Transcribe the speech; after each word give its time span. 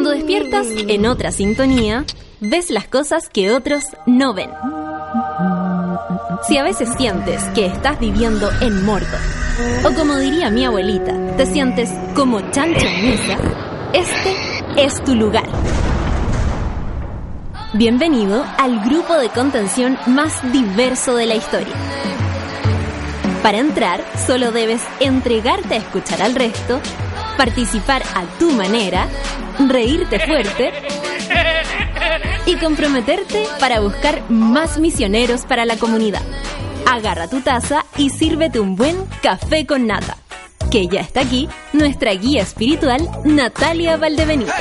Cuando 0.00 0.16
despiertas 0.16 0.66
en 0.88 1.04
otra 1.04 1.30
sintonía, 1.30 2.06
ves 2.40 2.70
las 2.70 2.88
cosas 2.88 3.28
que 3.28 3.52
otros 3.52 3.84
no 4.06 4.32
ven. 4.32 4.48
Si 6.48 6.56
a 6.56 6.62
veces 6.62 6.88
sientes 6.96 7.44
que 7.54 7.66
estás 7.66 8.00
viviendo 8.00 8.48
en 8.62 8.82
Mordor, 8.86 9.20
o 9.84 9.94
como 9.94 10.16
diría 10.16 10.48
mi 10.48 10.64
abuelita, 10.64 11.36
te 11.36 11.44
sientes 11.44 11.90
como 12.14 12.40
chancho 12.50 12.86
en 12.86 13.10
misa, 13.10 13.36
este 13.92 14.36
es 14.78 15.04
tu 15.04 15.14
lugar. 15.14 15.46
Bienvenido 17.74 18.42
al 18.56 18.82
grupo 18.82 19.18
de 19.18 19.28
contención 19.28 19.98
más 20.06 20.50
diverso 20.50 21.14
de 21.14 21.26
la 21.26 21.34
historia. 21.34 21.74
Para 23.42 23.58
entrar, 23.58 24.02
solo 24.26 24.50
debes 24.50 24.80
entregarte 25.00 25.74
a 25.74 25.76
escuchar 25.76 26.22
al 26.22 26.34
resto, 26.34 26.80
participar 27.36 28.02
a 28.14 28.24
tu 28.38 28.50
manera, 28.52 29.06
reírte 29.68 30.18
fuerte 30.20 30.72
y 32.46 32.56
comprometerte 32.56 33.44
para 33.58 33.80
buscar 33.80 34.22
más 34.30 34.78
misioneros 34.78 35.44
para 35.44 35.64
la 35.64 35.76
comunidad. 35.76 36.22
Agarra 36.86 37.28
tu 37.28 37.40
taza 37.40 37.84
y 37.96 38.10
sírvete 38.10 38.60
un 38.60 38.76
buen 38.76 38.96
café 39.22 39.66
con 39.66 39.86
nata. 39.86 40.16
Que 40.70 40.86
ya 40.86 41.00
está 41.00 41.20
aquí 41.20 41.48
nuestra 41.72 42.12
guía 42.12 42.42
espiritual, 42.42 43.08
Natalia 43.24 43.96
Valdebenito. 43.96 44.52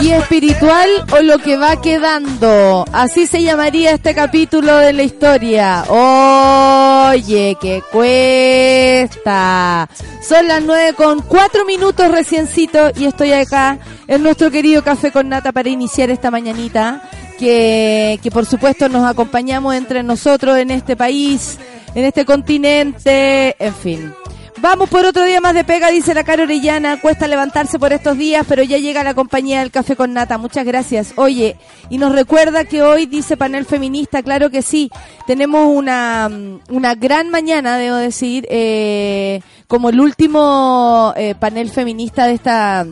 Guía 0.00 0.18
espiritual 0.18 0.90
o 1.10 1.22
lo 1.22 1.38
que 1.38 1.56
va 1.56 1.80
quedando. 1.80 2.84
Así 2.92 3.26
se 3.26 3.42
llamaría 3.42 3.92
este 3.92 4.14
capítulo 4.14 4.76
de 4.76 4.92
la 4.92 5.02
historia. 5.02 5.84
Oye, 5.88 7.56
que 7.58 7.82
cuesta. 7.90 9.88
Son 10.20 10.46
las 10.48 10.62
nueve 10.62 10.92
con 10.94 11.22
cuatro 11.22 11.64
minutos 11.64 12.10
reciencito 12.10 12.90
y 12.94 13.06
estoy 13.06 13.32
acá 13.32 13.78
en 14.06 14.22
nuestro 14.22 14.50
querido 14.50 14.84
café 14.84 15.10
con 15.10 15.30
nata 15.30 15.52
para 15.52 15.70
iniciar 15.70 16.10
esta 16.10 16.30
mañanita. 16.30 17.08
Que, 17.38 18.18
que 18.22 18.30
por 18.30 18.46
supuesto 18.46 18.88
nos 18.88 19.08
acompañamos 19.08 19.74
entre 19.74 20.02
nosotros 20.02 20.56
en 20.58 20.70
este 20.70 20.96
país, 20.96 21.58
en 21.94 22.04
este 22.04 22.24
continente, 22.24 23.56
en 23.58 23.74
fin. 23.74 24.14
Vamos 24.58 24.88
por 24.88 25.04
otro 25.04 25.22
día 25.24 25.40
más 25.40 25.54
de 25.54 25.64
pega, 25.64 25.90
dice 25.90 26.14
la 26.14 26.24
cara 26.24 26.44
Orellana. 26.44 26.98
Cuesta 27.00 27.28
levantarse 27.28 27.78
por 27.78 27.92
estos 27.92 28.16
días, 28.16 28.46
pero 28.48 28.62
ya 28.62 28.78
llega 28.78 29.04
la 29.04 29.12
compañía 29.12 29.60
del 29.60 29.70
café 29.70 29.96
con 29.96 30.14
nata. 30.14 30.38
Muchas 30.38 30.64
gracias. 30.64 31.12
Oye, 31.16 31.56
y 31.90 31.98
nos 31.98 32.12
recuerda 32.12 32.64
que 32.64 32.82
hoy 32.82 33.04
dice 33.04 33.36
panel 33.36 33.66
feminista, 33.66 34.22
claro 34.22 34.48
que 34.48 34.62
sí. 34.62 34.90
Tenemos 35.26 35.66
una, 35.66 36.30
una 36.70 36.94
gran 36.94 37.30
mañana, 37.30 37.76
debo 37.76 37.96
decir, 37.96 38.46
eh, 38.50 39.40
como 39.66 39.90
el 39.90 40.00
último 40.00 41.12
eh, 41.16 41.34
panel 41.38 41.70
feminista 41.70 42.26
de 42.26 42.32
esta 42.32 42.86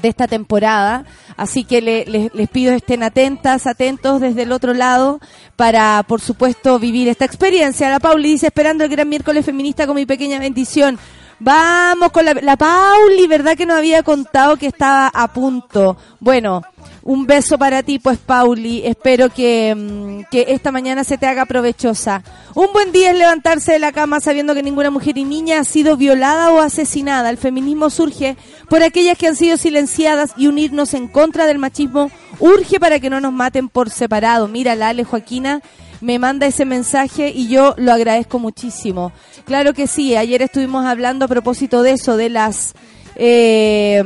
de 0.00 0.08
esta 0.08 0.26
temporada. 0.26 1.04
Así 1.36 1.64
que 1.64 1.80
les 1.80 2.48
pido 2.48 2.72
estén 2.72 3.02
atentas, 3.02 3.66
atentos 3.66 4.20
desde 4.20 4.42
el 4.42 4.52
otro 4.52 4.74
lado 4.74 5.20
para, 5.56 6.04
por 6.06 6.20
supuesto, 6.20 6.78
vivir 6.78 7.08
esta 7.08 7.24
experiencia. 7.24 7.90
La 7.90 8.00
Pauli 8.00 8.30
dice, 8.32 8.46
esperando 8.46 8.84
el 8.84 8.90
gran 8.90 9.08
miércoles 9.08 9.44
feminista 9.44 9.86
con 9.86 9.96
mi 9.96 10.06
pequeña 10.06 10.38
bendición. 10.38 10.98
Vamos 11.40 12.10
con 12.10 12.24
la, 12.24 12.34
la 12.34 12.56
Pauli, 12.56 13.26
¿verdad 13.28 13.56
que 13.56 13.66
nos 13.66 13.78
había 13.78 14.02
contado 14.02 14.56
que 14.56 14.66
estaba 14.66 15.08
a 15.08 15.32
punto? 15.32 15.96
Bueno, 16.18 16.62
un 17.02 17.26
beso 17.26 17.58
para 17.58 17.82
ti, 17.82 17.98
pues, 17.98 18.18
Pauli. 18.18 18.82
Espero 18.84 19.28
que, 19.28 19.74
mm, 19.74 20.30
que 20.30 20.46
esta 20.48 20.72
mañana 20.72 21.04
se 21.04 21.18
te 21.18 21.26
haga 21.26 21.46
provechosa. 21.46 22.22
Un 22.54 22.72
buen 22.72 22.92
día 22.92 23.10
es 23.10 23.18
levantarse 23.18 23.72
de 23.72 23.78
la 23.78 23.92
cama 23.92 24.20
sabiendo 24.20 24.54
que 24.54 24.62
ninguna 24.62 24.90
mujer 24.90 25.16
y 25.18 25.24
niña 25.24 25.60
ha 25.60 25.64
sido 25.64 25.96
violada 25.96 26.50
o 26.50 26.60
asesinada. 26.60 27.30
El 27.30 27.38
feminismo 27.38 27.90
surge 27.90 28.36
por 28.68 28.82
aquellas 28.82 29.16
que 29.16 29.28
han 29.28 29.36
sido 29.36 29.56
silenciadas 29.56 30.32
y 30.36 30.46
unirnos 30.46 30.94
en 30.94 31.08
contra 31.08 31.46
del 31.46 31.58
machismo 31.58 32.10
urge 32.40 32.78
para 32.80 33.00
que 33.00 33.10
no 33.10 33.20
nos 33.20 33.32
maten 33.32 33.68
por 33.68 33.90
separado. 33.90 34.48
Mira, 34.48 34.74
la 34.74 34.88
Ale 34.88 35.04
Joaquina 35.04 35.62
me 36.00 36.18
manda 36.18 36.46
ese 36.46 36.64
mensaje 36.64 37.30
y 37.30 37.48
yo 37.48 37.74
lo 37.76 37.92
agradezco 37.92 38.38
muchísimo. 38.38 39.12
Claro 39.44 39.74
que 39.74 39.86
sí, 39.86 40.16
ayer 40.16 40.42
estuvimos 40.42 40.86
hablando 40.86 41.24
a 41.24 41.28
propósito 41.28 41.82
de 41.82 41.92
eso, 41.92 42.16
de 42.16 42.28
las... 42.28 42.74
Eh, 43.16 44.02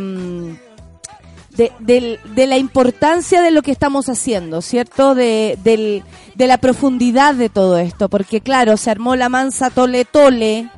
de, 1.57 2.19
de, 2.35 2.47
la 2.47 2.57
importancia 2.57 3.43
de 3.43 3.51
lo 3.51 3.63
que 3.63 3.73
estamos 3.73 4.09
haciendo, 4.09 4.63
¿cierto? 4.63 5.15
De, 5.15 5.59
de 5.63 6.47
la 6.47 6.59
profundidad 6.59 7.35
de 7.35 7.49
todo 7.49 7.79
esto, 7.79 8.09
porque 8.09 8.41
claro, 8.41 8.77
se 8.77 8.91
armó 8.91 9.17
la 9.17 9.29
mansa 9.29 9.71
tole 9.71 10.05
tole, 10.05 10.69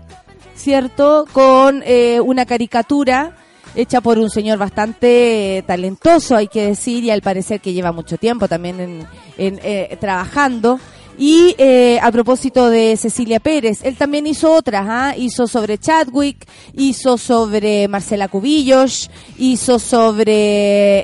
¿cierto? 0.54 1.26
Con 1.32 1.82
eh, 1.86 2.20
una 2.20 2.46
caricatura 2.46 3.36
hecha 3.76 4.00
por 4.00 4.18
un 4.18 4.30
señor 4.30 4.58
bastante 4.58 5.64
talentoso, 5.66 6.36
hay 6.36 6.48
que 6.48 6.66
decir, 6.66 7.04
y 7.04 7.10
al 7.10 7.22
parecer 7.22 7.60
que 7.60 7.72
lleva 7.72 7.92
mucho 7.92 8.18
tiempo 8.18 8.48
también 8.48 8.80
en, 8.80 9.06
en 9.36 9.60
eh, 9.62 9.96
trabajando. 10.00 10.78
Y 11.16 11.54
eh, 11.58 11.98
a 12.02 12.10
propósito 12.10 12.68
de 12.68 12.96
Cecilia 12.96 13.38
Pérez, 13.38 13.84
él 13.84 13.96
también 13.96 14.26
hizo 14.26 14.52
otras, 14.52 14.84
¿ah? 14.88 15.14
hizo 15.16 15.46
sobre 15.46 15.78
Chadwick, 15.78 16.44
hizo 16.72 17.18
sobre 17.18 17.86
Marcela 17.86 18.26
Cubillos, 18.26 19.10
hizo 19.38 19.78
sobre 19.78 20.32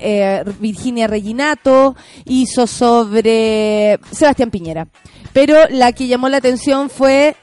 eh, 0.02 0.44
Virginia 0.58 1.06
Reginato, 1.06 1.94
hizo 2.24 2.66
sobre 2.66 4.00
Sebastián 4.10 4.50
Piñera. 4.50 4.88
Pero 5.32 5.68
la 5.70 5.92
que 5.92 6.08
llamó 6.08 6.28
la 6.28 6.38
atención 6.38 6.90
fue 6.90 7.36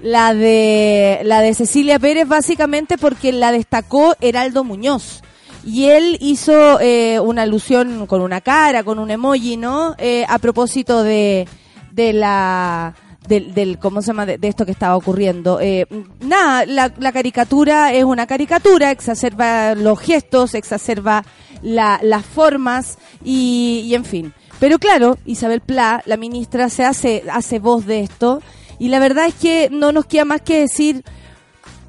la 0.00 0.32
de 0.32 1.20
la 1.24 1.40
de 1.40 1.54
Cecilia 1.54 1.98
Pérez 1.98 2.28
básicamente 2.28 2.98
porque 2.98 3.32
la 3.32 3.50
destacó 3.50 4.14
Heraldo 4.20 4.62
Muñoz 4.62 5.22
y 5.66 5.86
él 5.86 6.16
hizo 6.20 6.78
eh, 6.80 7.18
una 7.18 7.42
alusión 7.42 8.06
con 8.06 8.22
una 8.22 8.40
cara, 8.40 8.84
con 8.84 9.00
un 9.00 9.10
emoji, 9.10 9.56
¿no? 9.56 9.96
Eh, 9.98 10.24
a 10.28 10.38
propósito 10.38 11.02
de 11.02 11.48
de 11.96 12.12
la 12.12 12.94
del, 13.26 13.54
del 13.54 13.78
cómo 13.78 14.02
se 14.02 14.08
llama 14.08 14.26
de, 14.26 14.38
esto 14.42 14.64
que 14.64 14.72
estaba 14.72 14.96
ocurriendo. 14.96 15.58
Eh, 15.60 15.86
nada 16.20 16.64
la, 16.66 16.92
la, 16.96 17.10
caricatura 17.10 17.92
es 17.92 18.04
una 18.04 18.26
caricatura 18.26 18.92
exacerba 18.92 19.74
los 19.74 19.98
gestos 19.98 20.54
exacerba 20.54 21.24
la, 21.62 21.98
las 22.02 22.24
formas 22.24 22.98
y, 23.24 23.82
y, 23.86 23.94
en 23.94 24.04
fin. 24.04 24.32
Pero 24.60 24.78
claro 24.78 25.18
Isabel 25.24 25.60
Pla 25.60 26.02
la 26.06 26.16
ministra 26.16 26.68
se 26.68 26.84
hace 26.84 27.24
hace 27.32 27.58
voz 27.58 27.86
de 27.86 28.00
esto 28.00 28.42
y 28.78 28.88
la 28.88 28.98
verdad 28.98 29.26
es 29.26 29.34
que 29.34 29.68
no 29.72 29.90
nos 29.90 30.06
queda 30.06 30.24
más 30.24 30.42
que 30.42 30.60
decir 30.60 31.02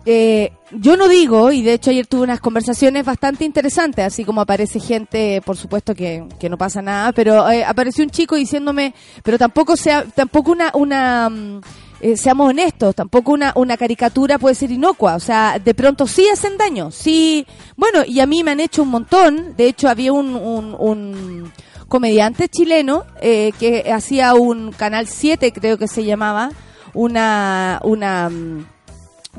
eh, 0.09 0.53
yo 0.71 0.95
no 0.95 1.09
digo, 1.09 1.51
y 1.51 1.61
de 1.61 1.73
hecho 1.73 1.89
ayer 1.89 2.07
tuve 2.07 2.21
unas 2.21 2.39
conversaciones 2.39 3.03
bastante 3.03 3.43
interesantes, 3.43 4.05
así 4.05 4.23
como 4.23 4.39
aparece 4.39 4.79
gente, 4.79 5.41
por 5.41 5.57
supuesto 5.57 5.93
que, 5.93 6.25
que 6.39 6.47
no 6.47 6.57
pasa 6.57 6.81
nada, 6.81 7.11
pero 7.11 7.49
eh, 7.51 7.65
apareció 7.65 8.05
un 8.05 8.09
chico 8.09 8.37
diciéndome, 8.37 8.93
pero 9.21 9.37
tampoco 9.37 9.75
sea, 9.75 10.05
tampoco 10.05 10.53
una, 10.53 10.71
una 10.75 11.29
mm, 11.29 11.61
eh, 11.99 12.15
seamos 12.15 12.47
honestos, 12.47 12.95
tampoco 12.95 13.33
una, 13.33 13.51
una 13.57 13.75
caricatura 13.75 14.39
puede 14.39 14.55
ser 14.55 14.71
inocua, 14.71 15.15
o 15.15 15.19
sea, 15.19 15.59
de 15.59 15.73
pronto 15.73 16.07
sí 16.07 16.25
hacen 16.31 16.57
daño, 16.57 16.89
sí, 16.89 17.45
bueno, 17.75 18.05
y 18.07 18.21
a 18.21 18.25
mí 18.25 18.45
me 18.45 18.51
han 18.51 18.61
hecho 18.61 18.83
un 18.83 18.89
montón, 18.91 19.57
de 19.57 19.67
hecho 19.67 19.89
había 19.89 20.13
un, 20.13 20.37
un, 20.37 20.73
un 20.79 21.51
comediante 21.89 22.47
chileno 22.47 23.03
eh, 23.19 23.51
que 23.59 23.91
hacía 23.91 24.35
un 24.35 24.71
Canal 24.71 25.07
7, 25.07 25.51
creo 25.51 25.77
que 25.77 25.89
se 25.89 26.05
llamaba, 26.05 26.49
una, 26.93 27.81
una, 27.83 28.29
mm, 28.29 28.76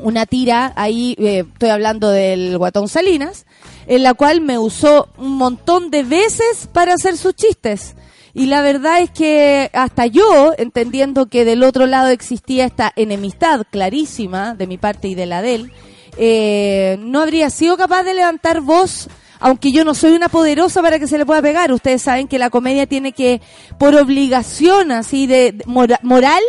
una 0.02 0.26
tira 0.26 0.72
ahí, 0.76 1.14
eh, 1.18 1.44
estoy 1.52 1.70
hablando 1.70 2.10
del 2.10 2.58
Guatón 2.58 2.88
Salinas, 2.88 3.46
en 3.86 4.02
la 4.02 4.14
cual 4.14 4.40
me 4.40 4.58
usó 4.58 5.08
un 5.16 5.36
montón 5.36 5.90
de 5.90 6.02
veces 6.02 6.68
para 6.72 6.94
hacer 6.94 7.16
sus 7.16 7.34
chistes. 7.34 7.94
Y 8.34 8.46
la 8.46 8.62
verdad 8.62 9.00
es 9.00 9.10
que 9.10 9.70
hasta 9.72 10.06
yo, 10.06 10.52
entendiendo 10.58 11.26
que 11.26 11.44
del 11.44 11.62
otro 11.62 11.86
lado 11.86 12.08
existía 12.08 12.66
esta 12.66 12.92
enemistad 12.94 13.62
clarísima 13.70 14.54
de 14.54 14.66
mi 14.66 14.78
parte 14.78 15.08
y 15.08 15.14
de 15.14 15.26
la 15.26 15.42
de 15.42 15.54
él, 15.54 15.72
eh, 16.16 16.98
no 17.00 17.20
habría 17.20 17.50
sido 17.50 17.76
capaz 17.76 18.02
de 18.02 18.14
levantar 18.14 18.60
voz, 18.60 19.08
aunque 19.40 19.72
yo 19.72 19.84
no 19.84 19.94
soy 19.94 20.12
una 20.12 20.28
poderosa 20.28 20.82
para 20.82 20.98
que 20.98 21.08
se 21.08 21.18
le 21.18 21.26
pueda 21.26 21.42
pegar. 21.42 21.72
Ustedes 21.72 22.02
saben 22.02 22.28
que 22.28 22.38
la 22.38 22.50
comedia 22.50 22.86
tiene 22.86 23.12
que, 23.12 23.40
por 23.78 23.94
obligación 23.96 24.92
así 24.92 25.26
de 25.26 25.62
moral, 25.66 26.42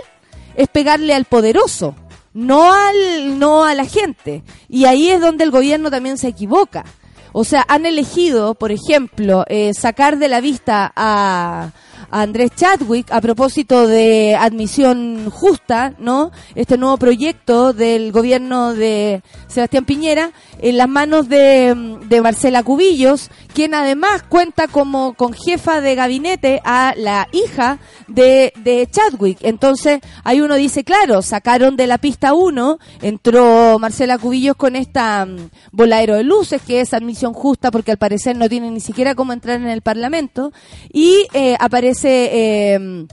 es 0.56 0.68
pegarle 0.68 1.14
al 1.14 1.26
poderoso 1.26 1.96
no 2.34 2.72
al 2.74 3.40
no 3.40 3.64
a 3.66 3.74
la 3.74 3.86
gente. 3.86 4.44
Y 4.68 4.86
ahí 4.86 5.10
es 5.10 5.22
donde 5.22 5.44
el 5.44 5.52
gobierno 5.52 5.90
también 5.90 6.18
se 6.18 6.28
equivoca. 6.28 6.86
O 7.32 7.44
sea 7.44 7.66
han 7.68 7.86
elegido 7.86 8.56
por 8.56 8.72
ejemplo 8.72 9.46
eh, 9.48 9.74
sacar 9.74 10.18
de 10.18 10.30
la 10.30 10.42
vista 10.42 10.92
a 10.96 11.72
Andrés 12.12 12.52
Chadwick 12.56 13.12
a 13.12 13.22
propósito 13.22 13.88
de 13.88 14.36
admisión 14.36 15.30
justa, 15.30 15.94
¿no? 16.00 16.32
Este 16.56 16.78
nuevo 16.78 16.98
proyecto 16.98 17.74
del 17.74 18.12
gobierno 18.12 18.74
de 18.74 19.22
Sebastián 19.48 19.86
Piñera 19.86 20.32
en 20.60 20.78
las 20.78 20.90
manos 20.90 21.30
de, 21.30 21.98
de 22.08 22.22
Marcela 22.22 22.64
Cubillos, 22.64 23.30
quien 23.54 23.74
además 23.74 24.24
cuenta 24.24 24.68
como 24.68 25.14
con 25.14 25.34
jefa 25.34 25.82
de 25.82 25.96
gabinete 25.96 26.62
a 26.64 26.94
la 26.98 27.28
hija 27.32 27.80
de, 28.08 28.54
de 28.64 28.88
Chadwick. 28.90 29.38
Entonces, 29.42 30.00
ahí 30.24 30.42
uno 30.42 30.56
dice, 30.56 30.84
claro, 30.84 31.22
sacaron 31.22 31.78
de 31.78 31.88
la 31.88 31.98
pista 31.98 32.34
uno, 32.34 32.80
entró 33.02 33.78
Marcela 33.80 34.18
Cubillos 34.18 34.56
con 34.56 34.76
esta 34.76 35.28
voladero 35.72 36.16
de 36.16 36.24
luces, 36.24 36.62
que 36.62 36.82
es 36.82 36.94
admisión 36.94 37.34
justa 37.34 37.72
porque 37.72 37.92
al 37.92 37.98
parecer 37.98 38.36
no 38.36 38.50
tiene 38.50 38.72
ni 38.72 38.80
siquiera 38.80 39.16
cómo 39.16 39.34
entrar 39.34 39.58
en 39.58 39.68
el 39.68 39.82
Parlamento, 39.82 40.52
y 40.92 41.28
eh, 41.34 41.56
aparece... 41.60 41.99
Eh, 42.08 43.08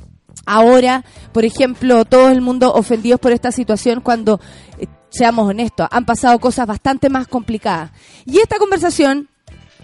ahora, 0.46 1.04
por 1.32 1.44
ejemplo, 1.44 2.04
todo 2.04 2.28
el 2.28 2.40
mundo 2.40 2.72
ofendidos 2.72 3.20
por 3.20 3.32
esta 3.32 3.52
situación 3.52 4.00
cuando, 4.00 4.40
eh, 4.78 4.86
seamos 5.10 5.48
honestos, 5.48 5.88
han 5.90 6.06
pasado 6.06 6.38
cosas 6.38 6.66
bastante 6.66 7.08
más 7.10 7.26
complicadas. 7.26 7.90
Y 8.24 8.38
esta 8.38 8.58
conversación 8.58 9.28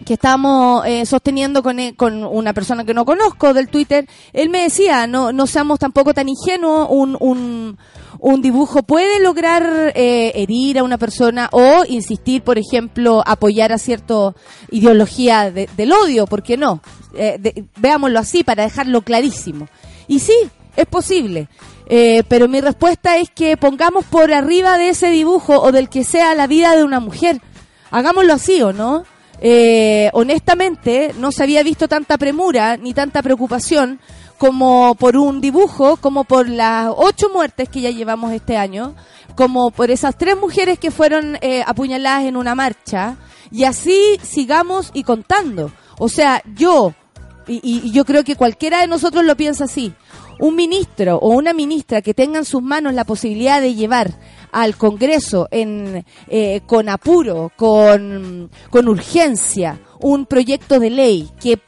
que 0.04 0.14
estábamos 0.14 0.84
eh, 0.86 1.06
sosteniendo 1.06 1.62
con, 1.62 1.78
eh, 1.78 1.94
con, 1.96 2.24
una 2.24 2.52
persona 2.52 2.84
que 2.84 2.94
no 2.94 3.04
conozco 3.04 3.54
del 3.54 3.68
Twitter, 3.68 4.08
él 4.32 4.48
me 4.48 4.62
decía, 4.62 5.06
no, 5.06 5.32
no 5.32 5.46
seamos 5.46 5.78
tampoco 5.78 6.14
tan 6.14 6.28
ingenuos, 6.28 6.88
un, 6.90 7.16
un, 7.20 7.78
un 8.18 8.42
dibujo 8.42 8.82
puede 8.82 9.20
lograr 9.20 9.92
eh, 9.94 10.32
herir 10.34 10.78
a 10.78 10.82
una 10.82 10.98
persona 10.98 11.48
o 11.52 11.84
insistir, 11.88 12.42
por 12.42 12.58
ejemplo, 12.58 13.22
apoyar 13.24 13.72
a 13.72 13.78
cierta 13.78 14.34
ideología 14.70 15.50
del 15.50 15.92
odio, 15.92 16.26
¿por 16.26 16.42
qué 16.42 16.56
no? 16.56 16.80
Veámoslo 17.76 18.18
así 18.18 18.44
para 18.44 18.64
dejarlo 18.64 19.02
clarísimo. 19.02 19.68
Y 20.08 20.18
sí, 20.18 20.34
es 20.76 20.86
posible. 20.86 21.48
pero 22.28 22.48
mi 22.48 22.60
respuesta 22.60 23.16
es 23.16 23.30
que 23.30 23.56
pongamos 23.56 24.04
por 24.06 24.32
arriba 24.32 24.78
de 24.78 24.90
ese 24.90 25.10
dibujo 25.10 25.60
o 25.60 25.72
del 25.72 25.88
que 25.88 26.04
sea 26.04 26.34
la 26.34 26.46
vida 26.46 26.74
de 26.74 26.84
una 26.84 27.00
mujer. 27.00 27.40
Hagámoslo 27.90 28.32
así, 28.34 28.62
¿o 28.62 28.72
no? 28.72 29.04
eh, 29.44 30.08
honestamente 30.12 31.12
no 31.18 31.32
se 31.32 31.42
había 31.42 31.64
visto 31.64 31.88
tanta 31.88 32.16
premura 32.16 32.76
ni 32.76 32.94
tanta 32.94 33.22
preocupación 33.22 33.98
como 34.38 34.94
por 34.94 35.16
un 35.16 35.40
dibujo, 35.40 35.96
como 35.96 36.24
por 36.24 36.48
las 36.48 36.92
ocho 36.96 37.28
muertes 37.28 37.68
que 37.68 37.80
ya 37.80 37.90
llevamos 37.90 38.32
este 38.32 38.56
año, 38.56 38.94
como 39.36 39.70
por 39.70 39.90
esas 39.90 40.16
tres 40.16 40.36
mujeres 40.36 40.80
que 40.80 40.90
fueron 40.90 41.38
eh, 41.42 41.62
apuñaladas 41.64 42.24
en 42.24 42.36
una 42.36 42.56
marcha, 42.56 43.18
y 43.52 43.62
así 43.62 44.18
sigamos 44.20 44.90
y 44.94 45.04
contando. 45.04 45.70
O 45.96 46.08
sea, 46.08 46.42
yo, 46.56 46.92
y, 47.46 47.60
y 47.62 47.90
yo 47.92 48.04
creo 48.04 48.24
que 48.24 48.36
cualquiera 48.36 48.80
de 48.80 48.86
nosotros 48.86 49.24
lo 49.24 49.36
piensa 49.36 49.64
así, 49.64 49.94
un 50.38 50.56
ministro 50.56 51.18
o 51.18 51.30
una 51.30 51.52
ministra 51.52 52.02
que 52.02 52.14
tenga 52.14 52.38
en 52.38 52.44
sus 52.44 52.62
manos 52.62 52.94
la 52.94 53.04
posibilidad 53.04 53.60
de 53.60 53.74
llevar 53.74 54.12
al 54.50 54.76
Congreso 54.76 55.48
en, 55.50 56.04
eh, 56.28 56.60
con 56.66 56.88
apuro, 56.88 57.50
con, 57.56 58.50
urgencia, 58.72 59.80
un 60.00 60.26
proyecto 60.26 60.78
de 60.78 60.90
ley 60.90 61.30
que, 61.40 61.58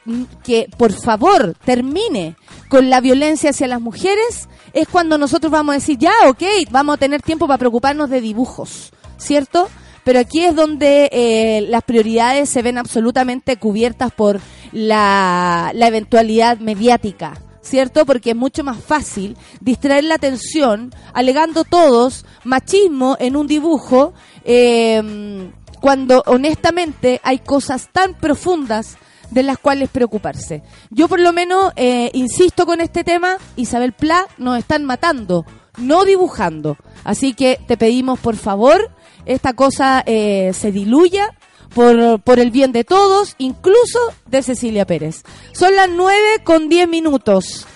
que 0.43 0.67
por 0.77 0.91
favor 0.91 1.55
termine 1.65 2.35
con 2.69 2.89
la 2.89 3.01
violencia 3.01 3.49
hacia 3.49 3.67
las 3.67 3.81
mujeres, 3.81 4.47
es 4.73 4.87
cuando 4.87 5.17
nosotros 5.17 5.51
vamos 5.51 5.73
a 5.73 5.77
decir, 5.79 5.97
ya, 5.97 6.13
ok, 6.27 6.43
vamos 6.69 6.95
a 6.95 6.99
tener 6.99 7.21
tiempo 7.21 7.47
para 7.47 7.57
preocuparnos 7.57 8.09
de 8.09 8.21
dibujos, 8.21 8.91
¿cierto? 9.17 9.69
Pero 10.03 10.19
aquí 10.19 10.43
es 10.43 10.55
donde 10.55 11.09
eh, 11.11 11.65
las 11.69 11.81
prioridades 11.83 12.49
se 12.49 12.61
ven 12.61 12.77
absolutamente 12.77 13.57
cubiertas 13.57 14.11
por 14.11 14.39
la, 14.71 15.71
la 15.73 15.87
eventualidad 15.87 16.59
mediática. 16.59 17.39
¿cierto? 17.65 18.05
Porque 18.05 18.31
es 18.31 18.35
mucho 18.35 18.63
más 18.63 18.77
fácil 18.77 19.35
distraer 19.59 20.03
la 20.03 20.15
atención 20.15 20.93
alegando 21.13 21.63
todos 21.63 22.25
machismo 22.43 23.17
en 23.19 23.35
un 23.35 23.47
dibujo 23.47 24.13
em, 24.43 25.51
cuando 25.81 26.23
honestamente 26.27 27.19
hay 27.23 27.39
cosas 27.39 27.89
tan 27.91 28.13
profundas 28.13 28.97
de 29.31 29.43
las 29.43 29.57
cuales 29.57 29.89
preocuparse. 29.89 30.61
Yo 30.91 31.07
por 31.07 31.19
lo 31.19 31.33
menos 31.33 31.73
eh, 31.75 32.11
insisto 32.13 32.65
con 32.65 32.79
este 32.79 33.03
tema, 33.03 33.37
Isabel 33.55 33.93
Pla 33.93 34.27
nos 34.37 34.59
están 34.59 34.85
matando, 34.85 35.45
no 35.77 36.05
dibujando. 36.05 36.77
Así 37.03 37.33
que 37.33 37.59
te 37.67 37.77
pedimos 37.77 38.19
por 38.19 38.35
favor, 38.35 38.91
esta 39.25 39.53
cosa 39.53 40.03
eh, 40.05 40.51
se 40.53 40.71
diluya 40.71 41.33
por, 41.75 42.21
por 42.21 42.39
el 42.39 42.49
bien 42.49 42.71
de 42.71 42.85
todos, 42.85 43.35
incluso 43.37 43.99
de 44.25 44.41
Cecilia 44.41 44.87
Pérez. 44.87 45.23
Son 45.51 45.75
las 45.75 45.89
9 45.89 46.17
con 46.43 46.69
10 46.69 46.87
minutos. 46.87 47.67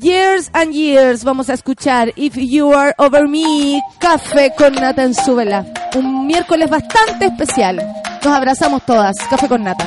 Years 0.00 0.48
and 0.54 0.72
Years, 0.72 1.22
vamos 1.22 1.50
a 1.50 1.52
escuchar 1.52 2.14
If 2.16 2.34
You 2.36 2.72
Are 2.72 2.94
Over 2.96 3.28
Me, 3.28 3.82
Café 4.00 4.54
con 4.56 4.72
Nata 4.74 5.04
en 5.04 5.14
su 5.14 5.36
vela. 5.36 5.66
Un 5.94 6.26
miércoles 6.26 6.70
bastante 6.70 7.26
especial. 7.26 7.76
Nos 8.24 8.34
abrazamos 8.34 8.86
todas. 8.86 9.14
Café 9.28 9.46
con 9.48 9.64
Nata. 9.64 9.84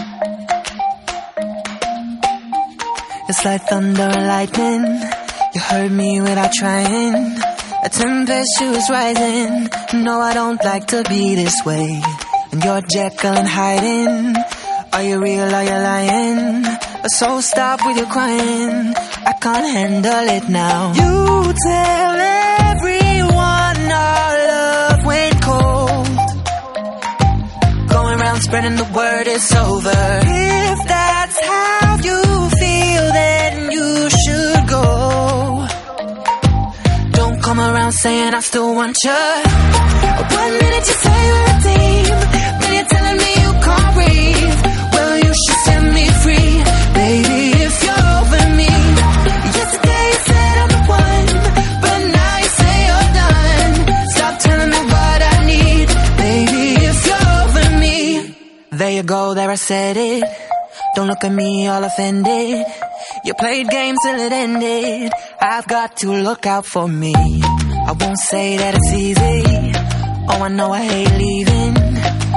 It's 3.28 3.44
like 3.44 3.66
thunder 3.68 4.04
and 4.04 4.28
lightning. 4.28 4.86
You 5.56 5.62
heard 5.62 5.92
me 5.92 6.22
without 6.22 6.52
trying. 6.52 7.36
A 7.84 7.90
tempestuous 7.90 8.88
rising. 8.92 9.70
No, 10.04 10.22
I 10.22 10.36
don't 10.36 10.64
like 10.64 10.86
to 10.88 11.02
be 11.10 11.34
this 11.34 11.66
way. 11.66 12.00
And 12.52 12.64
you're 12.64 12.82
Jekyll 12.82 13.34
and 13.34 13.48
hiding. 13.48 14.36
Are 14.94 15.04
you 15.04 15.22
real? 15.22 15.54
Are 15.54 15.64
you 15.64 15.78
lying? 15.90 16.66
So 17.08 17.42
stop 17.42 17.86
with 17.86 17.98
your 17.98 18.08
crying. 18.08 18.94
I 18.96 19.34
can't 19.42 19.68
handle 19.78 20.28
it 20.38 20.50
now. 20.50 20.94
You 20.94 21.54
tell 21.68 22.16
everyone 22.72 23.80
our 23.92 24.34
love 24.52 25.06
went 25.06 25.42
cold. 25.42 26.08
Going 27.90 28.20
around 28.20 28.42
spreading 28.42 28.76
the 28.76 28.90
word 28.96 29.28
it's 29.28 29.54
over. 29.54 29.90
If 30.24 30.88
that's 30.88 31.40
how 31.42 31.98
you 32.08 32.22
feel, 32.62 33.06
then 33.20 33.72
you 33.72 34.10
should 34.22 34.68
go. 34.70 35.68
Don't 37.12 37.42
come 37.44 37.60
around 37.60 37.92
saying 37.92 38.34
I 38.34 38.40
still 38.40 38.74
want 38.74 38.98
you. 39.04 39.12
One 40.40 40.54
minute 40.62 40.88
you 40.88 40.98
say 41.06 41.28
you're 41.28 41.46
a 41.52 42.35
I 59.56 59.58
said 59.58 59.96
it. 59.96 60.22
Don't 60.96 61.08
look 61.08 61.24
at 61.24 61.32
me 61.32 61.66
all 61.66 61.82
offended. 61.82 62.66
You 63.24 63.34
played 63.36 63.70
games 63.70 63.98
till 64.04 64.20
it 64.20 64.34
ended. 64.34 65.14
I've 65.40 65.66
got 65.66 65.96
to 66.00 66.12
look 66.12 66.46
out 66.46 66.66
for 66.66 66.86
me. 66.86 67.14
I 67.16 67.96
won't 67.98 68.20
say 68.20 68.58
that 68.58 68.76
it's 68.76 68.92
easy. 68.92 69.72
Oh, 70.28 70.44
I 70.44 70.50
know 70.50 70.74
I 70.74 70.82
hate 70.82 71.18
leaving. 71.18 71.85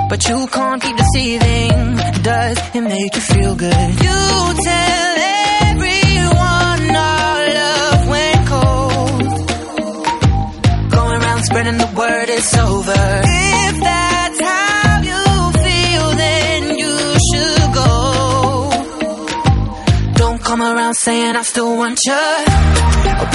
But 0.09 0.27
you 0.29 0.47
can't 0.47 0.83
keep 0.83 0.97
deceiving. 0.97 1.97
Does 2.23 2.59
it 2.75 2.81
make 2.81 3.15
you 3.15 3.21
feel 3.21 3.55
good? 3.57 3.91
You 4.07 4.55
tell 4.69 5.15
everyone 5.71 6.97
our 6.97 7.41
love 7.61 8.09
went 8.15 8.47
cold. 8.55 9.23
Going 10.91 11.23
around 11.23 11.43
spreading 11.45 11.79
the 11.79 11.91
word 11.97 12.29
it's 12.31 12.57
over. 12.57 12.93
If 13.25 13.75
that's 13.89 14.41
how 14.41 15.01
you 15.11 15.53
feel, 15.65 16.07
then 16.25 16.61
you 16.83 16.95
should 17.29 17.73
go. 17.83 17.93
Don't 20.15 20.41
come 20.43 20.63
around 20.63 20.95
saying 20.95 21.37
I 21.37 21.43
still 21.43 21.77
want 21.77 21.99
you. 22.07 22.13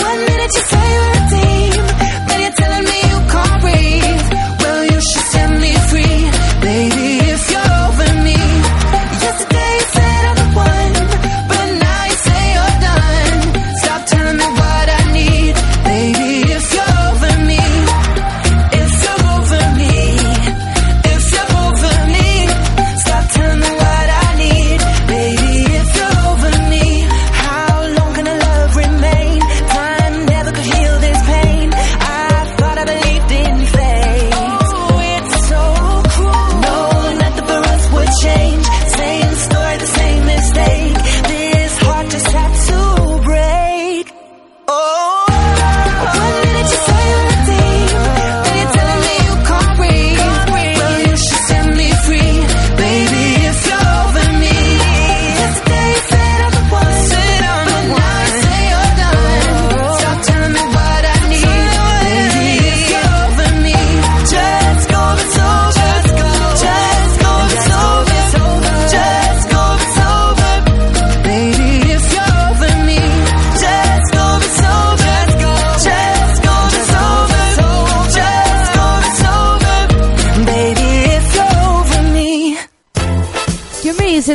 One 0.07 0.19
minute 0.29 0.51
you 0.57 0.63
say 0.71 0.85
you're 0.95 1.11
a 1.11 1.23
team, 1.35 1.83
then 2.27 2.39
you're 2.41 2.57
telling 2.61 2.85
me 2.91 2.97
you 3.11 3.19
can't 3.33 3.61
breathe. 3.61 4.32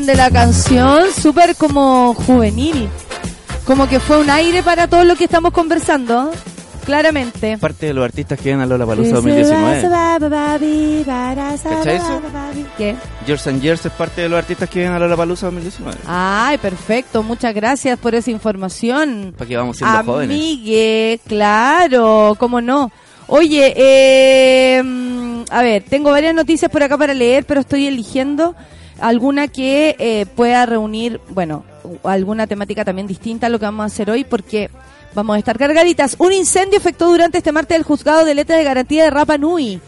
De 0.09 0.15
la 0.15 0.31
canción? 0.31 1.13
Súper 1.13 1.55
como 1.55 2.15
juvenil. 2.15 2.89
Como 3.67 3.87
que 3.87 4.01
fue 4.01 4.19
un 4.19 4.31
aire 4.31 4.63
para 4.63 4.89
todo 4.89 5.05
lo 5.05 5.17
que 5.17 5.25
estamos 5.25 5.53
conversando. 5.53 6.31
Claramente. 6.87 7.59
Parte 7.59 7.89
de 7.89 7.93
los 7.93 8.07
artistas 8.07 8.39
que 8.39 8.45
vienen 8.45 8.63
a 8.63 8.67
Lola 8.67 8.87
Palusa 8.87 9.17
2019. 9.17 9.83
¿Cachai 11.63 11.97
eso? 11.97 12.23
¿Qué? 12.79 12.97
Years 13.27 13.47
and 13.49 13.61
Years 13.61 13.85
es 13.85 13.93
parte 13.93 14.23
de 14.23 14.31
los 14.31 14.39
artistas 14.39 14.71
que 14.71 14.79
vienen 14.79 14.97
a 14.97 14.99
Lola 14.99 15.15
Palusa 15.15 15.45
2019. 15.49 15.99
Ay, 16.07 16.57
perfecto. 16.57 17.23
Muchas 17.23 17.55
gracias 17.55 17.99
por 17.99 18.15
esa 18.15 18.31
información. 18.31 19.35
Para 19.37 19.47
que 19.47 19.59
vamos 19.59 19.77
siendo 19.77 20.05
jóvenes. 20.05 20.35
Amigue, 20.35 21.21
claro, 21.27 22.35
cómo 22.39 22.63
no. 22.63 22.91
Oye, 23.27 23.75
eh, 23.77 24.83
mm, 24.83 25.43
a 25.51 25.61
ver, 25.61 25.85
tengo 25.87 26.11
varias 26.13 26.35
noticias 26.35 26.71
por 26.71 26.83
acá 26.83 26.97
para 26.97 27.13
leer, 27.13 27.45
pero 27.45 27.61
estoy 27.61 27.87
eligiendo 27.87 28.55
alguna 29.01 29.49
que 29.49 29.97
eh, 29.99 30.27
pueda 30.35 30.67
reunir, 30.67 31.21
bueno, 31.31 31.65
alguna 32.05 32.47
temática 32.47 32.85
también 32.85 33.07
distinta 33.07 33.47
a 33.47 33.51
lo 33.51 33.59
que 33.59 33.65
vamos 33.65 33.83
a 33.85 33.87
hacer 33.87 34.11
hoy, 34.11 34.25
porque 34.25 34.71
vamos 35.15 35.37
a 35.37 35.39
estar 35.39 35.59
cargaditas. 35.59 36.17
Un 36.19 36.33
incendio 36.33 36.79
afectó 36.79 37.11
durante 37.11 37.39
este 37.39 37.53
martes 37.53 37.77
el 37.77 37.85
juzgado 37.85 38.25
de 38.25 38.35
letras 38.35 38.59
de 38.59 38.65
garantía 38.65 39.05
de 39.05 39.11
Rapa 39.11 39.39
Nui. 39.39 39.81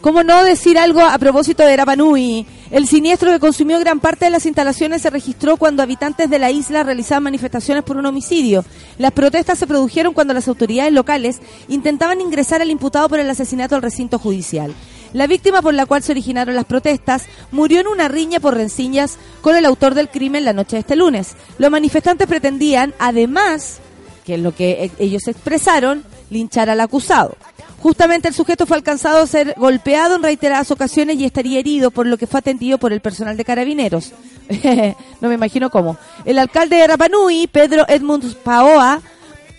¿Cómo 0.00 0.24
no 0.24 0.42
decir 0.42 0.78
algo 0.78 1.00
a 1.00 1.16
propósito 1.18 1.64
de 1.64 1.76
Rapa 1.76 1.94
Nui? 1.94 2.44
El 2.72 2.88
siniestro 2.88 3.30
que 3.30 3.38
consumió 3.38 3.78
gran 3.78 4.00
parte 4.00 4.24
de 4.24 4.32
las 4.32 4.46
instalaciones 4.46 5.02
se 5.02 5.10
registró 5.10 5.56
cuando 5.56 5.82
habitantes 5.82 6.28
de 6.28 6.38
la 6.40 6.50
isla 6.50 6.82
realizaban 6.82 7.22
manifestaciones 7.22 7.84
por 7.84 7.96
un 7.96 8.06
homicidio. 8.06 8.64
Las 8.98 9.12
protestas 9.12 9.58
se 9.58 9.66
produjeron 9.66 10.12
cuando 10.12 10.34
las 10.34 10.48
autoridades 10.48 10.92
locales 10.92 11.40
intentaban 11.68 12.20
ingresar 12.20 12.62
al 12.62 12.70
imputado 12.70 13.08
por 13.08 13.20
el 13.20 13.30
asesinato 13.30 13.76
al 13.76 13.82
recinto 13.82 14.18
judicial. 14.18 14.74
La 15.12 15.26
víctima 15.26 15.60
por 15.62 15.74
la 15.74 15.86
cual 15.86 16.02
se 16.02 16.12
originaron 16.12 16.54
las 16.54 16.64
protestas 16.64 17.26
murió 17.50 17.80
en 17.80 17.86
una 17.86 18.08
riña 18.08 18.40
por 18.40 18.54
rencillas 18.54 19.18
con 19.40 19.56
el 19.56 19.66
autor 19.66 19.94
del 19.94 20.08
crimen 20.08 20.44
la 20.44 20.52
noche 20.52 20.76
de 20.76 20.80
este 20.80 20.96
lunes. 20.96 21.34
Los 21.58 21.70
manifestantes 21.70 22.26
pretendían, 22.26 22.94
además, 22.98 23.80
que 24.24 24.34
es 24.34 24.40
lo 24.40 24.54
que 24.54 24.84
e-, 24.84 25.04
ellos 25.04 25.28
expresaron, 25.28 26.04
linchar 26.30 26.70
al 26.70 26.80
acusado. 26.80 27.36
Justamente 27.82 28.28
el 28.28 28.34
sujeto 28.34 28.64
fue 28.64 28.76
alcanzado 28.76 29.22
a 29.22 29.26
ser 29.26 29.54
golpeado 29.58 30.14
en 30.14 30.22
reiteradas 30.22 30.70
ocasiones 30.70 31.16
y 31.18 31.24
estaría 31.24 31.58
herido, 31.58 31.90
por 31.90 32.06
lo 32.06 32.16
que 32.16 32.28
fue 32.28 32.38
atendido 32.38 32.78
por 32.78 32.92
el 32.92 33.00
personal 33.00 33.36
de 33.36 33.44
carabineros. 33.44 34.12
no 35.20 35.28
me 35.28 35.34
imagino 35.34 35.68
cómo. 35.68 35.96
El 36.24 36.38
alcalde 36.38 36.76
de 36.76 36.86
Rapanui, 36.86 37.48
Pedro 37.48 37.84
Edmund 37.88 38.36
Paoa, 38.36 39.02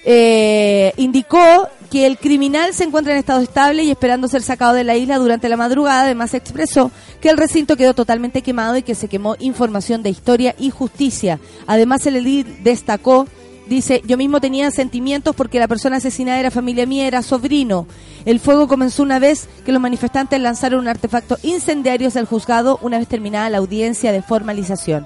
eh, 0.06 0.94
indicó 0.98 1.68
que 1.94 2.08
el 2.08 2.18
criminal 2.18 2.74
se 2.74 2.86
encuentra 2.86 3.14
en 3.14 3.20
estado 3.20 3.40
estable 3.40 3.84
y 3.84 3.92
esperando 3.92 4.28
ser 4.28 4.42
sacado 4.42 4.74
de 4.74 4.84
la 4.84 4.96
isla 4.96 5.20
durante 5.20 5.48
la 5.48 5.58
madrugada. 5.58 6.06
Además 6.06 6.34
expresó 6.34 6.90
que 7.22 7.30
el 7.30 7.38
recinto 7.38 7.78
quedó 7.78 7.94
totalmente 7.94 8.42
quemado 8.42 8.76
y 8.76 8.82
que 8.82 8.96
se 8.96 9.08
quemó 9.08 9.36
información 9.38 10.02
de 10.02 10.10
historia 10.10 10.56
y 10.58 10.72
justicia. 10.72 11.40
Además 11.68 12.04
el 12.08 12.16
edil 12.16 12.64
destacó 12.64 13.28
Dice, 13.68 14.02
yo 14.06 14.18
mismo 14.18 14.42
tenía 14.42 14.72
sentimientos 14.72 15.36
porque 15.36 15.58
la 15.58 15.70
persona 15.70 15.98
asesinada 15.98 16.38
era 16.38 16.52
familia 16.52 16.86
mía, 16.86 17.08
era 17.08 17.22
sobrino. 17.22 17.88
El 18.26 18.42
fuego 18.42 18.68
comenzó 18.68 19.04
una 19.04 19.20
vez 19.20 19.48
que 19.64 19.72
los 19.72 19.82
manifestantes 19.82 20.42
lanzaron 20.42 20.82
un 20.82 20.90
artefacto 20.90 21.38
incendiario 21.44 22.10
hacia 22.10 22.20
el 22.20 22.26
juzgado 22.26 22.78
una 22.82 22.98
vez 22.98 23.08
terminada 23.08 23.50
la 23.50 23.60
audiencia 23.60 24.12
de 24.12 24.22
formalización. 24.22 25.06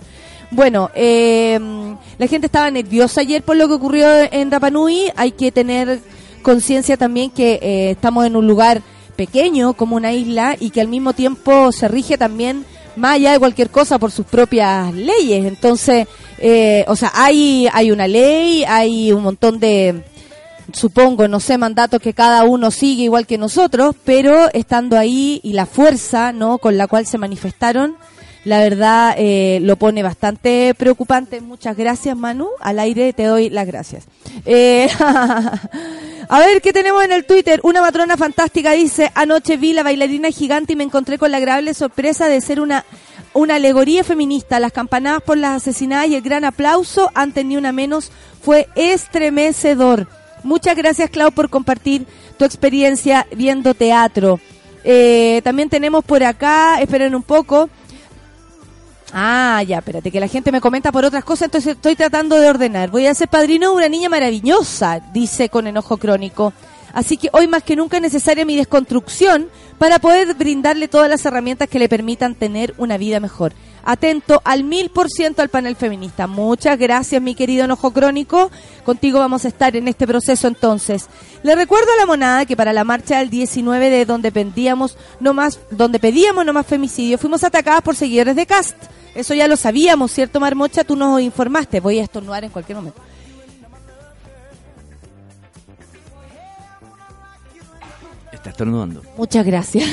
Bueno, 0.50 0.90
eh, 0.96 1.60
la 2.18 2.28
gente 2.28 2.48
estaba 2.48 2.72
nerviosa 2.72 3.22
ayer 3.22 3.44
por 3.44 3.58
lo 3.58 3.68
que 3.68 3.74
ocurrió 3.76 4.08
en 4.32 4.50
Rapanui. 4.50 5.12
Hay 5.16 5.34
que 5.34 5.52
tener 5.52 6.00
conciencia 6.48 6.96
también 6.96 7.30
que 7.30 7.60
eh, 7.62 7.92
estamos 7.92 8.26
en 8.26 8.38
un 8.38 8.48
lugar 8.48 8.82
pequeño 9.18 9.74
como 9.74 9.98
una 9.98 10.14
isla 10.14 10.56
y 10.58 10.70
que 10.70 10.80
al 10.80 10.88
mismo 10.88 11.12
tiempo 11.12 11.74
se 11.74 11.90
rige 11.90 12.18
también 12.18 12.64
más 12.96 13.16
allá 13.16 13.34
de 13.34 13.40
cualquier 13.40 13.70
cosa 13.70 14.00
por 14.00 14.12
sus 14.12 14.26
propias 14.26 14.94
leyes. 14.94 15.46
Entonces, 15.46 16.08
eh, 16.38 16.86
o 16.88 16.96
sea, 16.96 17.12
hay, 17.16 17.68
hay 17.74 17.92
una 17.92 18.08
ley, 18.08 18.64
hay 18.64 19.12
un 19.12 19.24
montón 19.24 19.60
de, 19.60 20.06
supongo, 20.72 21.28
no 21.28 21.42
sé, 21.42 21.58
mandatos 21.58 22.00
que 22.00 22.14
cada 22.14 22.46
uno 22.46 22.72
sigue 22.72 23.04
igual 23.04 23.28
que 23.28 23.38
nosotros, 23.38 23.94
pero 24.06 24.50
estando 24.54 24.98
ahí 24.98 25.42
y 25.44 25.52
la 25.52 25.66
fuerza, 25.66 26.32
¿no? 26.32 26.60
Con 26.60 26.78
la 26.78 26.88
cual 26.88 27.06
se 27.06 27.18
manifestaron, 27.18 27.98
la 28.48 28.60
verdad 28.60 29.16
eh, 29.18 29.60
lo 29.64 29.76
pone 29.76 30.02
bastante 30.02 30.74
preocupante. 30.78 31.42
Muchas 31.42 31.76
gracias, 31.76 32.16
Manu. 32.16 32.48
Al 32.62 32.80
aire 32.80 33.12
te 33.12 33.26
doy 33.26 33.50
las 33.50 33.68
gracias. 33.68 34.06
Eh, 34.46 34.88
a 36.30 36.40
ver, 36.40 36.62
¿qué 36.62 36.74
tenemos 36.74 37.04
en 37.04 37.12
el 37.12 37.26
Twitter? 37.26 37.60
Una 37.64 37.82
matrona 37.82 38.18
fantástica 38.18 38.72
dice, 38.72 39.12
anoche 39.16 39.58
vi 39.58 39.74
la 39.74 39.84
bailarina 39.84 40.30
gigante 40.30 40.74
y 40.74 40.76
me 40.76 40.84
encontré 40.84 41.18
con 41.18 41.32
la 41.32 41.38
agradable 41.38 41.74
sorpresa 41.74 42.28
de 42.28 42.42
ser 42.42 42.60
una 42.60 42.86
una 43.38 43.56
alegoría 43.56 44.04
feminista, 44.04 44.60
las 44.60 44.72
campanadas 44.72 45.22
por 45.22 45.38
las 45.38 45.58
asesinadas 45.58 46.08
y 46.08 46.16
el 46.16 46.22
gran 46.24 46.44
aplauso 46.44 47.12
ante 47.14 47.44
ni 47.44 47.56
una 47.56 47.72
menos 47.72 48.12
fue 48.42 48.68
estremecedor. 48.76 50.08
Muchas 50.44 50.76
gracias, 50.76 51.12
Clau, 51.12 51.32
por 51.32 51.50
compartir 51.50 52.08
tu 52.38 52.46
experiencia 52.46 53.28
viendo 53.36 53.76
teatro. 53.76 54.40
Eh, 54.84 55.42
también 55.44 55.70
tenemos 55.70 56.04
por 56.04 56.24
acá, 56.24 56.82
esperen 56.82 57.14
un 57.14 57.24
poco. 57.24 57.70
Ah, 59.14 59.64
ya, 59.66 59.78
espérate, 59.78 60.12
que 60.12 60.20
la 60.20 60.28
gente 60.28 60.52
me 60.52 60.60
comenta 60.60 60.92
por 60.92 61.06
otras 61.06 61.24
cosas, 61.24 61.46
entonces 61.46 61.76
estoy 61.76 61.96
tratando 61.96 62.36
de 62.40 62.50
ordenar. 62.50 62.90
Voy 62.90 63.08
a 63.08 63.14
ser 63.14 63.30
padrino 63.30 63.70
de 63.70 63.76
una 63.78 63.90
niña 63.90 64.10
maravillosa, 64.10 65.00
dice 65.14 65.50
con 65.50 65.68
enojo 65.68 65.98
crónico. 65.98 66.54
Así 66.94 67.16
que 67.18 67.30
hoy 67.32 67.48
más 67.48 67.64
que 67.64 67.76
nunca 67.76 67.98
es 67.98 68.02
necesaria 68.02 68.46
mi 68.46 68.56
desconstrucción 68.56 69.50
para 69.78 70.00
poder 70.00 70.34
brindarle 70.34 70.88
todas 70.88 71.10
las 71.10 71.26
herramientas 71.26 71.70
que 71.70 71.80
le 71.80 71.90
permitan 71.90 72.36
tener 72.36 72.74
una 72.78 72.98
vida 72.98 73.20
mejor. 73.20 73.54
Atento 73.84 74.42
al 74.44 74.64
mil 74.64 74.90
por 74.90 75.10
ciento 75.10 75.42
al 75.42 75.50
panel 75.50 75.76
feminista. 75.76 76.28
Muchas 76.28 76.78
gracias, 76.78 77.22
mi 77.22 77.36
querido 77.36 77.66
enojo 77.66 77.92
crónico. 77.92 78.52
Contigo 78.84 79.20
vamos 79.20 79.46
a 79.46 79.48
estar 79.48 79.76
en 79.76 79.88
este 79.88 80.06
proceso 80.06 80.48
entonces. 80.48 81.08
Le 81.44 81.56
recuerdo 81.56 81.88
a 81.94 82.00
la 82.00 82.06
monada 82.06 82.46
que 82.46 82.58
para 82.58 82.74
la 82.74 82.84
marcha 82.84 83.20
del 83.20 83.30
19 83.30 83.90
de 83.90 84.06
donde 84.06 84.32
pedíamos 84.32 84.98
no 85.20 85.34
más, 85.34 85.60
donde 85.72 86.00
pedíamos 86.00 86.46
no 86.46 86.54
más 86.54 86.66
femicidio, 86.66 87.18
fuimos 87.18 87.44
atacadas 87.44 87.82
por 87.82 87.96
seguidores 87.96 88.36
de 88.36 88.46
Cast. 88.46 88.76
Eso 89.16 89.34
ya 89.34 89.48
lo 89.48 89.56
sabíamos, 89.56 90.12
¿cierto, 90.12 90.40
Marmocha? 90.40 90.84
Tú 90.84 90.96
nos 90.96 91.22
informaste. 91.22 91.80
Voy 91.80 92.00
a 92.00 92.04
estornudar 92.04 92.44
en 92.44 92.52
cualquier 92.52 92.76
momento. 92.76 93.02
Estornudando. 98.50 99.02
Muchas 99.18 99.46
gracias. 99.46 99.90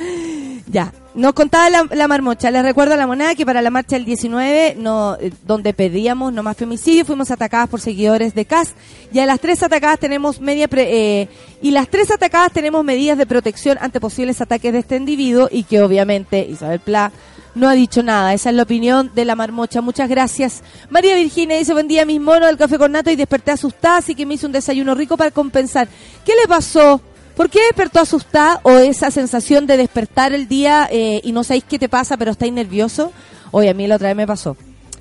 ya, 0.66 0.92
nos 1.14 1.34
contaba 1.34 1.68
la, 1.70 2.08
marmocha. 2.08 2.50
Les 2.50 2.62
recuerdo 2.62 2.94
a 2.94 2.96
la 2.96 3.06
moneda 3.06 3.34
que 3.34 3.44
para 3.44 3.60
la 3.60 3.70
marcha 3.70 3.96
del 3.96 4.04
19, 4.04 4.76
no, 4.78 5.16
eh, 5.20 5.32
donde 5.46 5.74
pedíamos 5.74 6.32
no 6.32 6.42
más 6.42 6.56
femicidio, 6.56 7.04
fuimos 7.04 7.30
atacadas 7.30 7.68
por 7.68 7.80
seguidores 7.80 8.34
de 8.34 8.44
CAS. 8.44 8.74
Y 9.12 9.18
a 9.18 9.26
las 9.26 9.40
tres 9.40 9.62
atacadas 9.62 9.98
tenemos 9.98 10.40
media 10.40 10.68
eh, 10.72 11.28
y 11.60 11.70
las 11.70 11.88
tres 11.88 12.10
atacadas 12.10 12.52
tenemos 12.52 12.84
medidas 12.84 13.18
de 13.18 13.26
protección 13.26 13.78
ante 13.80 14.00
posibles 14.00 14.40
ataques 14.40 14.72
de 14.72 14.78
este 14.78 14.96
individuo 14.96 15.48
y 15.50 15.64
que 15.64 15.82
obviamente 15.82 16.46
Isabel 16.48 16.80
Pla 16.80 17.12
no 17.54 17.68
ha 17.68 17.74
dicho 17.74 18.02
nada. 18.02 18.32
Esa 18.32 18.50
es 18.50 18.56
la 18.56 18.62
opinión 18.62 19.10
de 19.14 19.24
la 19.24 19.36
marmocha. 19.36 19.80
Muchas 19.80 20.08
gracias. 20.08 20.62
María 20.90 21.14
Virginia 21.14 21.58
dice, 21.58 21.72
buen 21.72 21.88
día 21.88 22.06
mis 22.06 22.20
monos 22.20 22.48
del 22.48 22.56
café 22.56 22.78
con 22.78 22.92
nato 22.92 23.10
y 23.10 23.16
desperté 23.16 23.50
asustada, 23.50 23.98
así 23.98 24.14
que 24.14 24.26
me 24.26 24.34
hice 24.34 24.46
un 24.46 24.52
desayuno 24.52 24.94
rico 24.94 25.16
para 25.16 25.30
compensar. 25.30 25.88
¿Qué 26.24 26.32
le 26.40 26.48
pasó? 26.48 27.00
¿Por 27.36 27.48
qué 27.48 27.60
despertó 27.62 28.00
asustada 28.00 28.60
o 28.62 28.72
esa 28.72 29.10
sensación 29.10 29.66
de 29.66 29.76
despertar 29.76 30.32
el 30.32 30.48
día 30.48 30.88
eh, 30.90 31.20
y 31.24 31.32
no 31.32 31.44
sabéis 31.44 31.64
qué 31.64 31.78
te 31.78 31.88
pasa, 31.88 32.16
pero 32.16 32.32
estáis 32.32 32.52
nervioso? 32.52 33.12
Hoy 33.50 33.68
a 33.68 33.74
mí 33.74 33.86
la 33.86 33.96
otra 33.96 34.08
vez 34.08 34.16
me 34.16 34.26
pasó. 34.26 34.56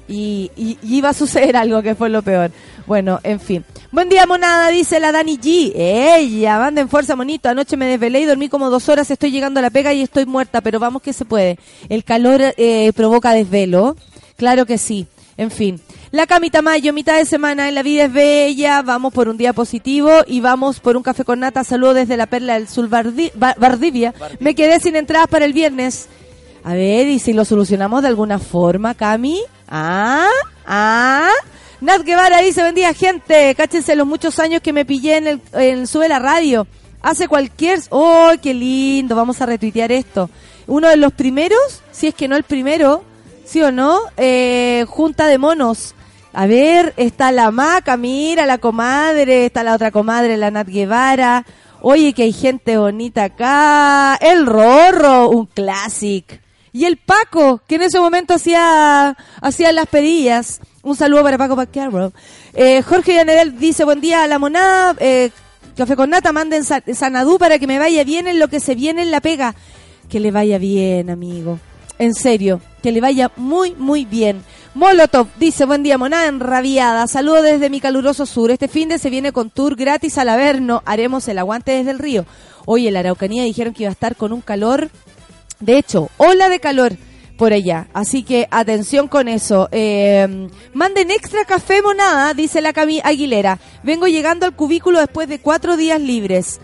Y, 0.08 0.52
iba 0.84 1.10
a 1.10 1.14
suceder 1.14 1.56
algo 1.58 1.82
que 1.82 1.96
fue 1.96 2.10
lo 2.10 2.22
peor. 2.22 2.52
Bueno, 2.86 3.20
en 3.24 3.40
fin. 3.40 3.66
Buen 3.92 4.10
día, 4.10 4.26
monada, 4.26 4.70
dice 4.70 5.00
la 5.00 5.12
Dani 5.12 5.38
G. 5.38 5.74
Ella, 5.76 6.58
manda 6.58 6.82
en 6.82 6.90
fuerza, 6.90 7.16
monito. 7.16 7.50
Anoche 7.50 7.78
me 7.78 7.86
desvelé 7.86 8.22
y 8.22 8.26
dormí 8.26 8.50
como 8.50 8.70
dos 8.70 8.90
horas. 8.90 9.12
Estoy 9.12 9.32
llegando 9.32 9.60
a 9.60 9.64
la 9.64 9.70
pega 9.70 9.94
y 9.94 10.02
estoy 10.02 10.26
muerta, 10.26 10.62
pero 10.62 10.80
vamos 10.80 11.02
que 11.02 11.14
se 11.14 11.26
puede. 11.26 11.60
El 11.90 12.04
calor 12.04 12.42
eh, 12.58 12.92
provoca 12.96 13.34
desvelo. 13.34 13.96
Claro 14.38 14.66
que 14.66 14.78
sí. 14.78 15.08
En 15.38 15.52
fin. 15.52 15.80
La 16.12 16.28
camita 16.28 16.62
mayo, 16.62 16.94
mitad 16.94 17.18
de 17.18 17.26
semana 17.26 17.70
en 17.70 17.76
La 17.76 17.84
Vida 17.84 18.06
es 18.06 18.14
Bella. 18.14 18.82
Vamos 18.82 19.14
por 19.14 19.30
un 19.30 19.38
día 19.38 19.54
positivo 19.54 20.12
y 20.28 20.42
vamos 20.42 20.80
por 20.80 20.98
un 20.98 21.04
café 21.04 21.24
con 21.24 21.40
nata. 21.40 21.64
Saludos 21.64 21.96
desde 21.96 22.18
la 22.18 22.28
Perla 22.28 22.56
del 22.56 22.68
Sur 22.68 22.90
Vardivia. 22.90 24.14
Me 24.40 24.56
quedé 24.56 24.80
sin 24.80 24.96
entradas 24.96 25.28
para 25.28 25.46
el 25.46 25.54
viernes. 25.54 26.08
A 26.64 26.74
ver, 26.74 27.08
¿y 27.08 27.20
si 27.20 27.34
lo 27.34 27.46
solucionamos 27.46 28.02
de 28.02 28.10
alguna 28.10 28.40
forma, 28.40 28.94
Cami? 28.94 29.42
Ah, 29.68 30.30
ah. 30.66 31.32
Nat 31.80 32.04
Guevara 32.04 32.40
dice, 32.42 32.62
buen 32.62 32.76
día, 32.76 32.94
gente. 32.94 33.56
Cáchense 33.56 33.96
los 33.96 34.06
muchos 34.06 34.38
años 34.38 34.62
que 34.62 34.74
me 34.74 34.86
pillé 34.86 35.18
en 35.18 35.28
el, 35.28 35.42
en 35.54 35.88
Sube 35.88 36.08
la 36.08 36.20
Radio. 36.20 36.68
Hace 37.02 37.28
cualquier... 37.28 37.80
¡Oh, 37.90 38.30
qué 38.40 38.54
lindo! 38.54 39.16
Vamos 39.16 39.42
a 39.42 39.48
retuitear 39.48 39.92
esto. 39.92 40.30
Uno 40.68 40.90
de 40.90 40.98
los 40.98 41.14
primeros, 41.14 41.82
si 41.92 42.08
es 42.08 42.14
que 42.14 42.28
no 42.28 42.36
el 42.36 42.44
primero, 42.44 43.04
¿sí 43.52 43.62
o 43.62 43.72
no? 43.72 44.00
Eh, 44.18 44.86
junta 44.88 45.28
de 45.28 45.38
monos 45.38 45.94
a 46.34 46.46
ver, 46.48 46.94
está 46.96 47.34
la 47.34 47.52
maca, 47.52 47.98
mira 47.98 48.46
la 48.46 48.58
comadre, 48.58 49.46
está 49.48 49.64
la 49.64 49.76
otra 49.76 49.92
comadre, 49.92 50.38
la 50.38 50.50
Nat 50.50 50.66
Guevara. 50.68 51.46
Oye, 51.82 52.14
que 52.14 52.24
hay 52.24 52.32
gente 52.32 52.78
bonita 52.78 53.26
acá. 53.26 54.16
El 54.22 54.46
Rorro, 54.46 55.30
un 55.30 55.46
clásico. 55.48 56.36
Y 56.72 56.86
el 56.86 56.96
Paco, 56.96 57.60
que 57.68 57.76
en 57.76 57.82
ese 57.82 58.00
momento 58.00 58.36
hacía, 58.36 59.18
hacía 59.42 59.74
las 59.74 59.88
pedillas. 59.88 60.62
Un 60.84 60.96
saludo 60.96 61.22
para 61.24 61.38
Paco 61.38 61.58
Pacquiao. 61.58 62.14
Eh, 62.54 62.82
Jorge 62.82 63.16
Yanedel 63.16 63.60
dice, 63.60 63.84
buen 63.84 64.00
día 64.00 64.24
a 64.24 64.28
la 64.28 64.40
monada, 64.40 64.96
eh, 65.02 65.32
café 65.76 65.98
con 65.98 66.12
nata, 66.12 66.32
manden 66.32 66.64
sa- 66.64 66.82
Sanadú 66.94 67.38
para 67.40 67.60
que 67.60 67.68
me 67.68 67.78
vaya 67.78 68.06
bien 68.06 68.28
en 68.28 68.40
lo 68.40 68.48
que 68.48 68.62
se 68.62 68.74
viene 68.74 69.02
en 69.02 69.12
la 69.12 69.20
pega. 69.20 69.54
Que 70.08 70.22
le 70.22 70.32
vaya 70.32 70.58
bien, 70.60 71.10
amigo. 71.10 71.60
En 72.00 72.14
serio, 72.14 72.62
que 72.82 72.92
le 72.92 73.02
vaya 73.02 73.32
muy, 73.36 73.76
muy 73.76 74.06
bien. 74.06 74.44
Molotov 74.74 75.28
dice, 75.38 75.66
buen 75.66 75.84
día, 75.84 75.98
monada 75.98 76.28
enrabiada. 76.28 77.08
Saludo 77.08 77.42
desde 77.42 77.70
mi 77.70 77.80
caluroso 77.80 78.26
sur. 78.26 78.52
Este 78.52 78.68
fin 78.68 78.90
de 78.90 78.98
se 78.98 79.10
viene 79.10 79.32
con 79.32 79.50
tour 79.50 79.76
gratis 79.76 80.18
al 80.18 80.30
Averno. 80.30 80.82
Haremos 80.86 81.28
el 81.28 81.38
aguante 81.38 81.72
desde 81.72 81.92
el 81.92 82.00
río. 82.00 82.26
Hoy 82.66 82.88
en 82.88 82.94
la 82.94 83.02
Araucanía 83.02 83.44
dijeron 83.44 83.74
que 83.74 83.84
iba 83.84 83.90
a 83.90 83.94
estar 83.94 84.16
con 84.16 84.34
un 84.34 84.42
calor 84.42 84.90
de 85.62 85.78
hecho, 85.78 86.10
ola 86.18 86.50
de 86.50 86.60
calor 86.60 86.94
por 87.38 87.54
allá. 87.54 87.88
Así 87.94 88.24
que 88.24 88.48
atención 88.52 89.08
con 89.08 89.28
eso. 89.28 89.70
Eh, 89.72 90.50
manden 90.74 91.12
extra 91.12 91.46
café 91.46 91.82
monada, 91.82 92.34
dice 92.34 92.62
la 92.62 92.74
Cami 92.74 93.00
Aguilera. 93.04 93.60
Vengo 93.84 94.08
llegando 94.08 94.46
al 94.46 94.56
cubículo 94.56 95.00
después 95.00 95.30
de 95.30 95.40
cuatro 95.40 95.78
días 95.78 96.02
libres. 96.02 96.60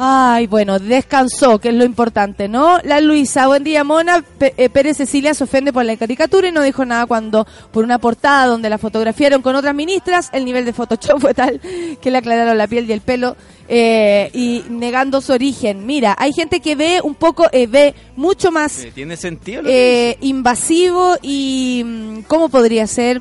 Ay, 0.00 0.46
bueno, 0.46 0.78
descansó, 0.78 1.58
que 1.58 1.70
es 1.70 1.74
lo 1.74 1.84
importante, 1.84 2.46
¿no? 2.46 2.78
La 2.84 3.00
Luisa, 3.00 3.48
buen 3.48 3.64
día, 3.64 3.82
Mona. 3.82 4.22
P- 4.38 4.54
eh, 4.56 4.68
Pérez 4.68 4.96
Cecilia 4.98 5.34
se 5.34 5.42
ofende 5.42 5.72
por 5.72 5.84
la 5.84 5.96
caricatura 5.96 6.46
y 6.46 6.52
no 6.52 6.62
dijo 6.62 6.84
nada 6.84 7.06
cuando, 7.06 7.44
por 7.72 7.82
una 7.82 7.98
portada 7.98 8.46
donde 8.46 8.70
la 8.70 8.78
fotografiaron 8.78 9.42
con 9.42 9.56
otras 9.56 9.74
ministras, 9.74 10.30
el 10.32 10.44
nivel 10.44 10.64
de 10.64 10.72
Photoshop 10.72 11.20
fue 11.20 11.34
tal 11.34 11.60
que 12.00 12.10
le 12.12 12.18
aclararon 12.18 12.56
la 12.56 12.68
piel 12.68 12.88
y 12.88 12.92
el 12.92 13.00
pelo 13.00 13.36
eh, 13.68 14.30
y 14.34 14.62
negando 14.70 15.20
su 15.20 15.32
origen. 15.32 15.84
Mira, 15.84 16.14
hay 16.16 16.32
gente 16.32 16.60
que 16.60 16.76
ve 16.76 17.00
un 17.02 17.16
poco, 17.16 17.48
eh, 17.50 17.66
ve 17.66 17.92
mucho 18.14 18.52
más 18.52 18.84
Eh, 18.84 18.92
¿Tiene 18.94 19.16
sentido 19.16 19.62
lo 19.62 19.68
que 19.68 20.10
eh, 20.10 20.18
invasivo 20.20 21.16
y, 21.22 21.82
mm, 21.84 22.18
¿cómo 22.28 22.48
podría 22.50 22.86
ser? 22.86 23.20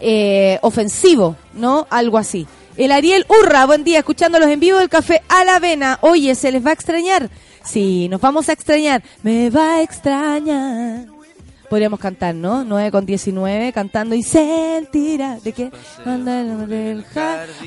Eh, 0.00 0.58
ofensivo, 0.62 1.36
¿no? 1.54 1.86
Algo 1.88 2.18
así. 2.18 2.48
El 2.80 2.92
Ariel 2.92 3.26
Urra, 3.28 3.66
buen 3.66 3.84
día, 3.84 3.98
escuchándolos 3.98 4.48
en 4.48 4.58
vivo 4.58 4.78
del 4.78 4.88
café 4.88 5.20
a 5.28 5.44
la 5.44 5.56
avena. 5.56 5.98
Oye, 6.00 6.34
¿se 6.34 6.50
les 6.50 6.64
va 6.64 6.70
a 6.70 6.72
extrañar? 6.72 7.28
Sí, 7.62 8.08
nos 8.08 8.22
vamos 8.22 8.48
a 8.48 8.54
extrañar. 8.54 9.02
Me 9.22 9.50
va 9.50 9.74
a 9.76 9.82
extrañar. 9.82 11.04
Podríamos 11.68 12.00
cantar, 12.00 12.34
¿no? 12.34 12.64
9 12.64 12.90
con 12.90 13.04
19, 13.04 13.74
cantando 13.74 14.14
y 14.14 14.22
sentirá. 14.22 15.38
¿De 15.44 15.52
qué? 15.52 15.70
Del. 16.06 17.04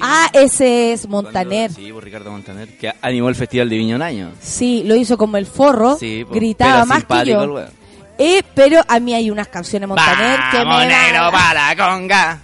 Ah, 0.01 0.32
ese 0.34 0.93
es 0.93 1.01
Cuando- 1.01 1.22
Montaner. 1.29 1.72
Sí, 1.72 1.91
por 1.93 2.03
Ricardo 2.03 2.32
Montaner, 2.32 2.75
que 2.75 2.91
animó 3.00 3.29
el 3.29 3.36
Festival 3.36 3.70
de 3.70 3.77
Viña 3.77 3.96
un 3.96 4.01
año. 4.01 4.32
Sí, 4.41 4.82
lo 4.84 4.96
hizo 4.96 5.15
como 5.15 5.38
el 5.38 5.46
forro. 5.46 5.96
Sí, 5.96 6.25
po, 6.27 6.34
gritaba 6.34 6.74
pero 6.74 6.86
más 6.88 7.03
que 7.24 7.29
yo. 7.29 7.60
Eh, 8.17 8.41
pero 8.55 8.82
a 8.88 9.00
mí 9.00 9.13
hay 9.13 9.29
unas 9.29 9.48
canciones 9.48 9.88
Montaner 9.88 10.39
que 10.50 10.58
me, 10.58 10.63
Vamos, 10.65 10.88
negro, 10.88 11.32
para 11.32 11.75
la 11.75 11.88
conga. 11.88 12.41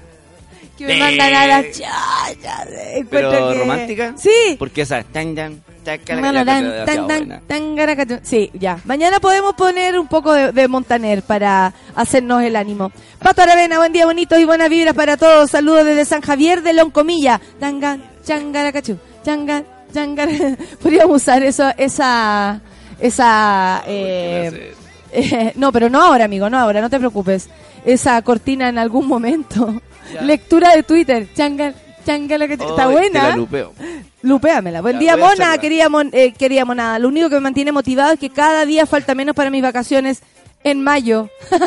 Que 0.80 0.94
me 0.94 1.00
mandan 1.00 1.34
a 1.34 1.48
la 1.48 1.72
chaya. 1.72 2.68
Encuentro 2.96 3.32
Pero 3.32 3.50
que- 3.52 3.60
romántica. 3.60 4.14
Sí. 4.18 4.56
Porque 4.58 4.82
esa 4.82 5.04
tan 5.04 5.36
tan 5.36 5.62
tan, 5.84 7.08
tan, 7.48 8.20
Sí, 8.24 8.50
ya. 8.54 8.80
Mañana 8.86 9.20
podemos 9.20 9.56
poner 9.56 10.00
un 10.00 10.08
poco 10.08 10.34
de, 10.34 10.52
de 10.52 10.68
Montaner 10.68 11.22
para 11.24 11.74
hacernos 11.96 12.44
el 12.44 12.56
ánimo. 12.56 12.92
Pato 13.20 13.42
Aravena, 13.42 13.78
buen 13.78 13.92
día, 13.92 14.06
bonitos 14.06 14.40
y 14.40 14.46
buenas 14.46 14.70
vibras 14.70 14.94
para 14.94 15.18
todos. 15.18 15.50
Saludos 15.52 15.86
desde 15.86 16.06
San 16.06 16.22
Javier 16.22 16.62
de 16.62 16.74
Loncomilla. 16.74 17.42
Tangan, 17.60 18.04
changaracachú, 18.24 18.98
changan, 19.26 19.66
changar. 19.94 20.30
Podríamos 20.82 21.22
usar 21.22 21.44
eso, 21.44 21.72
esa, 21.78 22.62
esa, 23.00 23.84
eh, 23.88 24.74
eh, 25.12 25.54
no, 25.56 25.72
pero 25.72 25.90
no 25.90 26.02
ahora, 26.02 26.26
amigo, 26.26 26.50
no 26.50 26.58
ahora, 26.58 26.82
no 26.82 26.90
te 26.90 27.00
preocupes. 27.00 27.50
Esa 27.86 28.22
cortina 28.22 28.70
en 28.70 28.78
algún 28.78 29.08
momento. 29.08 29.82
Ya. 30.14 30.22
Lectura 30.22 30.76
de 30.76 30.84
Twitter. 30.84 31.28
Changan, 31.36 31.74
changaracachú. 32.06 32.70
Está 32.70 32.86
Ay, 32.88 32.92
buena. 32.94 33.22
te 33.22 33.28
la 33.30 33.36
lupeo. 33.36 33.74
Lupéamela. 34.22 34.82
Buen 34.82 34.96
Ya, 34.96 35.00
día, 35.00 35.18
Mona. 35.18 35.58
Quería, 35.58 35.90
mon- 35.90 36.10
eh, 36.14 36.34
quería 36.34 36.66
monada. 36.66 37.00
Lo 37.00 37.08
único 37.08 37.30
que 37.30 37.36
me 37.36 37.42
mantiene 37.42 37.72
motivado 37.72 38.14
es 38.14 38.20
que 38.20 38.30
cada 38.30 38.66
día 38.66 38.86
falta 38.86 39.16
menos 39.16 39.36
para 39.36 39.50
mis 39.50 39.62
vacaciones 39.62 40.22
en 40.64 40.84
mayo. 40.84 41.30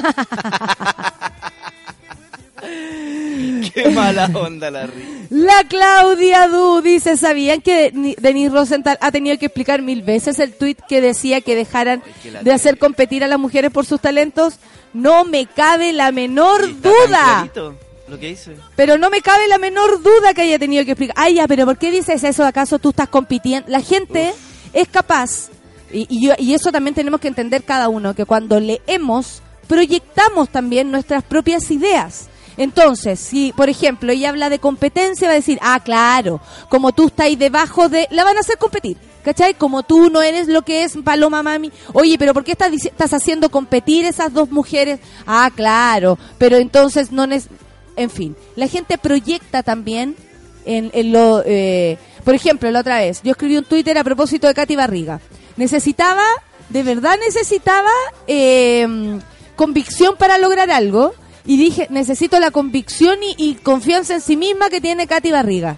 Qué 3.74 3.88
mala 3.90 4.30
onda 4.34 4.70
la 4.70 4.86
risa. 4.86 5.08
La 5.30 5.64
Claudia 5.68 6.48
Du 6.48 6.80
dice, 6.82 7.16
¿sabían 7.16 7.60
que 7.60 7.90
Ni- 7.92 8.14
Denise 8.16 8.54
Rosenthal 8.54 8.98
ha 9.00 9.10
tenido 9.10 9.36
que 9.38 9.46
explicar 9.46 9.82
mil 9.82 10.02
veces 10.02 10.38
el 10.38 10.52
tuit 10.54 10.78
que 10.88 11.00
decía 11.00 11.40
que 11.40 11.54
dejaran 11.56 12.02
que 12.22 12.30
la 12.30 12.42
de 12.42 12.52
hacer 12.52 12.78
competir 12.78 13.24
a 13.24 13.28
las 13.28 13.38
mujeres 13.38 13.70
por 13.70 13.86
sus 13.86 14.00
talentos? 14.00 14.58
No 14.92 15.24
me 15.24 15.46
cabe 15.46 15.92
la 15.92 16.12
menor 16.12 16.62
está 16.64 16.88
duda. 16.88 17.24
clarito 17.36 17.76
Lo 18.12 18.18
que 18.20 18.28
dice. 18.28 18.56
Pero 18.76 18.98
no 18.98 19.08
me 19.08 19.22
cabe 19.22 19.48
la 19.48 19.56
menor 19.58 20.02
duda 20.02 20.34
que 20.34 20.42
haya 20.42 20.58
tenido 20.58 20.84
que 20.84 20.90
explicar. 20.92 21.14
Ay, 21.18 21.34
ya, 21.36 21.48
pero 21.48 21.64
¿por 21.64 21.78
qué 21.78 21.90
dices 21.90 22.22
eso? 22.22 22.44
¿Acaso 22.44 22.78
tú 22.78 22.90
estás 22.90 23.08
compitiendo? 23.08 23.70
La 23.70 23.80
gente 23.80 24.34
es 24.74 24.86
capaz, 24.88 25.48
y, 25.90 26.06
y, 26.10 26.26
yo- 26.26 26.34
y 26.38 26.52
eso 26.52 26.70
también 26.70 26.94
tenemos 26.94 27.20
que 27.20 27.28
entender 27.28 27.64
cada 27.64 27.88
uno, 27.88 28.14
que 28.14 28.26
cuando 28.26 28.60
leemos, 28.60 29.40
proyectamos 29.66 30.50
también 30.50 30.90
nuestras 30.90 31.22
propias 31.24 31.70
ideas. 31.70 32.26
Entonces, 32.58 33.18
si, 33.18 33.54
por 33.56 33.70
ejemplo, 33.70 34.12
ella 34.12 34.28
habla 34.28 34.50
de 34.50 34.58
competencia, 34.58 35.26
va 35.26 35.32
a 35.32 35.36
decir, 35.36 35.58
ah, 35.62 35.80
claro, 35.82 36.38
como 36.68 36.92
tú 36.92 37.06
estás 37.06 37.24
ahí 37.26 37.36
debajo 37.36 37.88
de... 37.88 38.06
La 38.10 38.24
van 38.24 38.36
a 38.36 38.40
hacer 38.40 38.58
competir, 38.58 38.98
¿cachai? 39.24 39.54
Como 39.54 39.82
tú 39.84 40.10
no 40.10 40.20
eres 40.20 40.48
lo 40.48 40.60
que 40.60 40.84
es 40.84 40.92
Paloma 41.02 41.42
Mami. 41.42 41.72
Oye, 41.94 42.18
pero 42.18 42.34
¿por 42.34 42.44
qué 42.44 42.52
estás, 42.52 42.70
estás 42.72 43.14
haciendo 43.14 43.48
competir 43.50 44.04
esas 44.04 44.34
dos 44.34 44.50
mujeres? 44.50 45.00
Ah, 45.26 45.50
claro, 45.54 46.18
pero 46.36 46.58
entonces 46.58 47.10
no... 47.10 47.26
nes- 47.26 47.48
en 47.96 48.10
fin, 48.10 48.36
la 48.56 48.68
gente 48.68 48.98
proyecta 48.98 49.62
también 49.62 50.16
en, 50.64 50.90
en 50.94 51.12
lo... 51.12 51.42
eh, 51.44 51.98
por 52.24 52.34
ejemplo, 52.34 52.70
la 52.70 52.80
otra 52.80 52.98
vez, 52.98 53.20
yo 53.22 53.32
escribí 53.32 53.56
un 53.56 53.64
Twitter 53.64 53.98
a 53.98 54.04
propósito 54.04 54.46
de 54.46 54.54
Katy 54.54 54.76
Barriga. 54.76 55.20
Necesitaba, 55.56 56.24
de 56.68 56.82
verdad 56.82 57.16
necesitaba 57.24 57.90
eh, 58.26 59.18
convicción 59.56 60.16
para 60.16 60.38
lograr 60.38 60.70
algo. 60.70 61.14
Y 61.44 61.56
dije, 61.56 61.88
necesito 61.90 62.38
la 62.38 62.52
convicción 62.52 63.18
y, 63.20 63.34
y 63.36 63.54
confianza 63.54 64.14
en 64.14 64.20
sí 64.20 64.36
misma 64.36 64.70
que 64.70 64.80
tiene 64.80 65.08
Katy 65.08 65.32
Barriga. 65.32 65.76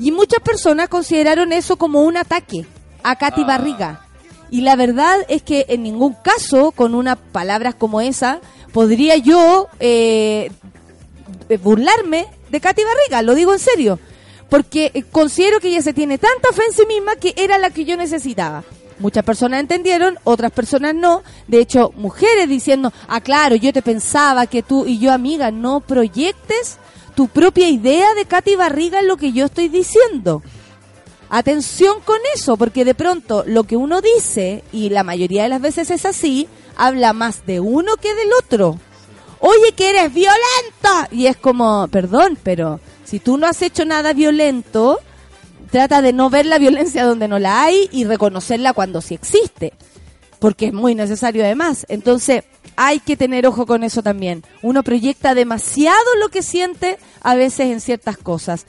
Y 0.00 0.10
muchas 0.10 0.40
personas 0.40 0.88
consideraron 0.88 1.52
eso 1.52 1.76
como 1.76 2.02
un 2.02 2.16
ataque 2.16 2.64
a 3.02 3.16
Katy 3.16 3.44
Barriga. 3.44 4.06
Y 4.50 4.62
la 4.62 4.76
verdad 4.76 5.18
es 5.28 5.42
que 5.42 5.66
en 5.68 5.82
ningún 5.82 6.14
caso, 6.14 6.70
con 6.72 6.94
unas 6.94 7.18
palabras 7.18 7.74
como 7.74 8.00
esa, 8.00 8.40
podría 8.72 9.16
yo 9.16 9.68
eh, 9.78 10.50
burlarme 11.62 12.26
de 12.50 12.60
Katy 12.60 12.82
Barriga, 12.82 13.22
lo 13.22 13.34
digo 13.34 13.52
en 13.52 13.58
serio, 13.58 13.98
porque 14.48 14.90
eh, 14.94 15.04
considero 15.10 15.60
que 15.60 15.68
ella 15.68 15.82
se 15.82 15.92
tiene 15.92 16.18
tanta 16.18 16.52
fe 16.52 16.62
en 16.68 16.74
sí 16.74 16.86
misma 16.86 17.16
que 17.16 17.34
era 17.36 17.58
la 17.58 17.70
que 17.70 17.84
yo 17.84 17.96
necesitaba. 17.96 18.64
Muchas 18.98 19.24
personas 19.24 19.60
entendieron, 19.60 20.18
otras 20.22 20.52
personas 20.52 20.94
no. 20.94 21.22
De 21.48 21.58
hecho, 21.58 21.92
mujeres 21.96 22.48
diciendo, 22.48 22.92
ah, 23.08 23.20
claro, 23.20 23.56
yo 23.56 23.72
te 23.72 23.82
pensaba 23.82 24.46
que 24.46 24.62
tú 24.62 24.86
y 24.86 24.98
yo, 24.98 25.12
amiga, 25.12 25.50
no 25.50 25.80
proyectes 25.80 26.78
tu 27.14 27.28
propia 27.28 27.68
idea 27.68 28.14
de 28.14 28.24
Katy 28.24 28.56
Barriga 28.56 29.00
en 29.00 29.08
lo 29.08 29.16
que 29.16 29.32
yo 29.32 29.46
estoy 29.46 29.68
diciendo. 29.68 30.42
Atención 31.30 32.00
con 32.04 32.18
eso, 32.34 32.56
porque 32.56 32.84
de 32.84 32.94
pronto 32.94 33.44
lo 33.46 33.64
que 33.64 33.76
uno 33.76 34.00
dice, 34.00 34.62
y 34.72 34.90
la 34.90 35.02
mayoría 35.02 35.42
de 35.42 35.48
las 35.48 35.60
veces 35.60 35.90
es 35.90 36.04
así, 36.04 36.48
habla 36.76 37.12
más 37.12 37.46
de 37.46 37.60
uno 37.60 37.96
que 37.96 38.14
del 38.14 38.28
otro. 38.38 38.78
Oye, 39.46 39.72
que 39.76 39.90
eres 39.90 40.14
violenta. 40.14 41.06
Y 41.10 41.26
es 41.26 41.36
como, 41.36 41.86
perdón, 41.88 42.38
pero 42.42 42.80
si 43.04 43.18
tú 43.20 43.36
no 43.36 43.46
has 43.46 43.60
hecho 43.60 43.84
nada 43.84 44.14
violento, 44.14 45.00
trata 45.70 46.00
de 46.00 46.14
no 46.14 46.30
ver 46.30 46.46
la 46.46 46.56
violencia 46.56 47.04
donde 47.04 47.28
no 47.28 47.38
la 47.38 47.62
hay 47.62 47.90
y 47.92 48.04
reconocerla 48.04 48.72
cuando 48.72 49.02
sí 49.02 49.12
existe. 49.12 49.74
Porque 50.38 50.68
es 50.68 50.72
muy 50.72 50.94
necesario 50.94 51.44
además. 51.44 51.84
Entonces, 51.90 52.44
hay 52.76 53.00
que 53.00 53.18
tener 53.18 53.46
ojo 53.46 53.66
con 53.66 53.84
eso 53.84 54.02
también. 54.02 54.42
Uno 54.62 54.82
proyecta 54.82 55.34
demasiado 55.34 55.98
lo 56.20 56.30
que 56.30 56.42
siente 56.42 56.96
a 57.20 57.34
veces 57.34 57.66
en 57.66 57.82
ciertas 57.82 58.16
cosas. 58.16 58.64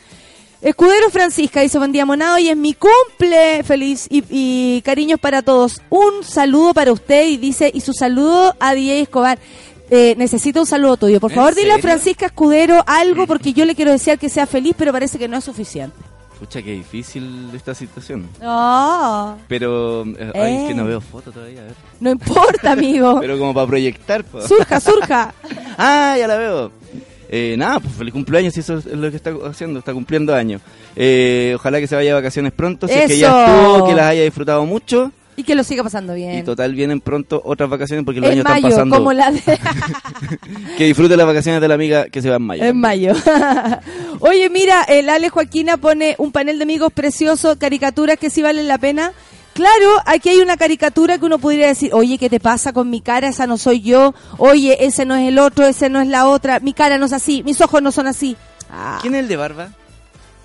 Escudero 0.62 1.10
Francisca 1.10 1.62
dice, 1.62 1.78
buen 1.78 1.94
día 1.94 2.06
monado, 2.06 2.38
y 2.38 2.50
es 2.50 2.58
mi 2.58 2.74
cumple, 2.74 3.64
feliz 3.64 4.08
y, 4.10 4.26
y 4.30 4.82
cariños 4.82 5.22
para 5.22 5.42
todos. 5.42 5.82
Un 5.90 6.26
saludo 6.26 6.74
para 6.74 6.92
usted 6.92 7.28
y 7.28 7.38
dice, 7.38 7.72
y 7.74 7.80
su 7.80 7.94
saludo 7.94 8.54
a 8.60 8.74
DJ 8.74 9.00
Escobar. 9.00 9.40
Eh, 9.90 10.16
necesito 10.18 10.60
un 10.60 10.66
saludo 10.66 10.98
tuyo. 10.98 11.20
Por 11.20 11.32
¿En 11.32 11.36
favor, 11.36 11.54
dile 11.56 11.74
a? 11.74 11.80
Francisca 11.80 12.26
Escudero 12.28 12.84
algo 12.88 13.28
porque 13.28 13.54
yo 13.54 13.66
le 13.66 13.76
quiero 13.76 13.92
desear 13.92 14.18
que 14.18 14.30
sea 14.30 14.46
feliz, 14.48 14.74
pero 14.78 14.92
parece 14.92 15.18
que 15.20 15.28
no 15.28 15.38
es 15.38 15.44
suficiente. 15.44 15.96
Pucha, 16.40 16.62
qué 16.62 16.72
difícil 16.74 17.50
esta 17.54 17.74
situación. 17.74 18.28
No, 18.42 19.38
Pero, 19.48 20.04
eh, 20.06 20.32
ay, 20.36 20.56
es 20.56 20.68
que 20.70 20.74
no 20.74 20.84
Eh. 20.84 20.88
veo 20.88 21.02
foto 21.02 21.32
todavía, 21.32 21.62
a 21.62 21.64
ver. 21.66 21.74
no 22.02 22.10
importa, 22.12 22.72
amigo. 22.74 23.18
Pero 23.22 23.38
como 23.40 23.54
para 23.54 23.68
proyectar. 23.68 24.26
Surja, 24.48 24.80
surja. 24.80 25.34
Ah, 25.78 26.16
ya 26.18 26.28
la 26.28 26.38
veo. 26.38 26.72
Eh, 27.30 27.56
nada, 27.58 27.80
pues 27.82 27.94
feliz 27.96 28.14
cumpleaños, 28.14 28.54
si 28.54 28.62
eso 28.62 28.78
es 28.78 28.86
lo 28.86 29.10
que 29.10 29.18
está 29.18 29.34
haciendo, 29.46 29.80
está 29.80 29.94
cumpliendo 29.94 30.34
años. 30.34 30.62
Eh, 30.96 31.54
ojalá 31.56 31.80
que 31.80 31.88
se 31.88 31.96
vaya 31.96 32.10
de 32.10 32.14
vacaciones 32.14 32.54
pronto, 32.54 32.88
si 32.88 32.94
es 32.94 33.08
que 33.08 33.18
ya 33.18 33.46
estuvo, 33.46 33.88
que 33.88 33.94
las 33.94 34.06
haya 34.06 34.24
disfrutado 34.24 34.66
mucho. 34.66 35.12
Y 35.38 35.44
que 35.44 35.54
lo 35.56 35.64
siga 35.64 35.84
pasando 35.84 36.14
bien. 36.14 36.38
Y 36.40 36.44
total 36.44 36.74
vienen 36.74 37.02
pronto 37.02 37.42
otras 37.44 37.70
vacaciones 37.70 38.06
porque 38.06 38.22
los 38.22 38.30
en 38.30 38.40
años 38.40 38.46
mayo, 38.46 38.68
están 38.70 38.90
pasando. 38.90 38.96
como 38.98 39.14
la 39.14 39.32
de... 39.32 39.42
Que 40.78 40.86
disfrute 40.86 41.18
las 41.18 41.28
vacaciones 41.28 41.60
de 41.62 41.68
la 41.68 41.74
amiga 41.74 42.06
que 42.06 42.22
se 42.22 42.30
va 42.30 42.38
en 42.38 42.44
mayo. 42.44 42.64
En 42.64 42.80
mayo. 42.80 43.14
Oye, 44.22 44.50
mira, 44.50 44.84
el 44.84 45.10
Ale 45.10 45.30
Joaquina 45.30 45.78
pone 45.78 46.16
un 46.20 46.32
panel 46.32 46.58
de 46.58 46.64
amigos 46.64 46.94
precioso, 46.94 47.58
caricaturas 47.58 48.18
que 48.18 48.30
sí 48.30 48.42
valen 48.42 48.68
la 48.68 48.78
pena. 48.78 49.12
Claro, 49.54 50.02
aquí 50.06 50.30
hay 50.30 50.40
una 50.40 50.58
caricatura 50.58 51.18
que 51.18 51.26
uno 51.26 51.40
podría 51.40 51.68
decir, 51.68 51.92
oye, 51.94 52.18
¿qué 52.18 52.30
te 52.30 52.42
pasa 52.42 52.74
con 52.74 52.90
mi 52.90 53.00
cara? 53.00 53.30
Esa 53.30 53.48
no 53.48 53.58
soy 53.58 53.82
yo. 53.82 54.14
Oye, 54.38 54.86
ese 54.86 55.06
no 55.06 55.16
es 55.16 55.28
el 55.30 55.40
otro, 55.40 55.66
ese 55.66 55.90
no 55.90 56.02
es 56.02 56.08
la 56.10 56.28
otra. 56.28 56.60
Mi 56.60 56.74
cara 56.74 56.98
no 56.98 57.06
es 57.06 57.14
así, 57.14 57.42
mis 57.44 57.62
ojos 57.62 57.82
no 57.82 57.92
son 57.94 58.08
así. 58.08 58.36
Ah, 58.70 59.00
¿Quién 59.02 59.16
es 59.16 59.22
el 59.22 59.28
de 59.30 59.38
barba? 59.38 59.70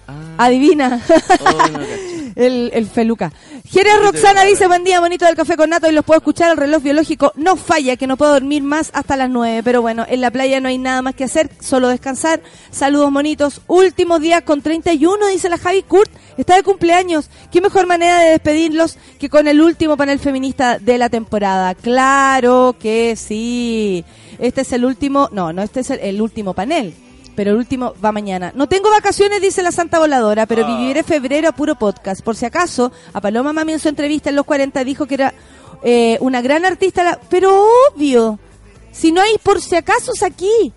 Ah, 0.06 0.44
adivina. 0.46 1.00
oh, 1.40 1.52
no 1.72 1.78
caché. 1.78 2.19
El, 2.34 2.70
el 2.74 2.86
feluca. 2.86 3.32
Jerez 3.68 4.00
Roxana 4.02 4.44
dice, 4.44 4.66
buen 4.66 4.84
día, 4.84 5.00
bonito 5.00 5.24
del 5.24 5.36
café 5.36 5.56
con 5.56 5.70
nato 5.70 5.88
y 5.88 5.92
los 5.92 6.04
puedo 6.04 6.18
escuchar. 6.18 6.52
El 6.52 6.56
reloj 6.56 6.82
biológico 6.82 7.32
no 7.36 7.56
falla, 7.56 7.96
que 7.96 8.06
no 8.06 8.16
puedo 8.16 8.32
dormir 8.32 8.62
más 8.62 8.90
hasta 8.94 9.16
las 9.16 9.30
nueve. 9.30 9.62
Pero 9.62 9.82
bueno, 9.82 10.04
en 10.08 10.20
la 10.20 10.30
playa 10.30 10.60
no 10.60 10.68
hay 10.68 10.78
nada 10.78 11.02
más 11.02 11.14
que 11.14 11.24
hacer, 11.24 11.50
solo 11.60 11.88
descansar. 11.88 12.40
Saludos, 12.70 13.10
monitos. 13.10 13.60
Últimos 13.66 14.20
días 14.20 14.42
con 14.42 14.62
31, 14.62 15.26
dice 15.28 15.48
la 15.48 15.58
Javi 15.58 15.82
Kurt. 15.82 16.10
Está 16.36 16.56
de 16.56 16.62
cumpleaños. 16.62 17.30
Qué 17.50 17.60
mejor 17.60 17.86
manera 17.86 18.20
de 18.20 18.30
despedirlos 18.30 18.96
que 19.18 19.28
con 19.28 19.46
el 19.46 19.60
último 19.60 19.96
panel 19.96 20.18
feminista 20.18 20.78
de 20.78 20.98
la 20.98 21.08
temporada. 21.08 21.74
Claro 21.74 22.76
que 22.78 23.16
sí. 23.16 24.04
Este 24.38 24.62
es 24.62 24.72
el 24.72 24.84
último, 24.84 25.28
no, 25.32 25.52
no, 25.52 25.62
este 25.62 25.80
es 25.80 25.90
el, 25.90 26.00
el 26.00 26.22
último 26.22 26.54
panel. 26.54 26.94
Pero 27.36 27.52
el 27.52 27.56
último 27.56 27.94
va 28.04 28.12
mañana. 28.12 28.52
No 28.54 28.68
tengo 28.68 28.90
vacaciones, 28.90 29.40
dice 29.40 29.62
la 29.62 29.72
Santa 29.72 29.98
Voladora, 29.98 30.46
pero 30.46 30.64
Ah. 30.66 30.76
viviré 30.76 31.02
febrero 31.02 31.48
a 31.48 31.52
puro 31.52 31.76
podcast. 31.76 32.22
Por 32.22 32.36
si 32.36 32.44
acaso, 32.44 32.92
a 33.12 33.20
Paloma 33.20 33.52
Mami 33.52 33.72
en 33.74 33.78
su 33.78 33.88
entrevista 33.88 34.28
en 34.30 34.36
los 34.36 34.44
40 34.46 34.84
dijo 34.84 35.06
que 35.06 35.14
era 35.14 35.34
eh, 35.82 36.18
una 36.20 36.42
gran 36.42 36.66
artista. 36.66 37.02
la- 37.02 37.18
Pero 37.30 37.64
obvio, 37.94 38.38
si 38.92 39.12
no 39.12 39.22
hay 39.22 39.38
por 39.42 39.62
si 39.62 39.76
acaso 39.76 40.12
aquí, 40.22 40.74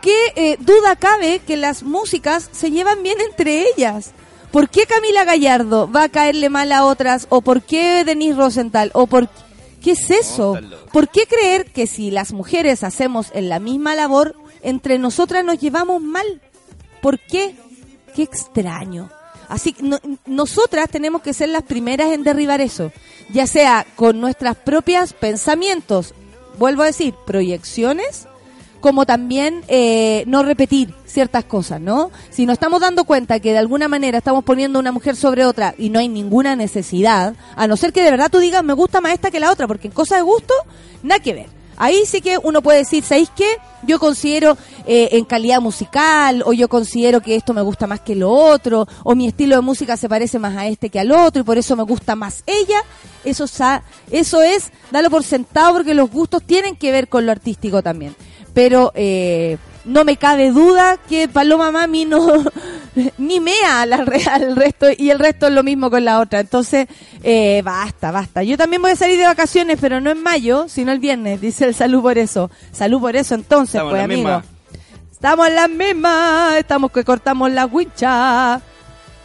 ¿qué 0.00 0.14
eh, 0.36 0.56
duda 0.60 0.94
cabe 0.96 1.40
que 1.44 1.56
las 1.56 1.82
músicas 1.82 2.48
se 2.52 2.70
llevan 2.70 3.02
bien 3.02 3.18
entre 3.20 3.64
ellas? 3.74 4.12
¿Por 4.52 4.68
qué 4.68 4.86
Camila 4.86 5.24
Gallardo 5.24 5.90
va 5.90 6.04
a 6.04 6.08
caerle 6.08 6.48
mal 6.48 6.70
a 6.70 6.84
otras? 6.84 7.26
¿O 7.30 7.40
por 7.40 7.62
qué 7.62 8.04
Denise 8.04 8.36
Rosenthal? 8.36 8.90
¿O 8.94 9.06
por 9.08 9.28
qué 9.82 9.92
es 9.92 10.10
eso? 10.10 10.56
¿Por 10.92 11.08
qué 11.08 11.26
creer 11.26 11.66
que 11.72 11.86
si 11.88 12.10
las 12.12 12.32
mujeres 12.32 12.84
hacemos 12.84 13.28
en 13.32 13.48
la 13.48 13.58
misma 13.58 13.94
labor, 13.96 14.34
entre 14.62 14.98
nosotras 14.98 15.44
nos 15.44 15.58
llevamos 15.58 16.00
mal? 16.02 16.40
¿Por 17.02 17.18
qué? 17.18 17.54
Qué 18.14 18.22
extraño. 18.22 19.08
Así 19.48 19.72
que 19.72 19.82
no- 19.82 19.98
nosotras 20.26 20.88
tenemos 20.90 21.22
que 21.22 21.34
ser 21.34 21.48
las 21.48 21.62
primeras 21.64 22.12
en 22.12 22.22
derribar 22.22 22.60
eso, 22.60 22.92
ya 23.32 23.46
sea 23.46 23.84
con 23.96 24.20
nuestras 24.20 24.56
propias 24.56 25.12
pensamientos, 25.12 26.14
vuelvo 26.58 26.82
a 26.82 26.86
decir, 26.86 27.14
proyecciones, 27.26 28.26
como 28.80 29.04
también 29.06 29.62
eh, 29.68 30.24
no 30.26 30.42
repetir 30.42 30.94
ciertas 31.04 31.44
cosas, 31.44 31.80
¿no? 31.80 32.10
Si 32.30 32.46
nos 32.46 32.54
estamos 32.54 32.80
dando 32.80 33.04
cuenta 33.04 33.38
que 33.40 33.52
de 33.52 33.58
alguna 33.58 33.88
manera 33.88 34.18
estamos 34.18 34.42
poniendo 34.44 34.78
una 34.78 34.92
mujer 34.92 35.16
sobre 35.16 35.44
otra 35.44 35.74
y 35.76 35.90
no 35.90 35.98
hay 35.98 36.08
ninguna 36.08 36.56
necesidad, 36.56 37.34
a 37.56 37.66
no 37.66 37.76
ser 37.76 37.92
que 37.92 38.02
de 38.02 38.10
verdad 38.10 38.30
tú 38.30 38.38
digas 38.38 38.64
me 38.64 38.72
gusta 38.72 39.00
más 39.00 39.12
esta 39.12 39.30
que 39.30 39.40
la 39.40 39.50
otra, 39.50 39.66
porque 39.66 39.88
en 39.88 39.92
cosas 39.92 40.18
de 40.18 40.22
gusto, 40.22 40.54
nada 41.02 41.20
que 41.20 41.34
ver. 41.34 41.59
Ahí 41.82 42.04
sí 42.04 42.20
que 42.20 42.36
uno 42.36 42.60
puede 42.60 42.80
decir, 42.80 43.02
¿sabéis 43.02 43.30
qué? 43.34 43.56
Yo 43.84 43.98
considero 43.98 44.58
eh, 44.86 45.08
en 45.12 45.24
calidad 45.24 45.62
musical, 45.62 46.42
o 46.44 46.52
yo 46.52 46.68
considero 46.68 47.22
que 47.22 47.36
esto 47.36 47.54
me 47.54 47.62
gusta 47.62 47.86
más 47.86 48.00
que 48.00 48.14
lo 48.14 48.30
otro, 48.30 48.86
o 49.02 49.14
mi 49.14 49.26
estilo 49.26 49.56
de 49.56 49.62
música 49.62 49.96
se 49.96 50.06
parece 50.06 50.38
más 50.38 50.54
a 50.58 50.66
este 50.66 50.90
que 50.90 51.00
al 51.00 51.10
otro, 51.10 51.40
y 51.40 51.44
por 51.44 51.56
eso 51.56 51.76
me 51.76 51.82
gusta 51.84 52.14
más 52.16 52.44
ella. 52.46 52.82
Eso, 53.24 53.46
eso 54.10 54.42
es, 54.42 54.70
dalo 54.90 55.08
por 55.08 55.24
sentado, 55.24 55.72
porque 55.72 55.94
los 55.94 56.10
gustos 56.10 56.42
tienen 56.42 56.76
que 56.76 56.92
ver 56.92 57.08
con 57.08 57.24
lo 57.24 57.32
artístico 57.32 57.82
también. 57.82 58.14
Pero 58.52 58.92
eh, 58.94 59.56
no 59.84 60.04
me 60.04 60.16
cabe 60.16 60.50
duda 60.50 60.96
que 61.08 61.28
Paloma 61.28 61.70
Mami 61.70 62.04
no 62.04 62.44
ni 63.18 63.40
mea 63.40 63.82
al, 63.82 63.92
al 63.92 64.56
resto 64.56 64.86
y 64.96 65.10
el 65.10 65.18
resto 65.18 65.46
es 65.46 65.52
lo 65.52 65.62
mismo 65.62 65.90
con 65.90 66.04
la 66.04 66.20
otra. 66.20 66.40
Entonces, 66.40 66.86
eh, 67.22 67.62
basta, 67.64 68.10
basta. 68.10 68.42
Yo 68.42 68.56
también 68.56 68.82
voy 68.82 68.92
a 68.92 68.96
salir 68.96 69.18
de 69.18 69.24
vacaciones, 69.26 69.78
pero 69.80 70.00
no 70.00 70.10
en 70.10 70.22
mayo, 70.22 70.66
sino 70.68 70.92
el 70.92 70.98
viernes, 70.98 71.40
dice 71.40 71.64
el 71.64 71.74
salud 71.74 72.02
por 72.02 72.18
eso. 72.18 72.50
Salud 72.72 73.00
por 73.00 73.16
eso 73.16 73.34
entonces, 73.34 73.76
Estamos 73.76 73.92
pues 73.92 74.04
amigo. 74.04 74.18
misma. 74.22 74.44
Estamos 75.12 75.48
en 75.48 75.54
la 75.54 75.68
misma, 75.68 76.54
estamos 76.58 76.90
que 76.92 77.04
cortamos 77.04 77.50
la 77.50 77.66
huicha. 77.66 78.60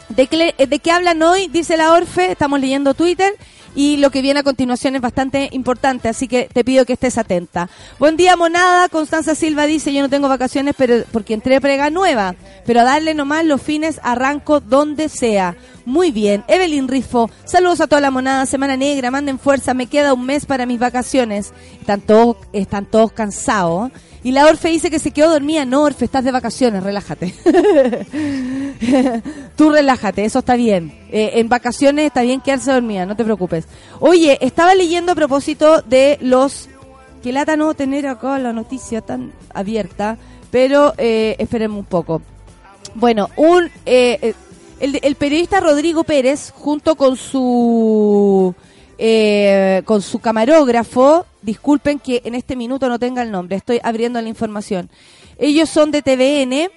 ¿De 0.10 0.28
qué, 0.28 0.54
¿De 0.68 0.80
qué 0.80 0.91
hablan 0.91 1.22
hoy? 1.24 1.48
Dice 1.48 1.78
la 1.78 1.94
Orfe, 1.94 2.32
estamos 2.32 2.60
leyendo 2.60 2.94
Twitter 2.94 3.34
y 3.76 3.98
lo 3.98 4.10
que 4.10 4.22
viene 4.22 4.40
a 4.40 4.44
continuación 4.44 4.96
es 4.96 5.02
bastante 5.02 5.50
importante, 5.52 6.10
así 6.10 6.28
que 6.28 6.50
te 6.52 6.64
pido 6.64 6.86
que 6.86 6.94
estés 6.94 7.18
atenta. 7.18 7.70
Buen 8.00 8.16
día, 8.16 8.36
monada. 8.36 8.90
Constanza 8.90 9.36
Silva 9.36 9.66
dice, 9.66 9.94
yo 9.94 10.02
no 10.02 10.10
tengo 10.10 10.30
vacaciones 10.30 10.76
pero 10.78 11.04
porque 11.12 11.34
entré 11.34 11.60
prega 11.60 11.90
nueva, 11.90 12.36
pero 12.66 12.82
a 12.82 12.84
darle 12.84 13.14
nomás 13.14 13.46
los 13.46 13.62
fines 13.62 14.00
arranco 14.04 14.62
donde 14.62 15.10
sea. 15.10 15.56
Muy 15.86 16.12
bien. 16.12 16.44
Evelyn 16.48 16.88
Rifo, 16.88 17.30
saludos 17.44 17.82
a 17.82 17.88
toda 17.88 18.02
la 18.02 18.12
monada, 18.12 18.46
semana 18.46 18.78
negra, 18.78 19.12
manden 19.12 19.38
fuerza, 19.38 19.74
me 19.74 19.88
queda 19.88 20.14
un 20.14 20.26
mes 20.26 20.46
para 20.46 20.66
mis 20.66 20.80
vacaciones. 20.80 21.54
Están 21.80 22.02
todos, 22.02 22.38
están 22.54 22.86
todos 22.86 23.12
cansados. 23.12 23.92
Y 24.26 24.32
la 24.32 24.48
Orfe 24.48 24.70
dice 24.70 24.90
que 24.90 24.98
se 24.98 25.12
quedó 25.12 25.30
dormida. 25.30 25.66
No, 25.66 25.84
Orfe, 25.84 26.06
estás 26.06 26.24
de 26.24 26.32
vacaciones, 26.32 26.82
relájate. 26.84 27.36
Tú 29.56 29.70
relájate, 29.70 30.26
eso 30.26 30.40
está 30.40 30.56
bien. 30.56 30.92
Eh, 31.12 31.34
en 31.36 31.48
vacaciones 31.48 32.08
está 32.08 32.24
bien 32.24 32.42
quedarse 32.42 32.72
dormida, 32.72 33.06
no 33.06 33.16
te 33.16 33.24
preocupes. 33.24 33.68
Oye, 34.00 34.40
estaba 34.42 34.74
leyendo 34.74 35.12
a 35.12 35.16
propósito 35.16 35.84
de 35.84 36.18
los... 36.22 36.70
Que 37.22 37.32
lata 37.32 37.56
no 37.56 37.76
tener 37.76 38.08
acá 38.08 38.40
la 38.40 38.52
noticia 38.52 39.02
tan 39.02 39.32
abierta, 39.54 40.18
pero 40.50 40.96
eh, 40.98 41.36
esperemos 41.38 41.78
un 41.78 41.86
poco. 41.86 42.24
Bueno, 42.96 43.30
un 43.36 43.66
eh, 43.86 44.18
eh, 44.24 44.34
el, 44.80 45.16
periodista 45.18 45.60
Rodrigo 45.60 46.04
Pérez, 46.04 46.52
junto 46.56 46.96
con 46.96 47.16
su 47.16 48.56
con 49.86 50.02
su 50.02 50.18
camarógrafo, 50.18 51.28
disculpen 51.46 52.00
que 52.00 52.22
en 52.26 52.36
este 52.36 52.56
minuto 52.56 52.90
no 52.90 53.00
tenga 53.00 53.22
el 53.22 53.32
nombre, 53.32 53.56
estoy 53.56 53.80
abriendo 53.84 54.22
la 54.22 54.30
información. 54.30 54.90
Ellos 55.38 55.70
son 55.70 55.92
de 55.92 56.02
TVN. 56.02 56.70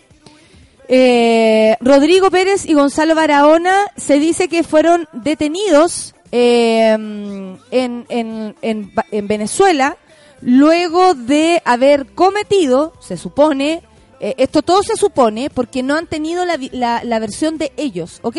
Eh, 0.91 1.77
Rodrigo 1.81 2.31
Pérez 2.31 2.65
y 2.65 2.75
Gonzalo 2.75 3.15
Barahona 3.15 3.75
se 3.97 4.19
dice 4.19 4.49
que 4.49 4.63
fueron 4.63 5.07
detenidos 5.13 6.15
eh, 6.33 6.93
en, 6.93 7.59
en, 7.71 8.07
en, 8.63 8.93
en 9.11 9.29
Venezuela 9.29 9.97
luego 10.41 11.15
de 11.15 11.63
haber 11.65 12.07
cometido, 12.07 12.93
se 13.01 13.17
supone, 13.17 13.83
eh, 14.21 14.35
esto 14.39 14.63
todo 14.63 14.83
se 14.83 14.97
supone 14.97 15.51
porque 15.51 15.83
no 15.83 15.97
han 15.97 16.07
tenido 16.07 16.45
la, 16.45 16.59
la, 16.73 17.03
la 17.05 17.19
versión 17.19 17.59
de 17.59 17.73
ellos, 17.77 18.21
¿ok? 18.23 18.37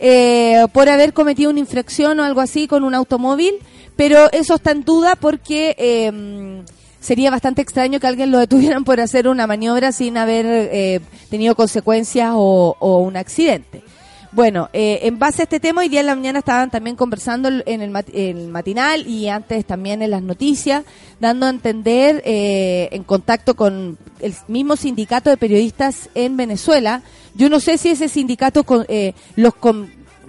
Eh, 0.00 0.66
por 0.72 0.88
haber 0.88 1.12
cometido 1.12 1.50
una 1.50 1.58
infracción 1.60 2.20
o 2.20 2.24
algo 2.24 2.40
así 2.40 2.68
con 2.68 2.84
un 2.84 2.94
automóvil, 2.94 3.54
pero 3.98 4.30
eso 4.30 4.54
está 4.54 4.70
en 4.70 4.84
duda 4.84 5.16
porque 5.16 5.74
eh, 5.76 6.62
sería 7.00 7.32
bastante 7.32 7.62
extraño 7.62 7.98
que 7.98 8.06
alguien 8.06 8.30
lo 8.30 8.38
detuvieran 8.38 8.84
por 8.84 9.00
hacer 9.00 9.26
una 9.26 9.48
maniobra 9.48 9.90
sin 9.90 10.16
haber 10.16 10.46
eh, 10.46 11.00
tenido 11.30 11.56
consecuencias 11.56 12.30
o, 12.32 12.76
un 13.02 13.16
accidente. 13.16 13.82
Bueno, 14.30 14.68
eh, 14.72 15.00
en 15.02 15.18
base 15.18 15.42
a 15.42 15.44
este 15.44 15.58
tema, 15.58 15.80
hoy 15.80 15.88
día 15.88 16.00
en 16.00 16.06
la 16.06 16.14
mañana 16.14 16.38
estaban 16.40 16.70
también 16.70 16.94
conversando 16.96 17.48
en 17.48 17.80
el, 17.80 17.90
mat- 17.90 18.10
en 18.12 18.36
el 18.38 18.48
matinal 18.48 19.06
y 19.06 19.28
antes 19.28 19.64
también 19.64 20.00
en 20.02 20.10
las 20.12 20.22
noticias, 20.22 20.84
dando 21.18 21.46
a 21.46 21.50
entender 21.50 22.22
eh, 22.24 22.90
en 22.92 23.02
contacto 23.04 23.56
con 23.56 23.98
el 24.20 24.34
mismo 24.46 24.76
sindicato 24.76 25.28
de 25.30 25.38
periodistas 25.38 26.08
en 26.14 26.36
Venezuela. 26.36 27.02
Yo 27.34 27.48
no 27.48 27.58
sé 27.58 27.78
si 27.78 27.88
ese 27.88 28.08
sindicato 28.08 28.62
con- 28.64 28.84
eh, 28.88 29.14
los, 29.34 29.54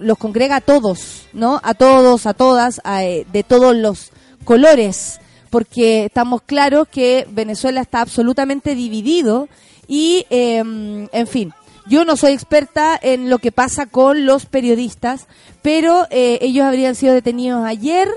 los 0.00 0.18
congrega 0.18 0.56
a 0.56 0.60
todos, 0.60 1.26
¿no? 1.32 1.60
A 1.62 1.74
todos, 1.74 2.26
a 2.26 2.34
todas, 2.34 2.80
a, 2.84 3.04
eh, 3.04 3.26
de 3.32 3.42
todos 3.42 3.76
los 3.76 4.10
colores, 4.44 5.20
porque 5.50 6.06
estamos 6.06 6.42
claros 6.42 6.88
que 6.88 7.26
Venezuela 7.30 7.80
está 7.80 8.00
absolutamente 8.00 8.74
dividido 8.74 9.48
y, 9.86 10.26
eh, 10.30 10.58
en 10.58 11.26
fin, 11.26 11.52
yo 11.86 12.04
no 12.04 12.16
soy 12.16 12.32
experta 12.32 12.98
en 13.00 13.30
lo 13.30 13.38
que 13.38 13.52
pasa 13.52 13.86
con 13.86 14.26
los 14.26 14.46
periodistas, 14.46 15.26
pero 15.62 16.06
eh, 16.10 16.38
ellos 16.40 16.64
habrían 16.64 16.94
sido 16.94 17.14
detenidos 17.14 17.64
ayer. 17.64 18.08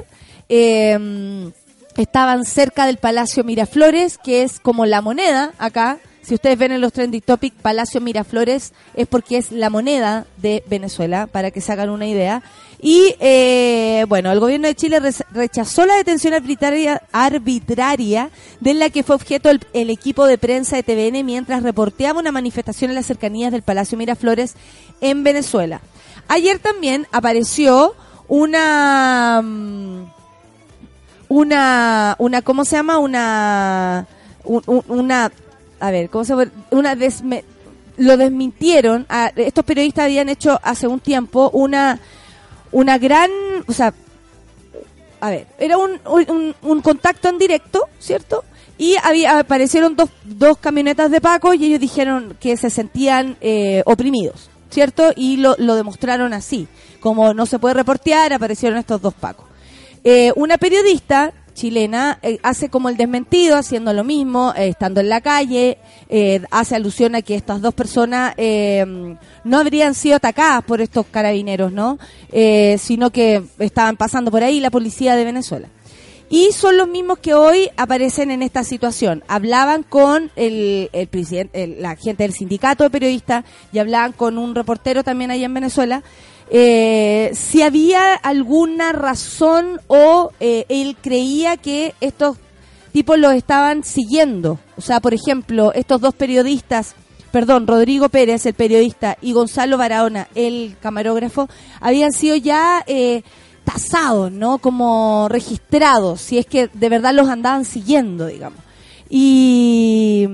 eh, 0.50 1.52
estaban 1.98 2.46
cerca 2.46 2.86
del 2.86 2.98
Palacio 2.98 3.44
Miraflores, 3.44 4.18
que 4.18 4.44
es 4.44 4.60
como 4.60 4.86
la 4.86 5.02
moneda 5.02 5.54
acá. 5.58 6.00
Si 6.24 6.34
ustedes 6.36 6.58
ven 6.58 6.72
en 6.72 6.80
los 6.82 6.94
trending 6.94 7.22
topic, 7.22 7.54
Palacio 7.54 8.00
Miraflores 8.00 8.72
es 8.96 9.08
porque 9.08 9.38
es 9.38 9.52
la 9.52 9.70
moneda 9.70 10.26
de 10.38 10.64
Venezuela, 10.68 11.28
para 11.28 11.52
que 11.52 11.60
se 11.60 11.72
hagan 11.74 11.90
una 11.90 12.08
idea. 12.08 12.42
Y 12.82 13.16
eh, 13.20 14.06
bueno, 14.08 14.32
el 14.32 14.40
gobierno 14.40 14.68
de 14.68 14.76
Chile 14.76 15.00
rechazó 15.32 15.86
la 15.86 15.96
detención 15.96 16.34
arbitraria, 16.34 17.02
arbitraria 17.12 18.30
de 18.62 18.74
la 18.74 18.90
que 18.90 19.04
fue 19.04 19.16
objeto 19.16 19.50
el, 19.50 19.60
el 19.74 19.90
equipo 19.90 20.26
de 20.26 20.38
prensa 20.38 20.78
de 20.78 20.84
TVN 20.84 21.26
mientras 21.26 21.62
reporteaba 21.62 22.20
una 22.20 22.32
manifestación 22.32 22.92
en 22.92 22.96
las 22.96 23.06
cercanías 23.06 23.52
del 23.52 23.62
Palacio 23.62 23.98
Miraflores 23.98 24.56
en 25.02 25.24
Venezuela. 25.26 25.82
Ayer 26.30 26.58
también 26.60 27.06
apareció 27.12 27.96
una 28.30 29.42
mm, 29.44 30.04
una 31.30 32.16
una 32.20 32.42
cómo 32.42 32.64
se 32.66 32.76
llama 32.78 32.98
una 32.98 34.08
un- 34.44 34.64
un- 34.68 34.84
una 34.88 35.32
a 35.86 35.92
ver 35.92 36.10
cómo 36.10 36.24
se 36.24 36.34
llama? 36.34 36.52
una 36.72 36.96
desme- 36.96 37.44
lo 37.98 38.18
desmintieron 38.18 39.06
estos 39.36 39.66
periodistas 39.66 40.06
habían 40.06 40.30
hecho 40.30 40.60
hace 40.64 40.88
un 40.88 41.00
tiempo 41.00 41.50
una 41.54 42.00
una 42.72 42.98
gran 42.98 43.30
o 43.68 43.74
sea 43.74 43.94
a 45.20 45.30
ver, 45.30 45.48
era 45.58 45.78
un, 45.78 46.00
un, 46.06 46.54
un 46.64 46.82
contacto 46.82 47.30
en 47.30 47.38
directo, 47.38 47.88
¿cierto? 47.98 48.44
Y 48.78 48.98
había, 49.02 49.40
aparecieron 49.40 49.96
dos, 49.96 50.10
dos 50.26 50.58
camionetas 50.58 51.10
de 51.12 51.22
Paco 51.22 51.54
y 51.54 51.64
ellos 51.64 51.80
dijeron 51.80 52.36
que 52.42 52.58
se 52.58 52.70
sentían 52.70 53.38
eh, 53.40 53.84
oprimidos, 53.86 54.50
¿cierto? 54.70 55.14
Y 55.16 55.38
lo, 55.38 55.56
lo 55.60 55.76
demostraron 55.76 56.34
así. 56.34 56.68
Como 57.00 57.34
no 57.34 57.46
se 57.46 57.58
puede 57.58 57.76
reportear, 57.76 58.34
aparecieron 58.34 58.78
estos 58.78 59.02
dos 59.02 59.14
Pacos. 59.14 59.46
Eh, 60.04 60.34
una 60.36 60.58
periodista 60.58 61.32
chilena 61.54 62.20
eh, 62.22 62.40
hace 62.44 62.70
como 62.70 62.90
el 62.90 62.98
desmentido, 62.98 63.58
haciendo 63.58 63.94
lo 63.94 64.04
mismo, 64.04 64.54
eh, 64.56 64.68
estando 64.70 65.00
en 65.02 65.10
la 65.10 65.22
calle, 65.22 65.78
eh, 66.10 66.42
hace 66.52 66.76
alusión 66.76 67.16
a 67.16 67.22
que 67.22 67.36
estas 67.36 67.62
dos 67.62 67.74
personas 67.74 68.34
no 69.44 69.60
habrían 69.60 69.94
sido 69.96 70.16
atacadas 70.18 70.64
por 70.64 70.82
estos 70.82 71.06
carabineros, 71.08 71.72
¿no? 71.72 71.98
Sino 72.78 73.12
que 73.12 73.44
estaban 73.60 73.98
pasando 73.98 74.32
por 74.32 74.44
ahí 74.44 74.60
la 74.60 74.72
policía 74.72 75.16
de 75.16 75.24
Venezuela. 75.26 75.68
Y 76.30 76.52
son 76.52 76.78
los 76.78 76.88
mismos 76.88 77.20
que 77.20 77.36
hoy 77.36 77.70
aparecen 77.78 78.32
en 78.32 78.42
esta 78.42 78.64
situación. 78.64 79.24
Hablaban 79.28 79.84
con 79.84 80.32
el, 80.36 80.90
presidente, 81.12 81.64
el- 81.64 81.82
la 81.82 81.96
gente 81.96 82.24
del 82.24 82.34
sindicato 82.34 82.84
de 82.84 82.90
periodistas 82.90 83.46
y 83.72 83.78
hablaban 83.78 84.14
con 84.14 84.38
un 84.40 84.56
reportero 84.56 85.04
también 85.04 85.30
allá 85.30 85.46
en 85.46 85.54
Venezuela. 85.54 86.02
Eh, 86.50 87.32
si 87.34 87.62
había 87.62 88.16
alguna 88.16 88.92
razón 88.92 89.80
o 89.88 90.32
eh, 90.40 90.66
él 90.70 90.98
creía 91.02 91.58
que 91.58 91.96
estos 92.02 92.38
tipos 92.92 93.18
los 93.18 93.34
estaban 93.34 93.84
siguiendo. 93.84 94.60
O 94.78 94.82
sea, 94.82 95.00
por 95.00 95.14
ejemplo, 95.14 95.74
estos 95.74 96.02
dos 96.02 96.14
periodistas, 96.14 96.96
perdón, 97.32 97.66
Rodrigo 97.66 98.10
Pérez, 98.10 98.46
el 98.46 98.54
periodista, 98.54 99.18
y 99.22 99.34
Gonzalo 99.34 99.78
Barahona, 99.78 100.28
el 100.36 100.76
camarógrafo, 100.82 101.50
habían 101.80 102.12
sido 102.12 102.36
ya 102.36 102.84
eh, 102.86 103.24
tasados, 103.64 104.32
¿no? 104.32 104.60
Como 104.60 105.28
registrados, 105.30 106.22
si 106.22 106.38
es 106.38 106.46
que 106.46 106.68
de 106.68 106.90
verdad 106.90 107.14
los 107.14 107.30
andaban 107.30 107.66
siguiendo, 107.66 108.28
digamos. 108.28 108.60
Y, 109.10 110.28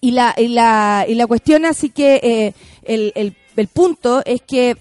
y, 0.00 0.10
la, 0.10 0.34
y, 0.36 0.48
la, 0.48 1.06
y 1.08 1.14
la 1.14 1.26
cuestión 1.26 1.64
así 1.64 1.90
que 1.90 2.54
el, 2.84 3.12
el, 3.14 3.36
el 3.56 3.68
punto 3.68 4.22
es 4.24 4.42
que 4.42 4.76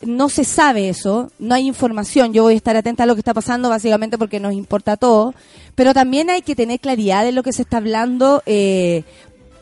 no 0.00 0.28
se 0.28 0.44
sabe 0.44 0.88
eso, 0.88 1.30
no 1.38 1.54
hay 1.54 1.66
información. 1.66 2.32
Yo 2.32 2.42
voy 2.42 2.54
a 2.54 2.56
estar 2.56 2.76
atenta 2.76 3.04
a 3.04 3.06
lo 3.06 3.14
que 3.14 3.20
está 3.20 3.34
pasando, 3.34 3.68
básicamente 3.68 4.18
porque 4.18 4.40
nos 4.40 4.54
importa 4.54 4.96
todo. 4.96 5.34
Pero 5.74 5.94
también 5.94 6.30
hay 6.30 6.42
que 6.42 6.54
tener 6.54 6.80
claridad 6.80 7.24
de 7.24 7.32
lo 7.32 7.42
que 7.42 7.52
se 7.52 7.62
está 7.62 7.78
hablando, 7.78 8.42
eh, 8.46 9.04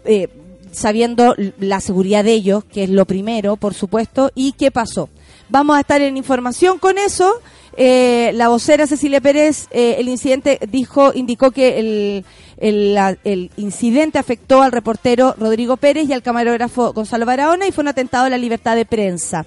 eh, 0.05 0.29
sabiendo 0.73 1.35
la 1.59 1.81
seguridad 1.81 2.25
de 2.25 2.33
ellos, 2.33 2.65
que 2.65 2.85
es 2.85 2.91
lo 2.91 3.07
primero, 3.07 3.57
por 3.57 3.75
supuesto, 3.75 4.31
y 4.35 4.53
qué 4.53 4.71
pasó. 4.71 5.09
Vamos 5.49 5.77
a 5.77 5.81
estar 5.81 6.01
en 6.01 6.17
información 6.17 6.79
con 6.79 6.99
eso. 6.99 7.41
Eh, 7.77 8.33
la 8.35 8.49
vocera 8.49 8.87
Cecilia 8.87 9.21
Pérez, 9.21 9.67
eh, 9.71 9.97
el 9.99 10.09
incidente 10.09 10.59
dijo, 10.69 11.13
indicó 11.15 11.51
que 11.51 11.79
el, 11.79 12.25
el, 12.59 13.51
incidente 13.57 14.19
afectó 14.19 14.63
al 14.63 14.73
reportero 14.73 15.35
Rodrigo 15.39 15.79
Pérez 15.79 16.09
y 16.09 16.13
al 16.13 16.23
camarógrafo 16.23 16.93
Gonzalo 16.93 17.25
Barahona 17.25 17.67
y 17.67 17.73
fue 17.73 17.83
un 17.83 17.89
atentado 17.89 18.27
a 18.27 18.31
la 18.31 18.37
libertad 18.37 18.77
de 18.77 18.85
prensa 18.85 19.47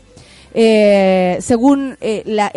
eh, 0.58 1.38
según 1.42 1.98
eh, 2.00 2.24
la, 2.26 2.50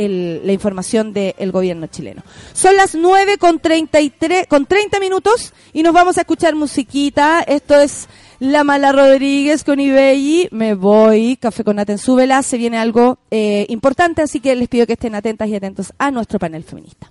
información 0.53 1.13
del 1.13 1.51
gobierno 1.51 1.89
chileno. 1.89 2.23
Son 2.53 2.77
las 2.77 2.95
9 2.95 3.39
con 3.39 3.59
33, 3.59 4.47
con 4.47 4.67
30 4.67 5.01
minutos 5.01 5.53
y 5.73 5.83
nos 5.83 5.93
vamos 5.93 6.17
a 6.17 6.21
escuchar 6.21 6.55
musiquita. 6.55 7.43
Esto 7.43 7.75
es 7.75 8.09
La 8.39 8.63
Mala 8.63 8.93
Rodríguez 8.93 9.65
con 9.65 9.81
Ibelli. 9.81 10.49
Me 10.53 10.75
voy, 10.75 11.37
Café 11.37 11.65
con 11.65 11.75
Nata 11.75 11.91
en 11.91 11.99
Súbela. 11.99 12.45
Se 12.45 12.57
viene 12.57 12.79
algo 12.79 13.19
eh, 13.33 13.67
importante, 13.69 14.23
así 14.23 14.39
que 14.39 14.55
les 14.55 14.69
pido 14.69 14.87
que 14.87 14.93
estén 14.93 15.17
atentas 15.17 15.49
y 15.49 15.57
atentos 15.57 15.93
a 15.99 16.13
nuestro 16.13 16.39
panel 16.39 16.63
feminista. 16.63 17.11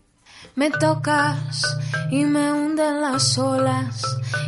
Me 0.55 0.71
tocas 0.71 1.77
y 2.09 2.23
me 2.23 2.53
hunden 2.53 3.01
las 3.01 3.37
olas 3.37 4.03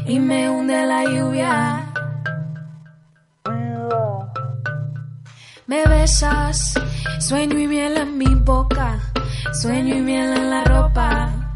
y 0.07 0.19
me 0.19 0.49
hunde 0.49 0.85
la 0.85 1.03
lluvia. 1.03 2.08
Me 5.69 5.85
besas, 5.85 6.73
sueño 7.19 7.59
y 7.59 7.67
miel 7.67 7.95
en 7.95 8.17
mi 8.17 8.33
boca, 8.33 8.99
sueño 9.53 9.97
y 9.97 10.01
miel 10.01 10.35
en 10.35 10.49
la 10.49 10.63
ropa. 10.63 11.48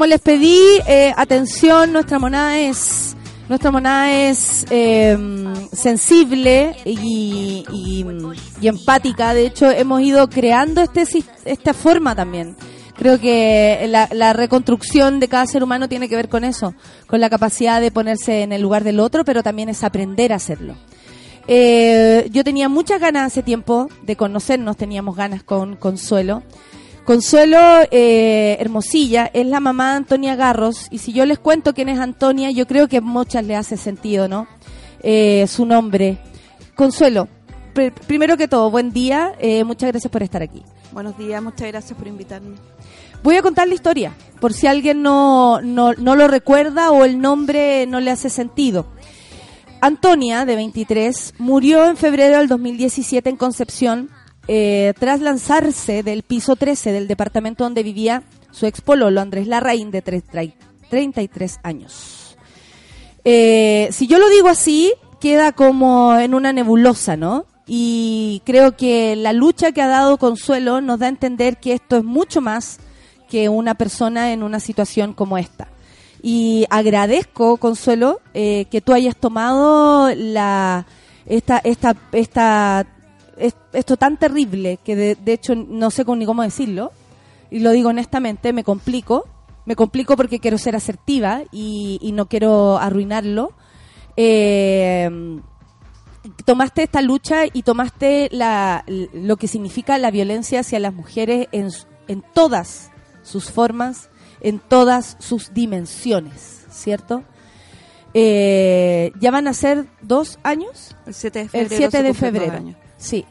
Como 0.00 0.08
les 0.08 0.22
pedí, 0.22 0.58
eh, 0.88 1.12
atención, 1.14 1.92
nuestra 1.92 2.18
monada 2.18 2.58
es 2.58 3.14
nuestra 3.50 3.70
monada 3.70 4.10
es 4.10 4.64
eh, 4.70 5.14
sensible 5.74 6.74
y, 6.86 7.66
empática. 8.62 9.34
De 9.34 9.44
hecho, 9.44 9.70
hemos 9.70 10.00
ido 10.00 10.26
creando 10.30 10.80
este 10.80 11.04
esta 11.44 11.74
forma 11.74 12.14
también. 12.14 12.56
Creo 12.96 13.20
que 13.20 13.84
la, 13.90 14.08
la 14.10 14.32
reconstrucción 14.32 15.20
de 15.20 15.28
cada 15.28 15.44
ser 15.44 15.62
humano 15.62 15.86
tiene 15.86 16.08
que 16.08 16.16
ver 16.16 16.30
con 16.30 16.44
eso, 16.44 16.72
con 17.06 17.20
la 17.20 17.28
capacidad 17.28 17.78
de 17.82 17.90
ponerse 17.90 18.40
en 18.40 18.54
el 18.54 18.62
lugar 18.62 18.84
del 18.84 19.00
otro, 19.00 19.26
pero 19.26 19.42
también 19.42 19.68
es 19.68 19.84
aprender 19.84 20.32
a 20.32 20.36
hacerlo. 20.36 20.76
Eh, 21.46 22.28
yo 22.32 22.44
tenía 22.44 22.68
muchas 22.68 23.00
ganas 23.00 23.26
hace 23.26 23.42
tiempo 23.42 23.88
de 24.02 24.16
conocernos, 24.16 24.78
teníamos 24.78 25.14
ganas 25.16 25.42
con 25.42 25.76
Consuelo. 25.76 26.42
Consuelo 27.14 27.58
eh, 27.90 28.56
Hermosilla 28.60 29.28
es 29.34 29.44
la 29.44 29.58
mamá 29.58 29.90
de 29.90 29.96
Antonia 29.96 30.36
Garros 30.36 30.86
y 30.92 30.98
si 30.98 31.12
yo 31.12 31.26
les 31.26 31.40
cuento 31.40 31.74
quién 31.74 31.88
es 31.88 31.98
Antonia, 31.98 32.52
yo 32.52 32.68
creo 32.68 32.86
que 32.86 32.98
a 32.98 33.00
muchas 33.00 33.44
le 33.44 33.56
hace 33.56 33.76
sentido, 33.76 34.28
¿no? 34.28 34.46
Eh, 35.02 35.44
su 35.48 35.66
nombre. 35.66 36.18
Consuelo, 36.76 37.26
pr- 37.74 37.92
primero 38.06 38.36
que 38.36 38.46
todo, 38.46 38.70
buen 38.70 38.92
día, 38.92 39.32
eh, 39.40 39.64
muchas 39.64 39.90
gracias 39.90 40.08
por 40.08 40.22
estar 40.22 40.40
aquí. 40.40 40.62
Buenos 40.92 41.18
días, 41.18 41.42
muchas 41.42 41.66
gracias 41.66 41.98
por 41.98 42.06
invitarme. 42.06 42.54
Voy 43.24 43.34
a 43.34 43.42
contar 43.42 43.66
la 43.66 43.74
historia, 43.74 44.14
por 44.40 44.52
si 44.52 44.68
alguien 44.68 45.02
no, 45.02 45.60
no, 45.62 45.94
no 45.94 46.14
lo 46.14 46.28
recuerda 46.28 46.92
o 46.92 47.04
el 47.04 47.20
nombre 47.20 47.88
no 47.88 47.98
le 47.98 48.12
hace 48.12 48.30
sentido. 48.30 48.86
Antonia, 49.80 50.44
de 50.44 50.54
23, 50.54 51.34
murió 51.38 51.86
en 51.90 51.96
febrero 51.96 52.38
del 52.38 52.46
2017 52.46 53.30
en 53.30 53.36
Concepción 53.36 54.10
eh, 54.48 54.94
tras 54.98 55.20
lanzarse 55.20 56.02
del 56.02 56.22
piso 56.22 56.56
13 56.56 56.92
del 56.92 57.08
departamento 57.08 57.64
donde 57.64 57.82
vivía 57.82 58.22
su 58.50 58.66
ex 58.66 58.80
pololo 58.80 59.20
Andrés 59.20 59.46
Larraín, 59.46 59.90
de 59.90 60.02
tre- 60.02 60.22
tra- 60.24 60.52
33 60.88 61.60
años. 61.62 62.36
Eh, 63.24 63.88
si 63.92 64.06
yo 64.06 64.18
lo 64.18 64.28
digo 64.28 64.48
así, 64.48 64.92
queda 65.20 65.52
como 65.52 66.16
en 66.18 66.34
una 66.34 66.52
nebulosa, 66.52 67.16
¿no? 67.16 67.46
Y 67.66 68.42
creo 68.44 68.76
que 68.76 69.14
la 69.14 69.32
lucha 69.32 69.70
que 69.72 69.82
ha 69.82 69.86
dado 69.86 70.16
Consuelo 70.18 70.80
nos 70.80 70.98
da 70.98 71.06
a 71.06 71.10
entender 71.10 71.58
que 71.58 71.72
esto 71.74 71.96
es 71.98 72.04
mucho 72.04 72.40
más 72.40 72.78
que 73.28 73.48
una 73.48 73.74
persona 73.74 74.32
en 74.32 74.42
una 74.42 74.58
situación 74.58 75.12
como 75.12 75.38
esta. 75.38 75.68
Y 76.22 76.66
agradezco, 76.70 77.58
Consuelo, 77.58 78.20
eh, 78.34 78.66
que 78.70 78.80
tú 78.80 78.92
hayas 78.92 79.14
tomado 79.16 80.10
la 80.16 80.86
esta 81.26 81.58
esta 81.62 81.94
esta 82.12 82.86
es- 83.40 83.56
esto 83.72 83.96
tan 83.96 84.16
terrible 84.18 84.78
que 84.84 84.94
de, 84.96 85.14
de 85.16 85.32
hecho 85.32 85.54
no 85.54 85.90
sé 85.90 86.04
ni 86.04 86.26
cómo 86.26 86.42
decirlo 86.42 86.92
y 87.50 87.58
lo 87.60 87.70
digo 87.72 87.88
honestamente 87.88 88.52
me 88.52 88.62
complico 88.64 89.26
me 89.66 89.74
complico 89.76 90.16
porque 90.16 90.38
quiero 90.40 90.58
ser 90.58 90.76
asertiva 90.76 91.42
y, 91.52 91.98
y 92.02 92.12
no 92.12 92.26
quiero 92.26 92.78
arruinarlo 92.78 93.52
Eh, 94.16 95.08
tomaste 96.44 96.82
esta 96.82 97.00
lucha 97.00 97.44
y 97.52 97.62
tomaste 97.62 98.28
la, 98.32 98.84
lo 98.86 99.36
que 99.36 99.48
significa 99.48 99.96
la 99.98 100.10
violencia 100.10 100.60
hacia 100.60 100.78
las 100.78 100.92
mujeres 100.92 101.48
en, 101.52 101.68
en 102.08 102.22
todas 102.34 102.90
sus 103.22 103.50
formas, 103.50 104.10
en 104.42 104.58
todas 104.58 105.16
sus 105.20 105.54
dimensiones, 105.54 106.66
¿cierto? 106.70 107.22
Eh, 108.12 109.12
ya 109.20 109.30
van 109.30 109.46
a 109.48 109.54
ser 109.54 109.86
dos 110.02 110.38
años, 110.42 110.96
El 111.06 111.14
7 111.14 111.38
de 111.38 111.44
el 111.44 111.48
febrero. 111.50 111.76
7 111.76 111.90
se 111.98 112.02
de 112.02 112.14
febrero. 112.14 112.52
Sí. 113.00 113.24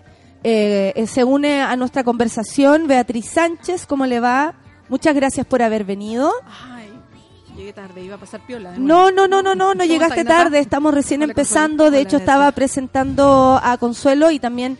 Eh, 0.44 0.94
eh, 0.96 1.08
se 1.08 1.24
une 1.24 1.62
a 1.62 1.76
nuestra 1.76 2.04
conversación 2.04 2.88
Beatriz 2.88 3.26
Sánchez, 3.30 3.86
¿cómo 3.86 4.06
le 4.06 4.20
va? 4.20 4.54
Muchas 4.90 5.14
gracias 5.14 5.46
por 5.46 5.62
haber 5.62 5.84
venido. 5.84 6.32
Ay, 6.74 6.90
llegué 7.56 7.74
tarde, 7.74 8.04
iba 8.04 8.16
a 8.16 8.18
pasar 8.18 8.40
piola. 8.48 8.74
No, 8.78 9.12
no, 9.12 9.28
no, 9.28 9.42
no, 9.44 9.54
no, 9.54 9.56
no 9.56 9.72
¿Cómo 9.74 9.84
llegaste 9.84 10.24
tarde, 10.24 10.60
estamos 10.60 10.94
recién 10.94 11.22
Hola, 11.22 11.32
empezando, 11.34 11.84
Consuelo. 11.84 11.92
de 11.92 11.98
Hola, 11.98 12.02
hecho 12.02 12.18
Beatriz. 12.18 12.22
estaba 12.30 12.52
presentando 12.54 13.60
a 13.62 13.78
Consuelo 13.78 14.32
y 14.32 14.40
también 14.40 14.78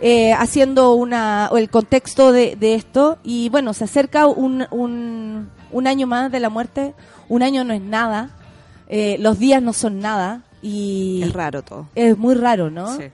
eh, 0.00 0.32
haciendo 0.34 0.92
una, 0.94 1.48
o 1.50 1.56
el 1.58 1.70
contexto 1.70 2.30
de, 2.30 2.54
de 2.56 2.74
esto 2.74 3.18
y 3.24 3.48
bueno, 3.48 3.72
se 3.74 3.84
acerca 3.84 4.26
un, 4.26 4.66
un, 4.70 5.50
un 5.72 5.86
año 5.86 6.06
más 6.06 6.30
de 6.30 6.38
la 6.40 6.50
muerte, 6.50 6.94
un 7.28 7.42
año 7.42 7.64
no 7.64 7.72
es 7.72 7.80
nada, 7.82 8.30
eh, 8.88 9.16
los 9.18 9.38
días 9.38 9.62
no 9.62 9.72
son 9.72 9.98
nada 10.00 10.42
y 10.62 11.22
Es 11.24 11.32
raro 11.32 11.62
todo. 11.62 11.88
es 11.94 12.16
muy 12.16 12.34
raro, 12.34 12.70
¿no? 12.70 12.94
Sí. 12.96 13.04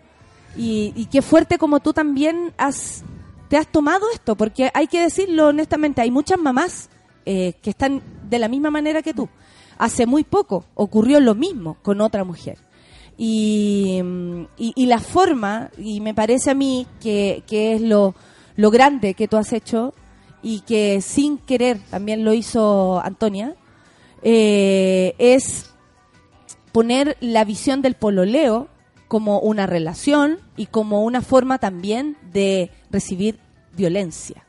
Y, 0.56 0.92
y 0.94 1.06
qué 1.06 1.22
fuerte 1.22 1.58
como 1.58 1.80
tú 1.80 1.92
también 1.92 2.52
has 2.56 3.04
te 3.48 3.56
has 3.56 3.66
tomado 3.66 4.06
esto, 4.12 4.36
porque 4.36 4.70
hay 4.74 4.86
que 4.86 5.00
decirlo 5.00 5.48
honestamente, 5.48 6.00
hay 6.00 6.10
muchas 6.10 6.38
mamás 6.38 6.88
eh, 7.26 7.54
que 7.62 7.70
están 7.70 8.02
de 8.28 8.38
la 8.38 8.48
misma 8.48 8.70
manera 8.70 9.02
que 9.02 9.14
tú. 9.14 9.28
Hace 9.78 10.06
muy 10.06 10.24
poco 10.24 10.64
ocurrió 10.74 11.20
lo 11.20 11.34
mismo 11.34 11.76
con 11.82 12.00
otra 12.00 12.24
mujer. 12.24 12.58
Y, 13.16 14.00
mm, 14.02 14.40
y, 14.56 14.72
y 14.74 14.86
la 14.86 14.98
forma, 14.98 15.70
y 15.78 16.00
me 16.00 16.14
parece 16.14 16.50
a 16.50 16.54
mí 16.54 16.86
que, 17.00 17.42
que 17.46 17.74
es 17.74 17.80
lo, 17.80 18.14
lo 18.56 18.70
grande 18.70 19.14
que 19.14 19.28
tú 19.28 19.36
has 19.36 19.52
hecho 19.52 19.94
y 20.42 20.60
que 20.60 21.00
sin 21.00 21.38
querer 21.38 21.78
también 21.90 22.24
lo 22.24 22.34
hizo 22.34 23.00
Antonia, 23.02 23.54
eh, 24.22 25.14
es 25.18 25.70
poner 26.72 27.16
la 27.20 27.44
visión 27.44 27.82
del 27.82 27.94
pololeo 27.94 28.68
como 29.14 29.38
una 29.38 29.64
relación 29.64 30.40
y 30.56 30.66
como 30.66 31.04
una 31.04 31.22
forma 31.22 31.58
también 31.58 32.16
de 32.32 32.72
recibir 32.90 33.38
violencia. 33.76 34.44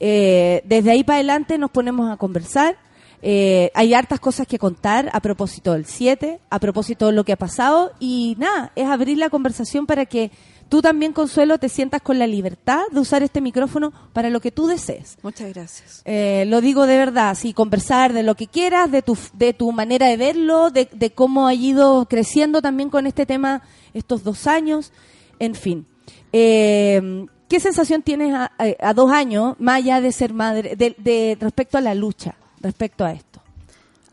Eh, 0.00 0.60
desde 0.64 0.90
ahí 0.90 1.04
para 1.04 1.18
adelante 1.18 1.56
nos 1.56 1.70
ponemos 1.70 2.10
a 2.10 2.16
conversar. 2.16 2.76
Eh, 3.22 3.70
hay 3.74 3.94
hartas 3.94 4.18
cosas 4.18 4.48
que 4.48 4.58
contar 4.58 5.08
a 5.12 5.20
propósito 5.20 5.74
del 5.74 5.86
7, 5.86 6.40
a 6.50 6.58
propósito 6.58 7.06
de 7.06 7.12
lo 7.12 7.22
que 7.22 7.30
ha 7.30 7.36
pasado 7.36 7.92
y 8.00 8.34
nada, 8.40 8.72
es 8.74 8.88
abrir 8.88 9.18
la 9.18 9.30
conversación 9.30 9.86
para 9.86 10.04
que 10.04 10.32
tú 10.72 10.80
también, 10.80 11.12
Consuelo, 11.12 11.58
te 11.58 11.68
sientas 11.68 12.00
con 12.00 12.18
la 12.18 12.26
libertad 12.26 12.80
de 12.90 12.98
usar 12.98 13.22
este 13.22 13.42
micrófono 13.42 13.92
para 14.14 14.30
lo 14.30 14.40
que 14.40 14.50
tú 14.50 14.66
desees. 14.66 15.18
Muchas 15.22 15.52
gracias. 15.52 16.00
Eh, 16.06 16.44
lo 16.48 16.62
digo 16.62 16.86
de 16.86 16.96
verdad, 16.96 17.34
sí, 17.34 17.52
conversar 17.52 18.14
de 18.14 18.22
lo 18.22 18.34
que 18.36 18.46
quieras, 18.46 18.90
de 18.90 19.02
tu, 19.02 19.18
de 19.34 19.52
tu 19.52 19.70
manera 19.70 20.06
de 20.06 20.16
verlo, 20.16 20.70
de, 20.70 20.88
de 20.90 21.10
cómo 21.10 21.46
ha 21.46 21.52
ido 21.52 22.06
creciendo 22.08 22.62
también 22.62 22.88
con 22.88 23.06
este 23.06 23.26
tema 23.26 23.60
estos 23.92 24.24
dos 24.24 24.46
años, 24.46 24.92
en 25.38 25.54
fin. 25.54 25.86
Eh, 26.32 27.26
¿Qué 27.48 27.60
sensación 27.60 28.00
tienes 28.00 28.32
a, 28.34 28.50
a- 28.58 28.88
a 28.88 28.94
dos 28.94 29.12
años, 29.12 29.56
más 29.58 29.76
allá 29.76 30.00
de 30.00 30.10
ser 30.10 30.32
madre, 30.32 30.74
de, 30.74 30.94
de- 30.96 31.36
respecto 31.38 31.76
a 31.76 31.82
la 31.82 31.94
lucha, 31.94 32.34
respecto 32.62 33.04
a 33.04 33.12
esto? 33.12 33.31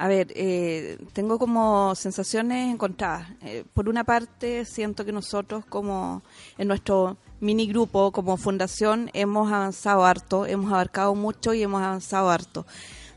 A 0.02 0.08
ver, 0.08 0.32
eh, 0.34 0.98
tengo 1.12 1.38
como 1.38 1.94
sensaciones 1.94 2.74
encontradas. 2.74 3.28
Eh, 3.42 3.66
por 3.74 3.90
una 3.90 4.06
parte, 4.06 4.64
siento 4.64 5.04
que 5.04 5.12
nosotros 5.12 5.66
como 5.66 6.24
en 6.58 6.70
nuestro 6.70 7.18
mini 7.42 7.68
grupo, 7.68 8.14
como 8.14 8.38
fundación, 8.38 9.10
hemos 9.14 9.52
avanzado 9.52 10.06
harto, 10.06 10.46
hemos 10.46 10.72
abarcado 10.72 11.16
mucho 11.16 11.54
y 11.54 11.64
hemos 11.64 11.82
avanzado 11.82 12.30
harto. 12.30 12.66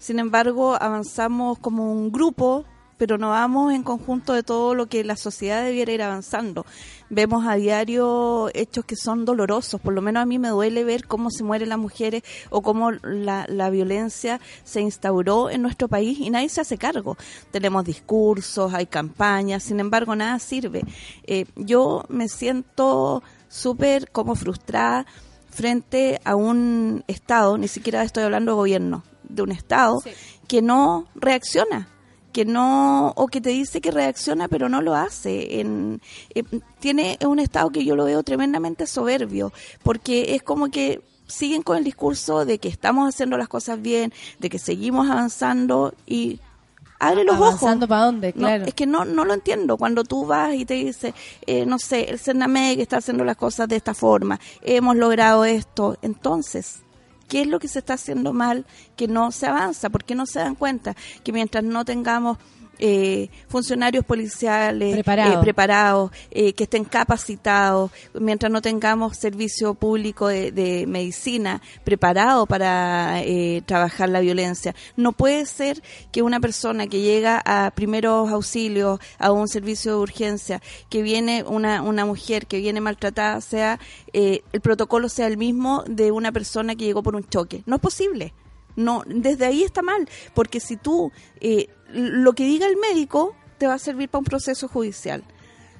Sin 0.00 0.18
embargo, 0.18 0.74
avanzamos 0.74 1.60
como 1.60 1.92
un 1.92 2.10
grupo, 2.10 2.64
pero 2.98 3.16
no 3.16 3.30
vamos 3.30 3.72
en 3.72 3.84
conjunto 3.84 4.32
de 4.32 4.42
todo 4.42 4.74
lo 4.74 4.86
que 4.86 5.04
la 5.04 5.14
sociedad 5.14 5.62
debiera 5.62 5.92
ir 5.92 6.02
avanzando. 6.02 6.66
Vemos 7.14 7.46
a 7.46 7.56
diario 7.56 8.48
hechos 8.54 8.86
que 8.86 8.96
son 8.96 9.26
dolorosos, 9.26 9.78
por 9.82 9.92
lo 9.92 10.00
menos 10.00 10.22
a 10.22 10.24
mí 10.24 10.38
me 10.38 10.48
duele 10.48 10.82
ver 10.82 11.06
cómo 11.06 11.30
se 11.30 11.44
mueren 11.44 11.68
las 11.68 11.76
mujeres 11.76 12.22
o 12.48 12.62
cómo 12.62 12.90
la, 12.90 13.44
la 13.50 13.68
violencia 13.68 14.40
se 14.64 14.80
instauró 14.80 15.50
en 15.50 15.60
nuestro 15.60 15.88
país 15.88 16.18
y 16.18 16.30
nadie 16.30 16.48
se 16.48 16.62
hace 16.62 16.78
cargo. 16.78 17.18
Tenemos 17.50 17.84
discursos, 17.84 18.72
hay 18.72 18.86
campañas, 18.86 19.62
sin 19.62 19.78
embargo 19.78 20.16
nada 20.16 20.38
sirve. 20.38 20.84
Eh, 21.24 21.44
yo 21.54 22.06
me 22.08 22.30
siento 22.30 23.22
súper 23.46 24.10
como 24.10 24.34
frustrada 24.34 25.04
frente 25.50 26.18
a 26.24 26.34
un 26.34 27.04
Estado, 27.08 27.58
ni 27.58 27.68
siquiera 27.68 28.04
estoy 28.04 28.22
hablando 28.22 28.52
de 28.52 28.56
gobierno, 28.56 29.04
de 29.24 29.42
un 29.42 29.52
Estado 29.52 30.02
que 30.48 30.62
no 30.62 31.08
reacciona 31.14 31.88
que 32.32 32.44
no 32.44 33.12
o 33.16 33.26
que 33.28 33.40
te 33.40 33.50
dice 33.50 33.80
que 33.80 33.90
reacciona 33.90 34.48
pero 34.48 34.68
no 34.68 34.80
lo 34.82 34.94
hace 34.94 35.60
en, 35.60 36.00
eh, 36.34 36.42
tiene 36.80 37.18
un 37.26 37.38
estado 37.38 37.70
que 37.70 37.84
yo 37.84 37.94
lo 37.96 38.04
veo 38.04 38.22
tremendamente 38.22 38.86
soberbio 38.86 39.52
porque 39.82 40.34
es 40.34 40.42
como 40.42 40.70
que 40.70 41.00
siguen 41.26 41.62
con 41.62 41.76
el 41.78 41.84
discurso 41.84 42.44
de 42.44 42.58
que 42.58 42.68
estamos 42.68 43.08
haciendo 43.08 43.36
las 43.36 43.48
cosas 43.48 43.80
bien 43.80 44.12
de 44.38 44.50
que 44.50 44.58
seguimos 44.58 45.08
avanzando 45.10 45.94
y 46.06 46.40
abre 46.98 47.24
los 47.24 47.34
ojos 47.34 47.48
¿Avanzando 47.48 47.88
para 47.88 48.04
dónde? 48.04 48.32
no, 48.36 48.46
Claro. 48.46 48.64
es 48.66 48.74
que 48.74 48.86
no, 48.86 49.04
no 49.04 49.24
lo 49.24 49.34
entiendo. 49.34 49.76
Cuando 49.76 50.04
tú 50.04 50.24
vas 50.24 50.54
y 50.54 50.64
te 50.64 50.74
dice, 50.74 51.14
eh, 51.46 51.66
no 51.66 51.78
sé, 51.80 52.10
el 52.10 52.20
Cernameg 52.20 52.78
está 52.78 52.98
haciendo 52.98 53.24
las 53.24 53.36
cosas 53.36 53.66
de 53.66 53.74
esta 53.76 53.92
forma, 53.92 54.38
hemos 54.62 54.94
logrado 54.94 55.44
esto, 55.44 55.96
entonces, 56.02 56.82
¿qué 57.28 57.42
es 57.42 57.46
lo 57.46 57.58
que 57.58 57.68
se 57.68 57.80
está 57.80 57.94
haciendo 57.94 58.32
mal 58.32 58.66
que 58.96 59.08
no 59.08 59.32
se 59.32 59.46
avanza? 59.46 59.90
¿Por 59.90 60.04
qué 60.04 60.14
no 60.14 60.26
se 60.26 60.38
dan 60.38 60.54
cuenta 60.54 60.94
que 61.24 61.32
mientras 61.32 61.64
no 61.64 61.84
tengamos 61.84 62.38
eh, 62.84 63.28
funcionarios 63.48 64.04
policiales 64.04 64.92
Preparados. 64.94 65.36
eh, 65.36 65.38
preparados, 65.40 66.10
eh, 66.32 66.52
que 66.52 66.64
estén 66.64 66.84
capacitados, 66.84 67.92
mientras 68.12 68.50
no 68.50 68.60
tengamos 68.60 69.16
servicio 69.16 69.74
público 69.74 70.26
de, 70.26 70.50
de 70.50 70.86
medicina 70.88 71.62
preparado 71.84 72.46
para 72.46 73.22
eh, 73.22 73.62
trabajar 73.66 74.08
la 74.08 74.18
violencia. 74.20 74.74
No 74.96 75.12
puede 75.12 75.46
ser 75.46 75.80
que 76.10 76.22
una 76.22 76.40
persona 76.40 76.88
que 76.88 77.00
llega 77.00 77.40
a 77.44 77.70
primeros 77.70 78.30
auxilios, 78.30 78.98
a 79.18 79.30
un 79.30 79.46
servicio 79.46 79.92
de 79.92 79.98
urgencia, 79.98 80.60
que 80.90 81.02
viene 81.02 81.44
una, 81.46 81.82
una 81.82 82.04
mujer 82.04 82.46
que 82.46 82.58
viene 82.58 82.80
maltratada, 82.80 83.40
sea 83.40 83.78
eh, 84.12 84.42
el 84.52 84.60
protocolo 84.60 85.08
sea 85.08 85.28
el 85.28 85.36
mismo 85.36 85.84
de 85.86 86.10
una 86.10 86.32
persona 86.32 86.74
que 86.74 86.84
llegó 86.84 87.02
por 87.04 87.14
un 87.14 87.28
choque. 87.28 87.62
No 87.66 87.76
es 87.76 87.80
posible. 87.82 88.34
No, 88.74 89.02
desde 89.06 89.44
ahí 89.44 89.62
está 89.64 89.82
mal, 89.82 90.08
porque 90.32 90.58
si 90.58 90.78
tú 90.78 91.12
eh, 91.40 91.68
lo 91.92 92.32
que 92.34 92.44
diga 92.44 92.66
el 92.66 92.76
médico 92.76 93.34
te 93.58 93.66
va 93.66 93.74
a 93.74 93.78
servir 93.78 94.08
para 94.08 94.20
un 94.20 94.24
proceso 94.24 94.68
judicial. 94.68 95.22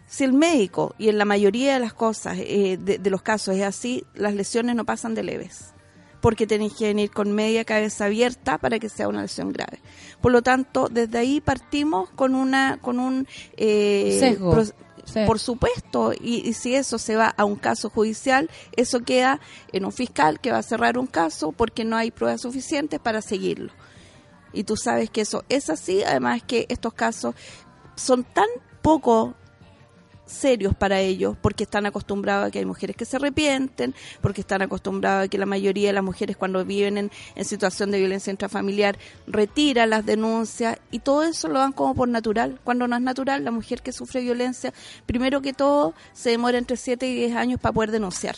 Si 0.08 0.24
el 0.24 0.32
médico, 0.32 0.94
y 0.98 1.08
en 1.08 1.18
la 1.18 1.24
mayoría 1.24 1.72
de 1.74 1.80
las 1.80 1.94
cosas, 1.94 2.36
eh, 2.38 2.78
de, 2.80 2.98
de 2.98 3.10
los 3.10 3.22
casos 3.22 3.56
es 3.56 3.62
así, 3.62 4.04
las 4.14 4.34
lesiones 4.34 4.76
no 4.76 4.84
pasan 4.84 5.14
de 5.14 5.22
leves, 5.22 5.72
porque 6.20 6.46
tenéis 6.46 6.74
que 6.74 6.86
venir 6.88 7.10
con 7.10 7.32
media 7.32 7.64
cabeza 7.64 8.04
abierta 8.04 8.58
para 8.58 8.78
que 8.78 8.88
sea 8.90 9.08
una 9.08 9.22
lesión 9.22 9.52
grave. 9.52 9.80
Por 10.20 10.32
lo 10.32 10.42
tanto, 10.42 10.88
desde 10.90 11.18
ahí 11.18 11.40
partimos 11.40 12.10
con 12.10 12.34
una 12.34 12.78
con 12.82 12.98
un 13.00 13.26
eh, 13.56 14.16
Sesgo. 14.20 14.50
pro- 14.52 14.64
Sí. 15.04 15.18
por 15.26 15.40
supuesto, 15.40 16.12
y, 16.12 16.48
y 16.48 16.52
si 16.52 16.76
eso 16.76 16.96
se 16.96 17.16
va 17.16 17.26
a 17.36 17.44
un 17.44 17.56
caso 17.56 17.90
judicial, 17.90 18.48
eso 18.76 19.00
queda 19.00 19.40
en 19.72 19.84
un 19.84 19.90
fiscal 19.90 20.38
que 20.38 20.52
va 20.52 20.58
a 20.58 20.62
cerrar 20.62 20.96
un 20.96 21.08
caso 21.08 21.50
porque 21.50 21.84
no 21.84 21.96
hay 21.96 22.12
pruebas 22.12 22.42
suficientes 22.42 23.00
para 23.00 23.20
seguirlo. 23.20 23.72
Y 24.52 24.64
tú 24.64 24.76
sabes 24.76 25.10
que 25.10 25.22
eso 25.22 25.44
es 25.48 25.70
así, 25.70 26.02
además 26.02 26.42
que 26.46 26.66
estos 26.68 26.92
casos 26.92 27.34
son 27.94 28.24
tan 28.24 28.48
poco 28.82 29.34
serios 30.32 30.74
para 30.74 31.00
ellos 31.00 31.36
porque 31.40 31.64
están 31.64 31.86
acostumbrados 31.86 32.48
a 32.48 32.50
que 32.50 32.58
hay 32.58 32.64
mujeres 32.64 32.96
que 32.96 33.04
se 33.04 33.16
arrepienten, 33.16 33.94
porque 34.20 34.40
están 34.40 34.62
acostumbrados 34.62 35.26
a 35.26 35.28
que 35.28 35.38
la 35.38 35.46
mayoría 35.46 35.88
de 35.88 35.92
las 35.92 36.02
mujeres 36.02 36.36
cuando 36.36 36.64
viven 36.64 36.98
en, 36.98 37.44
situación 37.44 37.90
de 37.90 37.98
violencia 37.98 38.30
intrafamiliar 38.30 38.98
retiran 39.26 39.90
las 39.90 40.06
denuncias 40.06 40.78
y 40.90 41.00
todo 41.00 41.22
eso 41.22 41.48
lo 41.48 41.58
dan 41.58 41.72
como 41.72 41.94
por 41.94 42.08
natural. 42.08 42.60
Cuando 42.64 42.88
no 42.88 42.96
es 42.96 43.02
natural, 43.02 43.44
la 43.44 43.50
mujer 43.50 43.82
que 43.82 43.92
sufre 43.92 44.20
violencia, 44.20 44.72
primero 45.06 45.42
que 45.42 45.52
todo, 45.52 45.94
se 46.12 46.30
demora 46.30 46.58
entre 46.58 46.76
7 46.76 47.06
y 47.06 47.14
10 47.14 47.36
años 47.36 47.60
para 47.60 47.72
poder 47.72 47.90
denunciar. 47.90 48.36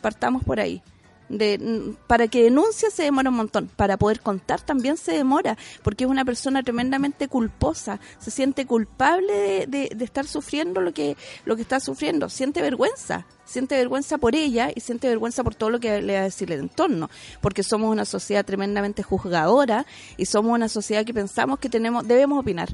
Partamos 0.00 0.44
por 0.44 0.60
ahí. 0.60 0.82
De, 1.28 1.94
para 2.06 2.26
que 2.28 2.42
denuncie 2.42 2.90
se 2.90 3.02
demora 3.02 3.28
un 3.28 3.36
montón, 3.36 3.68
para 3.76 3.98
poder 3.98 4.20
contar 4.20 4.62
también 4.62 4.96
se 4.96 5.12
demora, 5.12 5.58
porque 5.82 6.04
es 6.04 6.10
una 6.10 6.24
persona 6.24 6.62
tremendamente 6.62 7.28
culposa, 7.28 8.00
se 8.18 8.30
siente 8.30 8.64
culpable 8.66 9.32
de, 9.32 9.66
de- 9.66 9.92
de 9.94 10.04
estar 10.06 10.26
sufriendo 10.26 10.80
lo 10.80 10.94
que, 10.94 11.16
lo 11.44 11.54
que 11.56 11.62
está 11.62 11.80
sufriendo, 11.80 12.30
siente 12.30 12.62
vergüenza, 12.62 13.26
siente 13.44 13.76
vergüenza 13.76 14.16
por 14.16 14.34
ella 14.34 14.70
y 14.74 14.80
siente 14.80 15.06
vergüenza 15.08 15.44
por 15.44 15.54
todo 15.54 15.68
lo 15.68 15.80
que 15.80 16.00
le 16.00 16.14
va 16.14 16.20
a 16.20 16.24
decir 16.24 16.50
el 16.50 16.60
entorno, 16.60 17.10
porque 17.42 17.62
somos 17.62 17.90
una 17.92 18.06
sociedad 18.06 18.46
tremendamente 18.46 19.02
juzgadora 19.02 19.84
y 20.16 20.24
somos 20.24 20.52
una 20.54 20.68
sociedad 20.70 21.04
que 21.04 21.12
pensamos 21.12 21.58
que 21.58 21.68
tenemos, 21.68 22.08
debemos 22.08 22.38
opinar. 22.40 22.70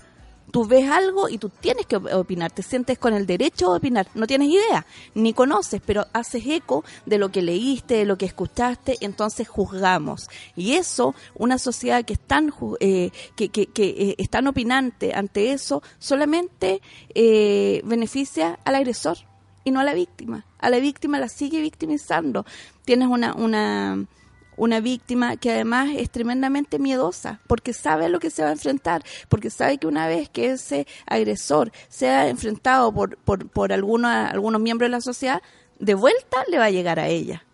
Tú 0.55 0.65
ves 0.67 0.89
algo 0.89 1.29
y 1.29 1.39
tú 1.39 1.49
tienes 1.49 1.85
que 1.85 1.97
op- 1.97 2.07
opinar, 2.15 2.53
te 2.53 2.63
sientes 2.63 2.97
con 2.97 3.13
el 3.13 3.27
derecho 3.27 3.73
de 3.73 3.79
opinar, 3.79 4.07
no 4.15 4.25
tienes 4.29 4.47
idea, 4.51 4.87
ni 5.17 5.33
conoces, 5.33 5.83
pero 5.85 6.07
haces 6.13 6.47
eco 6.47 6.85
de 7.07 7.19
lo 7.19 7.33
que 7.33 7.43
leíste, 7.43 7.95
de 7.97 8.05
lo 8.05 8.17
que 8.17 8.27
escuchaste, 8.27 8.97
entonces 9.01 9.49
juzgamos. 9.49 10.29
Y 10.55 10.75
eso, 10.75 11.17
una 11.35 11.59
sociedad 11.59 12.05
que 12.05 12.13
es 12.13 12.21
tan, 12.21 12.53
eh, 12.79 13.11
que, 13.35 13.51
eh, 13.77 14.15
es 14.17 14.31
tan 14.31 14.47
opinante 14.47 15.13
ante 15.13 15.51
eso, 15.51 15.83
solamente 15.99 16.81
eh, 17.17 17.81
beneficia 17.85 18.61
al 18.65 18.77
agresor 18.77 19.17
y 19.65 19.73
no 19.73 19.81
a 19.81 19.85
la 19.85 19.93
víctima. 19.95 20.47
A 20.61 20.71
la 20.71 20.79
víctima 20.79 21.19
la 21.19 21.29
sigue 21.29 21.61
victimizando. 21.63 22.47
Tienes 22.85 23.09
una, 23.09 23.35
una, 23.35 24.07
una 24.57 24.81
víctima 24.81 25.37
que 25.37 25.53
además 25.53 25.91
es 25.97 26.11
tremendamente 26.11 26.79
miedosa 26.79 27.41
porque 27.47 27.73
sabe 27.73 28.09
lo 28.09 28.21
que 28.21 28.31
se 28.31 28.43
va 28.43 28.49
a 28.49 28.53
enfrentar, 28.53 29.03
porque 29.29 29.51
sabe 29.51 29.79
que 29.79 29.87
una 29.87 30.07
vez 30.07 30.29
que 30.29 30.53
ese 30.53 30.87
agresor 31.07 31.73
sea 31.89 32.29
enfrentado 32.29 32.93
por, 32.93 33.17
por, 33.19 33.49
por 33.49 33.73
algunos, 33.73 34.11
algunos 34.11 34.61
miembros 34.61 34.87
de 34.89 34.97
la 34.97 35.01
sociedad, 35.01 35.43
de 35.79 35.95
vuelta 35.95 36.45
le 36.49 36.59
va 36.59 36.67
a 36.67 36.71
llegar 36.71 36.99
a 36.99 37.09
ella. 37.09 37.45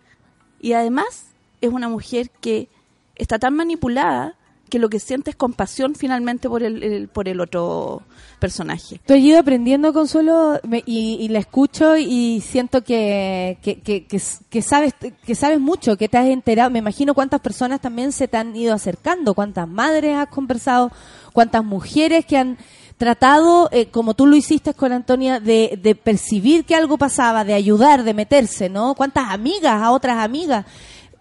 Y 0.61 0.75
además 0.75 1.27
es 1.61 1.71
una 1.71 1.89
mujer 1.89 2.31
que 2.41 2.69
está 3.17 3.39
tan 3.39 3.55
manipulada 3.55 4.37
que 4.71 4.79
lo 4.79 4.89
que 4.89 4.99
siente 5.01 5.29
es 5.31 5.37
compasión 5.37 5.95
finalmente 5.95 6.49
por 6.49 6.63
el, 6.63 7.09
por 7.13 7.29
el 7.29 7.41
otro 7.41 8.03
personaje. 8.39 8.99
Tú 9.05 9.13
has 9.13 9.21
ido 9.21 9.39
aprendiendo, 9.39 9.93
Consuelo, 9.93 10.59
me- 10.67 10.83
y, 10.87 11.29
la 11.29 11.41
escucho 11.41 11.97
y 11.99 12.41
siento 12.41 12.83
que, 12.83 13.59
que 13.63 14.63
sabes 14.63 14.95
que 15.27 15.35
sabes 15.35 15.61
mucho, 15.61 15.97
que 15.97 16.09
te 16.09 16.17
has 16.17 16.27
enterado. 16.27 16.71
Me 16.71 16.79
imagino 16.79 17.13
cuántas 17.13 17.41
personas 17.41 17.81
también 17.81 18.13
se 18.13 18.29
te 18.29 18.39
han 18.39 18.57
ido 18.57 18.73
acercando, 18.75 19.35
cuántas 19.35 19.69
madres 19.69 20.17
has 20.17 20.29
conversado, 20.29 20.91
cuántas 21.35 21.65
mujeres 21.65 22.25
que 22.25 22.39
han 22.39 22.57
tratado, 22.97 23.69
eh, 23.73 23.87
como 23.87 24.13
tú 24.15 24.27
lo 24.27 24.37
hiciste 24.37 24.75
con 24.75 24.93
Antonia, 24.93 25.41
de, 25.41 25.79
de 25.83 25.95
percibir 25.95 26.65
que 26.65 26.75
algo 26.75 26.99
pasaba, 26.99 27.45
de 27.45 27.55
ayudar, 27.55 28.05
de 28.05 28.13
meterse, 28.13 28.69
¿no? 28.69 28.95
Cuántas 28.95 29.31
amigas, 29.31 29.83
a 29.83 29.91
otras 29.91 30.19
amigas. 30.19 30.67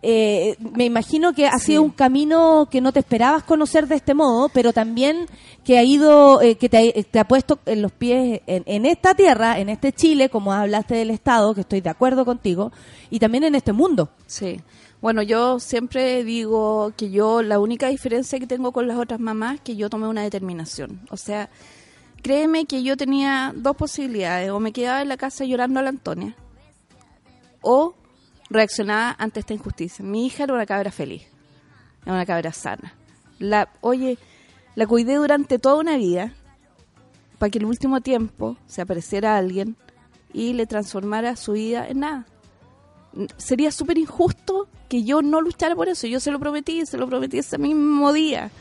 Eh, 0.02 0.56
me 0.78 0.86
imagino 0.86 1.34
que 1.34 1.46
ha 1.48 1.60
sido 1.60 1.82
un 1.84 1.90
camino 1.90 2.70
que 2.72 2.80
no 2.80 2.94
te 2.94 3.00
esperabas 3.00 3.44
conocer 3.44 3.86
de 3.88 3.96
este 3.96 4.14
modo, 4.14 4.48
pero 4.50 4.72
también 4.72 5.26
que 5.66 5.78
ha 5.78 5.84
ido, 5.84 6.42
eh, 6.42 6.56
que 6.56 6.70
te, 6.70 6.78
ha- 6.78 7.04
te 7.04 7.20
ha 7.20 7.28
puesto 7.28 7.60
en 7.66 7.82
los 7.82 7.92
pies 7.92 8.40
en, 8.48 8.64
en 8.66 8.86
esta 8.86 9.14
tierra, 9.14 9.60
en 9.60 9.68
este 9.68 9.92
Chile, 9.92 10.30
como 10.30 10.54
hablaste 10.54 10.96
del 10.96 11.10
Estado, 11.12 11.54
que 11.54 11.62
estoy 11.62 11.82
de 11.82 11.90
acuerdo 11.90 12.24
contigo, 12.24 12.72
y 13.10 13.20
también 13.20 13.44
en 13.44 13.56
este 13.56 13.74
mundo. 13.74 14.10
Sí. 14.26 14.62
Bueno, 15.02 15.22
yo 15.22 15.60
siempre 15.60 16.24
digo 16.24 16.94
que 16.96 17.10
yo, 17.10 17.42
la 17.42 17.60
única 17.60 17.88
diferencia 17.88 18.40
que 18.40 18.48
tengo 18.48 18.72
con 18.72 18.88
las 18.88 18.98
otras 18.98 19.20
mamás 19.20 19.56
es 19.56 19.62
que 19.62 19.76
yo 19.76 19.90
tomé 19.90 20.08
una 20.08 20.24
determinación. 20.24 21.02
O 21.10 21.18
sea, 21.18 21.50
créeme 22.22 22.66
que 22.66 22.84
yo 22.84 22.98
tenía 22.98 23.54
dos 23.56 23.76
posibilidades. 23.78 24.50
O 24.52 24.60
me 24.60 24.74
quedaba 24.74 25.02
en 25.02 25.08
la 25.10 25.16
casa 25.18 25.46
llorando 25.46 25.80
a 25.80 25.84
la 25.84 25.90
Antonia, 25.90 26.36
o 27.62 27.94
reaccionaba 28.50 29.16
ante 29.18 29.40
esta 29.40 29.54
injusticia. 29.54 30.04
Mi 30.04 30.26
hija 30.26 30.44
era 30.44 30.54
una 30.54 30.66
cabra 30.66 30.92
feliz, 30.92 31.24
era 32.04 32.14
una 32.14 32.26
cabra 32.26 32.52
sana. 32.52 32.94
La, 33.40 33.70
oye, 33.82 34.18
la 34.76 34.88
cuidé 34.88 35.16
durante 35.16 35.60
toda 35.60 35.76
una 35.76 35.98
vida 35.98 36.34
para 37.38 37.50
que 37.50 37.60
el 37.60 37.66
último 37.66 38.02
tiempo 38.02 38.58
se 38.68 38.82
apareciera 38.82 39.38
alguien 39.38 39.78
y 40.34 40.54
le 40.54 40.66
transformara 40.66 41.36
su 41.36 41.54
vida 41.54 41.88
en 41.88 42.00
nada 42.00 42.26
sería 43.38 43.72
súper 43.72 43.98
injusto 43.98 44.68
que 44.88 45.04
yo 45.04 45.22
no 45.22 45.42
luchara 45.42 45.76
por 45.76 45.90
eso. 45.90 46.08
Yo 46.08 46.20
se 46.20 46.32
lo 46.32 46.40
prometí, 46.40 46.86
se 46.86 46.98
lo 46.98 47.08
prometí 47.08 47.40
ese 47.40 47.58
mismo 47.58 48.12
día. 48.14 48.52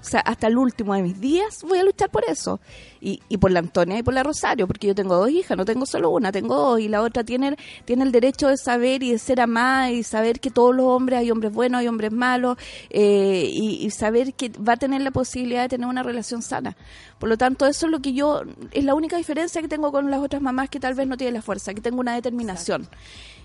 O 0.00 0.04
sea, 0.04 0.20
hasta 0.20 0.46
el 0.46 0.56
último 0.56 0.94
de 0.94 1.02
mis 1.02 1.20
días 1.20 1.58
voy 1.68 1.78
a 1.78 1.84
luchar 1.84 2.08
por 2.08 2.24
eso. 2.28 2.60
Y, 3.00 3.20
y 3.28 3.36
por 3.38 3.50
la 3.50 3.58
Antonia 3.58 3.98
y 3.98 4.02
por 4.02 4.14
la 4.14 4.22
Rosario, 4.22 4.66
porque 4.66 4.86
yo 4.86 4.94
tengo 4.94 5.16
dos 5.16 5.30
hijas, 5.30 5.56
no 5.56 5.64
tengo 5.64 5.86
solo 5.86 6.10
una, 6.10 6.32
tengo 6.32 6.56
dos. 6.56 6.80
Y 6.80 6.88
la 6.88 7.02
otra 7.02 7.24
tiene, 7.24 7.56
tiene 7.84 8.04
el 8.04 8.12
derecho 8.12 8.48
de 8.48 8.56
saber 8.56 9.02
y 9.02 9.12
de 9.12 9.18
ser 9.18 9.40
amada 9.40 9.90
y 9.90 10.02
saber 10.02 10.40
que 10.40 10.50
todos 10.50 10.74
los 10.74 10.86
hombres, 10.86 11.18
hay 11.18 11.30
hombres 11.30 11.52
buenos, 11.52 11.80
hay 11.80 11.88
hombres 11.88 12.12
malos, 12.12 12.56
eh, 12.90 13.50
y, 13.52 13.84
y 13.84 13.90
saber 13.90 14.34
que 14.34 14.50
va 14.50 14.74
a 14.74 14.76
tener 14.76 15.02
la 15.02 15.10
posibilidad 15.10 15.62
de 15.62 15.68
tener 15.68 15.86
una 15.86 16.02
relación 16.02 16.42
sana. 16.42 16.76
Por 17.18 17.28
lo 17.28 17.36
tanto, 17.36 17.66
eso 17.66 17.86
es 17.86 17.92
lo 17.92 18.00
que 18.00 18.12
yo, 18.12 18.42
es 18.72 18.84
la 18.84 18.94
única 18.94 19.16
diferencia 19.16 19.60
que 19.60 19.68
tengo 19.68 19.92
con 19.92 20.10
las 20.10 20.20
otras 20.20 20.42
mamás 20.42 20.70
que 20.70 20.80
tal 20.80 20.94
vez 20.94 21.06
no 21.06 21.16
tienen 21.16 21.34
la 21.34 21.42
fuerza, 21.42 21.74
que 21.74 21.80
tengo 21.80 22.00
una 22.00 22.14
determinación. 22.14 22.88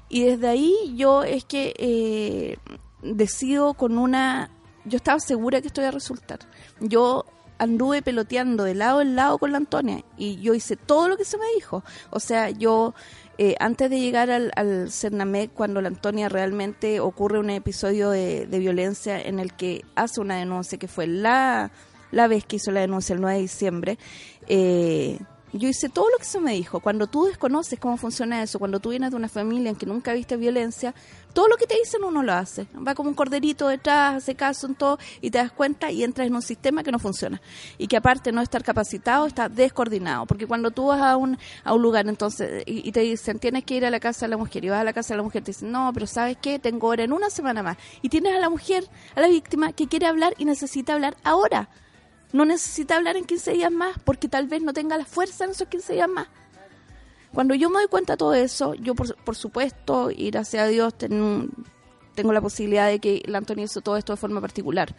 Y 0.10 0.24
desde 0.24 0.47
ahí 0.47 0.76
yo 0.95 1.24
es 1.24 1.45
que 1.45 1.74
eh, 1.78 2.58
decido 3.01 3.74
con 3.74 3.97
una... 3.97 4.51
Yo 4.86 4.98
estaba 4.98 5.20
segura 5.20 5.62
que 5.62 5.68
esto 5.68 5.82
iba 5.82 5.90
a 5.90 5.92
resultar. 5.92 6.40
Yo 6.80 7.26
anduve 7.58 8.02
peloteando 8.02 8.64
de 8.64 8.76
lado 8.76 9.02
en 9.02 9.16
lado 9.16 9.38
con 9.38 9.52
la 9.52 9.58
Antonia 9.58 10.04
y 10.18 10.38
yo 10.42 10.54
hice 10.54 10.76
todo 10.76 11.08
lo 11.08 11.18
que 11.18 11.26
se 11.26 11.38
me 11.38 11.46
dijo. 11.56 11.84
O 12.10 12.20
sea, 12.20 12.50
yo 12.50 12.94
eh, 13.38 13.56
antes 13.60 13.90
de 13.90 14.00
llegar 14.00 14.30
al, 14.30 14.52
al 14.56 14.92
Cernamec, 14.92 15.54
cuando 15.54 15.82
la 15.82 15.88
Antonia 15.88 16.30
realmente 16.30 17.00
ocurre 17.00 17.40
un 17.40 17.50
episodio 17.50 18.12
de, 18.12 18.46
violencia 18.46 19.20
en 19.20 19.40
el 19.40 19.54
que 19.54 19.84
hace 19.96 20.22
una 20.22 20.38
denuncia, 20.38 20.78
que 20.78 20.88
fue 20.88 21.08
la, 21.08 21.72
la 22.12 22.28
vez 22.28 22.46
que 22.46 22.58
hizo 22.58 22.72
la 22.72 22.82
denuncia 22.82 23.16
el 23.16 23.22
9 23.22 23.36
de 23.36 23.42
diciembre, 23.42 23.98
eh, 24.48 25.20
yo 25.54 25.70
hice 25.70 25.88
todo 25.88 26.10
lo 26.10 26.18
que 26.18 26.26
se 26.26 26.39
me 26.39 26.54
dijo. 26.54 26.80
Cuando 26.80 27.08
tú 27.08 27.26
desconoces 27.26 27.80
cómo 27.80 27.97
funciona 27.97 28.41
eso, 28.41 28.60
cuando 28.60 28.80
tú 28.80 28.89
vienes 28.89 29.12
de 29.12 29.18
una 29.18 29.30
familia 29.30 29.70
en 29.70 29.76
que 29.76 29.86
nunca 29.86 30.14
viste 30.14 30.36
violencia, 30.36 30.95
todo 31.34 31.47
lo 31.47 31.58
que 31.58 31.68
te 31.68 31.76
dicen 31.76 32.04
uno 32.04 32.24
lo 32.24 32.34
hace. 32.34 32.68
Va 32.76 32.95
como 32.95 33.10
un 33.10 33.16
corderito 33.16 33.68
detrás, 33.68 34.16
hace 34.16 34.36
caso 34.36 34.68
en 34.68 34.76
todo 34.76 34.97
y 35.22 35.32
te 35.32 35.38
das 35.38 35.51
cuenta 35.51 35.91
y 35.91 36.04
entras 36.04 36.28
en 36.28 36.36
un 36.36 36.41
sistema 36.41 36.84
que 36.84 36.91
no 36.91 36.99
funciona. 36.99 37.39
Y 37.78 37.88
que 37.88 37.97
aparte 37.97 38.32
no 38.32 38.41
estar 38.41 38.64
capacitado, 38.64 39.28
está 39.28 39.47
descoordinado. 39.47 40.26
Porque 40.26 40.47
cuando 40.47 40.72
tú 40.72 40.88
vas 40.88 41.01
a 41.01 41.18
un, 41.18 41.38
a 41.64 41.74
un 41.74 41.82
lugar 41.82 42.08
entonces 42.08 42.64
y, 42.66 42.88
y 42.88 42.91
te 42.91 43.01
dicen 43.01 43.39
tienes 43.39 43.64
que 43.64 43.76
ir 43.76 43.86
a 43.86 43.91
la 43.91 43.99
casa 43.99 44.26
de 44.26 44.30
la 44.30 44.38
mujer 44.38 44.66
y 44.66 44.70
vas 44.70 44.82
a 44.82 44.84
la 44.84 44.93
casa 44.93 45.14
de 45.14 45.18
la 45.18 45.24
mujer, 45.24 45.43
te 45.43 45.51
dicen 45.51 45.72
no, 45.72 45.91
pero 45.93 46.08
¿sabes 46.08 46.38
qué? 46.41 46.58
Tengo 46.58 46.88
hora 46.88 47.04
en 47.04 47.14
una 47.14 47.30
semana 47.30 47.62
más. 47.62 47.78
Y 48.01 48.10
tienes 48.10 48.36
a 48.36 48.39
la 48.39 48.49
mujer, 48.49 48.88
a 49.16 49.22
la 49.22 49.28
víctima, 49.28 49.72
que 49.72 49.88
quiere 49.88 50.08
hablar 50.08 50.34
y 50.38 50.45
necesita 50.45 50.93
hablar 50.93 51.16
ahora 51.24 51.70
no 52.34 52.44
necesita 52.46 52.98
hablar 52.98 53.16
en 53.16 53.24
15 53.26 53.52
días 53.54 53.72
más 53.72 53.98
porque 54.04 54.28
tal 54.28 54.48
vez 54.48 54.62
no 54.62 54.74
tenga 54.74 54.98
la 54.98 55.06
fuerza 55.06 55.46
en 55.46 55.52
esos 55.52 55.68
15 55.70 55.94
días 55.94 56.10
más. 56.10 56.28
Cuando 57.34 57.56
yo 57.56 57.70
me 57.70 57.80
doy 57.80 57.88
cuenta 57.88 58.14
de 58.14 58.18
todo 58.18 58.34
eso, 58.36 58.74
yo 58.76 58.94
por, 58.96 59.36
supuesto, 59.36 60.12
y 60.12 60.30
gracias 60.30 60.64
a 60.64 60.68
Dios, 60.68 60.94
ten- 60.96 61.50
tengo 62.14 62.32
la 62.32 62.42
posibilidad 62.42 62.88
de 62.88 63.00
que 63.00 63.24
la 63.26 63.40
Antonia 63.40 63.66
hizo 63.66 63.82
todo 63.82 63.98
esto 63.98 64.14
de 64.14 64.18
forma 64.18 64.40
particular. 64.40 64.94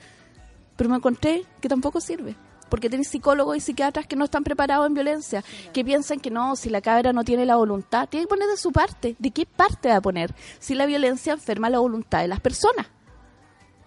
Pero 0.76 0.91
me 0.91 0.97
encontré 0.97 1.45
que 1.61 1.68
tampoco 1.68 2.01
sirve. 2.01 2.35
Porque 2.68 2.89
tienes 2.89 3.07
psicólogos 3.07 3.57
y 3.57 3.61
psiquiatras 3.61 4.07
que 4.09 4.16
no 4.16 4.24
están 4.24 4.43
preparados 4.43 4.87
en 4.89 4.95
violencia, 4.95 5.45
que 5.72 5.85
piensan 5.85 6.18
que 6.18 6.30
no, 6.30 6.57
si 6.57 6.70
la 6.70 6.80
cabra 6.80 7.12
no 7.12 7.22
tiene 7.22 7.47
la 7.47 7.55
voluntad, 7.55 8.09
tiene 8.09 8.24
que 8.24 8.30
poner 8.30 8.49
de 8.49 8.57
su 8.57 8.72
parte. 8.72 9.14
¿De 9.20 9.30
qué 9.30 9.47
parte 9.47 9.91
va 9.91 9.97
a 9.97 10.01
poner? 10.01 10.35
Si 10.59 10.74
la 10.74 10.87
violencia 10.87 11.35
enferma 11.35 11.70
la 11.70 11.78
voluntad 11.78 12.22
de 12.22 12.28
las 12.28 12.41
personas. 12.41 12.87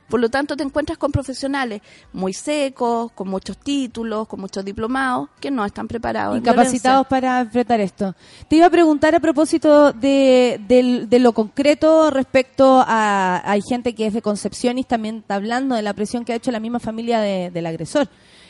Por 0.10 0.20
lo 0.20 0.30
tanto, 0.30 0.56
te 0.56 0.64
encuentras 0.64 0.98
con 0.98 1.12
profesionales 1.12 1.82
muy 2.14 2.34
secos, 2.34 3.12
con 3.12 3.28
muchos 3.28 3.58
títulos, 3.58 4.28
con 4.28 4.40
muchos 4.40 4.64
diplomados, 4.64 5.30
que 5.40 5.52
no 5.52 5.66
están 5.66 5.88
preparados. 5.88 6.36
en 6.38 6.44
incapacitados 6.44 7.08
para 7.08 7.42
enfrentar 7.42 7.80
esto. 7.82 8.16
Te 8.48 8.56
iba 8.56 8.68
a 8.68 8.70
preguntar 8.70 9.16
a 9.16 9.20
propósito 9.20 9.92
de, 9.94 10.62
de 11.10 11.20
lo 11.20 11.34
concreto 11.34 12.10
respecto 12.10 12.84
a 12.88 13.42
hay 13.50 13.62
gente 13.62 13.94
que 13.96 14.08
es 14.08 14.14
de 14.14 14.22
Concepción 14.22 14.78
y 14.78 14.84
también 14.84 15.18
está 15.18 15.36
hablando 15.36 15.76
de 15.76 15.82
la 15.82 15.94
presión 15.94 16.24
que 16.26 16.34
ha 16.34 16.36
hecho 16.36 16.52
la 16.52 16.60
misma 16.60 16.80
familia 16.80 17.20
de- 17.20 17.52
del 17.52 17.66
agresor. 17.66 18.08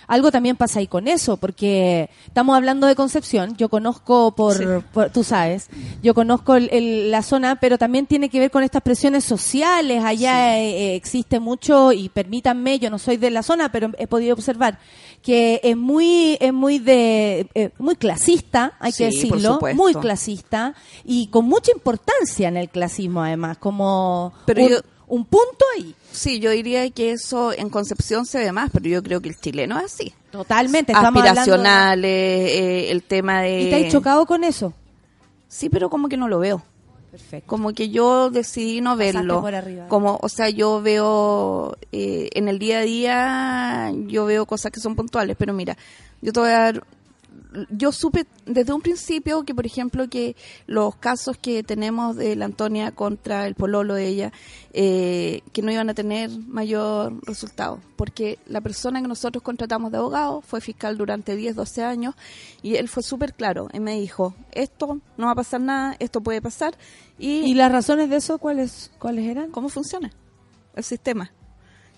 Algo 0.07 0.31
también 0.31 0.55
pasa 0.55 0.79
ahí 0.79 0.87
con 0.87 1.07
eso, 1.07 1.35
porque 1.37 2.09
estamos 2.25 2.55
hablando 2.55 2.87
de 2.87 2.95
Concepción, 2.95 3.57
yo 3.57 3.67
conozco 3.67 4.31
por, 4.35 4.57
Sí. 4.57 4.63
por- 4.93 5.09
tú 5.09 5.23
sabes, 5.23 5.67
yo 6.01 6.13
conozco 6.13 6.55
el- 6.55 6.69
el- 6.71 7.11
la 7.11 7.21
zona, 7.21 7.57
pero 7.59 7.77
también 7.77 8.05
tiene 8.05 8.29
que 8.29 8.39
ver 8.39 8.49
con 8.49 8.63
estas 8.63 8.81
presiones 8.81 9.25
sociales, 9.25 10.03
allá 10.03 10.59
eh, 10.59 10.69
eh, 10.93 10.95
existe 10.95 11.39
mucho, 11.41 11.91
y 11.91 12.07
permítanme, 12.09 12.79
yo 12.79 12.89
no 12.89 12.99
soy 12.99 13.17
de 13.17 13.31
la 13.31 13.43
zona, 13.43 13.69
pero 13.71 13.91
he 13.97 14.07
podido 14.07 14.33
observar 14.33 14.79
que 15.21 15.59
es 15.61 15.75
muy, 15.75 16.37
es 16.39 16.53
muy 16.53 16.79
de, 16.79 17.49
eh, 17.53 17.71
muy 17.77 17.95
clasista, 17.95 18.73
hay 18.79 18.93
que 18.93 19.11
Sí, 19.11 19.23
decirlo, 19.29 19.59
muy 19.75 19.93
clasista, 19.93 20.73
y 21.03 21.27
con 21.27 21.45
mucha 21.45 21.71
importancia 21.73 22.47
en 22.47 22.55
el 22.55 22.69
clasismo 22.69 23.23
además, 23.23 23.57
como 23.57 24.31
Pero 24.45 24.63
un, 24.63 24.69
yo- 24.69 24.79
un 25.09 25.25
punto 25.25 25.65
ahí. 25.77 25.93
Sí, 26.17 26.39
yo 26.39 26.49
diría 26.51 26.89
que 26.89 27.11
eso 27.11 27.53
en 27.53 27.69
Concepción 27.69 28.25
se 28.25 28.39
ve 28.39 28.51
más, 28.51 28.69
pero 28.73 28.87
yo 28.87 29.03
creo 29.03 29.21
que 29.21 29.29
el 29.29 29.37
chileno 29.37 29.77
es 29.79 29.85
así. 29.85 30.13
Totalmente, 30.31 30.91
de- 30.93 30.97
Aspiracionales, 30.99 32.11
eh, 32.11 32.91
el 32.91 33.03
tema 33.03 33.41
de... 33.41 33.61
¿Y 33.61 33.69
te 33.69 33.85
has 33.85 33.91
chocado 33.91 34.25
con 34.25 34.43
eso? 34.43 34.73
Sí, 35.47 35.69
pero 35.69 35.89
como 35.89 36.09
que 36.09 36.17
no 36.17 36.27
lo 36.27 36.39
veo. 36.39 36.63
Perfecto. 37.11 37.47
Como 37.47 37.71
que 37.73 37.89
yo 37.89 38.29
decidí 38.29 38.81
no 38.81 38.97
Pasaste 38.97 39.17
verlo. 39.17 39.41
por 39.41 39.55
arriba. 39.55 39.87
Como, 39.87 40.19
o 40.21 40.29
sea, 40.29 40.49
yo 40.49 40.81
veo 40.81 41.75
eh, 41.91 42.29
en 42.33 42.47
el 42.47 42.59
día 42.59 42.79
a 42.79 42.81
día, 42.81 43.91
yo 44.07 44.25
veo 44.25 44.45
cosas 44.45 44.71
que 44.71 44.79
son 44.79 44.95
puntuales, 44.95 45.35
pero 45.39 45.53
mira, 45.53 45.77
yo 46.21 46.33
te 46.33 46.39
voy 46.39 46.49
a 46.49 46.59
dar, 46.59 46.83
yo 47.69 47.91
supe 47.91 48.25
desde 48.45 48.73
un 48.73 48.81
principio 48.81 49.43
que, 49.43 49.55
por 49.55 49.65
ejemplo, 49.65 50.09
que 50.09 50.35
los 50.65 50.95
casos 50.95 51.37
que 51.37 51.63
tenemos 51.63 52.15
de 52.15 52.35
la 52.35 52.45
Antonia 52.45 52.91
contra 52.91 53.47
el 53.47 53.55
pololo 53.55 53.95
de 53.95 54.07
ella, 54.07 54.31
eh, 54.73 55.41
que 55.53 55.61
no 55.61 55.71
iban 55.71 55.89
a 55.89 55.93
tener 55.93 56.29
mayor 56.47 57.19
resultado, 57.25 57.79
porque 57.95 58.39
la 58.47 58.61
persona 58.61 59.01
que 59.01 59.07
nosotros 59.07 59.43
contratamos 59.43 59.91
de 59.91 59.97
abogado 59.97 60.41
fue 60.41 60.61
fiscal 60.61 60.97
durante 60.97 61.35
10, 61.35 61.55
12 61.55 61.83
años 61.83 62.15
y 62.61 62.75
él 62.75 62.87
fue 62.87 63.03
súper 63.03 63.33
claro, 63.33 63.69
él 63.73 63.81
me 63.81 63.99
dijo, 63.99 64.35
esto 64.51 64.99
no 65.17 65.25
va 65.25 65.31
a 65.31 65.35
pasar 65.35 65.61
nada, 65.61 65.95
esto 65.99 66.21
puede 66.21 66.41
pasar 66.41 66.77
y, 67.17 67.39
¿Y 67.39 67.53
las 67.55 67.71
razones 67.71 68.09
de 68.09 68.17
eso 68.17 68.37
cuáles 68.37 68.91
cuáles 68.99 69.25
eran? 69.25 69.51
cómo 69.51 69.69
funciona 69.69 70.11
el 70.75 70.83
sistema. 70.83 71.31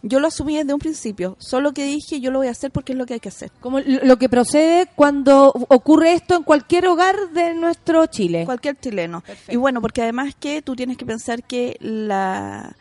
Yo 0.02 0.20
lo 0.20 0.28
asumí 0.28 0.56
desde 0.56 0.74
un 0.74 0.80
principio, 0.80 1.36
solo 1.40 1.74
que 1.74 1.84
dije 1.84 2.22
yo 2.22 2.32
lo 2.32 2.40
voy 2.40 2.48
a 2.48 2.52
hacer 2.52 2.72
porque 2.72 2.94
es 2.94 2.98
lo 2.98 3.06
que 3.06 3.16
hay 3.16 3.20
que 3.20 3.30
hacer. 3.30 3.52
Como 3.60 3.80
lo 3.80 4.18
que 4.18 4.30
procede 4.30 4.88
cuando 4.96 5.52
ocurre 5.68 6.14
esto 6.14 6.36
en 6.36 6.44
cualquier 6.44 6.88
hogar 6.88 7.16
de 7.34 7.54
nuestro 7.54 8.06
Chile. 8.06 8.46
Cualquier 8.46 8.80
chileno. 8.80 9.24
Y 9.50 9.58
bueno, 9.58 9.82
porque 9.82 10.02
además 10.02 10.36
que 10.40 10.62
tú 10.62 10.76
tienes 10.76 10.98
que 10.98 11.06
pensar 11.06 11.44
que 11.44 11.76
la 11.82 12.76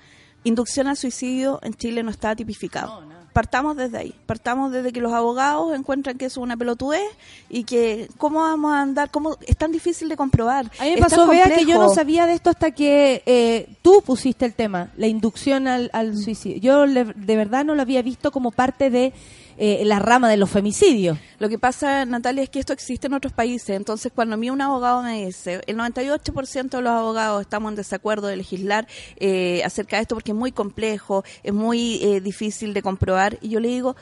inducción 0.45 0.87
al 0.87 0.97
suicidio 0.97 1.59
en 1.63 1.75
Chile 1.75 2.03
no 2.03 2.11
está 2.11 2.37
tipificado. 2.37 3.03
Partamos 3.39 3.77
desde 3.77 3.99
ahí. 3.99 4.15
Partamos 4.27 4.73
desde 4.73 4.93
que 4.93 5.01
los 5.01 5.13
abogados 5.13 5.73
encuentran 5.73 6.19
que 6.19 6.25
eso 6.25 6.41
es 6.41 6.43
una 6.45 6.57
pelotudez 6.57 7.09
y 7.49 7.63
que 7.63 8.09
cómo 8.19 8.41
vamos 8.41 8.73
a 8.73 8.81
andar, 8.81 9.13
cómo 9.13 9.37
es 9.47 9.57
tan 9.57 9.71
difícil 9.71 10.09
de 10.09 10.17
comprobar. 10.17 10.67
A 10.81 10.83
mí 10.83 10.91
me 10.91 10.97
pasó, 11.03 11.23
vea, 11.31 11.45
que 11.61 11.65
yo 11.65 11.79
no 11.79 11.89
sabía 11.95 12.27
de 12.27 12.33
esto 12.33 12.51
hasta 12.51 12.73
que 12.73 13.23
eh, 13.27 13.69
tú 13.81 14.03
pusiste 14.05 14.45
el 14.45 14.55
tema, 14.55 14.91
la 14.97 15.07
inducción 15.07 15.69
al, 15.69 15.89
al 15.93 16.17
suicidio. 16.19 16.59
Yo 16.61 16.85
le- 16.87 17.05
de 17.05 17.37
verdad 17.37 17.65
no 17.65 17.77
lo 17.77 17.83
había 17.83 18.03
visto 18.03 18.33
como 18.33 18.51
parte 18.51 18.91
de 18.91 19.13
eh, 19.59 19.83
la 19.85 19.99
rama 19.99 20.31
de 20.31 20.37
los 20.37 20.49
femicidios. 20.49 21.19
Lo 21.39 21.49
que 21.49 21.59
pasa, 21.59 22.05
Natalia, 22.07 22.43
es 22.45 22.49
que 22.49 22.61
esto 22.61 22.73
existe 22.73 23.09
en 23.09 23.15
otros 23.15 23.33
países. 23.33 23.71
Entonces, 23.71 24.13
cuando 24.15 24.35
a 24.35 24.39
mí 24.39 24.49
un 24.51 24.61
abogado 24.61 25.03
me 25.03 25.27
dice, 25.27 25.61
el 25.67 25.77
98% 25.77 26.69
de 26.71 26.81
los 26.83 26.93
abogados 26.93 27.41
estamos 27.43 27.71
en 27.73 27.77
desacuerdo 27.77 28.29
de 28.29 28.37
legislar 28.37 28.87
eh, 29.17 29.63
acerca 29.65 29.97
de 29.97 30.03
esto 30.03 30.15
porque 30.15 30.31
es 30.31 30.37
muy 30.39 30.53
complejo, 30.53 31.25
es 31.43 31.53
muy 31.53 32.01
eh, 32.03 32.21
difícil 32.21 32.73
de 32.73 32.83
comprobar, 32.83 33.39
y 33.43 33.49
yo 33.51 33.61
le 33.61 33.69
digo, 33.69 33.97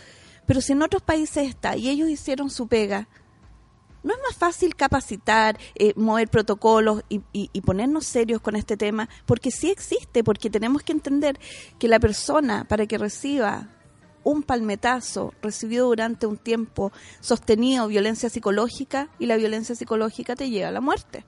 pero 0.46 0.60
si 0.60 0.72
en 0.72 0.82
otros 0.82 1.02
países 1.02 1.48
está 1.48 1.76
y 1.76 1.88
ellos 1.88 2.08
hicieron 2.08 2.50
su 2.50 2.68
pega, 2.68 3.08
¿no 4.04 4.12
es 4.14 4.20
más 4.28 4.36
fácil 4.36 4.76
capacitar, 4.76 5.58
eh, 5.74 5.92
mover 5.96 6.28
protocolos 6.28 7.02
y, 7.08 7.22
y- 7.32 7.50
y 7.52 7.60
ponernos 7.62 8.06
serios 8.06 8.40
con 8.40 8.54
este 8.54 8.76
tema? 8.76 9.08
Porque 9.24 9.50
sí 9.50 9.70
existe, 9.70 10.22
porque 10.22 10.48
tenemos 10.50 10.82
que 10.84 10.92
entender 10.92 11.38
que 11.80 11.88
la 11.88 11.98
persona, 11.98 12.64
para 12.68 12.86
que 12.86 12.98
reciba 12.98 13.68
un 14.26 14.42
palmetazo 14.42 15.32
recibido 15.40 15.86
durante 15.86 16.26
un 16.26 16.36
tiempo 16.36 16.90
sostenido 17.20 17.86
violencia 17.86 18.28
psicológica 18.28 19.08
y 19.20 19.26
la 19.26 19.36
violencia 19.36 19.76
psicológica 19.76 20.34
te 20.34 20.50
lleva 20.50 20.68
a 20.68 20.72
la 20.72 20.80
muerte. 20.80 21.24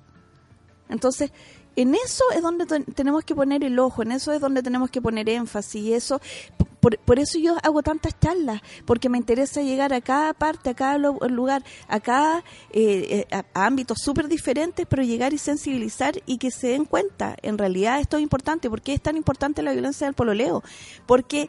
Entonces, 0.89 1.31
en 1.77 1.95
eso 1.95 2.25
es 2.35 2.43
donde 2.43 2.67
ten- 2.67 2.85
tenemos 2.85 3.25
que 3.25 3.37
poner 3.37 3.63
el 3.63 3.79
ojo, 3.79 4.03
en 4.03 4.11
eso 4.11 4.33
es 4.33 4.41
donde 4.41 4.63
tenemos 4.63 4.91
que 4.91 5.01
poner 5.01 5.29
énfasis 5.29 5.81
y 5.83 5.93
eso 5.95 6.21
por, 6.81 6.97
por 6.99 7.19
eso 7.19 7.39
yo 7.39 7.57
hago 7.63 7.83
tantas 7.83 8.19
charlas, 8.21 8.61
porque 8.85 9.09
me 9.09 9.19
interesa 9.19 9.63
llegar 9.63 9.93
a 9.93 10.01
cada 10.01 10.33
parte, 10.33 10.71
a 10.71 10.75
cada 10.75 10.97
lu- 10.99 11.19
lugar, 11.29 11.63
a 11.89 11.99
cada 12.01 12.39
eh, 12.73 13.27
eh, 13.31 13.35
a, 13.35 13.45
a 13.55 13.67
ámbitos 13.67 13.99
súper 14.01 14.29
diferentes, 14.29 14.87
pero 14.89 15.03
llegar 15.03 15.33
y 15.33 15.39
sensibilizar 15.39 16.15
y 16.27 16.39
que 16.39 16.51
se 16.53 16.69
den 16.69 16.85
cuenta, 16.85 17.37
en 17.43 17.59
realidad 17.59 18.01
esto 18.01 18.17
es 18.17 18.23
importante, 18.23 18.71
porque 18.71 18.93
es 18.95 19.01
tan 19.01 19.17
importante 19.17 19.63
la 19.63 19.73
violencia 19.73 20.07
del 20.07 20.15
pololeo, 20.15 20.63
porque 21.07 21.49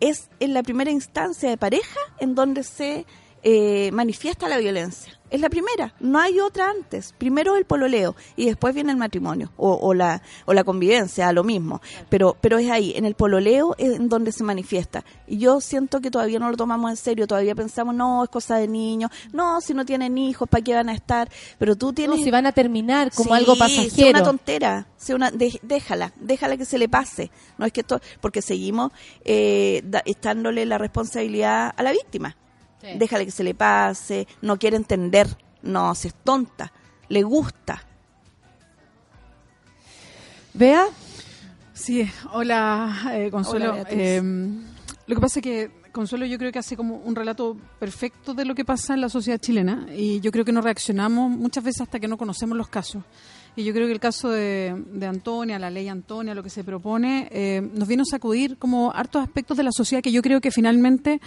es 0.00 0.28
en 0.40 0.54
la 0.54 0.62
primera 0.62 0.90
instancia 0.90 1.48
de 1.48 1.56
pareja 1.56 2.00
en 2.18 2.34
donde 2.34 2.64
se 2.64 3.06
eh, 3.42 3.90
manifiesta 3.92 4.48
la 4.48 4.58
violencia. 4.58 5.19
Es 5.30 5.40
la 5.40 5.48
primera, 5.48 5.94
no 6.00 6.18
hay 6.18 6.40
otra 6.40 6.70
antes. 6.70 7.14
Primero 7.16 7.54
el 7.56 7.64
pololeo 7.64 8.16
y 8.36 8.46
después 8.46 8.74
viene 8.74 8.90
el 8.90 8.96
matrimonio 8.96 9.52
o, 9.56 9.72
o 9.74 9.94
la, 9.94 10.22
o 10.44 10.52
la 10.54 10.64
convivencia, 10.64 11.28
a 11.28 11.32
lo 11.32 11.44
mismo. 11.44 11.80
Pero, 12.08 12.36
pero 12.40 12.58
es 12.58 12.68
ahí, 12.68 12.92
en 12.96 13.04
el 13.04 13.14
pololeo 13.14 13.76
es 13.78 13.94
en 13.96 14.08
donde 14.08 14.32
se 14.32 14.42
manifiesta. 14.42 15.04
Y 15.28 15.38
yo 15.38 15.60
siento 15.60 16.00
que 16.00 16.10
todavía 16.10 16.40
no 16.40 16.50
lo 16.50 16.56
tomamos 16.56 16.90
en 16.90 16.96
serio, 16.96 17.28
todavía 17.28 17.54
pensamos, 17.54 17.94
no, 17.94 18.24
es 18.24 18.30
cosa 18.30 18.56
de 18.56 18.66
niños, 18.66 19.10
no, 19.32 19.60
si 19.60 19.72
no 19.72 19.84
tienen 19.84 20.18
hijos, 20.18 20.48
¿para 20.48 20.64
qué 20.64 20.74
van 20.74 20.88
a 20.88 20.94
estar? 20.94 21.30
Pero 21.58 21.76
tú 21.76 21.86
No, 21.86 21.92
tienes... 21.92 22.24
si 22.24 22.30
van 22.32 22.46
a 22.46 22.52
terminar 22.52 23.12
como 23.12 23.30
Sí, 23.30 23.36
algo 23.36 23.56
pasajero. 23.56 24.10
una 24.18 24.22
tontera, 24.24 24.86
sea 24.96 25.14
una, 25.14 25.30
de- 25.30 25.60
déjala, 25.62 26.12
déjala 26.20 26.56
que 26.56 26.64
se 26.64 26.76
le 26.76 26.88
pase. 26.88 27.30
No 27.56 27.66
es 27.66 27.72
que 27.72 27.82
esto, 27.82 28.00
porque 28.20 28.42
seguimos 28.42 28.90
eh, 29.24 29.82
da- 29.84 30.02
estándole 30.06 30.66
la 30.66 30.76
responsabilidad 30.78 31.72
a 31.76 31.82
la 31.84 31.92
víctima. 31.92 32.36
Déjale 32.82 33.24
que 33.24 33.30
se 33.30 33.44
le 33.44 33.54
pase, 33.54 34.26
no 34.42 34.58
quiere 34.58 34.76
entender, 34.76 35.28
no, 35.62 35.94
si 35.94 36.08
es 36.08 36.14
tonta, 36.14 36.72
le 37.08 37.22
gusta. 37.22 37.82
Vea, 40.54 40.86
Sí, 41.80 42.06
hola 42.34 43.10
eh, 43.14 43.30
Consuelo. 43.30 43.72
Hola. 43.72 43.86
Eh, 43.88 44.22
lo 45.06 45.14
que 45.14 45.20
pasa 45.20 45.38
es 45.38 45.42
que 45.42 45.70
Consuelo 45.92 46.26
yo 46.26 46.36
creo 46.36 46.52
que 46.52 46.58
hace 46.58 46.76
como 46.76 46.96
un 46.96 47.16
relato 47.16 47.56
perfecto 47.78 48.34
de 48.34 48.44
lo 48.44 48.54
que 48.54 48.66
pasa 48.66 48.92
en 48.92 49.00
la 49.00 49.08
sociedad 49.08 49.40
chilena 49.40 49.86
y 49.96 50.20
yo 50.20 50.30
creo 50.30 50.44
que 50.44 50.52
no 50.52 50.60
reaccionamos 50.60 51.30
muchas 51.30 51.64
veces 51.64 51.80
hasta 51.80 51.98
que 51.98 52.06
no 52.06 52.18
conocemos 52.18 52.56
los 52.58 52.68
casos. 52.68 53.02
Y 53.56 53.64
yo 53.64 53.72
creo 53.72 53.86
que 53.86 53.94
el 53.94 53.98
caso 53.98 54.28
de, 54.28 54.74
de 54.92 55.06
Antonia, 55.06 55.58
la 55.58 55.70
ley 55.70 55.88
Antonia, 55.88 56.34
lo 56.34 56.42
que 56.42 56.50
se 56.50 56.64
propone, 56.64 57.28
eh, 57.32 57.62
nos 57.74 57.88
vino 57.88 58.02
a 58.02 58.06
sacudir 58.06 58.58
como 58.58 58.92
hartos 58.92 59.22
aspectos 59.22 59.56
de 59.56 59.62
la 59.62 59.72
sociedad 59.72 60.02
que 60.02 60.12
yo 60.12 60.20
creo 60.20 60.42
que 60.42 60.50
finalmente 60.50 61.18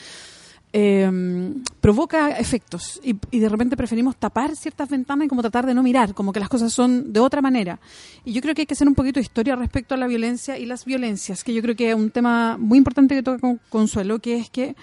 eh, 0.76 1.53
provoca 1.80 2.32
efectos 2.32 2.99
y, 3.03 3.15
y 3.30 3.39
de 3.39 3.47
repente 3.47 3.78
preferimos 3.78 4.17
tapar 4.17 4.55
ciertas 4.55 4.89
ventanas 4.89 5.28
y 5.28 5.30
como 5.30 5.41
tratar 5.41 5.67
de 5.67 5.76
no 5.76 5.84
mirar, 5.84 6.15
como 6.15 6.34
que 6.34 6.39
las 6.39 6.49
cosas 6.49 6.74
son 6.74 7.13
de 7.13 7.19
otra 7.19 7.41
manera. 7.41 7.80
Y 8.26 8.34
yo 8.34 8.41
creo 8.41 8.55
que 8.55 8.63
hay 8.63 8.65
que 8.65 8.74
hacer 8.74 8.88
un 8.88 8.95
poquito 8.95 9.19
de 9.19 9.24
historia 9.24 9.55
respecto 9.55 9.93
a 9.93 9.97
la 9.97 10.07
violencia 10.07 10.57
y 10.57 10.65
las 10.65 10.84
violencias, 10.84 11.43
que 11.43 11.53
yo 11.53 11.61
creo 11.61 11.76
que 11.76 11.91
es 11.91 11.95
un 11.95 12.09
tema 12.09 12.57
muy 12.57 12.80
importante 12.80 13.13
que 13.13 13.21
toca 13.21 13.39
con 13.39 13.59
Consuelo, 13.69 14.17
que 14.17 14.38
es 14.38 14.49
que 14.49 14.76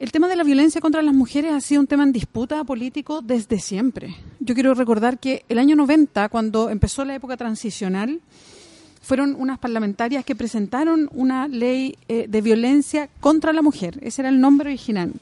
el 0.00 0.12
tema 0.12 0.28
de 0.28 0.36
la 0.36 0.44
violencia 0.44 0.80
contra 0.80 1.02
las 1.02 1.14
mujeres 1.14 1.52
ha 1.52 1.60
sido 1.60 1.82
un 1.82 1.86
tema 1.86 2.02
en 2.02 2.12
disputa 2.12 2.64
político 2.64 3.20
desde 3.20 3.60
siempre. 3.60 4.16
Yo 4.40 4.54
quiero 4.54 4.74
recordar 4.74 5.18
que 5.18 5.44
el 5.48 5.58
año 5.58 5.76
90, 5.76 6.30
cuando 6.30 6.70
empezó 6.70 7.04
la 7.04 7.14
época 7.14 7.36
transicional, 7.36 8.20
fueron 9.10 9.34
unas 9.36 9.58
parlamentarias 9.58 10.24
que 10.24 10.36
presentaron 10.36 11.10
una 11.12 11.48
ley 11.48 11.98
eh, 12.06 12.26
de 12.28 12.40
violencia 12.42 13.08
contra 13.18 13.52
la 13.52 13.60
mujer. 13.60 13.98
Ese 14.02 14.22
era 14.22 14.28
el 14.28 14.40
nombre 14.40 14.68
original. 14.68 15.14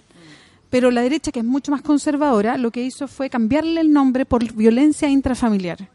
pero 0.69 0.91
la 0.91 1.01
derecha, 1.01 1.33
que 1.33 1.39
es 1.39 1.45
mucho 1.47 1.73
más 1.73 1.81
conservadora, 1.81 2.59
lo 2.59 2.71
que 2.71 2.83
hizo 2.83 3.09
fue 3.09 3.31
cambiarle 3.31 3.81
el 3.81 3.91
nombre 3.91 4.27
por 4.27 4.45
violencia 4.53 5.09
intrafamiliar. 5.09 5.89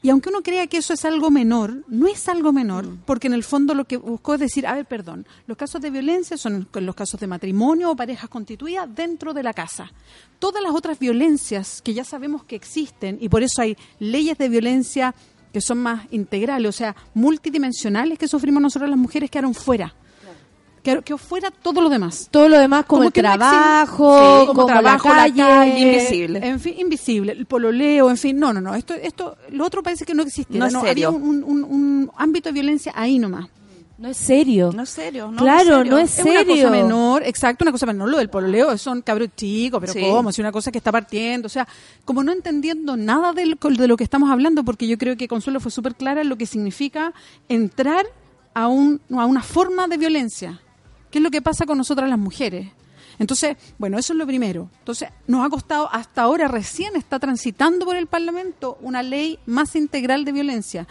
Y 0.00 0.08
aunque 0.08 0.30
uno 0.30 0.42
crea 0.42 0.66
que 0.66 0.78
eso 0.78 0.94
es 0.94 1.04
algo 1.04 1.30
menor, 1.30 1.84
no 1.88 2.06
es 2.06 2.30
algo 2.30 2.50
menor, 2.50 2.86
porque 3.04 3.26
en 3.26 3.34
el 3.34 3.44
fondo 3.44 3.74
lo 3.74 3.84
que 3.84 3.98
buscó 3.98 4.34
es 4.34 4.40
decir, 4.40 4.66
a 4.66 4.74
ver, 4.74 4.86
perdón, 4.86 5.26
los 5.46 5.58
casos 5.58 5.82
de 5.82 5.90
violencia 5.90 6.38
son 6.38 6.66
los 6.72 6.94
casos 6.94 7.20
de 7.20 7.26
matrimonio 7.26 7.90
o 7.90 7.96
parejas 7.96 8.30
constituidas 8.30 8.88
dentro 8.94 9.34
de 9.34 9.42
la 9.42 9.52
casa. 9.52 9.92
Todas 10.38 10.62
las 10.62 10.74
otras 10.74 10.98
violencias 10.98 11.82
que 11.82 11.92
ya 11.92 12.04
sabemos 12.04 12.44
que 12.44 12.56
existen, 12.56 13.18
y 13.20 13.28
por 13.28 13.42
eso 13.42 13.60
hay 13.60 13.76
leyes 13.98 14.38
de 14.38 14.48
violencia 14.48 15.14
que 15.54 15.60
son 15.62 15.78
más 15.78 16.02
integrales, 16.10 16.68
o 16.68 16.72
sea, 16.72 16.94
multidimensionales 17.14 18.18
que 18.18 18.28
sufrimos 18.28 18.60
nosotros 18.60 18.90
las 18.90 18.98
mujeres, 18.98 19.30
quedaron 19.30 19.54
fuera. 19.54 19.94
Que, 20.82 21.00
que 21.00 21.16
fuera 21.16 21.50
todo 21.50 21.80
lo 21.80 21.88
demás. 21.88 22.28
Todo 22.30 22.46
lo 22.50 22.58
demás 22.58 22.84
como, 22.84 23.04
Como 23.04 23.08
el 23.08 23.08
no 23.08 23.12
trabajo, 23.38 24.18
Sí, 24.18 24.46
como 24.48 24.54
como 24.54 24.66
trabajo, 24.66 25.08
la 25.08 25.28
la 25.28 25.34
calle. 25.34 25.78
invisible. 25.80 26.40
En 26.46 26.60
fin, 26.60 26.74
invisible, 26.76 27.32
el 27.32 27.46
pololeo, 27.46 28.10
en 28.10 28.18
fin, 28.18 28.38
no, 28.38 28.52
no, 28.52 28.60
no, 28.60 28.74
esto, 28.74 28.92
esto, 28.92 29.36
lo 29.50 29.64
otro 29.64 29.82
parece 29.82 30.04
que 30.04 30.12
no 30.12 30.22
existía, 30.24 30.58
No 30.58 30.66
es 30.66 30.74
había 30.74 31.08
un- 31.08 31.42
un 31.44 32.10
ámbito 32.18 32.50
de 32.50 32.52
violencia 32.52 32.92
ahí 32.94 33.18
nomás. 33.18 33.46
No 34.04 34.10
es 34.10 34.18
serio. 34.18 34.70
No 34.74 34.82
es 34.82 34.90
serio, 34.90 35.30
no, 35.30 35.38
Claro, 35.38 35.76
serio. 35.78 35.90
no 35.92 35.98
es 35.98 36.18
Es 36.18 36.24
una 36.26 36.40
serio. 36.40 36.56
cosa 36.56 36.70
menor, 36.70 37.22
exacto, 37.22 37.64
una 37.64 37.72
cosa 37.72 37.86
menor, 37.86 38.10
lo 38.10 38.18
del 38.18 38.28
pololeo 38.28 38.76
son 38.76 39.00
cabros 39.00 39.30
chicos, 39.34 39.80
pero 39.80 39.94
Sí. 39.94 40.00
¿cómo? 40.02 40.30
Si 40.30 40.42
una 40.42 40.52
cosa 40.52 40.70
que 40.70 40.76
está 40.76 40.92
partiendo, 40.92 41.46
o 41.46 41.48
sea, 41.48 41.66
como 42.04 42.22
no 42.22 42.30
entendiendo 42.30 42.98
nada 42.98 43.32
de 43.32 43.46
lo, 43.46 43.56
de 43.56 43.88
lo 43.88 43.96
que 43.96 44.04
estamos 44.04 44.30
hablando, 44.30 44.62
porque 44.62 44.86
yo 44.86 44.98
creo 44.98 45.16
que 45.16 45.26
Consuelo 45.26 45.58
fue 45.58 45.70
súper 45.70 45.94
clara 45.94 46.20
en 46.20 46.28
lo 46.28 46.36
que 46.36 46.44
significa 46.44 47.14
entrar 47.48 48.04
a, 48.52 48.68
un, 48.68 49.00
a 49.10 49.24
una 49.24 49.42
forma 49.42 49.88
de 49.88 49.96
violencia, 49.96 50.60
que 51.10 51.18
es 51.18 51.22
lo 51.22 51.30
que 51.30 51.40
pasa 51.40 51.64
con 51.64 51.78
nosotras 51.78 52.06
las 52.10 52.18
mujeres. 52.18 52.68
Entonces, 53.18 53.56
bueno, 53.78 53.96
eso 53.98 54.12
es 54.12 54.18
lo 54.18 54.26
primero. 54.26 54.68
Entonces, 54.80 55.08
nos 55.26 55.46
ha 55.46 55.48
costado, 55.48 55.88
hasta 55.90 56.20
ahora 56.22 56.46
recién 56.48 56.94
está 56.96 57.18
transitando 57.18 57.86
por 57.86 57.96
el 57.96 58.06
Parlamento 58.06 58.76
una 58.82 59.02
ley 59.02 59.38
más 59.46 59.76
integral 59.76 60.26
de 60.26 60.32
violencia. 60.32 60.86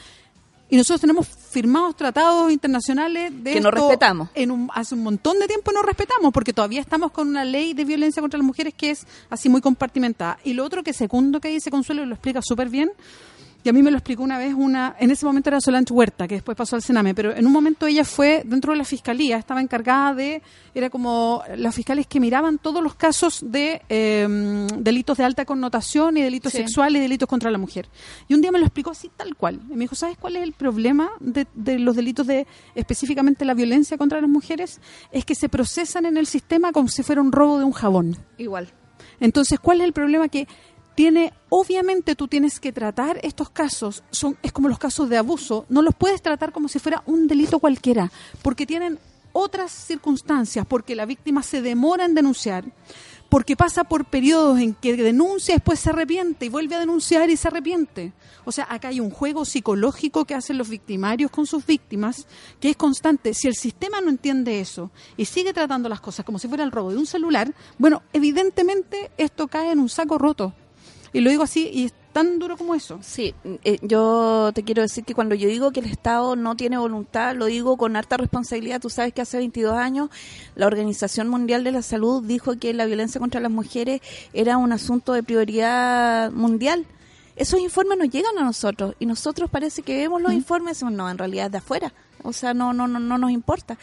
Y 0.73 0.75
nosotros 0.75 1.01
tenemos 1.01 1.27
firmados 1.27 1.95
tratados 1.95 2.51
internacionales 2.51 3.31
de 3.43 3.53
Que 3.53 3.61
no 3.61 3.69
respetamos. 3.69 4.29
En 4.33 4.49
un, 4.49 4.71
hace 4.73 4.95
un 4.95 5.03
montón 5.03 5.37
de 5.37 5.45
tiempo 5.45 5.71
no 5.71 5.83
respetamos, 5.83 6.33
porque 6.33 6.51
todavía 6.51 6.81
estamos 6.81 7.11
con 7.11 7.27
una 7.27 7.45
ley 7.45 7.75
de 7.75 7.85
violencia 7.85 8.21
contra 8.23 8.39
las 8.39 8.45
mujeres 8.47 8.73
que 8.75 8.89
es 8.89 9.05
así 9.29 9.49
muy 9.49 9.61
compartimentada. 9.61 10.39
Y 10.43 10.53
lo 10.53 10.65
otro 10.65 10.81
que 10.81 10.91
segundo 10.91 11.39
que 11.39 11.49
dice 11.49 11.69
Consuelo 11.69 12.01
y 12.01 12.07
lo 12.07 12.15
explica 12.15 12.41
súper 12.41 12.69
bien, 12.69 12.91
y 13.63 13.69
a 13.69 13.73
mí 13.73 13.81
me 13.81 13.91
lo 13.91 13.97
explicó 13.97 14.23
una 14.23 14.37
vez 14.37 14.53
una, 14.53 14.95
en 14.99 15.09
ese 15.11 15.25
momento 15.25 15.49
era 15.49 15.61
Solange 15.61 15.93
Huerta, 15.93 16.27
que 16.27 16.35
después 16.35 16.57
pasó 16.57 16.75
al 16.75 16.81
Sename, 16.81 17.15
pero 17.15 17.35
en 17.35 17.45
un 17.47 17.51
momento 17.53 17.87
ella 17.87 18.03
fue 18.03 18.43
dentro 18.45 18.71
de 18.73 18.77
la 18.77 18.83
fiscalía, 18.83 19.37
estaba 19.37 19.61
encargada 19.61 20.13
de, 20.13 20.41
era 20.75 20.89
como 20.89 21.41
las 21.55 21.73
fiscales 21.73 22.07
que 22.07 22.19
miraban 22.19 22.57
todos 22.57 22.83
los 22.83 22.95
casos 22.95 23.39
de 23.45 23.81
eh, 23.89 24.67
delitos 24.79 25.17
de 25.17 25.23
alta 25.23 25.45
connotación 25.45 26.17
y 26.17 26.21
delitos 26.21 26.51
Sí. 26.51 26.57
sexuales 26.59 26.99
y 26.99 27.03
delitos 27.03 27.27
contra 27.29 27.49
la 27.51 27.57
mujer. 27.57 27.87
Y 28.27 28.33
un 28.33 28.41
día 28.41 28.51
me 28.51 28.59
lo 28.59 28.65
explicó 28.65 28.91
así 28.91 29.09
tal 29.15 29.35
cual. 29.35 29.61
Y 29.69 29.73
me 29.73 29.79
dijo, 29.85 29.95
¿sabes 29.95 30.17
cuál 30.17 30.35
es 30.35 30.43
el 30.43 30.53
problema 30.53 31.09
de, 31.19 31.47
de 31.53 31.79
los 31.79 31.95
delitos 31.95 32.27
de 32.27 32.45
específicamente 32.75 33.45
la 33.45 33.53
violencia 33.53 33.97
contra 33.97 34.19
las 34.19 34.29
mujeres? 34.29 34.81
Es 35.11 35.25
que 35.25 35.35
se 35.35 35.47
procesan 35.49 36.05
en 36.05 36.17
el 36.17 36.27
sistema 36.27 36.71
como 36.71 36.89
si 36.89 37.01
fuera 37.03 37.21
un 37.21 37.31
robo 37.31 37.59
de 37.59 37.65
un 37.65 37.71
jabón. 37.71 38.17
Igual. 38.37 38.69
Entonces, 39.19 39.59
¿cuál 39.59 39.79
es 39.81 39.85
el 39.85 39.93
problema? 39.93 40.27
Que 40.27 40.47
tiene, 40.95 41.33
obviamente 41.49 42.15
tú 42.15 42.27
tienes 42.27 42.59
que 42.59 42.71
tratar 42.71 43.19
estos 43.23 43.49
casos, 43.49 44.03
son, 44.11 44.37
es 44.43 44.51
como 44.51 44.69
los 44.69 44.79
casos 44.79 45.09
de 45.09 45.17
abuso, 45.17 45.65
no 45.69 45.81
los 45.81 45.95
puedes 45.95 46.21
tratar 46.21 46.51
como 46.51 46.67
si 46.67 46.79
fuera 46.79 47.03
un 47.05 47.27
delito 47.27 47.59
cualquiera, 47.59 48.11
porque 48.41 48.65
tienen 48.65 48.99
otras 49.33 49.71
circunstancias, 49.71 50.65
porque 50.67 50.95
la 50.95 51.05
víctima 51.05 51.43
se 51.43 51.61
demora 51.61 52.05
en 52.05 52.13
denunciar, 52.13 52.65
porque 53.29 53.55
pasa 53.55 53.83
por 53.83 54.05
periodos 54.05 54.59
en 54.59 54.75
que 54.75 54.95
denuncia, 54.95 55.55
después 55.55 55.79
se 55.79 55.89
arrepiente 55.89 56.45
y 56.45 56.49
vuelve 56.49 56.75
a 56.75 56.79
denunciar 56.79 57.31
y 57.31 57.35
se 57.35 57.47
arrepiente. 57.47 58.13
O 58.45 58.51
sea, 58.51 58.67
acá 58.69 58.89
hay 58.89 58.99
un 58.99 59.09
juego 59.09 59.43
psicológico 59.43 60.25
que 60.25 60.35
hacen 60.35 60.59
los 60.59 60.69
victimarios 60.69 61.31
con 61.31 61.47
sus 61.47 61.65
víctimas, 61.65 62.27
que 62.59 62.69
es 62.69 62.77
constante. 62.77 63.33
Si 63.33 63.47
el 63.47 63.55
sistema 63.55 64.01
no 64.01 64.09
entiende 64.09 64.59
eso 64.59 64.91
y 65.17 65.25
sigue 65.25 65.51
tratando 65.51 65.89
las 65.89 65.99
cosas 65.99 66.25
como 66.25 66.37
si 66.37 66.47
fuera 66.47 66.63
el 66.63 66.71
robo 66.71 66.91
de 66.91 66.97
un 66.97 67.07
celular, 67.07 67.51
bueno, 67.79 68.03
evidentemente 68.13 69.09
esto 69.17 69.47
cae 69.47 69.71
en 69.71 69.79
un 69.79 69.89
saco 69.89 70.19
roto. 70.19 70.53
Y 71.13 71.21
lo 71.21 71.29
digo 71.29 71.43
así, 71.43 71.69
y 71.71 71.85
es 71.85 71.93
tan 72.11 72.39
duro 72.39 72.57
como 72.57 72.75
eso. 72.75 72.99
Sí, 73.01 73.33
eh, 73.63 73.77
yo 73.81 74.51
te 74.53 74.63
quiero 74.63 74.81
decir 74.81 75.03
que 75.03 75.13
cuando 75.13 75.35
yo 75.35 75.47
digo 75.47 75.71
que 75.71 75.79
el 75.79 75.85
Estado 75.87 76.35
no 76.35 76.55
tiene 76.55 76.77
voluntad, 76.77 77.35
lo 77.35 77.45
digo 77.45 77.77
con 77.77 77.95
harta 77.95 78.17
responsabilidad. 78.17 78.81
Tú 78.81 78.89
sabes 78.89 79.13
que 79.13 79.21
hace 79.21 79.37
22 79.37 79.75
años 79.75 80.09
la 80.55 80.67
Organización 80.67 81.27
Mundial 81.27 81.63
de 81.63 81.71
la 81.71 81.81
Salud 81.81 82.23
dijo 82.23 82.57
que 82.57 82.73
la 82.73 82.85
violencia 82.85 83.19
contra 83.19 83.41
las 83.41 83.51
mujeres 83.51 84.01
era 84.33 84.57
un 84.57 84.71
asunto 84.71 85.13
de 85.13 85.23
prioridad 85.23 86.31
mundial. 86.31 86.85
Esos 87.35 87.59
informes 87.59 87.97
nos 87.97 88.09
llegan 88.09 88.37
a 88.37 88.43
nosotros 88.43 88.95
y 88.99 89.07
nosotros 89.07 89.49
parece 89.49 89.81
que 89.81 89.97
vemos 89.97 90.21
los 90.21 90.33
informes 90.33 90.67
y 90.67 90.73
decimos, 90.73 90.93
no, 90.93 91.09
en 91.09 91.17
realidad 91.17 91.47
es 91.47 91.51
de 91.51 91.57
afuera. 91.59 91.93
O 92.23 92.31
sea, 92.31 92.53
no, 92.53 92.73
no, 92.73 92.87
no, 92.87 92.99
no 92.99 93.17
nos 93.17 93.31
importa. 93.31 93.77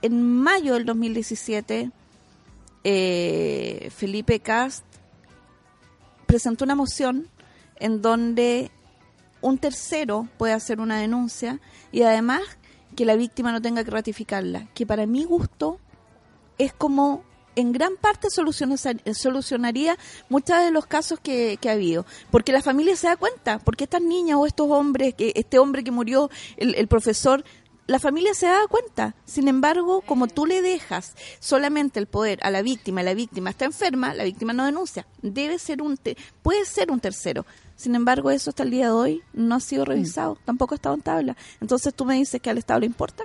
En 0.00 0.38
mayo 0.38 0.74
del 0.74 0.86
2017, 0.86 1.90
eh, 2.88 3.90
Felipe 3.94 4.40
Cast 4.40 4.85
presentó 6.26 6.64
una 6.64 6.74
moción 6.74 7.28
en 7.76 8.02
donde 8.02 8.70
un 9.40 9.58
tercero 9.58 10.28
puede 10.38 10.52
hacer 10.52 10.80
una 10.80 10.98
denuncia 10.98 11.60
y 11.92 12.02
además 12.02 12.40
que 12.96 13.04
la 13.04 13.16
víctima 13.16 13.52
no 13.52 13.60
tenga 13.60 13.84
que 13.84 13.90
ratificarla, 13.90 14.68
que 14.74 14.86
para 14.86 15.06
mi 15.06 15.24
gusto 15.24 15.78
es 16.58 16.72
como 16.72 17.22
en 17.54 17.72
gran 17.72 17.96
parte 17.96 18.28
soluciona- 18.28 18.76
solucionaría 19.14 19.96
muchos 20.28 20.58
de 20.58 20.70
los 20.70 20.86
casos 20.86 21.18
que, 21.20 21.58
que 21.60 21.68
ha 21.70 21.72
habido, 21.72 22.04
porque 22.30 22.52
la 22.52 22.62
familia 22.62 22.96
se 22.96 23.06
da 23.06 23.16
cuenta, 23.16 23.58
porque 23.58 23.84
estas 23.84 24.02
niñas 24.02 24.36
o 24.38 24.46
estos 24.46 24.70
hombres, 24.70 25.14
que 25.14 25.32
este 25.36 25.58
hombre 25.58 25.84
que 25.84 25.90
murió, 25.90 26.30
el 26.58 26.86
profesor, 26.88 27.44
la 27.86 27.98
familia 27.98 28.34
se 28.34 28.46
da 28.46 28.66
cuenta. 28.68 29.14
Sin 29.24 29.48
embargo, 29.48 30.00
como 30.02 30.26
tú 30.26 30.44
le 30.46 30.60
dejas 30.62 31.14
solamente 31.38 32.00
el 32.00 32.06
poder 32.06 32.38
a 32.42 32.50
la 32.50 32.62
víctima, 32.62 33.02
la 33.02 33.14
víctima 33.14 33.50
está 33.50 33.64
enferma, 33.64 34.12
la 34.14 34.24
víctima 34.24 34.52
no 34.52 34.64
denuncia. 34.64 35.06
Debe 35.22 35.58
ser 35.58 35.82
un 35.82 35.96
te- 35.96 36.16
puede 36.42 36.64
ser 36.64 36.90
un 36.90 37.00
tercero. 37.00 37.46
Sin 37.76 37.94
embargo, 37.94 38.30
eso 38.30 38.50
hasta 38.50 38.62
el 38.62 38.70
día 38.70 38.86
de 38.86 38.92
hoy 38.92 39.22
no 39.34 39.54
ha 39.56 39.60
sido 39.60 39.84
revisado, 39.84 40.38
tampoco 40.44 40.74
ha 40.74 40.76
estado 40.76 40.94
en 40.94 41.02
tabla. 41.02 41.36
Entonces 41.60 41.94
tú 41.94 42.04
me 42.04 42.14
dices 42.16 42.40
que 42.40 42.50
al 42.50 42.58
Estado 42.58 42.80
le 42.80 42.86
importa. 42.86 43.24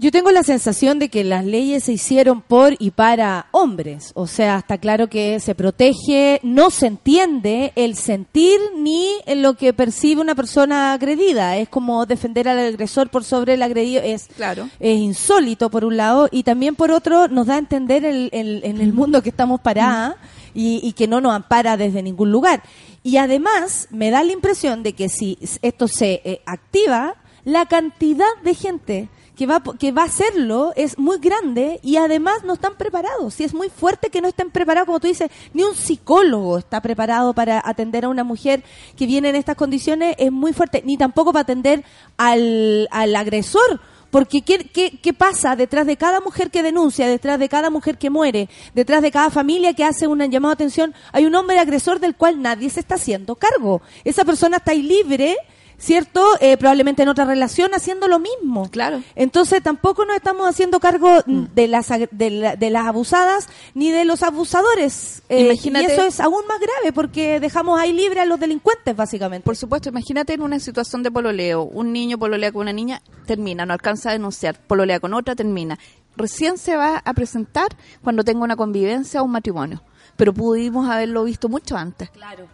Yo 0.00 0.12
tengo 0.12 0.30
la 0.30 0.44
sensación 0.44 1.00
de 1.00 1.08
que 1.08 1.24
las 1.24 1.44
leyes 1.44 1.82
se 1.82 1.92
hicieron 1.92 2.40
por 2.40 2.76
y 2.78 2.92
para 2.92 3.46
hombres. 3.50 4.12
O 4.14 4.28
sea, 4.28 4.58
está 4.58 4.78
claro 4.78 5.08
que 5.08 5.40
se 5.40 5.56
protege, 5.56 6.38
no 6.44 6.70
se 6.70 6.86
entiende 6.86 7.72
el 7.74 7.96
sentir 7.96 8.60
ni 8.76 9.08
lo 9.34 9.54
que 9.54 9.72
percibe 9.72 10.20
una 10.20 10.36
persona 10.36 10.92
agredida. 10.92 11.56
Es 11.56 11.68
como 11.68 12.06
defender 12.06 12.48
al 12.48 12.60
agresor 12.60 13.10
por 13.10 13.24
sobre 13.24 13.54
el 13.54 13.62
agredido. 13.62 14.00
Es, 14.04 14.28
Claro. 14.36 14.68
es 14.78 14.96
insólito 15.00 15.68
por 15.68 15.84
un 15.84 15.96
lado 15.96 16.28
y 16.30 16.44
también 16.44 16.76
por 16.76 16.92
otro 16.92 17.26
nos 17.26 17.48
da 17.48 17.56
a 17.56 17.58
entender 17.58 18.04
el- 18.04 18.28
el- 18.32 18.60
en 18.62 18.80
el 18.80 18.92
mundo 18.92 19.20
que 19.20 19.30
estamos 19.30 19.60
paradas 19.60 20.14
y, 20.54 20.78
y 20.80 20.92
que 20.92 21.08
no 21.08 21.20
nos 21.20 21.32
ampara 21.34 21.76
desde 21.76 22.04
ningún 22.04 22.30
lugar. 22.30 22.62
Y 23.02 23.16
además 23.16 23.88
me 23.90 24.12
da 24.12 24.22
la 24.22 24.30
impresión 24.32 24.84
de 24.84 24.92
que 24.92 25.08
si 25.08 25.38
esto 25.60 25.88
se 25.88 26.20
eh, 26.24 26.40
activa, 26.46 27.16
la 27.44 27.66
cantidad 27.66 28.26
de 28.44 28.54
gente 28.54 29.08
que 29.38 29.46
va, 29.46 29.62
que 29.78 29.92
va 29.92 30.02
a 30.02 30.06
hacerlo 30.06 30.72
es 30.74 30.98
muy 30.98 31.18
grande 31.18 31.78
y 31.84 31.96
además 31.96 32.42
no 32.44 32.54
están 32.54 32.74
preparados. 32.76 33.38
Y 33.38 33.44
es 33.44 33.54
muy 33.54 33.70
fuerte 33.70 34.10
que 34.10 34.20
no 34.20 34.26
estén 34.26 34.50
preparados, 34.50 34.86
como 34.86 34.98
tú 34.98 35.06
dices, 35.06 35.30
ni 35.54 35.62
un 35.62 35.76
psicólogo 35.76 36.58
está 36.58 36.80
preparado 36.80 37.32
para 37.34 37.62
atender 37.64 38.04
a 38.04 38.08
una 38.08 38.24
mujer 38.24 38.64
que 38.96 39.06
viene 39.06 39.28
en 39.28 39.36
estas 39.36 39.54
condiciones, 39.54 40.16
es 40.18 40.32
muy 40.32 40.52
fuerte, 40.52 40.82
ni 40.84 40.98
tampoco 40.98 41.32
para 41.32 41.42
atender 41.42 41.84
al, 42.16 42.88
al 42.90 43.14
agresor. 43.14 43.80
Porque 44.10 44.42
¿qué, 44.42 44.58
qué, 44.58 44.98
qué 45.00 45.12
pasa 45.12 45.54
detrás 45.54 45.86
de 45.86 45.96
cada 45.96 46.18
mujer 46.20 46.50
que 46.50 46.64
denuncia, 46.64 47.06
detrás 47.06 47.38
de 47.38 47.48
cada 47.48 47.70
mujer 47.70 47.96
que 47.96 48.10
muere, 48.10 48.48
detrás 48.74 49.02
de 49.02 49.12
cada 49.12 49.30
familia 49.30 49.74
que 49.74 49.84
hace 49.84 50.08
un 50.08 50.18
llamado 50.30 50.50
de 50.50 50.64
atención? 50.64 50.94
Hay 51.12 51.26
un 51.26 51.34
hombre 51.36 51.60
agresor 51.60 52.00
del 52.00 52.16
cual 52.16 52.42
nadie 52.42 52.70
se 52.70 52.80
está 52.80 52.96
haciendo 52.96 53.36
cargo. 53.36 53.82
Esa 54.04 54.24
persona 54.24 54.56
está 54.56 54.72
ahí 54.72 54.82
libre, 54.82 55.36
¿cierto? 55.78 56.22
Eh, 56.40 56.56
probablemente 56.56 57.02
en 57.02 57.08
otra 57.08 57.24
relación 57.24 57.70
haciendo 57.74 58.08
lo 58.08 58.18
mismo. 58.18 58.68
Claro. 58.70 59.02
Entonces 59.14 59.62
tampoco 59.62 60.04
nos 60.04 60.16
estamos 60.16 60.48
haciendo 60.48 60.80
cargo 60.80 61.22
de 61.26 61.68
las 61.68 61.88
de, 62.10 62.30
la- 62.30 62.56
de 62.56 62.70
las 62.70 62.86
abusadas 62.86 63.48
ni 63.74 63.90
de 63.90 64.04
los 64.04 64.22
abusadores. 64.22 65.22
Eh, 65.28 65.46
Imagínate- 65.52 65.82
Y 65.84 65.86
eso 65.92 66.02
es 66.02 66.20
aún 66.20 66.46
más 66.48 66.58
grave 66.60 66.92
porque 66.92 67.40
dejamos 67.40 67.80
ahí 67.80 67.92
libre 67.92 68.20
a 68.20 68.24
los 68.26 68.40
delincuentes, 68.40 68.94
básicamente. 68.96 69.44
Por 69.44 69.56
supuesto, 69.56 69.88
imagínate 69.88 70.32
en 70.34 70.42
una 70.42 70.58
situación 70.58 71.02
de 71.02 71.10
pololeo. 71.10 71.62
Un 71.62 71.92
niño 71.92 72.18
pololea 72.18 72.52
con 72.52 72.62
una 72.62 72.72
niña, 72.72 73.00
termina, 73.26 73.64
no 73.64 73.72
alcanza 73.72 74.10
a 74.10 74.12
denunciar. 74.12 74.58
Pololea 74.66 75.00
con 75.00 75.14
otra, 75.14 75.34
termina. 75.36 75.78
Recién 76.16 76.58
se 76.58 76.76
va 76.76 77.00
a 77.04 77.14
presentar 77.14 77.68
cuando 78.02 78.24
tenga 78.24 78.42
una 78.42 78.56
convivencia 78.56 79.22
o 79.22 79.24
un 79.24 79.30
matrimonio. 79.30 79.82
Pero 80.16 80.34
pudimos 80.34 80.88
haberlo 80.90 81.22
visto 81.22 81.48
mucho 81.48 81.76
antes. 81.76 82.10
Claro. 82.10 82.48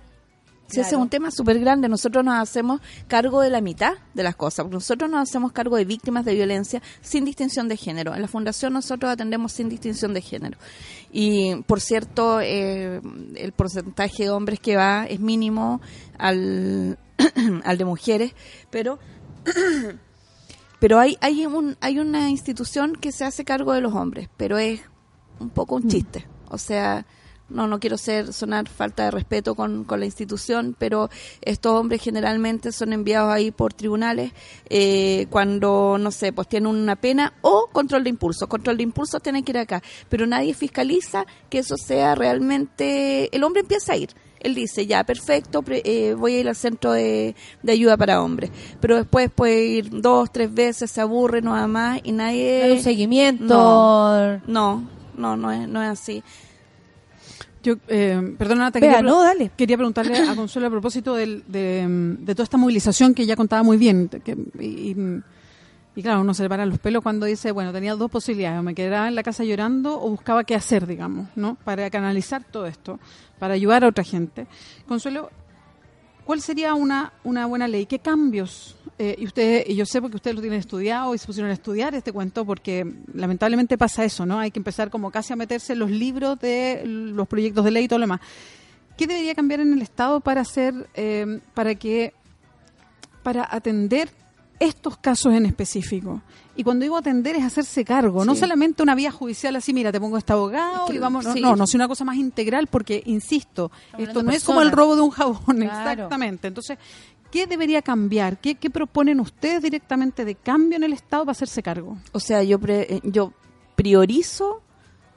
Si 0.75 0.81
ese 0.81 0.97
es 0.97 1.01
un 1.01 1.09
tema 1.09 1.31
súper 1.31 1.61
grande, 1.61 1.89
nosotros 1.89 2.25
nos 2.25 2.35
hacemos 2.35 2.81
cargo 3.07 3.41
de 3.41 3.49
la 3.49 3.61
mitad 3.61 3.93
de 4.13 4.25
las 4.25 4.35
cosas, 4.35 4.69
nosotros 4.69 5.09
nos 5.09 5.23
hacemos 5.23 5.53
cargo 5.53 5.77
de 5.77 5.85
víctimas 5.85 6.25
de 6.25 6.35
violencia 6.35 6.83
sin 7.01 7.25
distinción 7.25 7.69
de 7.69 7.77
género. 7.77 8.13
En 8.13 8.21
la 8.21 8.27
fundación 8.27 8.73
nosotros 8.73 9.13
atendemos 9.13 9.53
sin 9.53 9.69
distinción 9.69 10.13
de 10.15 10.21
género. 10.21 10.59
Y, 11.13 11.63
por 11.69 11.81
cierto, 11.81 12.41
eh, 12.41 13.01
el 13.37 13.53
porcentaje 13.53 14.25
de 14.25 14.31
hombres 14.31 14.59
que 14.59 14.75
va 14.75 15.07
es 15.07 15.21
mínimo 15.21 15.81
al, 16.19 16.99
al 17.65 17.79
de 17.79 17.85
mujeres, 17.85 18.35
pero 18.71 18.99
pero 20.81 20.99
hay 20.99 21.17
hay 21.21 21.47
un 21.47 21.77
hay 21.81 22.01
una 22.01 22.31
institución 22.31 22.95
que 22.97 23.13
se 23.13 23.25
hace 23.25 23.45
cargo 23.45 23.75
de 23.75 23.81
los 23.81 23.95
hombres, 23.95 24.29
pero 24.37 24.59
es 24.59 24.81
un 25.39 25.51
poco 25.51 25.77
un 25.77 25.89
chiste. 25.89 26.27
O 26.49 26.59
sea, 26.59 27.07
no 27.51 27.67
no 27.67 27.79
quiero 27.79 27.99
ser 27.99 28.33
sonar 28.33 28.69
falta 28.69 29.05
de 29.05 29.11
respeto 29.11 29.55
con, 29.55 29.85
con 29.85 30.01
la 30.01 30.07
institución, 30.07 30.75
pero 30.79 31.11
estos 31.43 31.73
hombres 31.73 32.03
generalmente 32.03 32.73
son 32.73 32.93
enviados 32.93 33.33
ahí 33.33 33.51
por 33.51 33.75
tribunales 33.75 34.33
eh, 34.71 35.27
cuando, 35.31 35.97
no 35.99 36.11
sé, 36.11 36.33
pues 36.33 36.49
tienen 36.49 36.69
una 36.69 36.97
pena 36.97 37.35
o 37.43 37.69
control 37.71 38.05
de 38.05 38.11
impulso. 38.11 38.49
Control 38.49 38.77
de 38.77 38.83
impulso 38.83 39.21
tiene 39.21 39.43
que 39.43 39.53
ir 39.53 39.59
acá, 39.59 39.83
pero 40.09 40.27
nadie 40.27 40.55
fiscaliza 40.55 41.27
que 41.51 41.59
eso 41.59 41.77
sea 41.77 42.15
realmente... 42.15 43.35
El 43.35 43.45
hombre 43.45 43.61
empieza 43.61 43.93
a 43.93 43.97
ir. 43.97 44.11
Él 44.41 44.55
dice, 44.55 44.87
ya, 44.87 45.05
perfecto, 45.05 45.63
pre- 45.63 45.81
eh, 45.87 46.13
voy 46.13 46.35
a 46.35 46.41
ir 46.41 46.49
al 46.49 46.57
centro 46.57 46.93
de, 46.93 47.35
de 47.63 47.73
ayuda 47.73 47.97
para 47.97 48.23
hombres. 48.23 48.51
Pero 48.79 48.97
después 48.97 49.31
puede 49.31 49.65
ir 49.65 49.89
dos, 49.91 50.31
tres 50.31 50.53
veces, 50.53 50.91
se 50.91 51.01
aburre, 51.01 51.41
no 51.41 51.53
va 51.53 51.67
más 51.67 52.01
y 52.05 52.13
nadie... 52.13 52.61
Dar 52.61 52.73
un 52.73 52.83
seguimiento. 52.83 53.45
No. 53.47 54.41
No, 54.47 54.83
no, 55.17 55.37
no 55.37 55.51
es, 55.51 55.67
no 55.67 55.83
es 55.83 55.89
así. 55.89 56.23
Yo, 57.65 57.75
eh, 57.89 58.35
perdona, 58.39 58.65
Nata, 58.65 58.79
quería, 58.79 59.01
no, 59.03 59.23
dale. 59.25 59.51
quería 59.57 59.77
preguntarle 59.77 60.17
a 60.19 60.35
Consuelo 60.37 60.69
a 60.69 60.71
propósito 60.71 61.15
de, 61.15 61.43
de 61.49 62.35
toda 62.35 62.45
esta 62.45 62.57
movilización 62.59 63.15
que 63.15 63.23
ella 63.23 63.35
contaba 63.37 63.63
muy 63.63 63.77
bien. 63.79 64.09
que- 64.23 64.37
y, 64.61 64.91
y- 64.93 65.23
y 65.97 66.03
claro, 66.03 66.21
uno 66.23 66.35
se 66.35 66.43
le 66.43 66.49
para 66.49 66.67
los 66.67 66.79
pelos 66.81 67.03
cuando 67.05 67.25
dice, 67.25 67.53
bueno, 67.53 67.73
tenía 67.73 67.95
dos 67.95 68.11
posibilidades, 68.11 68.59
o 68.59 68.63
me 68.65 68.75
quedaba 68.75 69.07
en 69.09 69.15
la 69.15 69.23
casa 69.23 69.45
llorando 69.45 70.01
o 70.03 70.11
buscaba 70.11 70.43
qué 70.45 70.55
hacer, 70.57 70.87
digamos, 70.89 71.29
¿no? 71.37 71.55
Para 71.65 71.89
canalizar 71.89 72.43
todo 72.45 72.67
esto, 72.67 72.99
para 73.39 73.55
ayudar 73.55 73.85
a 73.85 73.89
otra 73.89 74.03
gente. 74.05 74.47
Consuelo, 74.89 75.31
¿cuál 76.25 76.41
sería 76.41 76.75
una, 76.75 77.13
una 77.23 77.47
buena 77.47 77.69
ley? 77.69 77.87
¿Qué 77.87 78.01
cambios? 78.01 78.77
Eh, 78.99 79.17
y 79.19 79.27
usted, 79.27 79.65
y 79.67 79.75
yo 79.75 79.85
sé 79.87 80.01
porque 80.01 80.17
ustedes 80.17 80.37
lo 80.37 80.41
tienen 80.41 80.61
estudiado 80.61 81.15
y 81.15 81.19
se 81.19 81.27
pusieron 81.27 81.51
a 81.51 81.55
estudiar 81.55 81.95
este 81.97 82.13
cuento 82.13 82.45
porque 82.45 82.87
lamentablemente 83.13 83.77
pasa 83.77 84.05
eso, 84.05 84.25
¿no? 84.25 84.39
Hay 84.39 84.53
que 84.53 84.61
empezar 84.61 84.89
como 84.91 85.11
casi 85.11 85.33
a 85.33 85.37
meterse 85.37 85.73
en 85.73 85.81
los 85.81 85.91
libros 85.91 86.39
de 86.39 86.83
los 86.87 87.27
proyectos 87.27 87.65
de 87.65 87.73
ley 87.73 87.85
y 87.85 87.89
todo 87.89 87.99
lo 87.99 88.05
demás. 88.05 88.21
¿Qué 88.97 89.09
debería 89.09 89.35
cambiar 89.35 89.59
en 89.59 89.73
el 89.73 89.83
Estado 89.83 90.21
para 90.21 90.43
hacer, 90.43 90.89
eh, 90.95 91.41
para 91.55 91.75
que, 91.75 92.15
para 93.25 93.49
atender 93.51 94.11
estos 94.61 94.97
casos 94.99 95.35
en 95.35 95.47
específico? 95.47 96.23
Y 96.57 96.63
cuando 96.63 96.85
digo 96.85 96.97
atender 96.97 97.35
es 97.35 97.43
hacerse 97.43 97.85
cargo, 97.85 98.25
no 98.25 98.37
solamente 98.37 98.81
una 98.85 98.95
vía 98.95 99.11
judicial 99.11 99.57
así, 99.57 99.75
mira, 99.75 99.91
te 99.91 99.99
pongo 99.99 100.17
este 100.19 100.33
abogado 100.33 100.85
Es 100.85 100.91
que- 100.91 100.97
y 100.97 100.99
vamos, 101.01 101.25
no, 101.25 101.33
sí. 101.33 101.41
no, 101.41 101.57
no, 101.57 101.67
sino 101.67 101.83
una 101.83 101.89
cosa 101.89 102.05
más 102.05 102.15
integral 102.17 102.69
porque, 102.69 103.03
insisto, 103.07 103.73
esto 103.99 104.23
no 104.23 104.31
es 104.31 104.45
como 104.45 104.63
el 104.63 104.71
robo 104.71 104.95
de 104.95 105.03
un 105.03 105.11
jabón, 105.11 105.37
Claro. 105.59 105.91
exactamente. 105.91 106.47
Entonces, 106.47 106.79
¿qué 107.35 107.49
debería 107.49 107.83
cambiar? 107.83 108.39
¿Qué, 108.39 108.55
¿Qué 108.55 108.71
proponen 108.71 109.19
ustedes 109.19 109.61
directamente 109.61 110.25
de 110.25 110.37
cambio 110.37 110.77
en 110.77 110.85
el 110.85 110.93
Estado 110.93 111.25
para 111.25 111.33
hacerse 111.33 111.65
cargo? 111.65 111.99
O 112.13 112.21
sea, 112.21 112.45
yo, 112.45 112.61
pre- 112.61 112.87
eh, 112.95 113.01
yo 113.03 113.33
priorizo 113.75 114.63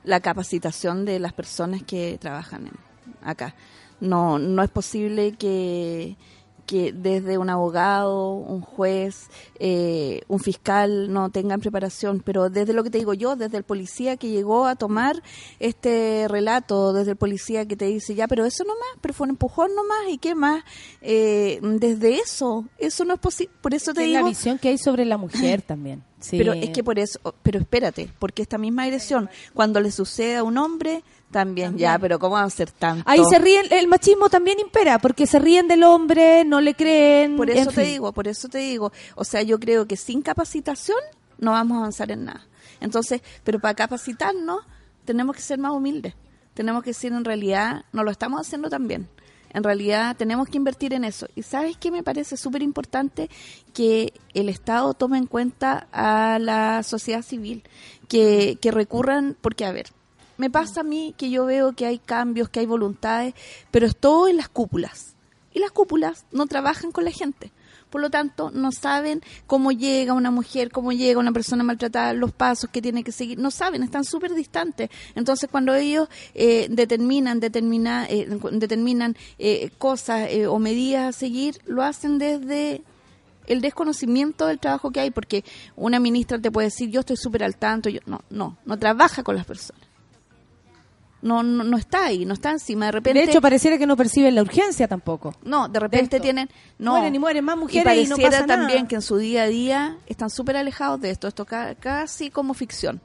la 0.03 0.19
capacitación 0.19 1.05
de 1.05 1.19
las 1.19 1.33
personas 1.33 1.83
que 1.83 2.17
trabajan 2.19 2.71
acá. 3.21 3.53
No, 3.99 4.39
no 4.39 4.63
es 4.63 4.69
posible 4.71 5.33
que, 5.33 6.17
que 6.67 6.91
desde 6.91 7.37
un 7.39 7.49
abogado, 7.49 8.33
un 8.33 8.61
juez, 8.61 9.29
eh, 9.57 10.21
un 10.27 10.39
fiscal 10.39 11.11
no 11.11 11.31
tengan 11.31 11.61
preparación, 11.61 12.21
pero 12.23 12.49
desde 12.49 12.73
lo 12.73 12.83
que 12.83 12.91
te 12.91 12.99
digo 12.99 13.13
yo, 13.13 13.35
desde 13.35 13.57
el 13.57 13.63
policía 13.63 14.17
que 14.17 14.29
llegó 14.29 14.67
a 14.67 14.75
tomar 14.75 15.23
este 15.59 16.27
relato, 16.27 16.93
desde 16.93 17.11
el 17.11 17.17
policía 17.17 17.65
que 17.65 17.75
te 17.75 17.85
dice, 17.85 18.13
ya, 18.13 18.27
pero 18.27 18.45
eso 18.45 18.63
nomás, 18.65 18.87
pero 19.01 19.13
fue 19.13 19.25
un 19.25 19.31
empujón 19.31 19.73
nomás, 19.73 20.09
¿y 20.09 20.17
qué 20.17 20.35
más? 20.35 20.63
Eh, 21.01 21.59
desde 21.63 22.15
eso, 22.15 22.65
eso 22.77 23.05
no 23.05 23.15
es 23.15 23.19
posible, 23.19 23.53
por 23.61 23.73
eso 23.73 23.93
te 23.93 24.03
digo... 24.03 24.19
la 24.19 24.27
visión 24.27 24.59
que 24.59 24.69
hay 24.69 24.77
sobre 24.77 25.05
la 25.05 25.17
mujer 25.17 25.61
también. 25.61 26.03
Sí. 26.19 26.37
Pero 26.37 26.53
es 26.53 26.71
que 26.71 26.83
por 26.83 26.97
eso, 26.99 27.19
pero 27.43 27.59
espérate, 27.59 28.09
porque 28.19 28.41
esta 28.41 28.57
misma 28.57 28.83
agresión, 28.83 29.29
cuando 29.53 29.79
le 29.79 29.91
sucede 29.91 30.37
a 30.37 30.43
un 30.43 30.57
hombre, 30.57 31.03
también, 31.31 31.77
ya, 31.77 31.99
pero 31.99 32.19
¿cómo 32.19 32.35
va 32.35 32.43
a 32.43 32.49
ser 32.49 32.71
tanto? 32.71 33.03
Ahí 33.05 33.21
se 33.29 33.37
ríen, 33.37 33.65
el 33.71 33.87
machismo 33.87 34.29
también 34.29 34.59
impera, 34.59 34.97
porque 34.97 35.27
se 35.27 35.39
ríen 35.39 35.67
del 35.67 35.83
hombre, 35.83 36.45
no 36.45 36.61
le 36.61 36.73
creen. 36.73 37.35
Por 37.35 37.49
eso 37.49 37.69
te 37.69 37.75
fin. 37.75 37.85
digo, 37.85 38.11
por 38.13 38.27
eso 38.27 38.47
te 38.47 38.59
digo. 38.59 38.91
O 39.15 39.25
sea, 39.25 39.41
yo 39.41 39.59
creo 39.59 39.87
que 39.87 39.97
sin 39.97 40.21
capacitación 40.21 40.99
no 41.37 41.51
vamos 41.51 41.75
a 41.75 41.79
avanzar 41.79 42.11
en 42.11 42.25
nada. 42.25 42.47
Entonces, 42.79 43.21
pero 43.43 43.59
para 43.59 43.73
capacitarnos 43.73 44.61
tenemos 45.05 45.35
que 45.35 45.41
ser 45.41 45.59
más 45.59 45.71
humildes. 45.71 46.13
Tenemos 46.53 46.81
que 46.83 46.91
decir 46.91 47.11
en 47.11 47.25
realidad, 47.25 47.85
no 47.91 48.03
lo 48.03 48.11
estamos 48.11 48.41
haciendo 48.41 48.69
tan 48.69 48.87
bien. 48.87 49.09
En 49.51 49.63
realidad 49.63 50.15
tenemos 50.17 50.47
que 50.49 50.57
invertir 50.57 50.93
en 50.93 51.03
eso. 51.03 51.27
Y 51.35 51.43
sabes 51.43 51.77
qué 51.77 51.91
me 51.91 52.03
parece 52.03 52.37
súper 52.37 52.61
importante 52.61 53.29
que 53.73 54.13
el 54.33 54.49
Estado 54.49 54.93
tome 54.93 55.17
en 55.17 55.25
cuenta 55.25 55.87
a 55.91 56.39
la 56.39 56.83
sociedad 56.83 57.21
civil, 57.21 57.63
que, 58.07 58.57
que 58.61 58.71
recurran, 58.71 59.35
porque 59.41 59.65
a 59.65 59.71
ver, 59.71 59.87
me 60.37 60.49
pasa 60.49 60.81
a 60.81 60.83
mí 60.83 61.13
que 61.17 61.29
yo 61.29 61.45
veo 61.45 61.73
que 61.73 61.85
hay 61.85 61.99
cambios, 61.99 62.49
que 62.49 62.59
hay 62.59 62.65
voluntades, 62.65 63.33
pero 63.71 63.85
es 63.85 63.95
todo 63.95 64.27
en 64.27 64.37
las 64.37 64.49
cúpulas. 64.49 65.15
Y 65.53 65.59
las 65.59 65.71
cúpulas 65.71 66.25
no 66.31 66.45
trabajan 66.45 66.91
con 66.91 67.03
la 67.03 67.11
gente. 67.11 67.51
Por 67.89 68.01
lo 68.01 68.09
tanto, 68.09 68.51
no 68.51 68.71
saben 68.71 69.21
cómo 69.45 69.71
llega 69.71 70.13
una 70.13 70.29
mujer, 70.29 70.71
cómo 70.71 70.91
llega 70.91 71.19
una 71.19 71.31
persona 71.31 71.63
maltratada, 71.63 72.13
los 72.13 72.33
pasos 72.33 72.69
que 72.69 72.81
tiene 72.81 73.03
que 73.03 73.13
seguir. 73.13 73.39
No 73.39 73.49
saben, 73.49 73.81
están 73.81 74.03
súper 74.03 74.33
distantes. 74.33 74.89
Entonces, 75.15 75.49
cuando 75.49 75.73
ellos 75.73 76.09
eh, 76.33 76.67
determinan, 76.69 77.39
determina, 77.39 78.05
eh, 78.09 78.27
determinan 78.51 79.15
eh, 79.39 79.71
cosas 79.77 80.27
eh, 80.29 80.47
o 80.47 80.59
medidas 80.59 81.15
a 81.15 81.17
seguir, 81.17 81.61
lo 81.65 81.81
hacen 81.81 82.17
desde 82.17 82.81
el 83.47 83.61
desconocimiento 83.61 84.47
del 84.47 84.59
trabajo 84.59 84.91
que 84.91 84.99
hay, 84.99 85.11
porque 85.11 85.45
una 85.77 86.01
ministra 86.01 86.39
te 86.39 86.51
puede 86.51 86.67
decir, 86.67 86.89
yo 86.89 86.99
estoy 86.99 87.15
súper 87.15 87.45
al 87.45 87.55
tanto. 87.55 87.87
Yo, 87.87 88.01
no, 88.05 88.19
no, 88.29 88.57
no 88.65 88.77
trabaja 88.77 89.23
con 89.23 89.35
las 89.35 89.45
personas. 89.45 89.86
No, 91.27 91.43
no, 91.43 91.63
no 91.63 91.77
está 91.77 92.05
ahí, 92.05 92.25
no 92.25 92.33
está 92.33 92.51
encima. 92.51 92.85
De 92.87 92.91
repente, 92.93 93.19
De 93.19 93.25
hecho, 93.29 93.41
pareciera 93.41 93.77
que 93.77 93.85
no 93.85 93.95
perciben 93.97 94.33
la 94.35 94.41
urgencia 94.41 94.87
tampoco. 94.87 95.35
no, 95.43 95.67
de 95.67 95.79
repente 95.79 96.19
tienen, 96.19 96.49
no, 96.79 96.91
Mueren 96.93 97.13
y 97.15 97.19
mueren 97.19 97.43
más 97.45 97.57
mujeres 97.57 97.93
y 97.95 97.99
y 97.99 98.03
no 98.07 98.15
pareciera 98.15 98.31
pasa 98.31 98.47
nada. 98.47 98.59
también 98.61 98.87
que 98.87 98.95
en 98.95 99.01
su 99.01 99.17
día 99.17 99.43
a 99.43 99.47
día 99.47 99.97
están 100.07 100.29
súper 100.29 100.57
alejados 100.57 101.01
de 101.01 101.09
esto, 101.11 101.27
esto 101.27 101.45
ca- 101.45 101.75
casi 101.75 102.29
como 102.29 102.53
ficción. 102.53 103.01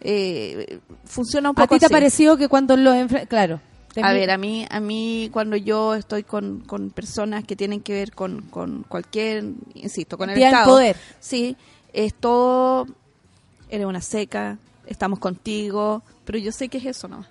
Eh, 0.00 0.80
funciona 1.04 1.50
un 1.50 1.56
¿A 1.58 1.62
poco 1.62 1.74
ti 1.76 1.80
te 1.80 1.86
ha 1.86 1.88
parecido 1.88 2.36
que 2.36 2.48
cuando 2.48 2.76
lo 2.76 2.92
enfrentan... 2.92 3.28
Claro. 3.28 3.60
A 4.02 4.12
ver, 4.12 4.30
a 4.30 4.36
mí, 4.36 4.66
a 4.68 4.78
mí 4.78 5.30
cuando 5.32 5.56
yo 5.56 5.94
estoy 5.94 6.22
con, 6.22 6.60
con 6.60 6.90
personas 6.90 7.44
que 7.44 7.56
tienen 7.56 7.80
que 7.80 7.94
ver 7.94 8.12
con, 8.12 8.42
con 8.42 8.82
cualquier, 8.86 9.42
insisto, 9.72 10.18
con 10.18 10.28
el 10.28 10.36
Estado, 10.42 10.66
poder. 10.70 10.96
sí, 11.18 11.56
es 11.94 12.12
todo, 12.12 12.86
eres 13.70 13.86
una 13.86 14.02
seca, 14.02 14.58
estamos 14.84 15.18
contigo, 15.18 16.02
pero 16.26 16.38
yo 16.38 16.52
sé 16.52 16.68
que 16.68 16.76
es 16.76 16.84
eso 16.84 17.08
nomás. 17.08 17.26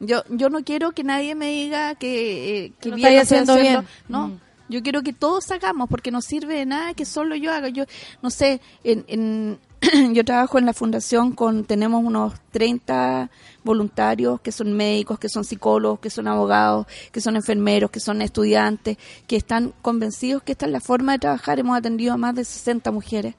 Yo, 0.00 0.22
yo 0.28 0.48
no 0.50 0.62
quiero 0.64 0.92
que 0.92 1.04
nadie 1.04 1.34
me 1.34 1.50
diga 1.50 1.94
que, 1.94 2.64
eh, 2.66 2.72
que 2.80 2.88
lo 2.90 2.96
bien 2.96 3.18
haciendo. 3.18 3.56
bien. 3.56 3.86
No, 4.08 4.28
Mm. 4.28 4.38
yo 4.68 4.82
quiero 4.82 5.02
que 5.02 5.12
todos 5.12 5.50
hagamos, 5.50 5.88
porque 5.88 6.10
no 6.10 6.20
sirve 6.20 6.54
de 6.56 6.66
nada 6.66 6.94
que 6.94 7.04
solo 7.04 7.36
yo 7.36 7.52
haga. 7.52 7.68
Yo, 7.68 7.84
no 8.22 8.30
sé, 8.30 8.60
en, 8.82 9.04
en 9.08 9.58
yo 10.14 10.24
trabajo 10.24 10.58
en 10.58 10.66
la 10.66 10.72
fundación 10.72 11.32
con, 11.32 11.64
tenemos 11.64 12.02
unos 12.02 12.32
30 12.50 13.30
voluntarios 13.64 14.40
que 14.40 14.50
son 14.52 14.72
médicos, 14.72 15.18
que 15.18 15.28
son 15.28 15.44
psicólogos, 15.44 16.00
que 16.00 16.10
son 16.10 16.26
abogados, 16.28 16.86
que 17.12 17.20
son 17.20 17.36
enfermeros, 17.36 17.90
que 17.90 18.00
son 18.00 18.22
estudiantes, 18.22 18.96
que 19.26 19.36
están 19.36 19.72
convencidos 19.82 20.42
que 20.42 20.52
esta 20.52 20.66
es 20.66 20.72
la 20.72 20.80
forma 20.80 21.12
de 21.12 21.18
trabajar. 21.20 21.58
Hemos 21.58 21.76
atendido 21.78 22.14
a 22.14 22.16
más 22.16 22.34
de 22.34 22.44
60 22.44 22.90
mujeres, 22.92 23.34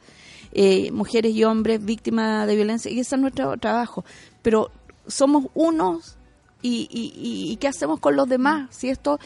eh, 0.52 0.92
mujeres 0.92 1.34
y 1.34 1.44
hombres 1.44 1.84
víctimas 1.84 2.48
de 2.48 2.56
violencia, 2.56 2.92
y 2.92 3.00
ese 3.00 3.16
es 3.16 3.22
nuestro 3.22 3.58
trabajo. 3.58 4.06
Pero 4.42 4.70
somos 5.08 5.46
unos, 5.56 6.15
y, 6.68 7.52
y, 7.52 7.56
qué 7.58 7.68
hacemos 7.68 8.00
con 8.00 8.16
los 8.16 8.28
demás? 8.28 8.68
Si 8.76 8.90
esto, 8.90 9.20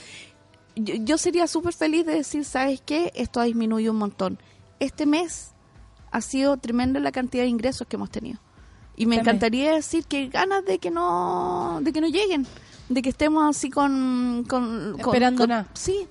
yo, 0.75 0.95
yo 0.95 1.17
sería 1.17 1.47
súper 1.47 1.73
feliz 1.73 2.05
de 2.05 2.15
decir, 2.15 2.43
¿sabes 2.45 2.81
qué? 2.85 3.11
Esto 3.15 3.39
ha 3.39 3.45
disminuido 3.45 3.91
un 3.91 3.99
montón. 3.99 4.39
Este 4.79 5.05
mes 5.05 5.51
ha 6.11 6.21
sido 6.21 6.57
tremenda 6.57 6.99
la 6.99 7.11
cantidad 7.11 7.43
de 7.43 7.49
ingresos 7.49 7.87
que 7.87 7.95
hemos 7.95 8.09
tenido. 8.09 8.39
Y 8.95 9.05
me 9.05 9.15
encantaría 9.15 9.73
decir 9.73 10.05
que 10.05 10.27
ganas 10.27 10.65
de 10.65 10.77
que 10.77 10.91
no 10.91 11.79
de 11.81 11.93
que 11.93 12.01
no 12.01 12.07
lleguen, 12.07 12.45
de 12.89 13.01
que 13.01 13.09
estemos 13.09 13.49
así 13.55 13.69
con... 13.69 14.43
con 14.47 14.95
Esperando 14.99 15.43
con- 15.43 15.49
nada. 15.49 15.67
Sí, 15.73 16.05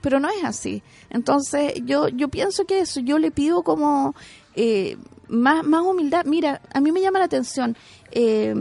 pero 0.00 0.20
no 0.20 0.28
es 0.28 0.44
así. 0.44 0.82
Entonces 1.10 1.72
yo 1.84 2.08
yo 2.08 2.28
pienso 2.28 2.64
que 2.64 2.80
eso, 2.80 3.00
yo 3.00 3.18
le 3.18 3.32
pido 3.32 3.62
como 3.62 4.14
eh, 4.54 4.96
más, 5.26 5.64
más 5.64 5.82
humildad. 5.82 6.26
Mira, 6.26 6.60
a 6.72 6.80
mí 6.80 6.92
me 6.92 7.00
llama 7.00 7.18
la 7.18 7.24
atención, 7.24 7.76
eh, 8.12 8.54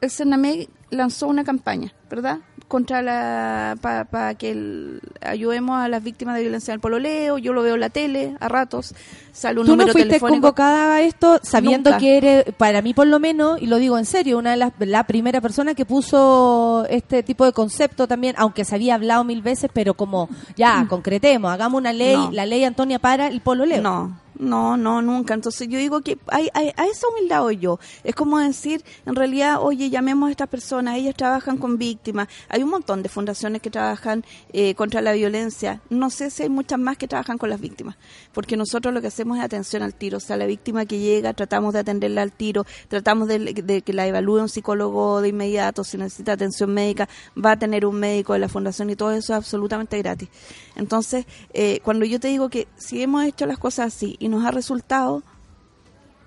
el 0.00 0.10
Sename 0.10 0.68
lanzó 0.90 1.26
una 1.28 1.44
campaña, 1.44 1.92
¿verdad? 2.10 2.38
contra 2.68 3.02
la 3.02 3.76
para 3.82 4.34
que 4.36 4.52
el- 4.52 5.00
ayudemos 5.20 5.80
a 5.80 5.88
las 5.88 6.04
víctimas 6.04 6.36
de 6.36 6.42
violencia 6.42 6.72
del 6.72 6.78
pololeo. 6.80 7.36
Yo 7.36 7.52
lo 7.52 7.64
veo 7.64 7.74
en 7.74 7.80
la 7.80 7.90
tele 7.90 8.36
a 8.38 8.48
ratos. 8.48 8.94
Sale 9.32 9.58
un 9.58 9.66
Tú 9.66 9.72
no 9.72 9.78
número 9.78 9.92
fuiste 9.92 10.08
telefónico. 10.10 10.40
convocada 10.40 10.94
a 10.94 11.00
esto 11.02 11.40
sabiendo 11.42 11.90
Nunca. 11.90 11.98
que 11.98 12.16
eres, 12.16 12.44
para 12.56 12.80
mí 12.80 12.94
por 12.94 13.08
lo 13.08 13.18
menos, 13.18 13.60
y 13.60 13.66
lo 13.66 13.78
digo 13.78 13.98
en 13.98 14.04
serio, 14.04 14.38
una 14.38 14.52
de 14.52 14.56
las 14.58 14.72
la 14.78 15.02
primera 15.02 15.40
persona 15.40 15.74
que 15.74 15.84
puso 15.84 16.86
este 16.88 17.24
tipo 17.24 17.44
de 17.44 17.50
concepto 17.52 18.06
también, 18.06 18.36
aunque 18.38 18.64
se 18.64 18.76
había 18.76 18.94
hablado 18.94 19.24
mil 19.24 19.42
veces, 19.42 19.68
pero 19.74 19.94
como 19.94 20.28
ya 20.56 20.86
concretemos, 20.88 21.50
hagamos 21.50 21.76
una 21.80 21.92
ley, 21.92 22.14
No. 22.14 22.30
la 22.30 22.46
ley 22.46 22.62
Antonia 22.62 23.00
para 23.00 23.26
el 23.26 23.40
pololeo. 23.40 23.82
No, 23.82 24.16
no, 24.40 24.76
no, 24.76 25.02
nunca. 25.02 25.34
Entonces 25.34 25.68
yo 25.68 25.78
digo 25.78 26.00
que 26.00 26.18
hay, 26.26 26.48
hay- 26.54 26.72
a 26.76 26.86
esa 26.86 27.06
humildad 27.08 27.42
voy 27.42 27.58
yo. 27.58 27.78
Es 28.04 28.14
como 28.14 28.38
decir, 28.38 28.82
en 29.06 29.14
realidad, 29.14 29.58
oye, 29.62 29.90
llamemos 29.90 30.28
a 30.28 30.30
estas 30.30 30.48
personas, 30.48 30.96
ellas 30.96 31.14
trabajan 31.14 31.58
con 31.58 31.78
víctimas. 31.78 32.28
Hay 32.48 32.62
un 32.62 32.70
montón 32.70 33.02
de 33.02 33.08
fundaciones 33.08 33.60
que 33.62 33.70
trabajan 33.70 34.24
eh, 34.52 34.74
contra 34.74 35.00
la 35.02 35.12
violencia. 35.12 35.80
No 35.90 36.10
sé 36.10 36.30
si 36.30 36.42
hay 36.44 36.48
muchas 36.48 36.78
más 36.78 36.96
que 36.96 37.06
trabajan 37.06 37.38
con 37.38 37.50
las 37.50 37.60
víctimas, 37.60 37.96
porque 38.32 38.56
nosotros 38.56 38.92
lo 38.94 39.00
que 39.00 39.08
hacemos 39.08 39.38
es 39.38 39.44
atención 39.44 39.82
al 39.82 39.94
tiro. 39.94 40.16
O 40.16 40.20
sea, 40.20 40.36
la 40.36 40.46
víctima 40.46 40.86
que 40.86 40.98
llega, 40.98 41.34
tratamos 41.34 41.74
de 41.74 41.80
atenderla 41.80 42.22
al 42.22 42.32
tiro, 42.32 42.64
tratamos 42.88 43.28
de, 43.28 43.38
de 43.38 43.82
que 43.82 43.92
la 43.92 44.06
evalúe 44.06 44.40
un 44.40 44.48
psicólogo 44.48 45.20
de 45.20 45.28
inmediato, 45.28 45.84
si 45.84 45.98
necesita 45.98 46.32
atención 46.32 46.72
médica, 46.72 47.08
va 47.36 47.52
a 47.52 47.58
tener 47.58 47.84
un 47.84 47.96
médico 47.96 48.32
de 48.32 48.38
la 48.38 48.48
fundación 48.48 48.88
y 48.90 48.96
todo 48.96 49.10
eso 49.12 49.32
es 49.34 49.36
absolutamente 49.36 49.98
gratis. 49.98 50.28
Entonces, 50.76 51.26
eh, 51.52 51.80
cuando 51.84 52.04
yo 52.06 52.18
te 52.18 52.28
digo 52.28 52.48
que 52.48 52.66
si 52.78 53.02
hemos 53.02 53.24
hecho 53.24 53.44
las 53.44 53.58
cosas 53.58 53.94
así 53.94 54.16
y 54.18 54.29
nos 54.30 54.44
ha 54.44 54.50
resultado, 54.50 55.22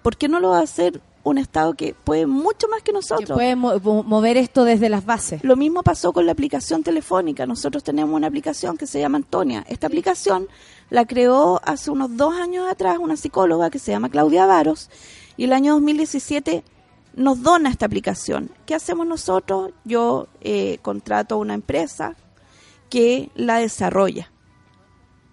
¿por 0.02 0.18
qué 0.18 0.28
no 0.28 0.40
lo 0.40 0.50
va 0.50 0.60
a 0.60 0.64
hacer 0.64 1.02
un 1.26 1.38
Estado 1.38 1.74
que 1.74 1.94
puede 1.94 2.26
mucho 2.28 2.68
más 2.68 2.80
que 2.82 2.88
Que 2.92 2.94
nosotros? 2.94 3.38
puede 3.38 3.56
mo- 3.56 3.80
mo- 3.80 4.04
mover 4.04 4.36
esto 4.36 4.66
desde 4.66 4.90
las 4.90 5.06
bases. 5.06 5.42
Lo 5.44 5.56
mismo 5.56 5.82
pasó 5.82 6.12
con 6.12 6.26
la 6.26 6.34
aplicación 6.34 6.84
telefónica. 6.84 7.46
Nosotros 7.46 7.82
tenemos 7.84 8.14
una 8.14 8.28
aplicación 8.28 8.76
que 8.78 8.86
se 8.88 9.00
llama 9.00 9.18
Antonia. 9.20 9.64
Esta 9.70 9.88
aplicación 9.88 10.50
la 10.90 11.06
creó 11.06 11.62
hace 11.64 11.92
unos 11.92 12.18
dos 12.18 12.36
años 12.36 12.68
atrás 12.70 12.98
una 13.00 13.16
psicóloga 13.16 13.70
que 13.70 13.80
se 13.80 13.92
llama 13.92 14.10
Claudia 14.10 14.46
Varos 14.46 14.90
y 15.38 15.46
el 15.46 15.54
año 15.54 15.74
2017 15.76 16.66
nos 17.16 17.42
dona 17.42 17.70
esta 17.70 17.86
aplicación. 17.86 18.50
¿Qué 18.66 18.76
hacemos 18.76 19.08
nosotros? 19.08 19.72
Yo 19.86 20.28
eh, 20.42 20.80
contrato 20.82 21.36
a 21.36 21.38
una 21.38 21.54
empresa 21.54 22.16
que 22.90 23.30
la 23.36 23.60
desarrolla. 23.60 24.30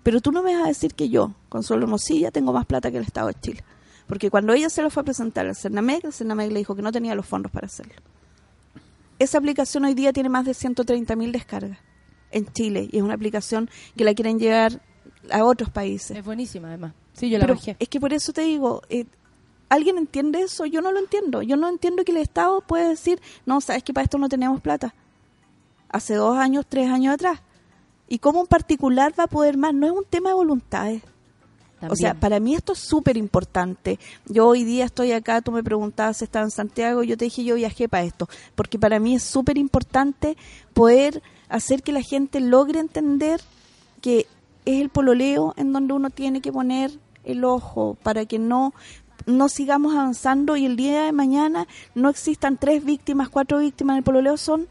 Pero 0.03 0.21
tú 0.21 0.33
no 0.33 0.43
me 0.43 0.55
vas 0.55 0.65
a 0.65 0.69
decir 0.69 0.95
que 0.95 1.09
yo, 1.09 1.35
Consuelo 1.49 1.87
Mosilla, 1.87 2.31
tengo 2.31 2.53
más 2.53 2.67
plata 2.67 2.91
que 2.91 2.97
el 2.97 3.05
Estado 3.05 3.29
de 3.29 3.35
Chile. 3.41 3.65
Porque 4.07 4.31
cuando 4.31 4.53
ella 4.53 4.71
se 4.71 4.83
lo 4.83 4.91
fue 4.91 5.03
a 5.03 5.05
presentar 5.05 5.47
al 5.47 5.55
Cernamec, 5.55 6.05
el 6.05 6.13
Cernamec 6.13 6.51
le 6.51 6.59
dijo 6.59 6.75
que 6.75 6.83
no 6.83 6.91
tenía 6.91 7.15
los 7.15 7.27
fondos 7.27 7.53
para 7.53 7.67
hacerlo. 7.67 7.95
Esa 9.19 9.39
aplicación 9.39 9.85
hoy 9.85 9.95
día 9.95 10.13
tiene 10.13 10.29
más 10.29 10.47
de 10.47 10.53
130.000 10.53 11.31
descargas 11.31 11.79
en 12.31 12.47
Chile 12.53 12.89
y 12.91 12.97
es 12.97 13.03
una 13.03 13.15
aplicación 13.15 13.69
que 13.97 14.05
la 14.05 14.15
quieren 14.15 14.39
llevar 14.39 14.81
a 15.31 15.45
otros 15.45 15.71
países. 15.71 16.17
Es 16.17 16.25
buenísima 16.25 16.69
además. 16.69 16.95
Sí, 17.13 17.29
yo 17.29 17.39
la 17.39 17.45
Pero 17.45 17.55
bajé. 17.57 17.77
es 17.79 17.89
que 17.89 18.01
por 18.01 18.13
eso 18.13 18.33
te 18.33 18.41
digo, 18.43 18.83
eh, 18.89 19.05
¿alguien 19.69 19.99
entiende 19.99 20.41
eso? 20.41 20.65
Yo 20.65 20.81
no 20.81 20.91
lo 20.91 20.99
entiendo. 20.99 21.43
Yo 21.43 21.57
no 21.57 21.69
entiendo 21.69 22.03
que 22.05 22.13
el 22.13 22.19
Estado 22.19 22.63
puede 22.63 22.89
decir, 22.89 23.21
no, 23.45 23.61
sabes 23.61 23.83
que 23.83 23.93
para 23.93 24.05
esto 24.05 24.17
no 24.17 24.29
tenemos 24.29 24.61
plata. 24.61 24.95
Hace 25.91 26.15
dos 26.15 26.37
años, 26.39 26.65
tres 26.69 26.89
años 26.89 27.15
atrás. 27.15 27.41
¿Y 28.11 28.19
cómo 28.19 28.41
un 28.41 28.49
particular 28.49 29.15
va 29.19 29.25
a 29.25 29.29
poder 29.29 29.57
más? 29.57 29.73
No 29.73 29.87
es 29.87 29.93
un 29.93 30.05
tema 30.05 30.31
de 30.31 30.35
voluntades. 30.35 31.03
O 31.89 31.95
sea, 31.95 32.13
para 32.13 32.41
mí 32.41 32.57
esto 32.57 32.73
es 32.73 32.81
súper 32.81 33.17
importante. 33.17 34.01
Yo 34.27 34.49
hoy 34.49 34.65
día 34.65 34.85
estoy 34.85 35.13
acá, 35.13 35.41
tú 35.41 35.53
me 35.53 35.63
preguntabas 35.63 36.19
si 36.19 36.25
estaba 36.25 36.45
en 36.45 36.51
Santiago, 36.51 37.05
yo 37.05 37.17
te 37.17 37.27
dije 37.27 37.45
yo 37.45 37.55
viajé 37.55 37.89
para 37.89 38.03
esto, 38.03 38.29
porque 38.57 38.81
para 38.81 38.99
mí 38.99 39.15
es 39.15 39.23
súper 39.23 39.57
importante 39.57 40.37
poder 40.75 41.23
hacer 41.49 41.85
que 41.85 41.93
la 41.93 42.03
gente 42.03 42.41
logre 42.41 42.81
entender 42.81 43.41
que 44.03 44.27
es 44.67 44.81
el 44.81 44.91
pololeo 44.91 45.55
en 45.57 45.73
donde 45.73 45.95
uno 45.95 46.11
tiene 46.11 46.43
que 46.43 46.53
poner 46.53 46.91
el 47.25 47.45
ojo 47.45 47.97
para 48.03 48.27
que 48.27 48.39
no 48.39 48.75
no 49.27 49.49
sigamos 49.49 49.95
avanzando 49.95 50.57
y 50.57 50.67
el 50.67 50.77
día 50.77 51.05
de 51.05 51.13
mañana 51.13 51.69
no 51.95 52.09
existan 52.09 52.57
tres 52.57 52.85
víctimas, 52.85 53.29
cuatro 53.29 53.59
víctimas 53.59 53.95
en 53.95 53.99
el 53.99 54.05
pololeo, 54.05 54.37
son 54.37 54.67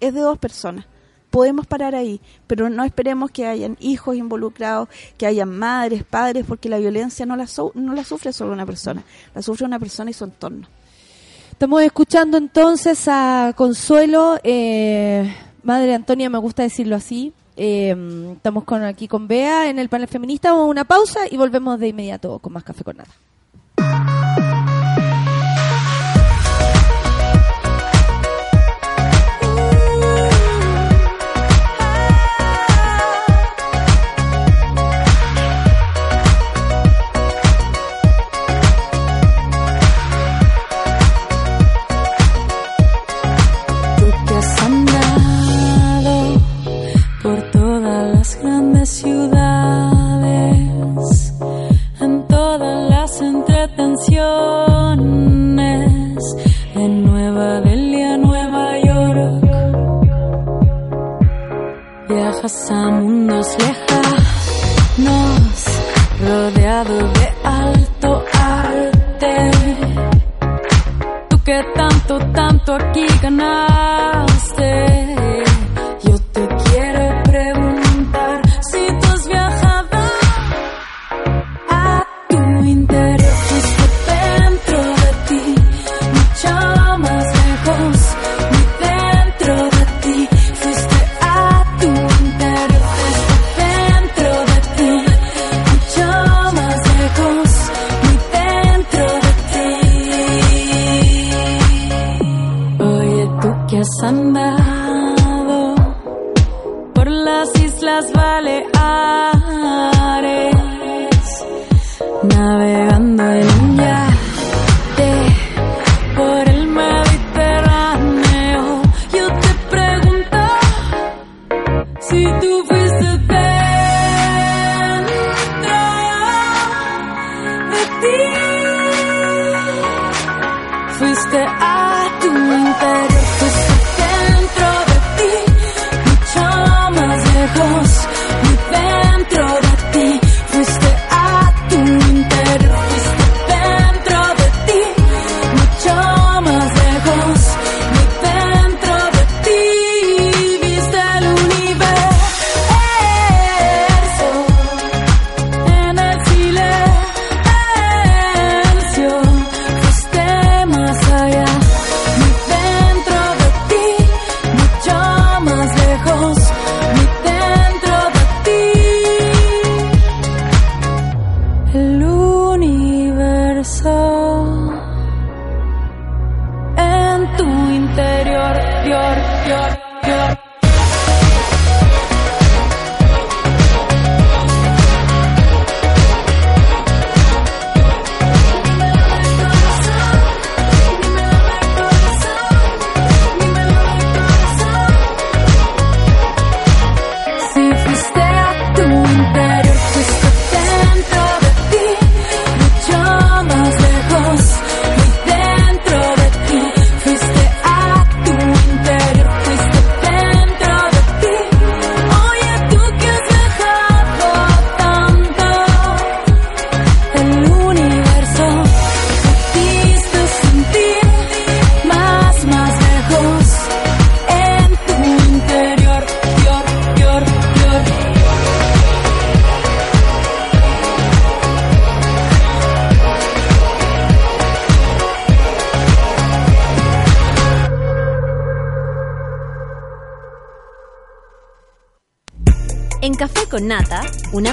es 0.00 0.14
de 0.14 0.20
dos 0.20 0.38
personas. 0.38 0.86
Podemos 1.34 1.66
parar 1.66 1.96
ahí, 1.96 2.20
pero 2.46 2.70
no 2.70 2.84
esperemos 2.84 3.28
que 3.32 3.44
hayan 3.44 3.76
hijos 3.80 4.14
involucrados, 4.14 4.88
que 5.18 5.26
hayan 5.26 5.50
madres, 5.50 6.04
padres, 6.04 6.44
porque 6.46 6.68
la 6.68 6.78
violencia 6.78 7.26
no 7.26 7.34
la, 7.34 7.48
sufre 7.48 8.32
solo 8.32 8.52
una 8.52 8.64
persona, 8.64 9.02
la 9.34 9.42
sufre 9.42 9.66
una 9.66 9.80
persona 9.80 10.12
y 10.12 10.14
su 10.14 10.22
entorno. 10.22 10.68
Estamos 11.50 11.82
escuchando 11.82 12.38
entonces 12.38 13.08
a 13.08 13.52
Consuelo, 13.56 14.38
eh, 14.44 15.34
Madre 15.64 15.96
Antonia, 15.96 16.30
me 16.30 16.38
gusta 16.38 16.62
decirlo 16.62 16.94
así. 16.94 17.32
Eh, 17.56 17.96
estamos 18.36 18.62
con 18.62 18.84
aquí 18.84 19.08
con 19.08 19.26
Bea 19.26 19.68
en 19.68 19.80
el 19.80 19.88
panel 19.88 20.06
feminista. 20.06 20.52
Vamos 20.52 20.66
a 20.66 20.70
una 20.70 20.84
pausa 20.84 21.22
y 21.28 21.36
volvemos 21.36 21.80
de 21.80 21.88
inmediato 21.88 22.38
con 22.38 22.52
más 22.52 22.62
café 22.62 22.84
con 22.84 22.98
nada. 22.98 23.10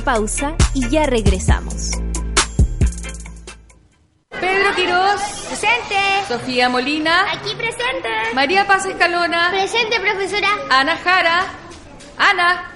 Una 0.02 0.14
pausa 0.14 0.56
y 0.74 0.88
ya 0.90 1.06
regresamos. 1.06 1.92
Pedro 4.30 4.76
Quirós. 4.76 5.22
Presente. 5.48 5.96
Sofía 6.28 6.70
Molina. 6.70 7.32
Aquí 7.32 7.54
presente. 7.56 8.10
María 8.34 8.66
Paz 8.66 8.86
Escalona. 8.86 9.50
Presente, 9.52 10.00
profesora. 10.00 10.48
Ana 10.70 10.98
Jara. 10.98 11.46
Ana. 12.18 12.72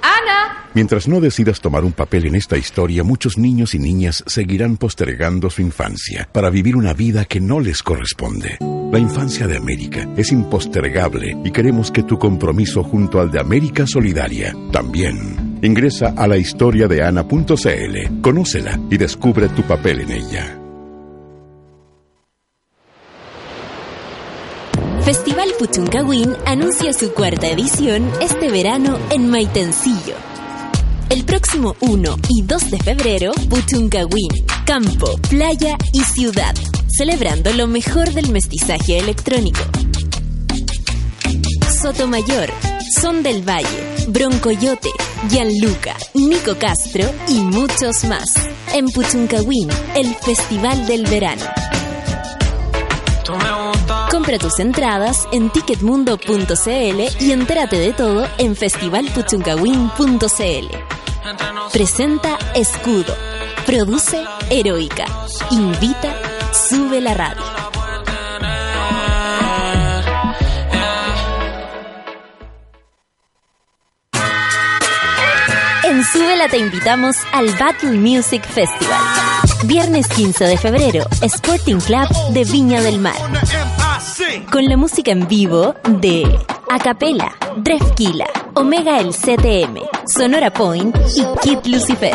Ana. 0.00 0.68
Mientras 0.74 1.08
no 1.08 1.20
decidas 1.20 1.60
tomar 1.60 1.84
un 1.84 1.92
papel 1.92 2.26
en 2.26 2.36
esta 2.36 2.56
historia, 2.56 3.02
muchos 3.02 3.36
niños 3.36 3.74
y 3.74 3.80
niñas 3.80 4.22
seguirán 4.26 4.76
postergando 4.76 5.50
su 5.50 5.60
infancia 5.60 6.28
para 6.32 6.50
vivir 6.50 6.76
una 6.76 6.92
vida 6.94 7.24
que 7.24 7.40
no 7.40 7.58
les 7.58 7.82
corresponde. 7.82 8.58
La 8.92 8.98
infancia 8.98 9.48
de 9.48 9.56
América 9.56 10.08
es 10.16 10.30
impostergable 10.30 11.36
y 11.44 11.50
queremos 11.50 11.90
que 11.90 12.04
tu 12.04 12.16
compromiso 12.16 12.84
junto 12.84 13.20
al 13.20 13.30
de 13.32 13.40
América 13.40 13.86
Solidaria 13.88 14.54
también. 14.70 15.47
Ingresa 15.62 16.14
a 16.16 16.26
la 16.28 16.36
historia 16.36 16.86
de 16.86 17.02
Ana.cl, 17.02 18.20
conócela 18.20 18.78
y 18.90 18.96
descubre 18.96 19.48
tu 19.48 19.62
papel 19.62 20.02
en 20.02 20.12
ella. 20.12 20.58
Festival 25.02 25.48
Puchuncahuín 25.58 26.36
anuncia 26.44 26.92
su 26.92 27.12
cuarta 27.12 27.48
edición 27.48 28.08
este 28.20 28.50
verano 28.50 28.98
en 29.10 29.28
Maitencillo. 29.30 30.14
El 31.08 31.24
próximo 31.24 31.74
1 31.80 32.16
y 32.28 32.42
2 32.42 32.70
de 32.70 32.78
febrero, 32.78 33.32
Puchuncahuín, 33.48 34.28
campo, 34.66 35.08
playa 35.28 35.76
y 35.92 36.00
ciudad, 36.00 36.54
celebrando 36.88 37.52
lo 37.54 37.66
mejor 37.66 38.12
del 38.12 38.30
mestizaje 38.30 38.98
electrónico. 38.98 39.60
Sotomayor, 41.80 42.50
Son 43.00 43.22
del 43.22 43.48
Valle, 43.48 44.06
Broncoyote, 44.08 44.90
Gianluca, 45.28 45.94
Nico 46.14 46.56
Castro 46.58 47.04
y 47.28 47.38
muchos 47.40 48.02
más. 48.04 48.34
En 48.74 48.90
Puchuncahuín, 48.90 49.70
el 49.94 50.12
Festival 50.16 50.84
del 50.86 51.06
Verano. 51.06 51.44
Compra 54.10 54.38
tus 54.38 54.58
entradas 54.58 55.28
en 55.30 55.50
ticketmundo.cl 55.50 57.00
y 57.20 57.30
entérate 57.30 57.78
de 57.78 57.92
todo 57.92 58.26
en 58.38 58.56
festivalpuchuncahuín.cl. 58.56 60.76
Presenta 61.72 62.36
Escudo. 62.56 63.14
Produce 63.66 64.20
Heroica. 64.50 65.06
Invita 65.52 66.12
Sube 66.52 67.00
la 67.00 67.14
radio. 67.14 67.67
En 75.98 76.04
Súbela 76.04 76.46
te 76.48 76.58
invitamos 76.58 77.16
al 77.32 77.48
Battle 77.58 77.98
Music 77.98 78.46
Festival. 78.46 79.00
Viernes 79.64 80.06
15 80.06 80.44
de 80.44 80.56
febrero, 80.56 81.04
Sporting 81.22 81.80
Club 81.80 82.06
de 82.30 82.44
Viña 82.44 82.80
del 82.82 83.00
Mar. 83.00 83.16
Con 84.52 84.66
la 84.66 84.76
música 84.76 85.10
en 85.10 85.26
vivo 85.26 85.74
de 85.88 86.38
Acapela, 86.70 87.34
Drefkila, 87.56 88.28
Omega 88.54 89.00
el 89.00 89.08
CTM, 89.12 89.80
Sonora 90.06 90.52
Point 90.52 90.96
y 91.16 91.24
Kid 91.40 91.66
Lucifer. 91.66 92.14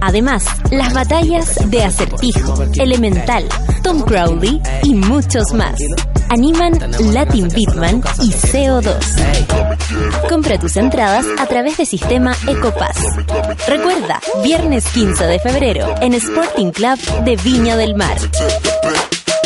Además, 0.00 0.44
las 0.70 0.94
batallas 0.94 1.70
de 1.70 1.84
Acertijo, 1.84 2.62
Elemental, 2.76 3.44
Tom 3.82 4.00
Crowley 4.02 4.60
y 4.82 4.94
muchos 4.94 5.52
más. 5.54 5.74
Animan 6.30 6.72
Latin 7.12 7.48
Beatman 7.48 8.02
y 8.20 8.30
CO2. 8.30 8.94
Compra 10.28 10.58
tus 10.58 10.76
entradas 10.76 11.26
a 11.38 11.46
través 11.46 11.78
de 11.78 11.86
sistema 11.86 12.34
Ecopass. 12.46 12.98
Recuerda, 13.66 14.20
viernes 14.42 14.84
15 14.92 15.24
de 15.24 15.38
febrero 15.38 15.94
en 16.00 16.12
Sporting 16.14 16.70
Club 16.70 16.98
de 17.24 17.36
Viña 17.36 17.76
del 17.76 17.94
Mar. 17.94 18.16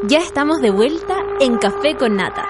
Ya 0.09 0.19
estamos 0.19 0.61
de 0.61 0.71
vuelta 0.71 1.17
en 1.41 1.59
Café 1.59 1.97
con 1.99 2.15
Nata. 2.15 2.47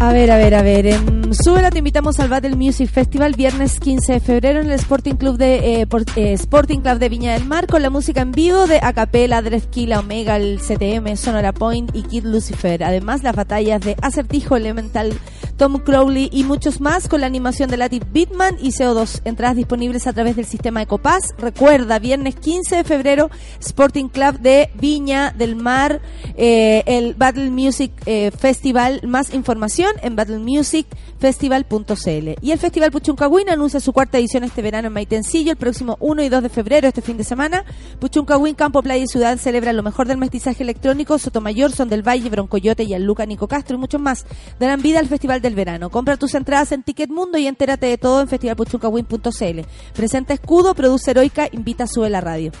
A 0.00 0.12
ver, 0.12 0.30
a 0.30 0.36
ver, 0.36 0.54
a 0.54 0.60
ver. 0.60 0.86
En 0.86 1.32
Súbela 1.32 1.70
te 1.70 1.78
invitamos 1.78 2.20
al 2.20 2.28
Battle 2.28 2.56
Music 2.56 2.90
Festival 2.90 3.32
viernes 3.32 3.80
15 3.80 4.12
de 4.12 4.20
febrero 4.20 4.60
en 4.60 4.66
el 4.66 4.72
Sporting 4.72 5.14
Club 5.14 5.38
de 5.38 5.80
eh, 5.80 5.88
eh, 6.16 6.32
Sporting 6.34 6.80
Club 6.80 6.98
de 6.98 7.08
Viña 7.08 7.32
del 7.32 7.46
Mar 7.46 7.66
con 7.66 7.80
la 7.80 7.88
música 7.88 8.20
en 8.20 8.32
vivo 8.32 8.66
de 8.66 8.80
Acapela, 8.82 9.40
Drefkila, 9.40 10.00
Omega, 10.00 10.36
el 10.36 10.60
CTM, 10.60 11.16
Sonora 11.16 11.54
Point 11.54 11.90
y 11.94 12.02
Kid 12.02 12.24
Lucifer. 12.24 12.84
Además, 12.84 13.22
las 13.22 13.34
batallas 13.34 13.80
de 13.80 13.96
Acertijo, 14.02 14.56
Elemental, 14.56 15.14
Tom 15.56 15.78
Crowley 15.78 16.28
y 16.32 16.44
muchos 16.44 16.80
más 16.80 17.08
con 17.08 17.22
la 17.22 17.26
animación 17.26 17.68
de 17.70 17.78
Latin 17.78 18.04
Beatman 18.12 18.56
y 18.60 18.72
CO2. 18.72 19.22
Entradas 19.24 19.56
disponibles 19.56 20.06
a 20.06 20.12
través 20.12 20.36
del 20.36 20.44
sistema 20.44 20.82
Ecopass. 20.82 21.34
Recuerda, 21.38 21.98
viernes 21.98 22.36
15 22.36 22.76
de 22.76 22.84
febrero, 22.84 23.30
Sporting 23.60 24.08
Club 24.08 24.38
de 24.38 24.68
Viña 24.74 25.30
del 25.30 25.56
Mar, 25.56 26.02
eh, 26.36 26.82
el 26.86 27.14
Battle 27.14 27.48
Music 27.50 27.90
eh, 28.04 28.30
Festival. 28.30 29.00
Más 29.06 29.32
información 29.32 29.92
en 30.02 30.16
battlemusicfestival.cl. 30.16 32.34
Y 32.42 32.50
el 32.50 32.58
Festival 32.58 32.90
Puchuncahuín 32.90 33.48
anuncia 33.48 33.80
su 33.80 33.94
cuarta 33.94 34.18
edición 34.18 34.44
este 34.44 34.60
verano 34.60 34.88
en 34.88 34.92
Maitencillo, 34.92 35.52
el 35.52 35.56
próximo 35.56 35.96
1 36.00 36.22
y 36.22 36.28
2 36.28 36.42
de 36.42 36.50
febrero, 36.50 36.88
este 36.88 37.00
fin 37.00 37.16
de 37.16 37.24
semana. 37.24 37.64
Puchuncahuín, 37.98 38.54
Campo, 38.54 38.82
Playa 38.82 39.04
y 39.04 39.06
Ciudad 39.06 39.38
celebra 39.38 39.72
lo 39.72 39.82
mejor 39.82 40.06
del 40.06 40.18
mestizaje 40.18 40.62
electrónico. 40.62 41.18
Sotomayor, 41.18 41.72
Son 41.72 41.88
del 41.88 42.06
Valle, 42.06 42.28
Broncoyote, 42.28 42.86
Luca, 42.98 43.24
Nico 43.24 43.48
Castro 43.48 43.76
y 43.76 43.80
muchos 43.80 44.00
más 44.00 44.26
darán 44.58 44.82
vida 44.82 44.98
al 44.98 45.08
Festival 45.08 45.40
del 45.46 45.54
Verano. 45.54 45.90
Compra 45.90 46.16
tus 46.16 46.34
entradas 46.34 46.72
en 46.72 46.82
Ticket 46.82 47.10
Mundo 47.10 47.38
y 47.38 47.46
entérate 47.46 47.86
de 47.86 47.98
todo 47.98 48.20
en 48.20 48.28
festivalpuchuncahuín.cl. 48.28 49.60
Presenta 49.94 50.34
Escudo, 50.34 50.74
produce 50.74 51.12
Heroica, 51.12 51.48
invita 51.50 51.84
a 51.84 51.86
Sube 51.86 52.10
la 52.10 52.20
Radio. 52.20 52.52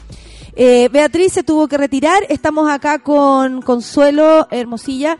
Eh, 0.54 0.88
Beatriz 0.90 1.32
se 1.32 1.42
tuvo 1.42 1.68
que 1.68 1.76
retirar. 1.76 2.22
Estamos 2.28 2.70
acá 2.70 3.00
con 3.00 3.60
Consuelo 3.60 4.48
Hermosilla 4.50 5.18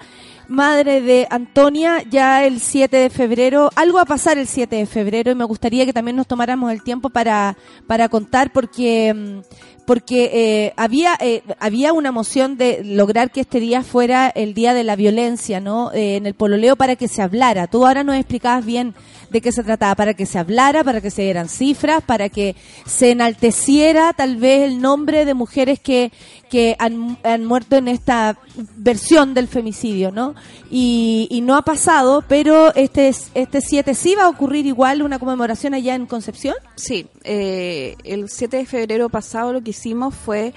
madre 0.49 1.01
de 1.01 1.27
Antonia, 1.31 2.03
ya 2.09 2.45
el 2.45 2.61
7 2.61 2.97
de 2.97 3.11
febrero, 3.11 3.71
algo 3.75 3.97
va 3.97 4.03
a 4.03 4.07
pasar 4.07 4.39
el 4.39 4.47
7 4.47 4.77
de 4.77 4.87
febrero 4.87 5.33
y 5.33 5.35
me 5.35 5.45
gustaría 5.45 5.85
que 5.85 5.93
también 5.93 6.17
nos 6.17 6.27
tomáramos 6.27 6.71
el 6.73 6.83
tiempo 6.83 7.11
para, 7.11 7.57
para 7.87 8.09
contar 8.09 8.53
porque 8.53 9.13
mm, 9.13 9.41
porque 9.87 10.31
eh, 10.35 10.73
había 10.77 11.17
eh, 11.21 11.43
había 11.61 11.93
una 11.93 12.13
moción 12.13 12.57
de 12.57 12.83
lograr 12.85 13.31
que 13.31 13.41
este 13.41 13.61
día 13.61 13.83
fuera 13.83 14.29
el 14.29 14.53
día 14.53 14.75
de 14.75 14.85
la 14.85 14.97
violencia, 14.97 15.61
¿no? 15.61 15.93
Eh, 15.93 16.17
en 16.17 16.27
el 16.27 16.35
pololeo 16.35 16.77
para 16.77 16.97
que 16.97 17.09
se 17.09 17.23
hablara. 17.23 17.69
Tú 17.69 17.87
ahora 17.87 18.05
nos 18.05 18.17
explicabas 18.17 18.65
bien 18.65 18.95
de 19.31 19.41
qué 19.41 19.53
se 19.53 19.63
trataba, 19.63 19.95
para 19.95 20.15
que 20.15 20.27
se 20.27 20.39
hablara, 20.39 20.85
para 20.85 21.01
que 21.01 21.11
se 21.11 21.23
dieran 21.23 21.49
cifras, 21.49 22.03
para 22.03 22.29
que 22.29 22.57
se 22.85 23.13
enalteciera 23.13 24.13
tal 24.13 24.37
vez 24.37 24.63
el 24.63 24.81
nombre 24.81 25.25
de 25.25 25.35
mujeres 25.35 25.81
que 25.81 26.13
que 26.51 26.77
han, 26.79 27.19
han 27.25 27.45
muerto 27.45 27.77
en 27.77 27.89
esta 27.89 28.39
versión 28.77 29.35
del 29.35 29.49
femicidio, 29.49 30.13
¿no? 30.13 30.35
Y, 30.71 31.27
y 31.31 31.41
no 31.41 31.57
ha 31.57 31.63
pasado, 31.63 32.25
pero 32.27 32.75
este 32.75 33.13
este 33.35 33.61
7 33.61 33.95
sí 33.95 34.15
va 34.15 34.25
a 34.25 34.29
ocurrir 34.29 34.67
igual 34.67 35.03
una 35.03 35.19
conmemoración 35.19 35.75
allá 35.75 35.95
en 35.95 36.07
Concepción. 36.07 36.55
Sí, 36.77 37.07
eh, 37.25 37.97
el 38.05 38.29
7 38.29 38.59
de 38.59 38.67
febrero 38.67 39.09
pasado 39.09 39.53
lo 39.53 39.63
que 39.63 39.73
hicimos 39.77 40.15
fue 40.15 40.55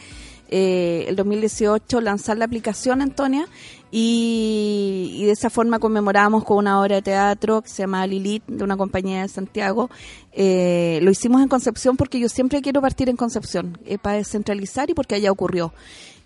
eh, 0.52 1.06
el 1.08 1.16
2018 1.16 2.02
lanzar 2.02 2.38
la 2.38 2.46
aplicación 2.46 3.02
Antonia 3.02 3.48
y, 3.92 5.16
y 5.16 5.26
de 5.26 5.32
esa 5.32 5.50
forma 5.50 5.78
conmemoramos 5.78 6.44
con 6.44 6.58
una 6.58 6.82
obra 6.82 6.96
de 6.96 7.02
teatro 7.02 7.62
que 7.62 7.70
se 7.70 7.84
llama 7.84 8.08
Lilith 8.08 8.44
de 8.48 8.64
una 8.64 8.78
compañía 8.78 9.22
de 9.22 9.28
Santiago. 9.28 9.90
Eh, 10.34 11.00
lo 11.04 11.12
hicimos 11.12 11.42
en 11.42 11.50
Concepción 11.50 11.98
porque 11.98 12.20
yo 12.20 12.30
siempre 12.30 12.62
quiero 12.62 12.82
partir 12.82 13.10
en 13.10 13.16
Concepción 13.16 13.78
eh, 13.86 13.98
para 13.98 14.18
descentralizar 14.18 14.90
y 14.90 14.94
porque 14.94 15.16
allá 15.16 15.32
ocurrió. 15.32 15.74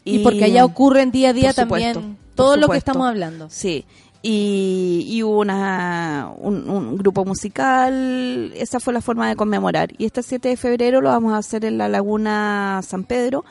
Y, 0.06 0.20
porque 0.20 0.46
allá 0.46 0.66
ocurren 0.66 1.12
día 1.12 1.30
a 1.30 1.34
día 1.34 1.54
supuesto, 1.54 2.00
también 2.00 2.18
todo 2.36 2.58
lo 2.58 2.68
que 2.68 2.78
estamos 2.78 3.08
hablando. 3.08 3.50
Sí. 3.50 3.86
Y, 4.26 5.06
y 5.10 5.22
hubo 5.22 5.42
una, 5.42 6.32
un, 6.38 6.96
grupo 6.96 7.26
musical, 7.26 8.54
esa 8.56 8.80
fue 8.80 8.94
la 8.94 9.02
forma 9.02 9.28
de 9.28 9.36
conmemorar. 9.36 9.92
Y 9.98 10.06
este 10.06 10.24
7 10.24 10.48
de 10.48 10.56
febrero 10.56 11.02
lo 11.02 11.10
vamos 11.10 11.34
a 11.34 11.40
hacer 11.40 11.66
en 11.66 11.78
la 11.78 11.90
Laguna 11.90 12.80
San 12.88 13.04
Pedro, 13.04 13.44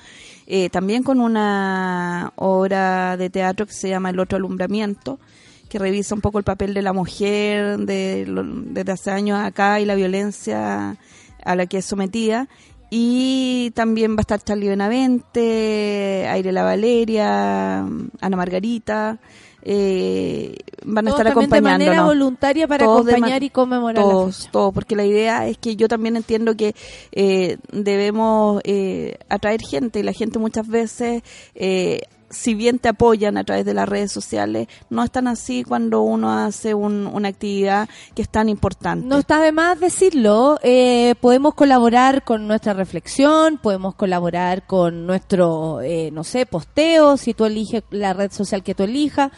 eh, 0.47 0.71
también 0.71 1.03
con 1.03 1.21
una 1.21 2.33
obra 2.37 3.19
de 3.19 3.29
teatro 3.29 3.67
que 3.67 3.75
se 3.75 3.91
llama 3.91 4.09
El 4.09 4.19
otro 4.19 4.39
alumbramiento, 4.39 5.21
que 5.69 5.79
revisa 5.79 6.15
un 6.15 6.23
poco 6.23 6.39
el 6.39 6.45
papel 6.45 6.73
de 6.73 6.81
la 6.81 6.95
mujer 6.95 7.77
de, 7.77 8.25
desde 8.69 8.93
hace 8.93 9.11
años 9.11 9.39
acá 9.41 9.79
y 9.79 9.85
la 9.85 9.95
violencia 9.95 10.97
a 11.45 11.55
la 11.55 11.67
que 11.67 11.79
es 11.79 11.85
sometida. 11.85 12.49
Y 12.89 13.73
también 13.75 14.13
va 14.13 14.19
a 14.19 14.23
estar 14.23 14.43
Charlie 14.43 14.69
Benavente, 14.69 16.27
Aire 16.31 16.53
La 16.53 16.63
Valeria, 16.63 17.81
Ana 17.81 18.37
Margarita. 18.37 19.19
Eh, 19.65 20.57
van 20.85 21.07
a 21.07 21.11
Todos 21.11 21.21
estar 21.21 21.33
también 21.33 21.51
de 21.51 21.57
acompañándonos. 21.57 21.97
manera 21.97 22.05
voluntaria 22.05 22.67
para 22.69 22.85
Todos 22.85 23.07
acompañar 23.09 23.43
y 23.43 23.51
conmemorar 23.51 24.05
la 24.05 24.11
todos, 24.11 24.37
fecha. 24.39 24.51
todos, 24.51 24.75
porque 24.75 24.97
la 24.97 25.05
idea 25.05 25.47
es 25.47 25.59
que 25.59 25.77
yo 25.77 25.89
también 25.89 26.17
entiendo 26.17 26.57
que 26.57 26.75
eh, 27.13 27.59
debemos 27.71 28.61
eh, 28.65 29.17
atraer 29.29 29.61
gente 29.63 30.01
y 30.01 30.03
la 30.03 30.13
gente 30.13 30.39
muchas 30.39 30.67
veces, 30.67 31.23
eh, 31.55 32.03
si 32.33 32.55
bien 32.55 32.79
te 32.81 32.89
apoyan 32.89 33.37
a 33.37 33.45
través 33.45 33.65
de 33.65 33.75
las 33.75 33.89
redes 33.89 34.11
sociales, 34.11 34.67
no 34.91 35.05
es 35.05 35.11
tan 35.13 35.29
así 35.29 35.63
cuando 35.63 36.03
uno 36.03 36.33
hace 36.37 36.75
un- 36.75 37.07
una 37.07 37.29
actividad 37.29 37.89
que 38.15 38.23
es 38.23 38.29
tan 38.29 38.49
importante. 38.49 39.07
No 39.07 39.19
está 39.19 39.41
de 39.41 39.53
más 39.53 39.79
decirlo, 39.79 40.59
eh, 40.63 41.15
podemos 41.21 41.55
colaborar 41.55 42.25
con 42.25 42.49
nuestra 42.49 42.73
reflexión, 42.73 43.59
podemos 43.59 43.95
colaborar 43.95 44.67
con 44.67 45.07
nuestro, 45.07 45.81
eh, 45.83 46.11
no 46.13 46.25
sé, 46.25 46.47
posteo, 46.47 47.17
si 47.17 47.35
tú 47.35 47.45
eliges 47.45 47.83
la 47.91 48.13
red 48.15 48.33
social 48.33 48.63
que 48.63 48.75
tú 48.75 48.83
elijas, 48.85 49.31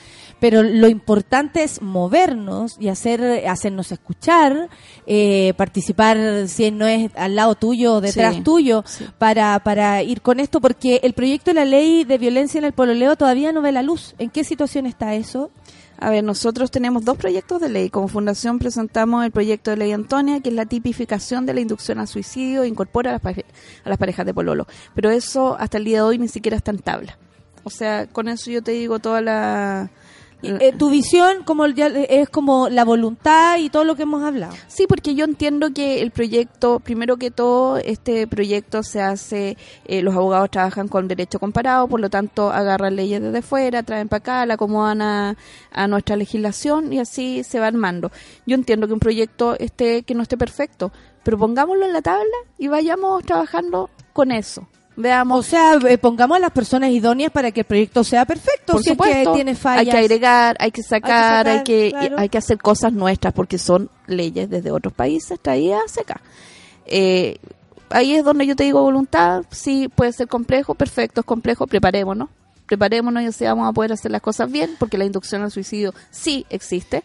pero 0.44 0.62
lo 0.62 0.88
importante 0.88 1.62
es 1.62 1.80
movernos 1.80 2.76
y 2.78 2.88
hacer, 2.88 3.48
hacernos 3.48 3.90
escuchar, 3.92 4.68
eh, 5.06 5.54
participar, 5.56 6.48
si 6.48 6.70
no 6.70 6.86
es 6.86 7.10
al 7.16 7.34
lado 7.34 7.54
tuyo 7.54 7.94
o 7.94 8.00
detrás 8.02 8.34
Sí, 8.34 8.42
tuyo, 8.42 8.84
sí. 8.86 9.06
para, 9.16 9.58
para 9.60 10.02
ir 10.02 10.20
con 10.20 10.40
esto, 10.40 10.60
porque 10.60 11.00
el 11.02 11.14
proyecto 11.14 11.52
de 11.52 11.54
la 11.54 11.64
ley 11.64 12.04
de 12.04 12.18
violencia 12.18 12.58
en 12.58 12.66
el 12.66 12.74
pololeo 12.74 13.16
todavía 13.16 13.54
no 13.54 13.62
ve 13.62 13.72
la 13.72 13.82
luz. 13.82 14.14
¿En 14.18 14.28
qué 14.28 14.44
situación 14.44 14.84
está 14.84 15.14
eso? 15.14 15.50
A 15.96 16.10
ver, 16.10 16.22
nosotros 16.22 16.70
tenemos 16.70 17.06
dos 17.06 17.16
proyectos 17.16 17.58
de 17.62 17.70
ley. 17.70 17.88
Como 17.88 18.08
fundación 18.08 18.58
presentamos 18.58 19.24
el 19.24 19.30
proyecto 19.30 19.70
de 19.70 19.78
ley 19.78 19.92
Antonia, 19.92 20.40
que 20.40 20.50
es 20.50 20.54
la 20.54 20.66
tipificación 20.66 21.46
de 21.46 21.54
la 21.54 21.62
inducción 21.62 22.00
al 22.00 22.06
suicidio 22.06 22.64
e 22.64 22.68
incorpora 22.68 23.12
a 23.16 23.20
las, 23.24 23.38
a 23.38 23.88
las 23.88 23.96
parejas 23.96 24.26
de 24.26 24.34
pololo. 24.34 24.66
Pero 24.94 25.08
eso 25.08 25.56
hasta 25.58 25.78
el 25.78 25.84
día 25.86 25.96
de 25.96 26.02
hoy 26.02 26.18
ni 26.18 26.28
siquiera 26.28 26.58
está 26.58 26.70
en 26.70 26.80
tabla. 26.80 27.16
O 27.62 27.70
sea, 27.70 28.06
con 28.08 28.28
eso 28.28 28.50
yo 28.50 28.60
te 28.62 28.72
digo 28.72 28.98
toda 28.98 29.22
la... 29.22 29.90
Eh, 30.46 30.72
tu 30.76 30.90
visión 30.90 31.44
como 31.44 31.66
ya 31.66 31.86
es 31.86 32.28
como 32.28 32.68
la 32.68 32.84
voluntad 32.84 33.58
y 33.58 33.70
todo 33.70 33.84
lo 33.84 33.96
que 33.96 34.02
hemos 34.02 34.22
hablado. 34.22 34.54
Sí, 34.68 34.86
porque 34.86 35.14
yo 35.14 35.24
entiendo 35.24 35.72
que 35.72 36.02
el 36.02 36.10
proyecto, 36.10 36.80
primero 36.80 37.16
que 37.16 37.30
todo, 37.30 37.78
este 37.78 38.26
proyecto 38.26 38.82
se 38.82 39.00
hace, 39.00 39.56
eh, 39.86 40.02
los 40.02 40.14
abogados 40.14 40.50
trabajan 40.50 40.88
con 40.88 41.08
derecho 41.08 41.38
comparado, 41.38 41.88
por 41.88 42.00
lo 42.00 42.10
tanto 42.10 42.50
agarran 42.50 42.96
leyes 42.96 43.22
desde 43.22 43.42
fuera, 43.42 43.82
traen 43.82 44.08
para 44.08 44.18
acá, 44.18 44.46
la 44.46 44.54
acomodan 44.54 45.02
a, 45.02 45.36
a 45.72 45.88
nuestra 45.88 46.16
legislación 46.16 46.92
y 46.92 46.98
así 46.98 47.42
se 47.44 47.60
va 47.60 47.66
armando. 47.66 48.10
Yo 48.46 48.54
entiendo 48.54 48.86
que 48.86 48.92
un 48.92 49.00
proyecto 49.00 49.56
esté 49.58 50.02
que 50.02 50.14
no 50.14 50.22
esté 50.22 50.36
perfecto, 50.36 50.92
pero 51.22 51.38
pongámoslo 51.38 51.86
en 51.86 51.92
la 51.92 52.02
tabla 52.02 52.36
y 52.58 52.68
vayamos 52.68 53.24
trabajando 53.24 53.90
con 54.12 54.30
eso. 54.30 54.68
Veamos. 54.96 55.40
O 55.40 55.42
sea, 55.42 55.74
eh, 55.88 55.98
pongamos 55.98 56.36
a 56.36 56.40
las 56.40 56.50
personas 56.52 56.90
idóneas 56.90 57.32
para 57.32 57.50
que 57.50 57.60
el 57.60 57.66
proyecto 57.66 58.04
sea 58.04 58.24
perfecto. 58.24 58.74
Por 58.74 58.82
si 58.82 58.90
supuesto, 58.90 59.18
es 59.18 59.28
que 59.28 59.34
tiene 59.34 59.54
fallas. 59.54 59.80
hay 59.80 59.90
que 59.90 59.98
agregar, 59.98 60.56
hay 60.60 60.70
que 60.70 60.82
sacar, 60.82 61.48
hay 61.48 61.62
que, 61.64 61.90
sacar, 61.90 62.08
claro. 62.08 62.22
hay 62.22 62.28
que 62.28 62.38
hacer 62.38 62.58
cosas 62.58 62.92
nuestras 62.92 63.32
porque 63.34 63.58
son 63.58 63.90
leyes 64.06 64.48
desde 64.48 64.70
otros 64.70 64.92
países 64.92 65.40
traídas 65.40 65.82
hacia 65.86 66.02
acá. 66.02 66.20
Eh, 66.86 67.38
ahí 67.90 68.14
es 68.14 68.24
donde 68.24 68.46
yo 68.46 68.56
te 68.56 68.64
digo 68.64 68.82
voluntad, 68.82 69.44
sí, 69.50 69.88
puede 69.88 70.12
ser 70.12 70.28
complejo, 70.28 70.74
perfecto, 70.74 71.20
es 71.20 71.26
complejo, 71.26 71.66
preparémonos. 71.66 72.28
Preparémonos 72.66 73.22
y 73.22 73.26
así 73.26 73.44
vamos 73.44 73.68
a 73.68 73.72
poder 73.72 73.92
hacer 73.92 74.10
las 74.10 74.22
cosas 74.22 74.50
bien, 74.50 74.70
porque 74.78 74.96
la 74.96 75.04
inducción 75.04 75.42
al 75.42 75.50
suicidio 75.50 75.92
sí 76.10 76.46
existe. 76.48 77.02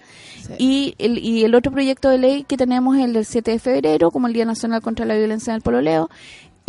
Y, 0.57 0.95
el, 0.99 1.17
y 1.17 1.43
el 1.43 1.53
otro 1.53 1.69
proyecto 1.69 2.07
de 2.07 2.17
ley 2.17 2.43
que 2.43 2.55
tenemos 2.55 2.95
es 2.97 3.03
el 3.03 3.11
del 3.11 3.25
7 3.25 3.51
de 3.51 3.59
febrero, 3.59 4.09
como 4.09 4.27
el 4.27 4.33
Día 4.33 4.45
Nacional 4.45 4.81
contra 4.81 5.05
la 5.05 5.15
Violencia 5.15 5.51
en 5.51 5.57
el 5.57 5.61
Pololeo. 5.61 6.09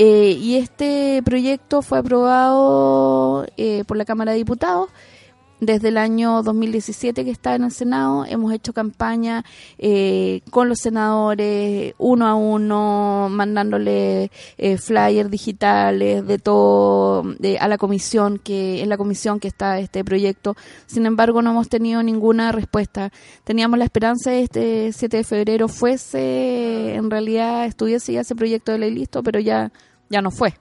Eh, 0.03 0.33
y 0.41 0.57
este 0.57 1.21
proyecto 1.25 1.83
fue 1.83 1.99
aprobado 1.99 3.45
eh, 3.59 3.85
por 3.87 3.99
la 3.99 4.07
Cámara 4.07 4.33
de 4.33 4.39
Diputados 4.39 4.89
desde 5.61 5.89
el 5.89 5.99
año 5.99 6.43
2017 6.43 7.23
que 7.23 7.31
está 7.31 7.55
en 7.55 7.65
el 7.65 7.71
Senado. 7.71 8.25
Hemos 8.25 8.51
hecho 8.55 8.73
campaña 8.73 9.45
eh, 9.77 10.41
con 10.51 10.71
los 10.71 10.79
senadores, 10.79 11.93
uno 11.99 12.27
a 12.27 12.35
uno, 12.35 13.29
mandándole 13.31 14.31
eh, 14.57 14.79
flyers 14.79 15.31
digitales 15.31 16.27
de 16.27 16.39
todo 16.39 17.23
de- 17.39 17.59
a 17.59 17.69
la 17.69 17.77
comisión 17.77 18.39
que 18.39 18.81
en 18.83 18.89
la 18.89 18.97
comisión 18.97 19.39
que 19.39 19.49
está 19.49 19.81
este 19.81 20.03
proyecto. 20.03 20.57
Sin 20.87 21.05
embargo, 21.05 21.43
no 21.43 21.51
hemos 21.51 21.69
tenido 21.69 22.03
ninguna 22.03 22.53
respuesta. 22.53 23.13
Teníamos 23.45 23.79
la 23.79 23.85
esperanza 23.85 24.31
de 24.31 24.45
este 24.45 24.93
7 24.95 25.19
de 25.19 25.25
febrero 25.25 25.69
fuese 25.69 26.95
en 26.95 27.11
realidad 27.11 27.67
estuviese 27.67 28.15
ya 28.15 28.23
ese 28.23 28.35
proyecto 28.35 28.73
de 28.73 28.79
ley 28.79 28.93
listo, 28.95 29.23
pero 29.23 29.39
ya 29.41 29.71
ya 30.11 30.21
no 30.21 30.31
fue. 30.31 30.55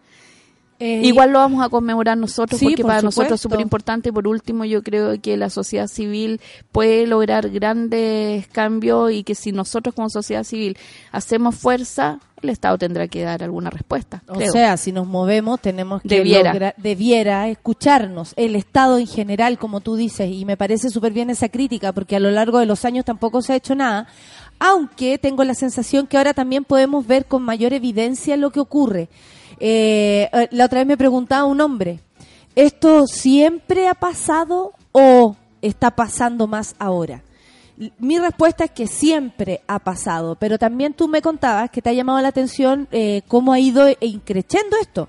Eh, 0.81 1.01
Igual 1.03 1.31
lo 1.31 1.39
vamos 1.39 1.61
a 1.61 1.67
conmemorar 1.67 2.17
nosotros 2.17 2.57
Sí, 2.57 2.67
porque 2.67 2.83
por 2.83 2.91
para 2.91 3.01
nosotros 3.01 3.33
es 3.33 3.41
súper 3.41 3.59
importante. 3.59 4.07
Y 4.07 4.11
por 4.13 4.25
último, 4.29 4.63
yo 4.63 4.81
creo 4.81 5.19
que 5.21 5.35
la 5.35 5.49
sociedad 5.49 5.87
civil 5.87 6.39
puede 6.71 7.05
lograr 7.05 7.49
grandes 7.49 8.47
cambios 8.47 9.11
y 9.11 9.23
que 9.25 9.35
si 9.35 9.51
nosotros 9.51 9.93
como 9.93 10.09
sociedad 10.09 10.45
civil 10.45 10.77
hacemos 11.11 11.55
fuerza, 11.55 12.21
el 12.41 12.47
Estado 12.47 12.77
tendrá 12.77 13.09
que 13.09 13.23
dar 13.23 13.43
alguna 13.43 13.69
respuesta. 13.69 14.23
O 14.29 14.35
creo. 14.35 14.53
sea, 14.53 14.77
si 14.77 14.93
nos 14.93 15.05
movemos, 15.05 15.59
tenemos 15.59 16.01
que 16.01 16.07
Debiera. 16.07 16.53
lograr- 16.53 16.75
debiera 16.77 17.49
escucharnos, 17.49 18.31
el 18.37 18.55
Estado 18.55 18.99
en 18.99 19.07
general, 19.07 19.57
como 19.59 19.81
tú 19.81 19.97
dices, 19.97 20.31
y 20.31 20.45
me 20.45 20.55
parece 20.55 20.89
súper 20.89 21.11
bien 21.11 21.29
esa 21.29 21.49
crítica, 21.49 21.91
porque 21.91 22.15
a 22.15 22.21
lo 22.21 22.31
largo 22.31 22.57
de 22.59 22.65
los 22.65 22.85
años 22.85 23.03
tampoco 23.03 23.41
se 23.41 23.51
ha 23.51 23.57
hecho 23.57 23.75
nada, 23.75 24.07
aunque 24.59 25.17
tengo 25.17 25.43
la 25.43 25.55
sensación 25.55 26.07
que 26.07 26.15
ahora 26.15 26.33
también 26.33 26.63
podemos 26.63 27.05
ver 27.05 27.25
con 27.25 27.43
mayor 27.43 27.73
evidencia 27.73 28.37
lo 28.37 28.51
que 28.51 28.61
ocurre. 28.61 29.09
Eh, 29.59 30.29
eh, 30.31 30.47
la 30.51 30.65
otra 30.65 30.79
vez 30.79 30.87
me 30.87 30.97
preguntaba 30.97 31.45
un 31.45 31.61
hombre, 31.61 31.99
¿esto 32.55 33.07
siempre 33.07 33.87
ha 33.87 33.93
pasado 33.95 34.73
o 34.91 35.35
está 35.61 35.91
pasando 35.91 36.47
más 36.47 36.75
ahora? 36.79 37.23
Mi 37.97 38.19
respuesta 38.19 38.65
es 38.65 38.71
que 38.71 38.87
siempre 38.87 39.61
ha 39.67 39.79
pasado, 39.79 40.35
pero 40.35 40.57
también 40.59 40.93
tú 40.93 41.07
me 41.07 41.21
contabas 41.21 41.69
que 41.69 41.81
te 41.81 41.89
ha 41.89 41.93
llamado 41.93 42.19
la 42.21 42.27
atención 42.27 42.89
eh, 42.91 43.21
cómo 43.29 43.53
ha 43.53 43.59
ido 43.59 43.87
increciendo 44.01 44.75
esto. 44.81 45.07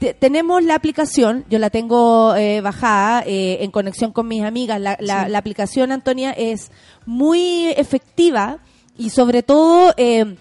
Te- 0.00 0.14
tenemos 0.14 0.64
la 0.64 0.74
aplicación, 0.74 1.44
yo 1.48 1.60
la 1.60 1.70
tengo 1.70 2.34
eh, 2.34 2.60
bajada 2.60 3.22
eh, 3.24 3.58
en 3.62 3.70
conexión 3.70 4.10
con 4.12 4.26
mis 4.26 4.42
amigas. 4.42 4.80
La, 4.80 4.96
la- 5.00 5.28
la 5.28 5.38
aplicación, 5.38 5.92
Antonia, 5.92 6.32
es 6.32 6.72
muy 7.06 7.66
efectiva 7.76 8.58
y 8.96 9.10
sobre 9.10 9.44
todo 9.44 9.94
eh, 9.96 10.36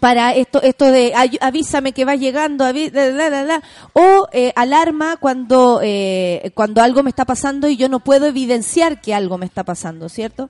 para 0.00 0.34
esto 0.34 0.60
esto 0.62 0.86
de 0.90 1.12
"Ay, 1.14 1.38
avísame 1.40 1.92
que 1.92 2.04
vas 2.04 2.18
llegando 2.20 2.64
avi- 2.64 2.90
la, 2.92 3.10
la, 3.10 3.30
la, 3.30 3.44
la", 3.44 3.62
o 3.92 4.28
eh, 4.32 4.52
alarma 4.56 5.16
cuando 5.16 5.80
eh, 5.82 6.50
cuando 6.54 6.82
algo 6.82 7.02
me 7.02 7.10
está 7.10 7.24
pasando 7.24 7.68
y 7.68 7.76
yo 7.76 7.88
no 7.88 8.00
puedo 8.00 8.26
evidenciar 8.26 9.00
que 9.00 9.14
algo 9.14 9.38
me 9.38 9.46
está 9.46 9.64
pasando 9.64 10.08
cierto 10.08 10.48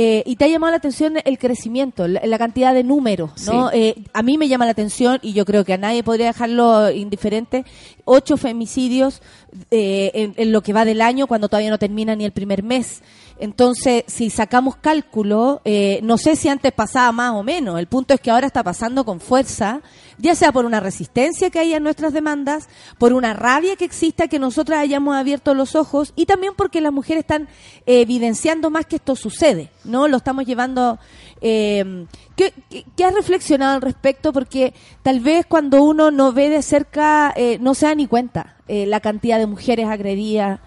Eh, 0.00 0.22
y 0.26 0.36
te 0.36 0.44
ha 0.44 0.48
llamado 0.48 0.70
la 0.70 0.76
atención 0.76 1.14
el 1.24 1.38
crecimiento 1.38 2.06
la, 2.06 2.20
la 2.24 2.38
cantidad 2.38 2.72
de 2.74 2.84
números 2.84 3.30
no 3.46 3.70
Eh, 3.72 3.94
a 4.12 4.22
mí 4.22 4.36
me 4.38 4.46
llama 4.46 4.64
la 4.66 4.72
atención 4.72 5.18
y 5.22 5.32
yo 5.32 5.44
creo 5.44 5.64
que 5.64 5.72
a 5.72 5.78
nadie 5.78 6.02
podría 6.04 6.26
dejarlo 6.26 6.90
indiferente 6.92 7.64
ocho 8.04 8.36
femicidios 8.36 9.22
eh, 9.70 10.10
en, 10.14 10.34
en 10.36 10.52
lo 10.52 10.60
que 10.62 10.72
va 10.74 10.84
del 10.84 11.00
año 11.00 11.26
cuando 11.26 11.48
todavía 11.48 11.70
no 11.70 11.78
termina 11.78 12.14
ni 12.14 12.24
el 12.24 12.32
primer 12.32 12.62
mes 12.62 13.02
entonces, 13.40 14.04
si 14.06 14.30
sacamos 14.30 14.76
cálculo, 14.76 15.60
eh, 15.64 16.00
no 16.02 16.18
sé 16.18 16.36
si 16.36 16.48
antes 16.48 16.72
pasaba 16.72 17.12
más 17.12 17.32
o 17.32 17.42
menos. 17.42 17.78
El 17.78 17.86
punto 17.86 18.14
es 18.14 18.20
que 18.20 18.30
ahora 18.30 18.46
está 18.46 18.62
pasando 18.62 19.04
con 19.04 19.20
fuerza, 19.20 19.80
ya 20.18 20.34
sea 20.34 20.52
por 20.52 20.64
una 20.64 20.80
resistencia 20.80 21.50
que 21.50 21.58
hay 21.58 21.74
a 21.74 21.80
nuestras 21.80 22.12
demandas, 22.12 22.68
por 22.98 23.12
una 23.12 23.34
rabia 23.34 23.76
que 23.76 23.84
exista 23.84 24.28
que 24.28 24.38
nosotras 24.38 24.80
hayamos 24.80 25.16
abierto 25.16 25.54
los 25.54 25.74
ojos 25.76 26.12
y 26.16 26.26
también 26.26 26.54
porque 26.56 26.80
las 26.80 26.92
mujeres 26.92 27.20
están 27.22 27.48
eh, 27.86 28.00
evidenciando 28.00 28.70
más 28.70 28.86
que 28.86 28.96
esto 28.96 29.14
sucede, 29.14 29.70
¿no? 29.84 30.08
Lo 30.08 30.16
estamos 30.16 30.44
llevando. 30.44 30.98
Eh, 31.40 32.06
¿qué, 32.34 32.52
qué, 32.68 32.84
qué 32.96 33.04
has 33.04 33.14
reflexionado 33.14 33.76
al 33.76 33.82
respecto? 33.82 34.32
Porque 34.32 34.74
tal 35.02 35.20
vez 35.20 35.46
cuando 35.46 35.82
uno 35.82 36.10
no 36.10 36.32
ve 36.32 36.48
de 36.48 36.62
cerca, 36.62 37.32
eh, 37.36 37.58
no 37.60 37.74
se 37.74 37.86
da 37.86 37.94
ni 37.94 38.06
cuenta 38.06 38.56
eh, 38.68 38.84
la 38.86 39.00
cantidad 39.00 39.38
de 39.38 39.46
mujeres 39.46 39.86
agredidas 39.86 40.60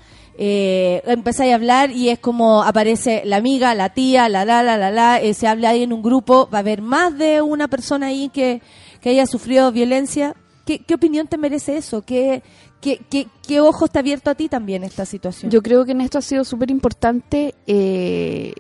eh, 0.44 1.04
empezáis 1.06 1.52
a 1.52 1.56
hablar 1.56 1.92
y 1.92 2.10
es 2.10 2.18
como 2.18 2.64
aparece 2.64 3.22
la 3.26 3.36
amiga, 3.38 3.76
la 3.76 3.90
tía, 3.90 4.28
la 4.28 4.44
la 4.44 4.64
la 4.64 4.76
la 4.76 4.90
la, 4.90 5.22
eh, 5.22 5.36
se 5.36 5.48
habla 5.48 5.70
ahí 5.70 5.84
en 5.84 5.94
un 5.94 6.02
grupo, 6.02 6.50
va 6.52 6.58
a 6.58 6.62
haber 6.62 6.82
más 6.82 7.16
de 7.16 7.44
una 7.44 7.68
persona 7.68 8.08
ahí 8.08 8.28
que, 8.30 8.60
que 9.02 9.12
haya 9.12 9.28
sufrido 9.28 9.72
violencia. 9.72 10.36
¿Qué, 10.66 10.84
opinión 10.96 11.28
te 11.28 11.38
merece 11.38 11.78
eso? 11.78 12.02
¿Qué, 12.02 12.42
qué, 12.80 13.00
qué, 13.08 13.28
qué 13.48 13.62
ojo 13.62 13.86
está 13.86 14.00
abierto 14.00 14.32
a 14.32 14.36
ti 14.36 14.50
también 14.50 14.84
esta 14.84 15.06
situación? 15.06 15.52
Yo 15.52 15.62
creo 15.62 15.86
que 15.86 15.92
en 15.92 16.02
esto 16.02 16.18
ha 16.18 16.24
sido 16.24 16.44
súper 16.44 16.72
importante 16.72 17.54
eh, 17.68 18.54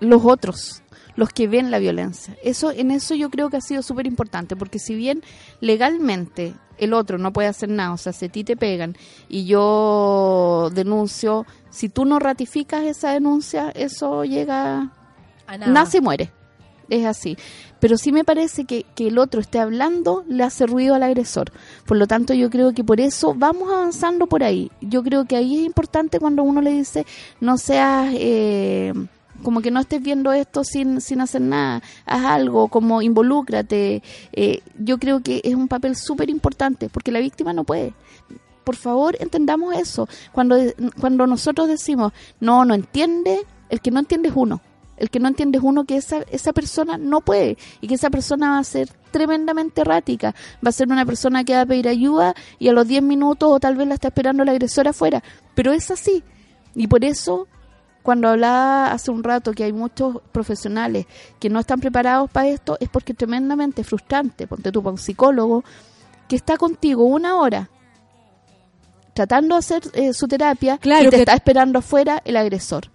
los 0.00 0.24
otros, 0.24 0.82
los 1.16 1.28
que 1.28 1.48
ven 1.48 1.70
la 1.70 1.80
violencia. 1.80 2.34
Eso, 2.42 2.70
en 2.70 2.92
eso 2.92 3.14
yo 3.14 3.28
creo 3.28 3.50
que 3.50 3.58
ha 3.58 3.60
sido 3.60 3.82
súper 3.82 4.06
importante, 4.06 4.56
porque 4.56 4.78
si 4.78 4.94
bien 4.94 5.22
legalmente 5.60 6.54
el 6.78 6.92
otro 6.94 7.18
no 7.18 7.32
puede 7.32 7.48
hacer 7.48 7.68
nada, 7.68 7.92
o 7.92 7.96
sea, 7.96 8.12
si 8.12 8.26
a 8.26 8.28
ti 8.28 8.44
te 8.44 8.56
pegan 8.56 8.96
y 9.28 9.44
yo 9.46 10.70
denuncio, 10.72 11.46
si 11.70 11.88
tú 11.88 12.04
no 12.04 12.18
ratificas 12.18 12.84
esa 12.84 13.10
denuncia, 13.12 13.70
eso 13.70 14.24
llega, 14.24 14.92
A 15.46 15.58
nada. 15.58 15.72
nace 15.72 15.98
y 15.98 16.00
muere. 16.00 16.32
Es 16.90 17.04
así. 17.04 17.36
Pero 17.80 17.98
sí 17.98 18.12
me 18.12 18.24
parece 18.24 18.64
que, 18.64 18.86
que 18.94 19.08
el 19.08 19.18
otro 19.18 19.42
esté 19.42 19.58
hablando 19.58 20.24
le 20.26 20.42
hace 20.42 20.66
ruido 20.66 20.94
al 20.94 21.02
agresor. 21.02 21.52
Por 21.84 21.98
lo 21.98 22.06
tanto, 22.06 22.32
yo 22.32 22.48
creo 22.48 22.72
que 22.72 22.82
por 22.82 22.98
eso 22.98 23.34
vamos 23.36 23.70
avanzando 23.70 24.26
por 24.26 24.42
ahí. 24.42 24.70
Yo 24.80 25.02
creo 25.02 25.26
que 25.26 25.36
ahí 25.36 25.58
es 25.58 25.66
importante 25.66 26.18
cuando 26.18 26.42
uno 26.42 26.62
le 26.62 26.72
dice, 26.72 27.04
no 27.40 27.58
seas... 27.58 28.10
Eh, 28.14 28.94
como 29.42 29.60
que 29.60 29.70
no 29.70 29.80
estés 29.80 30.02
viendo 30.02 30.32
esto 30.32 30.64
sin, 30.64 31.00
sin 31.00 31.20
hacer 31.20 31.40
nada, 31.40 31.82
haz 32.04 32.24
algo, 32.24 32.68
como 32.68 33.02
involúcrate. 33.02 34.02
Eh, 34.32 34.62
yo 34.78 34.98
creo 34.98 35.20
que 35.20 35.40
es 35.44 35.54
un 35.54 35.68
papel 35.68 35.96
súper 35.96 36.30
importante, 36.30 36.88
porque 36.88 37.12
la 37.12 37.20
víctima 37.20 37.52
no 37.52 37.64
puede. 37.64 37.94
Por 38.64 38.76
favor, 38.76 39.16
entendamos 39.20 39.76
eso. 39.76 40.08
Cuando, 40.32 40.56
cuando 41.00 41.26
nosotros 41.26 41.68
decimos, 41.68 42.12
no, 42.40 42.64
no 42.64 42.74
entiende, 42.74 43.40
el 43.70 43.80
que 43.80 43.90
no 43.90 44.00
entiende 44.00 44.28
es 44.28 44.34
uno. 44.36 44.60
El 44.98 45.10
que 45.10 45.20
no 45.20 45.28
entiende 45.28 45.58
es 45.58 45.64
uno 45.64 45.84
que 45.84 45.96
esa, 45.96 46.22
esa 46.30 46.52
persona 46.52 46.98
no 46.98 47.20
puede 47.20 47.56
y 47.80 47.86
que 47.86 47.94
esa 47.94 48.10
persona 48.10 48.50
va 48.50 48.58
a 48.58 48.64
ser 48.64 48.88
tremendamente 49.12 49.80
errática. 49.80 50.34
Va 50.64 50.70
a 50.70 50.72
ser 50.72 50.88
una 50.88 51.06
persona 51.06 51.44
que 51.44 51.54
va 51.54 51.62
a 51.62 51.66
pedir 51.66 51.88
ayuda 51.88 52.34
y 52.58 52.68
a 52.68 52.72
los 52.72 52.86
10 52.86 53.04
minutos 53.04 53.48
o 53.50 53.60
tal 53.60 53.76
vez 53.76 53.86
la 53.86 53.94
está 53.94 54.08
esperando 54.08 54.42
el 54.42 54.48
agresor 54.48 54.88
afuera. 54.88 55.22
Pero 55.54 55.72
es 55.72 55.90
así. 55.90 56.24
Y 56.74 56.88
por 56.88 57.04
eso 57.04 57.46
cuando 58.08 58.28
hablaba 58.30 58.90
hace 58.90 59.10
un 59.10 59.22
rato 59.22 59.52
que 59.52 59.64
hay 59.64 59.72
muchos 59.74 60.16
profesionales 60.32 61.04
que 61.38 61.50
no 61.50 61.60
están 61.60 61.78
preparados 61.78 62.30
para 62.30 62.48
esto, 62.48 62.78
es 62.80 62.88
porque 62.88 63.12
es 63.12 63.18
tremendamente 63.18 63.84
frustrante. 63.84 64.46
Ponte 64.46 64.72
tú 64.72 64.82
para 64.82 64.92
un 64.92 64.98
psicólogo 64.98 65.62
que 66.26 66.36
está 66.36 66.56
contigo 66.56 67.04
una 67.04 67.36
hora 67.36 67.68
tratando 69.12 69.56
de 69.56 69.58
hacer 69.58 69.82
eh, 69.92 70.14
su 70.14 70.26
terapia 70.26 70.78
Claro 70.78 71.08
y 71.08 71.10
te 71.10 71.16
que- 71.16 71.22
está 71.22 71.34
esperando 71.34 71.80
afuera 71.80 72.22
el 72.24 72.38
agresor. 72.38 72.90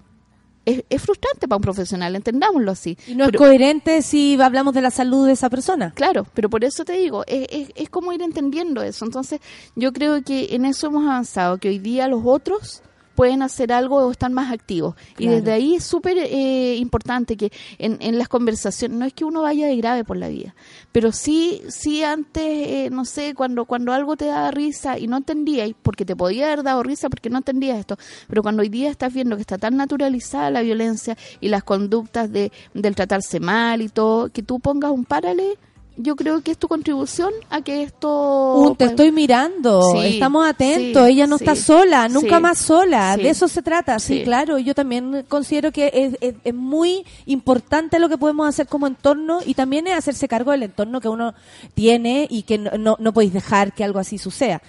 Es, 0.65 0.83
es 0.89 0.99
frustrante 0.99 1.47
para 1.47 1.57
un 1.57 1.61
profesional, 1.61 2.15
entendámoslo 2.15 2.71
así. 2.71 2.97
y 3.05 3.13
no 3.13 3.25
es 3.25 3.31
coherente 3.33 4.01
si 4.01 4.41
hablamos 4.41 4.73
de 4.73 4.81
la 4.81 4.89
salud 4.89 5.27
de 5.27 5.33
esa 5.33 5.51
persona. 5.51 5.91
Claro, 5.93 6.25
pero 6.33 6.49
por 6.49 6.63
eso 6.63 6.83
te 6.85 6.93
digo, 6.93 7.23
es, 7.27 7.45
es, 7.51 7.69
es 7.75 7.89
como 7.91 8.13
ir 8.13 8.23
entendiendo 8.23 8.81
eso. 8.81 9.05
Entonces, 9.05 9.41
yo 9.75 9.93
creo 9.93 10.23
que 10.23 10.55
en 10.55 10.65
eso 10.65 10.87
hemos 10.87 11.03
avanzado, 11.05 11.59
que 11.59 11.69
hoy 11.69 11.77
día 11.77 12.07
los 12.07 12.21
otros 12.25 12.81
pueden 13.15 13.41
hacer 13.41 13.71
algo 13.71 13.97
o 13.97 14.11
están 14.11 14.33
más 14.33 14.51
activos. 14.51 14.95
Y 15.17 15.23
Claro. 15.23 15.37
desde 15.37 15.51
ahí 15.51 15.75
es 15.75 15.83
súper 15.83 16.17
eh, 16.17 16.75
importante 16.77 17.37
que 17.37 17.51
en, 17.77 17.97
en 18.01 18.17
las 18.17 18.27
conversaciones, 18.27 18.97
no 18.97 19.05
es 19.05 19.13
que 19.13 19.25
uno 19.25 19.41
vaya 19.41 19.67
de 19.67 19.75
grave 19.77 20.03
por 20.03 20.17
la 20.17 20.27
vida, 20.27 20.55
pero 20.91 21.11
sí, 21.11 21.61
sí 21.69 22.03
antes, 22.03 22.43
eh, 22.43 22.89
no 22.91 23.05
sé, 23.05 23.33
cuando, 23.35 23.65
cuando 23.65 23.93
algo 23.93 24.15
te 24.17 24.25
daba 24.25 24.51
risa 24.51 24.97
y 24.97 25.07
no 25.07 25.17
entendías, 25.17 25.71
porque 25.81 26.05
te 26.05 26.15
podía 26.15 26.47
haber 26.47 26.63
dado 26.63 26.83
risa 26.83 27.09
porque 27.09 27.29
no 27.29 27.37
entendías 27.37 27.79
esto, 27.79 27.97
pero 28.27 28.41
cuando 28.41 28.61
hoy 28.61 28.69
día 28.69 28.89
estás 28.89 29.13
viendo 29.13 29.35
que 29.35 29.41
está 29.41 29.57
tan 29.57 29.77
naturalizada 29.77 30.49
la 30.51 30.61
violencia 30.61 31.17
y 31.39 31.49
las 31.49 31.63
conductas 31.63 32.31
de, 32.31 32.51
del 32.73 32.95
tratarse 32.95 33.39
mal 33.39 33.81
y 33.81 33.89
todo, 33.89 34.29
que 34.29 34.43
tú 34.43 34.59
pongas 34.59 34.91
un 34.91 35.05
párale, 35.05 35.57
yo 35.95 36.15
creo 36.15 36.41
que 36.41 36.51
es 36.51 36.57
tu 36.57 36.67
contribución 36.67 37.31
a 37.49 37.61
que 37.61 37.83
esto... 37.83 38.55
Un, 38.55 38.75
te 38.75 38.85
estoy 38.85 39.11
mirando, 39.11 39.81
Sí, 39.93 39.99
estamos 40.15 40.47
atentos, 40.47 41.05
sí, 41.05 41.11
ella 41.13 41.27
no 41.27 41.37
sí, 41.37 41.43
está 41.43 41.55
sola, 41.55 42.07
nunca 42.09 42.39
más 42.39 42.57
sola, 42.57 43.15
de 43.15 43.29
eso 43.29 43.47
se 43.47 43.61
trata, 43.61 43.99
sí, 43.99 44.17
Sí. 44.19 44.23
claro, 44.23 44.57
yo 44.57 44.73
también 44.73 45.23
considero 45.27 45.71
que 45.71 45.91
es, 45.93 46.17
es- 46.21 46.35
es 46.43 46.53
muy 46.53 47.05
importante 47.27 47.99
lo 47.99 48.09
que 48.09 48.17
podemos 48.17 48.47
hacer 48.47 48.67
como 48.67 48.87
entorno 48.87 49.39
y 49.45 49.53
también 49.53 49.85
es 49.87 49.95
hacerse 49.97 50.27
cargo 50.27 50.51
del 50.51 50.63
entorno 50.63 50.99
que 50.99 51.09
uno 51.09 51.33
tiene 51.75 52.27
y 52.29 52.41
que 52.43 52.57
no, 52.57 52.71
no, 52.77 52.95
no 52.99 53.13
podéis 53.13 53.33
dejar 53.33 53.73
que 53.73 53.83
algo 53.83 53.99
así 53.99 54.17
suceda. 54.17 54.61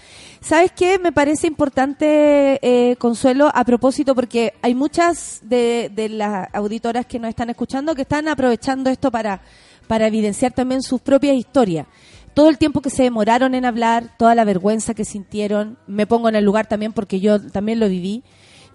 ¿Sabes 0.43 0.73
qué? 0.73 0.99
Me 0.99 1.11
parece 1.11 1.47
importante, 1.47 2.59
eh, 2.61 2.97
Consuelo, 2.97 3.51
a 3.55 3.65
propósito, 3.65 4.15
porque 4.15 4.53
hay 4.61 4.75
muchas 4.75 5.39
de, 5.43 5.91
de 5.95 6.11
las 6.11 6.49
auditoras 6.55 7.07
que 7.07 7.19
nos 7.19 7.31
están 7.31 7.49
escuchando 7.51 7.95
que 7.95 8.03
están 8.03 8.29
aprovechando 8.29 8.91
esto 8.91 9.11
para, 9.11 9.41
para 9.87 10.07
evidenciar 10.07 10.53
también 10.53 10.83
sus 10.83 11.01
propias 11.01 11.37
historias 11.37 11.87
todo 12.35 12.49
el 12.49 12.59
tiempo 12.59 12.81
que 12.83 12.91
se 12.91 13.05
demoraron 13.05 13.55
en 13.55 13.65
hablar, 13.65 14.11
toda 14.19 14.35
la 14.35 14.45
vergüenza 14.45 14.93
que 14.93 15.05
sintieron, 15.05 15.79
me 15.87 16.07
pongo 16.07 16.29
en 16.29 16.35
el 16.35 16.45
lugar 16.45 16.67
también 16.67 16.93
porque 16.93 17.21
yo 17.21 17.41
también 17.41 17.81
lo 17.81 17.89
viví. 17.89 18.25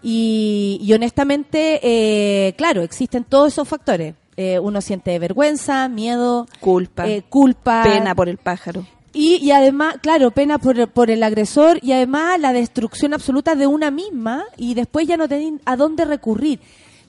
Y, 0.01 0.79
y 0.81 0.93
honestamente, 0.93 1.79
eh, 1.83 2.53
claro, 2.53 2.81
existen 2.83 3.25
todos 3.25 3.51
esos 3.51 3.67
factores. 3.67 4.15
Eh, 4.37 4.57
uno 4.57 4.79
siente 4.79 5.19
vergüenza, 5.19 5.89
miedo, 5.89 6.47
Culpa, 6.61 7.05
eh, 7.05 7.23
culpa, 7.27 7.83
pena 7.83 8.15
por 8.15 8.29
el 8.29 8.37
pájaro. 8.37 8.85
y, 9.11 9.35
y 9.35 9.51
además, 9.51 9.95
claro, 10.01 10.31
pena 10.31 10.57
por, 10.57 10.87
por 10.91 11.11
el 11.11 11.21
agresor 11.21 11.79
y 11.81 11.91
además 11.91 12.39
la 12.39 12.53
destrucción 12.53 13.13
absoluta 13.13 13.55
de 13.55 13.67
una 13.67 13.91
misma 13.91 14.45
y 14.55 14.75
después 14.75 15.05
ya 15.05 15.17
no 15.17 15.27
tenéis 15.27 15.55
a 15.65 15.75
dónde 15.75 16.05
recurrir. 16.05 16.61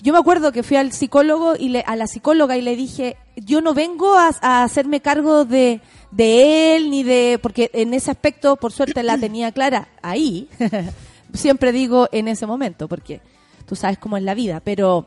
Yo 0.03 0.13
me 0.13 0.19
acuerdo 0.19 0.53
que 0.53 0.63
fui 0.63 0.77
al 0.77 0.93
psicólogo 0.93 1.55
y 1.59 1.69
le, 1.69 1.81
a 1.81 1.95
la 1.97 2.07
psicóloga 2.07 2.57
y 2.57 2.63
le 2.63 2.77
dije, 2.77 3.17
yo 3.37 3.61
no 3.61 3.75
vengo 3.75 4.15
a, 4.15 4.31
a 4.41 4.65
hacerme 4.65 5.01
cargo 5.01 5.45
de, 5.45 5.81
de 6.11 6.77
él 6.77 6.91
ni 6.91 7.03
de, 7.03 7.39
porque 7.43 7.71
en 7.75 7.95
ese 7.95 8.11
aspecto, 8.11 8.57
por 8.57 8.73
suerte, 8.73 9.03
la 9.03 9.19
tenía 9.19 9.53
clara 9.53 9.89
ahí. 10.03 10.49
Siempre 11.35 11.73
digo 11.73 12.09
en 12.13 12.29
ese 12.29 12.47
momento, 12.47 12.89
porque 12.89 13.21
tú 13.67 13.77
sabes 13.77 13.99
cómo 13.99 14.17
es 14.17 14.23
la 14.23 14.35
vida, 14.35 14.61
pero, 14.65 15.07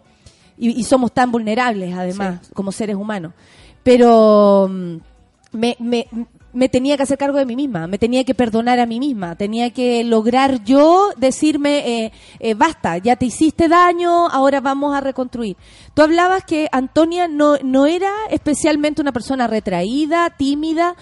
y, 0.58 0.70
y 0.80 0.84
somos 0.84 1.12
tan 1.12 1.32
vulnerables 1.32 1.94
además, 1.96 2.50
como 2.54 2.72
seres 2.72 2.96
humanos. 2.96 3.34
Pero, 3.84 4.70
mm, 4.70 4.96
me, 5.54 5.76
me, 5.80 6.08
me 6.54 6.70
tenía 6.70 6.96
que 6.96 7.04
hacer 7.04 7.18
cargo 7.18 7.38
de 7.38 7.46
mí 7.46 7.56
misma, 7.56 7.88
me 7.88 7.98
tenía 7.98 8.24
que 8.24 8.36
perdonar 8.36 8.80
a 8.80 8.86
mí 8.86 9.00
misma, 9.00 9.36
tenía 9.36 9.72
que 9.72 10.04
lograr 10.04 10.64
yo 10.64 11.10
decirme, 11.18 12.06
eh, 12.06 12.12
eh, 12.40 12.54
basta, 12.54 12.98
ya 13.00 13.16
te 13.16 13.26
hiciste 13.26 13.68
daño, 13.68 14.28
ahora 14.28 14.62
vamos 14.62 14.96
a 14.96 15.02
reconstruir. 15.02 15.58
Tú 15.94 16.04
hablabas 16.04 16.44
que 16.46 16.70
Antonia 16.72 17.28
no, 17.28 17.58
no 17.64 17.86
era 17.86 18.12
especialmente 18.30 19.02
una 19.02 19.12
persona 19.12 19.48
retraída, 19.48 20.30
tímida, 20.30 20.96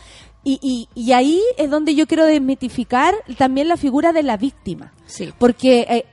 y, 0.44 0.60
y, 0.62 0.90
y 1.00 1.12
ahí 1.12 1.40
es 1.58 1.70
donde 1.70 1.94
yo 1.94 2.08
quiero 2.08 2.26
desmitificar 2.26 3.14
también 3.38 3.68
la 3.68 3.78
figura 3.78 4.12
de 4.12 4.24
la 4.24 4.38
víctima. 4.38 4.92
Sí. 5.06 5.32
Porque 5.38 5.82
eh, 5.82 6.06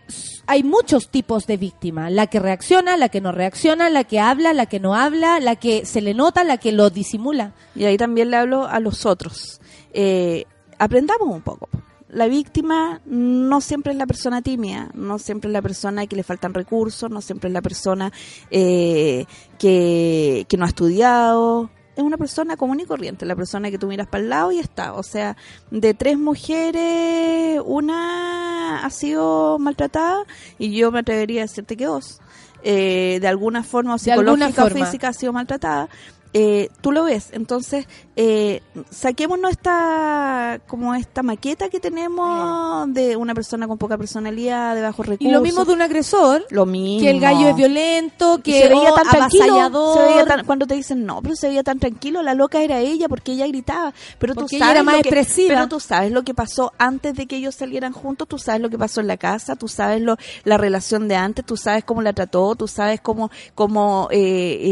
hay 0.48 0.62
muchos 0.62 1.10
tipos 1.10 1.46
de 1.46 1.58
víctima. 1.58 2.08
La 2.08 2.26
que 2.26 2.40
reacciona, 2.40 2.96
la 2.96 3.10
que 3.10 3.20
no 3.20 3.32
reacciona, 3.32 3.90
la 3.90 4.04
que 4.04 4.18
habla, 4.18 4.54
la 4.54 4.64
que 4.64 4.80
no 4.80 4.94
habla, 4.94 5.40
la 5.40 5.56
que 5.56 5.84
se 5.84 6.00
le 6.00 6.14
nota, 6.14 6.42
la 6.42 6.56
que 6.56 6.72
lo 6.72 6.88
disimula. 6.88 7.52
Y 7.74 7.84
ahí 7.84 7.98
también 7.98 8.30
le 8.30 8.38
hablo 8.38 8.66
a 8.66 8.80
los 8.80 9.04
otros. 9.04 9.60
Eh, 9.92 10.46
aprendamos 10.78 11.28
un 11.28 11.42
poco. 11.42 11.68
La 12.08 12.28
víctima 12.28 13.02
no 13.04 13.60
siempre 13.60 13.92
es 13.92 13.98
la 13.98 14.06
persona 14.06 14.40
tímida, 14.40 14.88
no 14.94 15.18
siempre 15.18 15.50
es 15.50 15.52
la 15.52 15.60
persona 15.60 16.06
que 16.06 16.16
le 16.16 16.22
faltan 16.22 16.54
recursos, 16.54 17.10
no 17.10 17.20
siempre 17.20 17.48
es 17.48 17.52
la 17.52 17.60
persona 17.60 18.10
eh, 18.50 19.26
que, 19.58 20.46
que 20.48 20.56
no 20.56 20.64
ha 20.64 20.68
estudiado. 20.68 21.68
Es 21.98 22.04
una 22.04 22.16
persona 22.16 22.56
común 22.56 22.78
y 22.78 22.84
corriente, 22.84 23.26
la 23.26 23.34
persona 23.34 23.72
que 23.72 23.78
tú 23.78 23.88
miras 23.88 24.06
para 24.06 24.22
el 24.22 24.30
lado 24.30 24.52
y 24.52 24.60
está. 24.60 24.92
O 24.92 25.02
sea, 25.02 25.36
de 25.72 25.94
tres 25.94 26.16
mujeres, 26.16 27.60
una 27.64 28.84
ha 28.84 28.90
sido 28.90 29.58
maltratada 29.58 30.22
y 30.60 30.70
yo 30.76 30.92
me 30.92 31.00
atrevería 31.00 31.42
a 31.42 31.46
decirte 31.46 31.76
que 31.76 31.86
dos. 31.86 32.20
Eh, 32.62 33.18
de 33.20 33.26
alguna 33.26 33.64
forma 33.64 33.96
o 33.96 33.98
De 33.98 34.12
alguna 34.12 34.48
psicológica 34.48 34.80
o 34.80 34.84
física 34.84 35.08
ha 35.08 35.12
sido 35.12 35.32
maltratada. 35.32 35.88
Eh, 36.34 36.68
tú 36.82 36.92
lo 36.92 37.04
ves, 37.04 37.28
entonces 37.32 37.86
eh, 38.16 38.60
saquémonos 38.90 39.50
esta 39.50 40.60
como 40.66 40.94
esta 40.94 41.22
maqueta 41.22 41.68
que 41.68 41.80
tenemos 41.80 42.92
de 42.92 43.16
una 43.16 43.34
persona 43.34 43.66
con 43.66 43.78
poca 43.78 43.96
personalidad, 43.96 44.74
de 44.74 44.82
bajos 44.82 45.06
recursos. 45.06 45.30
Y 45.30 45.32
lo 45.34 45.40
mismo 45.40 45.64
de 45.64 45.72
un 45.72 45.82
agresor, 45.82 46.44
Lo 46.50 46.66
mismo. 46.66 47.00
que 47.00 47.10
el 47.10 47.20
gallo 47.20 47.48
es 47.48 47.56
violento, 47.56 48.40
que 48.42 48.60
se 48.62 48.68
veía 48.68 48.90
oh, 48.92 48.94
tan 48.94 49.08
tranquilo, 49.08 49.44
avasallador. 49.44 49.96
se 49.98 50.04
veía 50.04 50.24
tan- 50.26 50.44
cuando 50.46 50.66
te 50.66 50.74
dicen 50.74 51.06
no, 51.06 51.22
pero 51.22 51.34
se 51.34 51.48
veía 51.48 51.62
tan 51.62 51.78
tranquilo, 51.78 52.22
la 52.22 52.34
loca 52.34 52.60
era 52.60 52.78
ella 52.80 53.08
porque 53.08 53.32
ella 53.32 53.46
gritaba, 53.46 53.94
pero 54.18 54.34
tú 54.34 54.40
Porque 54.40 54.58
sabes 54.58 54.74
era 54.74 54.82
más 54.82 54.96
lo 54.98 55.02
que, 55.02 55.26
pero 55.48 55.68
tú 55.68 55.80
sabes 55.80 56.12
lo 56.12 56.22
que 56.24 56.34
pasó 56.34 56.72
antes 56.78 57.14
de 57.14 57.26
que 57.26 57.36
ellos 57.36 57.54
salieran 57.54 57.92
juntos, 57.92 58.28
tú 58.28 58.38
sabes 58.38 58.60
lo 58.60 58.68
que 58.68 58.78
pasó 58.78 59.00
en 59.00 59.06
la 59.06 59.16
casa, 59.16 59.56
tú 59.56 59.68
sabes 59.68 60.02
lo, 60.02 60.16
la 60.44 60.58
relación 60.58 61.08
de 61.08 61.16
antes, 61.16 61.44
tú 61.44 61.56
sabes 61.56 61.84
cómo 61.84 62.02
la 62.02 62.12
trató, 62.12 62.54
tú 62.54 62.68
sabes 62.68 63.00
cómo 63.00 63.30
cómo 63.54 64.08
eh, 64.10 64.18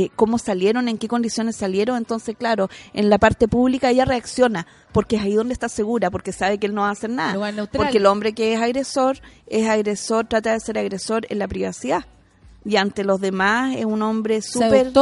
eh, 0.05 0.11
cómo 0.17 0.39
salieron, 0.39 0.89
en 0.89 0.99
qué 0.99 1.09
condiciones 1.09 1.46
salieron, 1.53 1.97
entonces 1.97 2.37
claro, 2.37 2.69
en 2.93 3.11
la 3.11 3.19
parte 3.19 3.49
pública 3.49 3.91
ella 3.91 4.05
reacciona 4.05 4.67
porque 4.93 5.17
es 5.17 5.23
ahí 5.23 5.35
donde 5.35 5.53
está 5.53 5.69
segura, 5.69 6.11
porque 6.11 6.33
sabe 6.33 6.59
que 6.59 6.67
él 6.67 6.75
no 6.75 6.83
va 6.83 6.89
a 6.89 6.93
hacer 6.93 7.11
nada, 7.11 7.67
porque 7.73 7.99
el 7.99 8.07
hombre 8.07 8.33
que 8.33 8.55
es 8.55 8.61
agresor 8.61 9.19
es 9.47 9.69
agresor, 9.69 10.27
trata 10.27 10.53
de 10.53 10.61
ser 10.61 10.79
agresor 10.79 11.27
en 11.29 11.39
la 11.39 11.49
privacidad. 11.49 12.05
Y 12.65 12.77
ante 12.77 13.05
los 13.05 13.21
demás 13.21 13.77
es 13.77 13.85
un 13.85 14.03
hombre 14.03 14.43
súper 14.43 14.93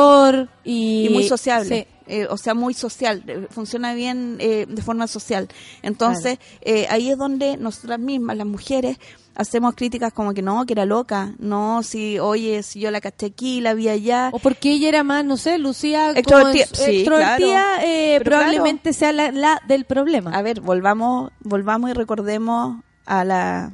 y, 0.64 1.06
y 1.06 1.08
muy 1.08 1.26
sociable. 1.26 1.88
Sí. 1.88 1.94
Eh, 2.06 2.26
o 2.28 2.36
sea, 2.36 2.52
muy 2.52 2.74
social, 2.74 3.22
eh, 3.26 3.46
funciona 3.48 3.94
bien 3.94 4.36
eh, 4.38 4.66
de 4.68 4.82
forma 4.82 5.06
social. 5.06 5.48
Entonces, 5.80 6.38
eh, 6.60 6.86
ahí 6.90 7.10
es 7.10 7.16
donde 7.16 7.56
nosotras 7.56 7.98
mismas, 7.98 8.36
las 8.36 8.46
mujeres, 8.46 8.98
hacemos 9.34 9.74
críticas 9.74 10.12
como 10.12 10.32
que 10.34 10.42
no, 10.42 10.64
que 10.66 10.72
era 10.74 10.84
loca, 10.84 11.34
no, 11.38 11.82
si, 11.82 12.18
oye, 12.18 12.62
si 12.62 12.80
yo 12.80 12.90
la 12.90 13.00
caché 13.00 13.26
aquí, 13.26 13.60
la 13.60 13.74
vi 13.74 13.88
allá. 13.88 14.30
O 14.32 14.38
porque 14.38 14.72
ella 14.72 14.88
era 14.88 15.04
más, 15.04 15.24
no 15.24 15.36
sé, 15.36 15.58
Lucía, 15.58 16.10
Extrovertida, 16.12 16.66
sí, 16.72 17.04
claro. 17.04 17.46
eh, 17.84 18.20
probablemente 18.24 18.92
sea 18.92 19.12
la, 19.12 19.32
la 19.32 19.60
del 19.66 19.84
problema. 19.84 20.30
A 20.32 20.42
ver, 20.42 20.60
volvamos, 20.60 21.32
volvamos 21.40 21.90
y 21.90 21.92
recordemos 21.94 22.82
a 23.06 23.24
la 23.24 23.72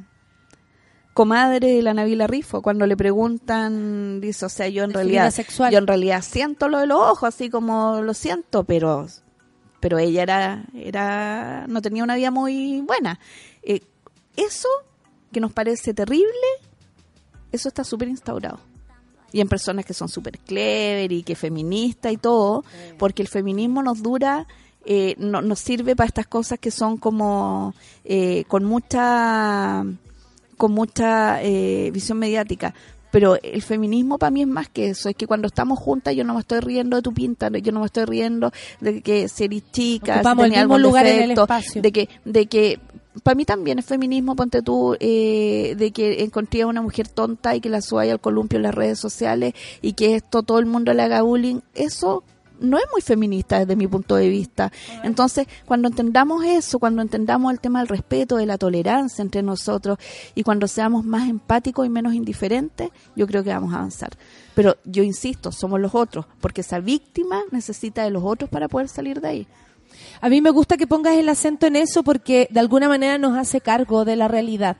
comadre 1.13 1.73
de 1.73 1.81
la 1.81 1.93
Navila 1.93 2.25
Rifo 2.25 2.61
cuando 2.61 2.87
le 2.87 2.95
preguntan 2.95 4.21
dice 4.21 4.45
o 4.45 4.49
sea 4.49 4.69
yo 4.69 4.85
en 4.85 4.93
realidad 4.93 5.29
sexual. 5.31 5.69
yo 5.71 5.77
en 5.77 5.85
realidad 5.85 6.21
siento 6.21 6.69
lo 6.69 6.79
de 6.79 6.87
los 6.87 6.97
ojos 6.99 7.27
así 7.35 7.49
como 7.49 7.99
lo 8.01 8.13
siento 8.13 8.63
pero 8.63 9.07
pero 9.81 9.99
ella 9.99 10.23
era 10.23 10.63
era 10.73 11.65
no 11.67 11.81
tenía 11.81 12.03
una 12.05 12.15
vida 12.15 12.31
muy 12.31 12.79
buena 12.81 13.19
Eh, 13.63 13.81
eso 14.37 14.69
que 15.31 15.39
nos 15.39 15.51
parece 15.53 15.93
terrible 15.93 16.27
eso 17.51 17.67
está 17.67 17.83
súper 17.83 18.07
instaurado. 18.07 18.59
Y 19.33 19.39
en 19.39 19.47
personas 19.47 19.85
que 19.85 19.93
son 19.93 20.09
súper 20.09 20.39
clever 20.39 21.11
y 21.11 21.23
que 21.23 21.35
feminista 21.35 22.11
y 22.11 22.17
todo, 22.17 22.65
porque 22.97 23.21
el 23.21 23.27
feminismo 23.27 23.81
nos 23.81 24.01
dura, 24.01 24.45
eh, 24.85 25.15
no, 25.17 25.41
nos 25.41 25.59
sirve 25.59 25.95
para 25.95 26.07
estas 26.07 26.27
cosas 26.27 26.59
que 26.59 26.71
son 26.71 26.97
como 26.97 27.73
eh, 28.03 28.43
con 28.47 28.65
mucha 28.65 29.85
con 30.57 30.71
mucha 30.73 31.41
eh, 31.41 31.91
visión 31.91 32.19
mediática. 32.19 32.73
Pero 33.09 33.37
el 33.41 33.61
feminismo 33.61 34.17
para 34.17 34.31
mí 34.31 34.41
es 34.41 34.47
más 34.47 34.69
que 34.69 34.89
eso, 34.89 35.09
es 35.09 35.15
que 35.15 35.27
cuando 35.27 35.47
estamos 35.47 35.79
juntas 35.79 36.15
yo 36.15 36.23
no 36.23 36.33
me 36.33 36.39
estoy 36.39 36.61
riendo 36.61 36.95
de 36.95 37.01
tu 37.01 37.13
pinta, 37.13 37.49
yo 37.49 37.71
no 37.73 37.81
me 37.81 37.85
estoy 37.85 38.05
riendo 38.05 38.51
de 38.79 39.01
que 39.01 39.27
si 39.27 39.45
eres 39.45 39.63
chica, 39.71 40.15
Ocupamos 40.15 40.45
tenés 40.45 40.59
algún 40.59 40.81
defecto, 40.81 41.47
de 41.75 41.91
que 41.91 42.09
de 42.23 42.45
que 42.45 42.79
para 43.23 43.35
mí 43.35 43.45
también 43.45 43.79
es 43.79 43.85
feminismo, 43.85 44.35
ponte 44.35 44.61
tú, 44.61 44.95
eh, 44.99 45.75
de 45.77 45.91
que 45.91 46.23
encontré 46.23 46.61
a 46.61 46.67
una 46.67 46.81
mujer 46.81 47.07
tonta 47.07 47.55
y 47.55 47.61
que 47.61 47.69
la 47.69 47.81
suba 47.81 48.03
al 48.03 48.19
columpio 48.19 48.57
en 48.57 48.63
las 48.63 48.75
redes 48.75 48.99
sociales 48.99 49.53
y 49.81 49.93
que 49.93 50.15
esto 50.15 50.43
todo 50.43 50.59
el 50.59 50.65
mundo 50.65 50.93
le 50.93 51.03
haga 51.03 51.21
bullying. 51.21 51.59
Eso 51.73 52.23
no 52.61 52.77
es 52.77 52.85
muy 52.91 53.01
feminista 53.01 53.59
desde 53.59 53.75
mi 53.75 53.87
punto 53.87 54.15
de 54.15 54.29
vista. 54.29 54.71
Entonces, 55.03 55.47
cuando 55.65 55.87
entendamos 55.87 56.45
eso, 56.45 56.79
cuando 56.79 57.01
entendamos 57.01 57.51
el 57.51 57.59
tema 57.59 57.79
del 57.79 57.87
respeto, 57.89 58.37
de 58.37 58.45
la 58.45 58.57
tolerancia 58.57 59.21
entre 59.21 59.41
nosotros 59.41 59.97
y 60.35 60.43
cuando 60.43 60.67
seamos 60.67 61.03
más 61.03 61.27
empáticos 61.27 61.85
y 61.85 61.89
menos 61.89 62.13
indiferentes, 62.13 62.89
yo 63.15 63.27
creo 63.27 63.43
que 63.43 63.49
vamos 63.49 63.73
a 63.73 63.77
avanzar. 63.77 64.11
Pero 64.53 64.77
yo 64.85 65.03
insisto, 65.03 65.51
somos 65.51 65.79
los 65.79 65.95
otros, 65.95 66.25
porque 66.39 66.61
esa 66.61 66.79
víctima 66.79 67.41
necesita 67.51 68.03
de 68.03 68.11
los 68.11 68.23
otros 68.23 68.49
para 68.49 68.67
poder 68.67 68.87
salir 68.87 69.21
de 69.21 69.27
ahí. 69.27 69.47
A 70.21 70.29
mí 70.29 70.39
me 70.39 70.51
gusta 70.51 70.77
que 70.77 70.85
pongas 70.85 71.15
el 71.15 71.27
acento 71.29 71.65
en 71.65 71.75
eso 71.75 72.03
porque 72.03 72.47
de 72.51 72.59
alguna 72.59 72.87
manera 72.87 73.17
nos 73.17 73.35
hace 73.35 73.59
cargo 73.59 74.05
de 74.05 74.15
la 74.15 74.27
realidad. 74.27 74.77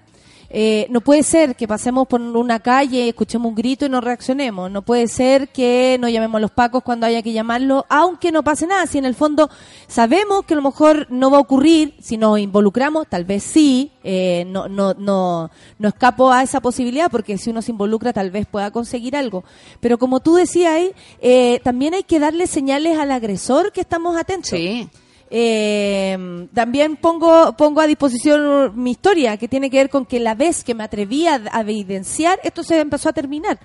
Eh, 0.53 0.85
no 0.89 0.99
puede 0.99 1.23
ser 1.23 1.55
que 1.55 1.65
pasemos 1.67 2.07
por 2.07 2.19
una 2.19 2.59
calle, 2.59 3.07
escuchemos 3.07 3.49
un 3.49 3.55
grito 3.55 3.85
y 3.85 3.89
no 3.89 4.01
reaccionemos. 4.01 4.69
No 4.69 4.81
puede 4.81 5.07
ser 5.07 5.47
que 5.47 5.97
no 5.99 6.09
llamemos 6.09 6.37
a 6.37 6.41
los 6.41 6.51
pacos 6.51 6.83
cuando 6.83 7.05
haya 7.05 7.21
que 7.21 7.31
llamarlo, 7.31 7.85
aunque 7.89 8.31
no 8.31 8.43
pase 8.43 8.67
nada. 8.67 8.85
Si 8.85 8.97
en 8.97 9.05
el 9.05 9.15
fondo 9.15 9.49
sabemos 9.87 10.45
que 10.45 10.53
a 10.53 10.57
lo 10.57 10.61
mejor 10.61 11.07
no 11.09 11.31
va 11.31 11.37
a 11.37 11.41
ocurrir, 11.41 11.95
si 12.01 12.17
nos 12.17 12.37
involucramos, 12.37 13.07
tal 13.07 13.23
vez 13.23 13.43
sí. 13.43 13.93
eh, 14.03 14.43
no, 14.47 14.67
no, 14.67 14.93
no, 14.93 15.49
no 15.79 15.87
escapo 15.87 16.31
a 16.31 16.43
esa 16.43 16.59
posibilidad 16.59 17.09
porque 17.09 17.37
si 17.37 17.49
uno 17.49 17.61
se 17.61 17.71
involucra 17.71 18.13
tal 18.13 18.29
vez 18.29 18.45
pueda 18.45 18.71
conseguir 18.71 19.15
algo. 19.15 19.45
Pero 19.79 19.97
como 19.97 20.19
tú 20.19 20.35
decías, 20.35 20.81
eh, 21.21 21.61
también 21.63 21.93
hay 21.93 22.03
que 22.03 22.19
darle 22.19 22.45
señales 22.45 22.99
al 22.99 23.11
agresor 23.11 23.71
que 23.71 23.81
estamos 23.81 24.17
atentos. 24.17 24.49
Sí. 24.49 24.89
Eh, 25.33 26.47
también 26.53 26.97
pongo 26.97 27.55
pongo 27.55 27.79
a 27.79 27.87
disposición 27.87 28.73
mi 28.75 28.91
historia 28.91 29.37
que 29.37 29.47
tiene 29.47 29.69
que 29.69 29.77
ver 29.77 29.89
con 29.89 30.05
que 30.05 30.19
la 30.19 30.35
vez 30.35 30.61
que 30.61 30.75
me 30.75 30.83
atreví 30.83 31.25
a, 31.25 31.41
a 31.53 31.61
evidenciar 31.61 32.37
esto 32.43 32.63
se 32.63 32.81
empezó 32.81 33.07
a 33.07 33.13
terminar 33.13 33.57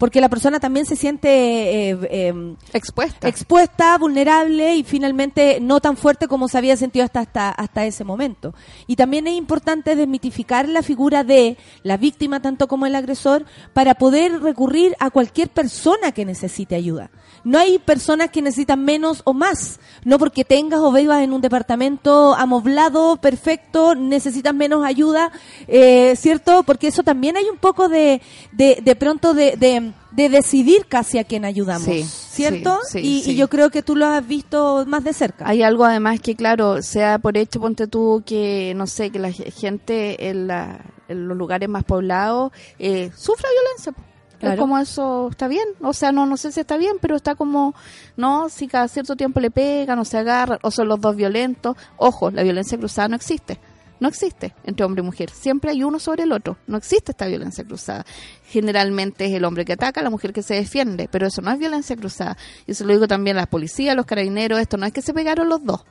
porque 0.00 0.22
la 0.22 0.30
persona 0.30 0.58
también 0.58 0.86
se 0.86 0.96
siente 0.96 1.90
eh, 1.90 1.98
eh, 2.10 2.54
Expuesta. 2.72 3.28
expuesta, 3.28 3.98
vulnerable 3.98 4.74
y 4.76 4.82
finalmente 4.82 5.58
no 5.60 5.78
tan 5.80 5.98
fuerte 5.98 6.26
como 6.26 6.48
se 6.48 6.56
había 6.56 6.74
sentido 6.78 7.04
hasta, 7.04 7.20
hasta, 7.20 7.50
hasta 7.50 7.84
ese 7.84 8.02
momento. 8.02 8.54
Y 8.86 8.96
también 8.96 9.26
es 9.26 9.34
importante 9.34 9.96
desmitificar 9.96 10.66
la 10.70 10.82
figura 10.82 11.22
de 11.22 11.58
la 11.82 11.98
víctima 11.98 12.40
tanto 12.40 12.66
como 12.66 12.86
el 12.86 12.94
agresor 12.94 13.44
para 13.74 13.94
poder 13.94 14.40
recurrir 14.40 14.96
a 15.00 15.10
cualquier 15.10 15.50
persona 15.50 16.12
que 16.12 16.24
necesite 16.24 16.76
ayuda. 16.76 17.10
No 17.44 17.58
hay 17.58 17.78
personas 17.78 18.30
que 18.30 18.42
necesitan 18.42 18.84
menos 18.84 19.22
o 19.24 19.34
más. 19.34 19.80
No 20.04 20.18
porque 20.18 20.44
tengas 20.44 20.80
o 20.80 20.92
vivas 20.92 21.22
en 21.22 21.32
un 21.32 21.40
departamento 21.40 22.34
amoblado, 22.34 23.16
perfecto, 23.16 23.94
necesitas 23.94 24.54
menos 24.54 24.84
ayuda, 24.84 25.30
eh, 25.68 26.14
¿cierto? 26.16 26.62
Porque 26.62 26.88
eso 26.88 27.02
también 27.02 27.36
hay 27.36 27.44
un 27.50 27.58
poco 27.58 27.88
de, 27.88 28.20
de, 28.52 28.80
de 28.82 28.96
pronto 28.96 29.34
de, 29.34 29.56
de, 29.56 29.89
de 30.10 30.28
decidir 30.28 30.86
casi 30.86 31.18
a 31.18 31.24
quién 31.24 31.44
ayudamos, 31.44 31.84
Sí, 31.84 32.02
¿cierto? 32.04 32.78
sí, 32.88 33.22
sí, 33.22 33.30
y, 33.32 33.36
yo 33.36 33.48
creo 33.48 33.70
que 33.70 33.82
tú 33.82 33.96
lo 33.96 34.06
has 34.06 34.26
visto 34.26 34.84
más 34.86 35.04
de 35.04 35.12
cerca. 35.12 35.48
Hay 35.48 35.62
algo 35.62 35.84
además 35.84 36.20
que, 36.20 36.34
claro, 36.36 36.82
sea 36.82 37.18
por 37.18 37.36
hecho, 37.36 37.60
ponte 37.60 37.86
tú 37.86 38.22
que, 38.26 38.72
no 38.76 38.86
sé, 38.86 39.10
que 39.10 39.18
la 39.18 39.30
ge- 39.32 39.50
gente 39.50 40.28
en, 40.28 40.46
la- 40.46 40.80
en 41.08 41.28
los 41.28 41.36
lugares 41.36 41.68
más 41.68 41.84
poblados 41.84 42.52
eh, 42.78 43.10
sufra 43.16 43.48
violencia. 43.50 43.92
Claro. 44.38 44.54
Es 44.54 44.58
como 44.60 44.78
eso 44.78 45.28
está 45.30 45.48
bien, 45.48 45.64
o 45.82 45.92
sea, 45.92 46.12
no 46.12 46.24
no 46.24 46.38
sé 46.38 46.50
si 46.50 46.60
está 46.60 46.78
bien, 46.78 46.96
pero 46.98 47.14
está 47.14 47.34
como, 47.34 47.74
no, 48.16 48.48
si 48.48 48.68
cada 48.68 48.88
cierto 48.88 49.14
tiempo 49.14 49.38
le 49.38 49.50
pegan 49.50 49.98
o 49.98 50.04
se 50.06 50.16
agarran, 50.16 50.58
o 50.62 50.70
son 50.70 50.88
los 50.88 50.98
dos 50.98 51.14
violentos. 51.14 51.76
Ojo, 51.98 52.30
la 52.30 52.42
violencia 52.42 52.78
cruzada 52.78 53.08
no 53.08 53.16
existe. 53.16 53.58
No 54.00 54.08
existe 54.08 54.54
entre 54.64 54.84
hombre 54.84 55.02
y 55.02 55.04
mujer. 55.04 55.30
Siempre 55.30 55.70
hay 55.70 55.84
uno 55.84 55.98
sobre 55.98 56.24
el 56.24 56.32
otro. 56.32 56.56
No 56.66 56.78
existe 56.78 57.12
esta 57.12 57.26
violencia 57.26 57.64
cruzada. 57.64 58.04
Generalmente 58.46 59.26
es 59.26 59.32
el 59.32 59.44
hombre 59.44 59.64
que 59.64 59.74
ataca, 59.74 60.02
la 60.02 60.10
mujer 60.10 60.32
que 60.32 60.42
se 60.42 60.54
defiende, 60.54 61.08
pero 61.10 61.26
eso 61.26 61.42
no 61.42 61.52
es 61.52 61.58
violencia 61.58 61.94
cruzada. 61.96 62.36
Y 62.66 62.72
eso 62.72 62.84
lo 62.84 62.92
digo 62.94 63.06
también 63.06 63.36
a 63.36 63.40
las 63.40 63.48
policías, 63.48 63.92
a 63.92 63.96
los 63.96 64.06
carabineros. 64.06 64.58
Esto 64.58 64.76
no 64.76 64.86
es 64.86 64.92
que 64.92 65.02
se 65.02 65.12
pegaron 65.12 65.48
los 65.48 65.62
dos. 65.64 65.82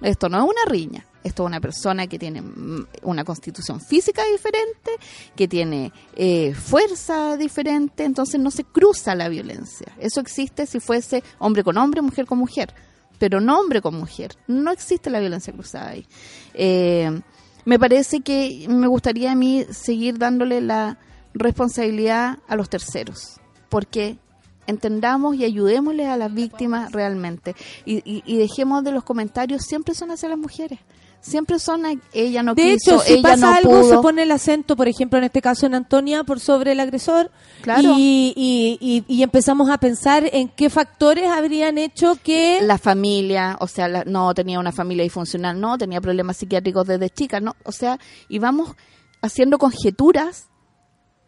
Esto 0.00 0.28
no 0.28 0.38
es 0.38 0.44
una 0.44 0.64
riña. 0.70 1.04
Esto 1.24 1.44
es 1.44 1.46
una 1.46 1.60
persona 1.60 2.06
que 2.06 2.18
tiene 2.18 2.42
mm, 2.42 2.86
una 3.02 3.24
constitución 3.24 3.80
física 3.80 4.22
diferente, 4.30 4.90
que 5.34 5.48
tiene 5.48 5.90
eh, 6.14 6.52
fuerza 6.54 7.38
diferente, 7.38 8.04
entonces 8.04 8.38
no 8.38 8.50
se 8.50 8.64
cruza 8.64 9.14
la 9.14 9.30
violencia. 9.30 9.86
Eso 9.98 10.20
existe 10.20 10.66
si 10.66 10.80
fuese 10.80 11.24
hombre 11.38 11.64
con 11.64 11.78
hombre, 11.78 12.02
mujer 12.02 12.26
con 12.26 12.38
mujer, 12.38 12.74
pero 13.18 13.40
no 13.40 13.58
hombre 13.60 13.80
con 13.80 13.94
mujer. 13.96 14.36
No 14.46 14.70
existe 14.70 15.10
la 15.10 15.20
violencia 15.20 15.52
cruzada 15.52 15.90
ahí. 15.90 16.06
Eh, 16.54 17.20
me 17.64 17.78
parece 17.78 18.20
que 18.20 18.66
me 18.68 18.86
gustaría 18.86 19.32
a 19.32 19.34
mí 19.34 19.64
seguir 19.70 20.18
dándole 20.18 20.60
la 20.60 20.98
responsabilidad 21.32 22.38
a 22.48 22.56
los 22.56 22.68
terceros, 22.68 23.40
porque 23.68 24.18
entendamos 24.66 25.36
y 25.36 25.44
ayudémosle 25.44 26.06
a 26.06 26.16
las 26.16 26.32
víctimas 26.32 26.90
realmente 26.92 27.54
y, 27.84 27.96
y- 28.10 28.22
y 28.24 28.38
dejemos 28.38 28.82
de 28.82 28.92
los 28.92 29.04
comentarios 29.04 29.62
siempre 29.62 29.94
son 29.94 30.10
hacia 30.10 30.28
las 30.30 30.38
mujeres 30.38 30.78
Siempre 31.26 31.58
son 31.58 31.86
a- 31.86 31.94
ella 32.12 32.42
no 32.42 32.54
De 32.54 32.74
quiso, 32.74 32.96
hecho, 32.96 33.00
si 33.00 33.12
ella 33.14 33.22
pasa 33.22 33.36
no 33.50 33.56
algo, 33.56 33.70
pudo. 33.80 33.88
se 33.88 33.98
pone 34.02 34.22
el 34.24 34.30
acento, 34.30 34.76
por 34.76 34.88
ejemplo, 34.88 35.16
en 35.18 35.24
este 35.24 35.40
caso 35.40 35.64
en 35.64 35.74
Antonia, 35.74 36.22
por 36.22 36.38
sobre 36.38 36.72
el 36.72 36.80
agresor. 36.80 37.30
Claro. 37.62 37.94
Y, 37.96 38.34
y, 38.36 38.78
y- 38.78 39.04
y 39.08 39.22
empezamos 39.22 39.70
a 39.70 39.78
pensar 39.78 40.28
en 40.30 40.48
qué 40.50 40.68
factores 40.68 41.30
habrían 41.30 41.78
hecho 41.78 42.18
que... 42.22 42.60
la 42.60 42.76
familia, 42.76 43.56
o 43.60 43.66
sea, 43.66 43.88
la- 43.88 44.04
no 44.04 44.34
tenía 44.34 44.60
una 44.60 44.70
familia 44.70 45.02
disfuncional, 45.02 45.58
no, 45.58 45.78
tenía 45.78 46.02
problemas 46.02 46.36
psiquiátricos 46.36 46.86
desde 46.86 47.08
chica, 47.08 47.40
no, 47.40 47.56
o 47.64 47.72
sea, 47.72 47.98
y 48.28 48.38
vamos 48.38 48.74
haciendo 49.22 49.56
conjeturas 49.56 50.50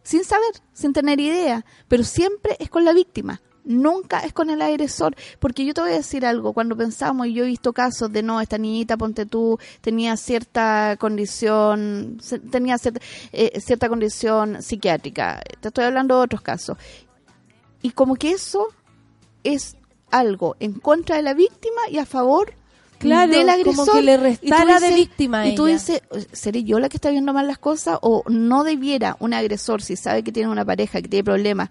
sin 0.03 0.23
saber, 0.23 0.51
sin 0.73 0.93
tener 0.93 1.19
idea, 1.19 1.65
pero 1.87 2.03
siempre 2.03 2.55
es 2.59 2.69
con 2.69 2.85
la 2.85 2.93
víctima, 2.93 3.41
nunca 3.67 4.19
es 4.21 4.33
con 4.33 4.49
el 4.49 4.61
agresor, 4.61 5.15
porque 5.39 5.65
yo 5.65 5.73
te 5.73 5.81
voy 5.81 5.91
a 5.91 5.95
decir 5.97 6.25
algo, 6.25 6.53
cuando 6.53 6.75
pensamos, 6.75 7.27
y 7.27 7.33
yo 7.33 7.43
he 7.43 7.47
visto 7.47 7.73
casos 7.73 8.11
de 8.11 8.23
no, 8.23 8.41
esta 8.41 8.57
niñita, 8.57 8.97
ponte 8.97 9.25
tú, 9.25 9.59
tenía 9.81 10.17
cierta 10.17 10.95
condición, 10.97 12.17
tenía 12.49 12.77
cierta, 12.77 13.01
eh, 13.31 13.59
cierta 13.59 13.89
condición 13.89 14.61
psiquiátrica, 14.61 15.41
te 15.59 15.67
estoy 15.67 15.83
hablando 15.85 16.17
de 16.17 16.23
otros 16.23 16.41
casos, 16.41 16.77
y 17.81 17.91
como 17.91 18.15
que 18.15 18.31
eso 18.31 18.67
es 19.43 19.75
algo 20.09 20.55
en 20.59 20.73
contra 20.73 21.17
de 21.17 21.21
la 21.21 21.33
víctima 21.33 21.81
y 21.91 21.97
a 21.97 22.05
favor 22.05 22.53
Claro, 22.99 23.31
del 23.31 23.45
como 23.63 23.83
agresor. 23.83 23.95
que 23.95 24.01
le 24.01 24.17
restara 24.17 24.79
de 24.79 24.93
víctima 24.95 25.41
a 25.41 25.47
Y 25.47 25.55
tú 25.55 25.65
dices, 25.65 26.01
¿seré 26.31 26.63
yo 26.63 26.79
la 26.79 26.89
que 26.89 26.97
está 26.97 27.11
viendo 27.11 27.31
mal 27.31 27.45
las 27.45 27.59
cosas? 27.59 27.99
¿O 28.01 28.23
no 28.27 28.63
debiera 28.63 29.17
un 29.19 29.33
agresor, 29.33 29.81
si 29.81 29.95
sabe 29.95 30.23
que 30.23 30.31
tiene 30.31 30.49
una 30.49 30.65
pareja, 30.65 31.01
que 31.01 31.07
tiene 31.07 31.23
problemas, 31.23 31.69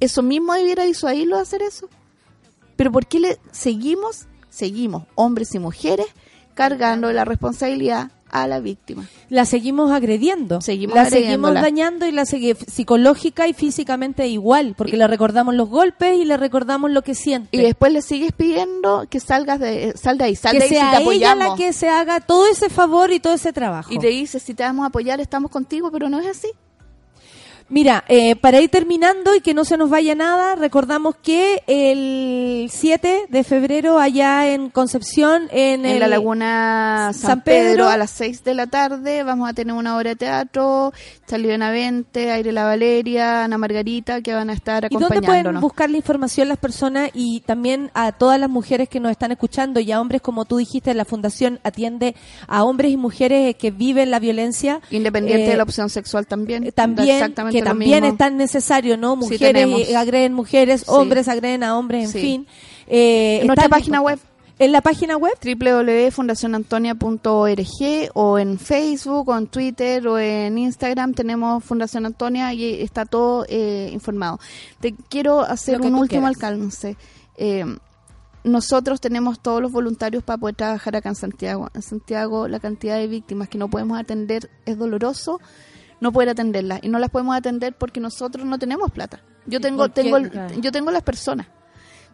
eso 0.00 0.22
mismo 0.22 0.54
debiera 0.54 0.84
disuadirlo 0.84 1.36
de 1.36 1.42
hacer 1.42 1.62
eso? 1.62 1.88
Pero 2.76 2.92
¿por 2.92 3.06
qué 3.06 3.20
le 3.20 3.38
seguimos, 3.52 4.26
seguimos, 4.50 5.04
hombres 5.14 5.54
y 5.54 5.58
mujeres, 5.58 6.06
cargando 6.54 7.12
la 7.12 7.24
responsabilidad 7.24 8.10
a 8.30 8.46
la 8.46 8.60
víctima? 8.60 9.08
la 9.28 9.44
seguimos 9.44 9.90
agrediendo. 9.90 10.60
Seguimos 10.60 10.94
la 10.94 11.10
seguimos 11.10 11.54
dañando 11.54 12.06
y 12.06 12.12
la 12.12 12.24
seguimos 12.26 12.62
psicológica 12.70 13.48
y 13.48 13.54
físicamente 13.54 14.28
igual, 14.28 14.74
porque 14.76 14.96
le 14.96 15.06
recordamos 15.06 15.54
los 15.54 15.68
golpes 15.68 16.18
y 16.18 16.24
le 16.24 16.36
recordamos 16.36 16.90
lo 16.90 17.02
que 17.02 17.14
siente. 17.14 17.48
Y 17.56 17.60
después 17.60 17.92
le 17.92 18.02
sigues 18.02 18.32
pidiendo 18.32 19.06
que 19.08 19.20
salgas 19.20 19.58
de, 19.58 19.94
sal 19.96 20.18
de 20.18 20.24
ahí, 20.24 20.36
sal 20.36 20.52
que 20.52 20.58
de 20.58 20.64
ahí 20.64 20.68
si 20.70 20.74
sea 20.76 20.90
te 20.90 20.96
ella 20.96 21.02
apoyamos. 21.02 21.48
la 21.48 21.54
que 21.56 21.72
se 21.72 21.88
haga 21.88 22.20
todo 22.20 22.46
ese 22.46 22.68
favor 22.68 23.10
y 23.12 23.20
todo 23.20 23.34
ese 23.34 23.52
trabajo. 23.52 23.92
Y 23.92 23.98
te 23.98 24.08
dice, 24.08 24.38
si 24.38 24.54
te 24.54 24.62
vamos 24.62 24.84
a 24.84 24.88
apoyar, 24.88 25.20
estamos 25.20 25.50
contigo, 25.50 25.90
pero 25.90 26.08
no 26.08 26.20
es 26.20 26.26
así. 26.26 26.48
Mira, 27.68 28.04
eh, 28.08 28.36
para 28.36 28.60
ir 28.60 28.70
terminando 28.70 29.34
y 29.34 29.40
que 29.40 29.52
no 29.52 29.64
se 29.64 29.76
nos 29.76 29.90
vaya 29.90 30.14
nada, 30.14 30.54
recordamos 30.54 31.16
que 31.16 31.62
el 31.66 32.68
7 32.70 33.26
de 33.28 33.42
febrero 33.42 33.98
allá 33.98 34.52
en 34.52 34.70
Concepción, 34.70 35.48
en, 35.50 35.84
En 35.84 35.86
el- 35.94 35.98
la 35.98 36.06
Laguna 36.06 37.10
San, 37.12 37.28
San 37.30 37.40
Pedro, 37.42 37.70
Pedro. 37.72 37.88
a 37.88 37.96
las 37.96 38.10
6 38.12 38.44
de 38.44 38.54
la 38.54 38.68
tarde 38.68 39.24
vamos 39.24 39.48
a 39.50 39.52
tener 39.52 39.74
una 39.74 39.96
obra 39.96 40.10
de 40.10 40.16
teatro, 40.16 40.92
Charlie 41.26 41.48
Benavente, 41.48 42.30
Aire 42.30 42.52
La 42.52 42.64
Valeria, 42.66 43.42
Ana 43.42 43.58
Margarita, 43.58 44.20
que 44.22 44.32
van 44.32 44.48
a 44.50 44.52
estar 44.52 44.84
¿Y 44.84 44.94
dónde 44.94 45.06
pueden 45.08 45.18
acompañándonos. 45.24 45.62
buscar 45.62 45.90
la 45.90 45.96
información 45.96 46.48
las 46.48 46.58
personas 46.58 47.10
y 47.14 47.40
también 47.40 47.90
a 47.94 48.12
todas 48.12 48.38
las 48.38 48.48
mujeres 48.48 48.88
que 48.88 49.00
nos 49.00 49.10
están 49.10 49.32
escuchando 49.32 49.80
y 49.80 49.90
a 49.90 50.00
hombres, 50.00 50.22
como 50.22 50.44
tú 50.44 50.58
dijiste, 50.58 50.94
la 50.94 51.04
Fundación 51.04 51.58
atiende 51.64 52.14
a 52.46 52.62
hombres 52.62 52.92
y 52.92 52.96
mujeres 52.96 53.56
que 53.56 53.72
viven 53.72 54.12
la 54.12 54.20
violencia? 54.20 54.80
Independiente 54.90 55.46
Eh, 55.46 55.50
de 55.50 55.56
la 55.56 55.64
opción 55.64 55.90
sexual 55.90 56.28
también. 56.28 56.70
también 56.72 57.16
exactamente 57.16 57.55
que 57.60 57.64
también 57.64 58.04
es 58.04 58.16
tan 58.16 58.36
necesario, 58.36 58.96
¿no? 58.96 59.16
Mujeres 59.16 59.88
eh, 59.88 59.96
agreden 59.96 60.32
mujeres, 60.34 60.80
Sí. 60.82 60.86
hombres 60.88 61.26
agreden 61.28 61.62
a 61.64 61.76
hombres, 61.78 62.04
en 62.06 62.10
Sí. 62.12 62.20
fin. 62.20 62.46
Eh, 62.86 63.38
En 63.40 63.46
nuestra 63.48 63.68
página 63.68 64.00
web 64.00 64.18
En 64.58 64.72
la 64.72 64.80
página 64.80 65.18
web 65.18 65.34
www.fundacionantonia.org 65.44 68.10
o 68.14 68.38
en 68.38 68.58
Facebook 68.58 69.28
o 69.28 69.36
en 69.36 69.46
Twitter 69.48 70.06
o 70.08 70.18
en 70.18 70.56
Instagram 70.58 71.12
tenemos 71.14 71.62
Fundación 71.62 72.06
Antonia 72.06 72.52
y 72.54 72.80
está 72.82 73.04
todo 73.04 73.44
eh, 73.48 73.90
informado. 73.92 74.40
Te 74.80 74.94
quiero 75.10 75.40
hacer 75.40 75.80
un 75.80 75.94
último 75.94 76.22
quieras. 76.26 76.42
alcance. 76.42 76.96
Eh, 77.36 77.64
nosotros 78.44 79.00
tenemos 79.00 79.40
todos 79.40 79.60
los 79.60 79.72
voluntarios 79.72 80.22
para 80.22 80.38
poder 80.38 80.54
trabajar 80.56 80.96
acá 80.96 81.08
en 81.10 81.16
Santiago. 81.16 81.68
En 81.74 81.82
Santiago 81.82 82.48
la 82.48 82.60
cantidad 82.60 82.96
de 82.96 83.08
víctimas 83.08 83.48
que 83.48 83.58
no 83.58 83.68
podemos 83.68 83.98
atender 83.98 84.48
es 84.64 84.78
doloroso 84.78 85.40
no 86.00 86.12
poder 86.12 86.28
atenderlas 86.30 86.80
y 86.82 86.88
no 86.88 86.98
las 86.98 87.10
podemos 87.10 87.36
atender 87.36 87.74
porque 87.74 88.00
nosotros 88.00 88.44
no 88.46 88.58
tenemos 88.58 88.90
plata. 88.90 89.20
Yo 89.46 89.60
tengo 89.60 89.88
tengo 89.88 90.18
yo 90.60 90.72
tengo 90.72 90.90
las 90.90 91.02
personas, 91.02 91.46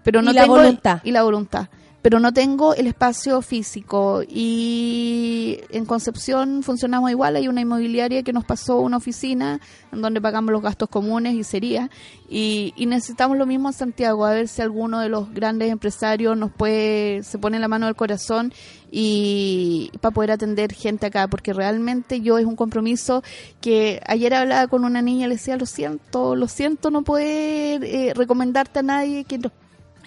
pero 0.03 0.21
no 0.23 0.31
Y 0.31 0.35
la 0.35 0.43
tengo 0.43 0.57
voluntad. 0.57 1.01
y 1.05 1.13
la 1.13 1.23
voluntad, 1.23 1.69
pero 2.03 2.19
no 2.19 2.33
tengo 2.33 2.75
el 2.75 2.89
espacio 2.89 3.41
físico. 3.43 4.23
Y 4.29 5.61
en 5.71 5.87
Concepción 5.87 6.63
funcionamos 6.63 7.11
igual, 7.11 7.37
hay 7.37 7.49
una 7.49 7.61
inmobiliaria 7.61 8.23
que 8.23 8.33
nos 8.33 8.45
pasó 8.45 8.81
una 8.81 8.97
oficina 8.97 9.61
en 9.93 10.03
donde 10.03 10.21
pagamos 10.21 10.53
los 10.53 10.63
gastos 10.63 10.89
comunes 10.89 11.35
y 11.35 11.45
sería. 11.45 11.91
Y, 12.29 12.73
y 12.77 12.87
necesitamos 12.87 13.37
lo 13.39 13.47
mismo 13.47 13.69
en 13.69 13.73
Santiago, 13.75 14.25
a 14.25 14.33
ver 14.33 14.49
si 14.49 14.63
alguno 14.63 15.01
de 15.01 15.09
los 15.09 15.33
grandes 15.33 15.71
empresarios 15.71 16.37
nos 16.37 16.51
puede 16.51 17.23
se 17.23 17.39
pone 17.39 17.59
la 17.59 17.69
mano 17.69 17.87
al 17.87 17.95
corazón 17.95 18.53
y 18.91 19.91
para 20.01 20.13
poder 20.13 20.33
atender 20.33 20.73
gente 20.73 21.07
acá, 21.07 21.29
porque 21.29 21.53
realmente 21.53 22.21
yo 22.21 22.39
es 22.39 22.45
un 22.47 22.57
compromiso 22.57 23.23
que 23.61 24.01
ayer 24.07 24.35
hablaba 24.35 24.67
con 24.69 24.85
una 24.85 25.03
niña 25.03 25.29
le 25.29 25.37
decía, 25.37 25.57
lo 25.57 25.67
siento, 25.67 26.37
lo 26.37 26.49
siento 26.49 26.91
no 26.91 27.03
poder 27.03 27.85
eh, 27.85 28.13
recomendarte 28.15 28.81
a 28.81 28.83
nadie 28.83 29.25
que, 29.25 29.39
no- 29.39 29.51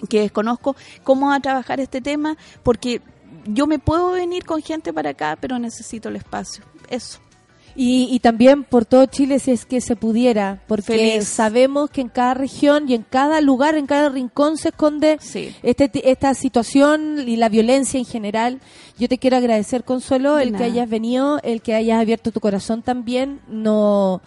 que 0.08 0.20
desconozco 0.20 0.76
cómo 1.04 1.28
va 1.28 1.36
a 1.36 1.40
trabajar 1.40 1.80
este 1.80 2.00
tema, 2.00 2.36
porque 2.62 3.00
yo 3.46 3.66
me 3.66 3.78
puedo 3.78 4.12
venir 4.12 4.44
con 4.44 4.62
gente 4.62 4.92
para 4.92 5.10
acá, 5.10 5.36
pero 5.40 5.58
necesito 5.58 6.08
el 6.08 6.16
espacio. 6.16 6.64
Eso. 6.90 7.20
Y, 7.78 8.08
y 8.10 8.20
también 8.20 8.64
por 8.64 8.86
todo 8.86 9.04
Chile 9.04 9.38
si 9.38 9.50
es 9.50 9.66
que 9.66 9.82
se 9.82 9.96
pudiera, 9.96 10.62
porque 10.66 10.84
Feliz. 10.96 11.28
sabemos 11.28 11.90
que 11.90 12.00
en 12.00 12.08
cada 12.08 12.32
región 12.32 12.88
y 12.88 12.94
en 12.94 13.02
cada 13.02 13.42
lugar, 13.42 13.74
en 13.74 13.84
cada 13.86 14.08
rincón 14.08 14.56
se 14.56 14.68
esconde 14.70 15.18
Sí. 15.20 15.54
este, 15.62 15.90
esta 16.10 16.32
situación 16.32 17.18
y 17.28 17.36
la 17.36 17.50
violencia 17.50 17.98
en 17.98 18.06
general. 18.06 18.60
Yo 18.98 19.08
te 19.08 19.18
quiero 19.18 19.36
agradecer, 19.36 19.84
Consuelo, 19.84 20.38
el 20.38 20.56
que 20.56 20.64
hayas 20.64 20.88
venido, 20.88 21.38
el 21.42 21.60
que 21.60 21.74
hayas 21.74 22.00
abierto 22.00 22.32
tu 22.32 22.40
corazón 22.40 22.80
también. 22.80 23.40
No, 23.46 24.22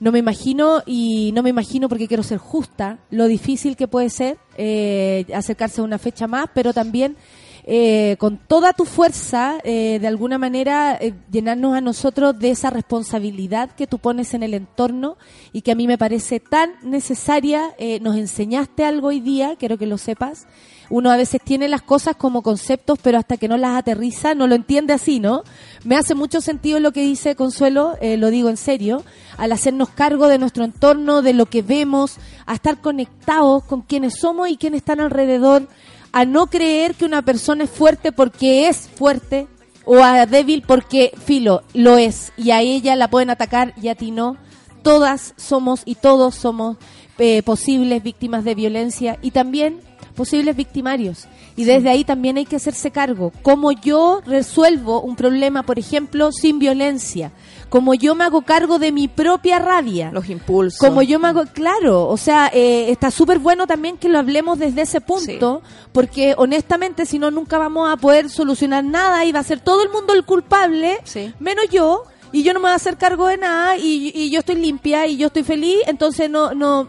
no 0.00 0.12
me 0.12 0.18
imagino 0.18 0.82
y 0.86 1.30
no 1.34 1.42
me 1.42 1.50
imagino 1.50 1.88
porque 1.88 2.08
quiero 2.08 2.22
ser 2.22 2.38
justa 2.38 2.98
lo 3.10 3.26
difícil 3.26 3.76
que 3.76 3.86
puede 3.86 4.10
ser 4.10 4.38
eh, 4.56 5.26
acercarse 5.34 5.80
a 5.80 5.84
una 5.84 5.98
fecha 5.98 6.26
más, 6.26 6.46
pero 6.54 6.72
también 6.72 7.16
eh, 7.64 8.16
con 8.18 8.38
toda 8.38 8.72
tu 8.72 8.84
fuerza, 8.84 9.58
eh, 9.64 9.98
de 10.00 10.06
alguna 10.08 10.38
manera, 10.38 10.96
eh, 11.00 11.14
llenarnos 11.30 11.76
a 11.76 11.80
nosotros 11.80 12.38
de 12.38 12.50
esa 12.50 12.70
responsabilidad 12.70 13.70
que 13.72 13.86
tú 13.86 13.98
pones 13.98 14.34
en 14.34 14.42
el 14.42 14.54
entorno 14.54 15.16
y 15.52 15.62
que 15.62 15.72
a 15.72 15.74
mí 15.74 15.86
me 15.86 15.98
parece 15.98 16.40
tan 16.40 16.72
necesaria. 16.82 17.74
Eh, 17.78 18.00
nos 18.00 18.16
enseñaste 18.16 18.84
algo 18.84 19.08
hoy 19.08 19.20
día, 19.20 19.56
quiero 19.58 19.78
que 19.78 19.86
lo 19.86 19.98
sepas. 19.98 20.46
Uno 20.90 21.10
a 21.10 21.16
veces 21.16 21.40
tiene 21.42 21.68
las 21.68 21.82
cosas 21.82 22.16
como 22.16 22.42
conceptos, 22.42 22.98
pero 23.00 23.18
hasta 23.18 23.36
que 23.36 23.46
no 23.46 23.56
las 23.56 23.78
aterriza 23.78 24.34
no 24.34 24.48
lo 24.48 24.56
entiende 24.56 24.92
así, 24.92 25.20
¿no? 25.20 25.44
Me 25.84 25.96
hace 25.96 26.16
mucho 26.16 26.40
sentido 26.40 26.80
lo 26.80 26.90
que 26.92 27.02
dice 27.02 27.36
Consuelo, 27.36 27.96
eh, 28.00 28.16
lo 28.16 28.28
digo 28.28 28.48
en 28.48 28.56
serio, 28.56 29.04
al 29.38 29.52
hacernos 29.52 29.88
cargo 29.90 30.26
de 30.26 30.38
nuestro 30.38 30.64
entorno, 30.64 31.22
de 31.22 31.32
lo 31.32 31.46
que 31.46 31.62
vemos, 31.62 32.16
a 32.44 32.54
estar 32.54 32.80
conectados 32.80 33.62
con 33.64 33.82
quienes 33.82 34.18
somos 34.18 34.48
y 34.48 34.56
quienes 34.56 34.78
están 34.78 35.00
alrededor, 35.00 35.68
a 36.12 36.24
no 36.24 36.48
creer 36.48 36.96
que 36.96 37.04
una 37.04 37.22
persona 37.22 37.64
es 37.64 37.70
fuerte 37.70 38.10
porque 38.10 38.68
es 38.68 38.88
fuerte 38.88 39.46
o 39.84 40.02
a 40.02 40.26
débil 40.26 40.62
porque 40.66 41.12
filo 41.24 41.62
lo 41.72 41.98
es 41.98 42.32
y 42.36 42.50
a 42.50 42.60
ella 42.60 42.96
la 42.96 43.08
pueden 43.08 43.30
atacar 43.30 43.74
y 43.80 43.88
a 43.88 43.94
ti 43.94 44.10
no. 44.10 44.36
Todas 44.82 45.34
somos 45.36 45.82
y 45.84 45.94
todos 45.94 46.34
somos 46.34 46.78
eh, 47.18 47.42
posibles 47.42 48.02
víctimas 48.02 48.44
de 48.44 48.54
violencia 48.54 49.18
y 49.20 49.30
también 49.30 49.80
posibles 50.20 50.54
victimarios. 50.54 51.26
Y 51.56 51.64
desde 51.64 51.88
ahí 51.88 52.04
también 52.04 52.36
hay 52.36 52.44
que 52.44 52.56
hacerse 52.56 52.90
cargo. 52.90 53.32
Como 53.40 53.72
yo 53.72 54.20
resuelvo 54.26 55.00
un 55.00 55.16
problema, 55.16 55.62
por 55.62 55.78
ejemplo, 55.78 56.30
sin 56.30 56.58
violencia. 56.58 57.32
Como 57.70 57.94
yo 57.94 58.14
me 58.14 58.24
hago 58.24 58.42
cargo 58.42 58.78
de 58.78 58.92
mi 58.92 59.08
propia 59.08 59.58
rabia. 59.58 60.10
Los 60.12 60.28
impulsos. 60.28 60.78
Como 60.78 61.00
yo 61.00 61.18
me 61.18 61.28
hago, 61.28 61.44
claro, 61.54 62.06
o 62.06 62.18
sea, 62.18 62.50
eh, 62.52 62.90
está 62.90 63.10
súper 63.10 63.38
bueno 63.38 63.66
también 63.66 63.96
que 63.96 64.10
lo 64.10 64.18
hablemos 64.18 64.58
desde 64.58 64.82
ese 64.82 65.00
punto, 65.00 65.62
porque 65.92 66.34
honestamente 66.36 67.06
si 67.06 67.18
no 67.18 67.30
nunca 67.30 67.56
vamos 67.56 67.90
a 67.90 67.96
poder 67.96 68.28
solucionar 68.28 68.84
nada 68.84 69.24
y 69.24 69.32
va 69.32 69.40
a 69.40 69.44
ser 69.44 69.60
todo 69.60 69.82
el 69.82 69.88
mundo 69.88 70.12
el 70.12 70.26
culpable, 70.26 70.98
Sí. 71.04 71.32
menos 71.40 71.64
yo, 71.70 72.02
y 72.30 72.42
yo 72.42 72.52
no 72.52 72.60
me 72.60 72.64
voy 72.64 72.72
a 72.72 72.74
hacer 72.74 72.98
cargo 72.98 73.26
de 73.28 73.38
nada 73.38 73.78
y, 73.78 74.12
y 74.14 74.28
yo 74.28 74.40
estoy 74.40 74.56
limpia 74.56 75.06
y 75.06 75.16
yo 75.16 75.28
estoy 75.28 75.44
feliz, 75.44 75.78
entonces 75.86 76.28
no, 76.28 76.52
no, 76.52 76.88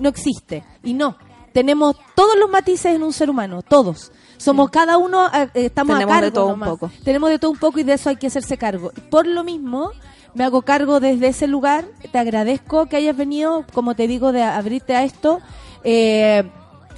no 0.00 0.08
existe. 0.08 0.64
Y 0.82 0.94
no, 0.94 1.16
tenemos 1.52 1.96
todos 2.14 2.36
los 2.38 2.48
matices 2.50 2.94
en 2.94 3.02
un 3.02 3.12
ser 3.12 3.30
humano, 3.30 3.62
todos. 3.62 4.12
Somos 4.36 4.70
cada 4.70 4.98
uno, 4.98 5.26
eh, 5.32 5.48
estamos 5.54 5.96
Tenemos 5.96 6.12
a 6.14 6.16
de 6.16 6.22
cargo. 6.22 6.34
todo 6.34 6.44
un 6.46 6.50
nomás. 6.60 6.68
poco. 6.70 6.90
Tenemos 7.04 7.30
de 7.30 7.38
todo 7.38 7.50
un 7.52 7.58
poco 7.58 7.78
y 7.78 7.84
de 7.84 7.92
eso 7.92 8.08
hay 8.08 8.16
que 8.16 8.26
hacerse 8.26 8.56
cargo. 8.56 8.90
Por 9.10 9.26
lo 9.26 9.44
mismo, 9.44 9.90
me 10.34 10.44
hago 10.44 10.62
cargo 10.62 10.98
desde 10.98 11.28
ese 11.28 11.46
lugar. 11.46 11.84
Te 12.10 12.18
agradezco 12.18 12.86
que 12.86 12.96
hayas 12.96 13.16
venido, 13.16 13.64
como 13.72 13.94
te 13.94 14.08
digo, 14.08 14.32
de 14.32 14.42
abrirte 14.42 14.96
a 14.96 15.04
esto, 15.04 15.40
eh, 15.84 16.42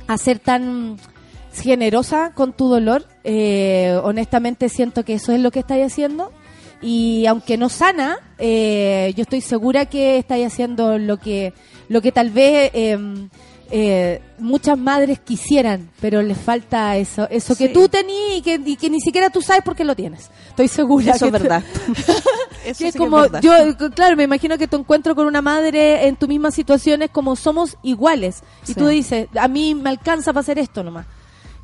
a 0.06 0.16
ser 0.18 0.38
tan 0.38 0.96
generosa 1.52 2.32
con 2.34 2.52
tu 2.52 2.68
dolor. 2.68 3.06
Eh, 3.24 3.98
honestamente 4.02 4.68
siento 4.68 5.04
que 5.04 5.14
eso 5.14 5.32
es 5.32 5.40
lo 5.40 5.50
que 5.50 5.60
estáis 5.60 5.84
haciendo. 5.86 6.32
Y 6.80 7.26
aunque 7.26 7.56
no 7.56 7.68
sana, 7.68 8.18
eh, 8.38 9.12
yo 9.16 9.22
estoy 9.22 9.40
segura 9.40 9.86
que 9.86 10.18
estáis 10.18 10.46
haciendo 10.46 10.98
lo 10.98 11.18
que, 11.18 11.54
lo 11.88 12.02
que 12.02 12.12
tal 12.12 12.30
vez 12.30 12.70
eh, 13.70 14.20
muchas 14.38 14.78
madres 14.78 15.18
quisieran, 15.20 15.90
pero 16.00 16.22
les 16.22 16.38
falta 16.38 16.96
eso, 16.96 17.28
eso 17.30 17.56
que 17.56 17.68
tú 17.68 17.88
tenías 17.88 18.36
y 18.36 18.42
que, 18.42 18.60
y 18.64 18.76
que 18.76 18.90
ni 18.90 19.00
siquiera 19.00 19.30
tú 19.30 19.40
sabes 19.42 19.62
por 19.62 19.74
qué 19.74 19.84
lo 19.84 19.94
tienes. 19.96 20.30
Estoy 20.48 20.68
segura. 20.68 21.12
Eso 21.14 21.30
que 21.30 21.36
es 21.36 21.42
verdad. 21.42 21.62
que 22.64 22.70
es 22.70 22.76
sí 22.76 22.92
como, 22.92 23.20
verdad. 23.20 23.40
yo, 23.42 23.90
claro, 23.90 24.16
me 24.16 24.24
imagino 24.24 24.56
que 24.58 24.68
tu 24.68 24.76
encuentro 24.76 25.14
con 25.14 25.26
una 25.26 25.42
madre 25.42 26.06
en 26.06 26.16
tu 26.16 26.28
misma 26.28 26.50
situación 26.50 27.02
es 27.02 27.10
como 27.10 27.36
somos 27.36 27.76
iguales. 27.82 28.42
Y 28.64 28.68
Sí. 28.68 28.74
tú 28.74 28.86
dices, 28.88 29.28
a 29.38 29.48
mí 29.48 29.74
me 29.74 29.90
alcanza 29.90 30.32
para 30.32 30.40
hacer 30.42 30.58
esto 30.58 30.82
nomás. 30.82 31.06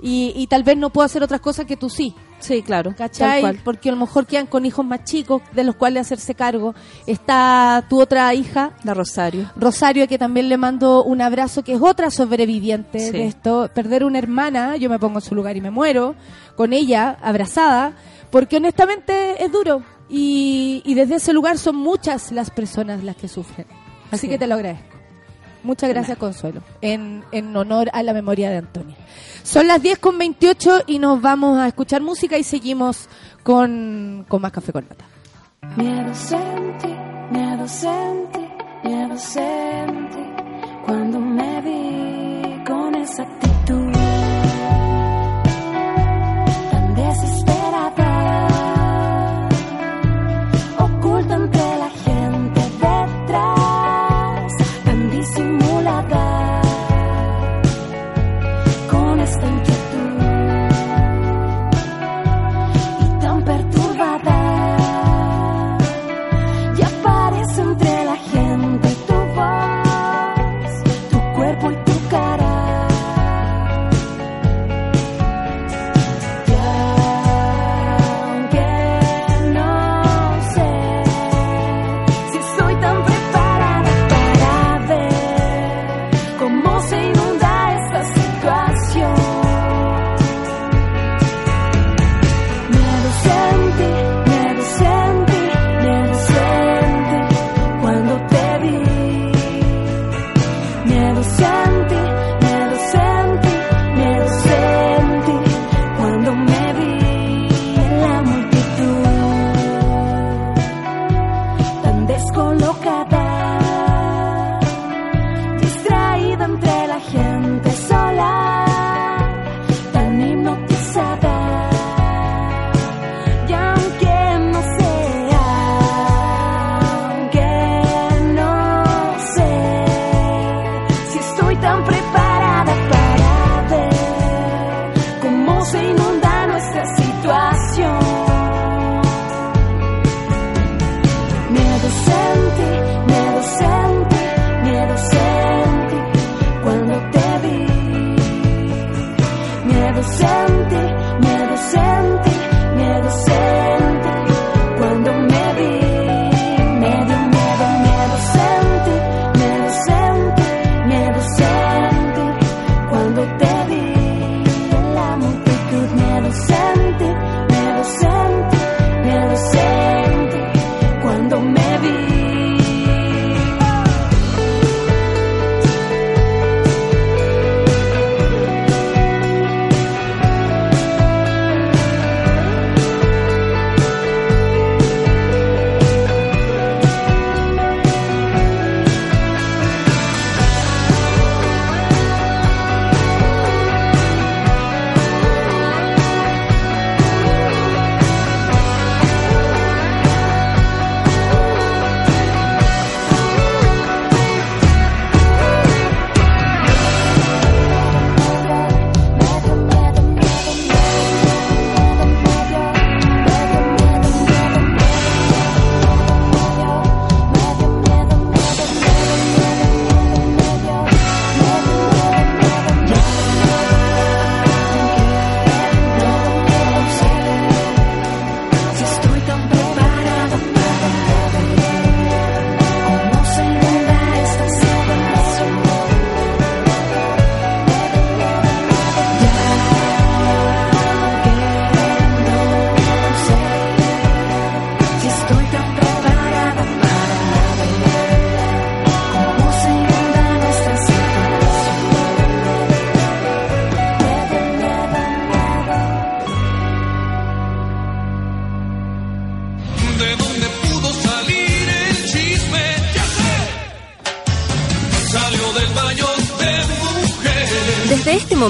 Y, 0.03 0.33
y 0.35 0.47
tal 0.47 0.63
vez 0.63 0.77
no 0.79 0.91
puedo 0.91 1.05
hacer 1.05 1.23
otras 1.23 1.41
cosas 1.41 1.67
que 1.67 1.77
tú 1.77 1.91
sí. 1.91 2.15
Sí, 2.41 2.63
claro. 2.63 2.95
¿Cachai? 2.97 3.59
Porque 3.63 3.91
a 3.91 3.93
lo 3.93 3.99
mejor 3.99 4.27
quedan 4.27 4.47
con 4.47 4.65
hijos 4.67 4.85
más 4.85 5.05
chicos 5.05 5.43
de 5.53 5.63
los 5.63 5.77
cuales 5.77 6.01
hacerse 6.07 6.35
cargo. 6.35 6.75
Está 7.07 7.85
tu 7.89 8.01
otra 8.01 8.33
hija, 8.35 8.73
La 8.83 8.95
Rosario. 8.95 9.51
Rosario, 9.57 10.09
que 10.09 10.19
también 10.19 10.49
le 10.49 10.57
mando 10.57 11.05
un 11.05 11.21
abrazo, 11.21 11.63
que 11.63 11.75
es 11.75 11.81
otra 11.81 12.11
sobreviviente 12.11 12.99
Sí. 12.99 13.11
de 13.13 13.27
esto. 13.27 13.71
Perder 13.75 14.05
una 14.05 14.19
hermana, 14.19 14.77
yo 14.77 14.89
me 14.91 14.99
pongo 14.99 15.19
en 15.19 15.25
su 15.25 15.35
lugar 15.35 15.57
y 15.57 15.61
me 15.61 15.71
muero, 15.71 16.15
con 16.57 16.73
ella, 16.73 17.17
abrazada, 17.23 17.93
porque 18.31 18.57
honestamente 18.57 19.45
es 19.45 19.53
duro. 19.53 19.83
Y, 20.09 20.83
y 20.85 20.95
desde 20.95 21.17
ese 21.17 21.33
lugar 21.33 21.57
son 21.59 21.77
muchas 21.77 22.33
las 22.33 22.51
personas 22.51 23.05
las 23.05 23.17
que 23.17 23.29
sufren. 23.29 23.67
Así 24.11 24.23
Sí. 24.23 24.29
que 24.29 24.39
te 24.39 24.47
lo 24.47 24.55
agradezco. 24.57 24.97
Muchas 25.63 25.91
gracias, 25.91 26.17
Consuelo, 26.19 26.63
en, 26.81 27.25
en 27.33 27.57
honor 27.57 27.91
a 27.93 28.03
la 28.03 28.13
memoria 28.13 28.51
de 28.51 28.59
Antonia. 28.59 28.97
Son 29.43 29.67
las 29.67 29.83
10 29.83 29.99
con 29.99 30.19
28 30.19 30.85
y 30.87 30.99
nos 30.99 31.21
vamos 31.21 31.59
a 31.59 31.67
escuchar 31.69 32.03
música 32.03 32.39
y 32.39 32.45
seguimos 32.45 33.09
con, 33.43 34.25
con 34.29 34.43
más 34.43 34.53
café 34.53 34.73
con 34.73 34.87
nata. 34.89 35.05
Miedo 35.77 36.15
sentí, 36.15 36.95
miedo 37.31 37.69
sentí, 37.69 38.49
miedo 38.85 39.19
sentí 39.19 40.21
cuando 40.85 41.21
me 41.21 41.61
vi 41.61 42.65
con 42.65 42.95
esa 42.95 43.23
actitud 43.23 43.93
tan 46.71 46.95
desesperada, 46.95 47.60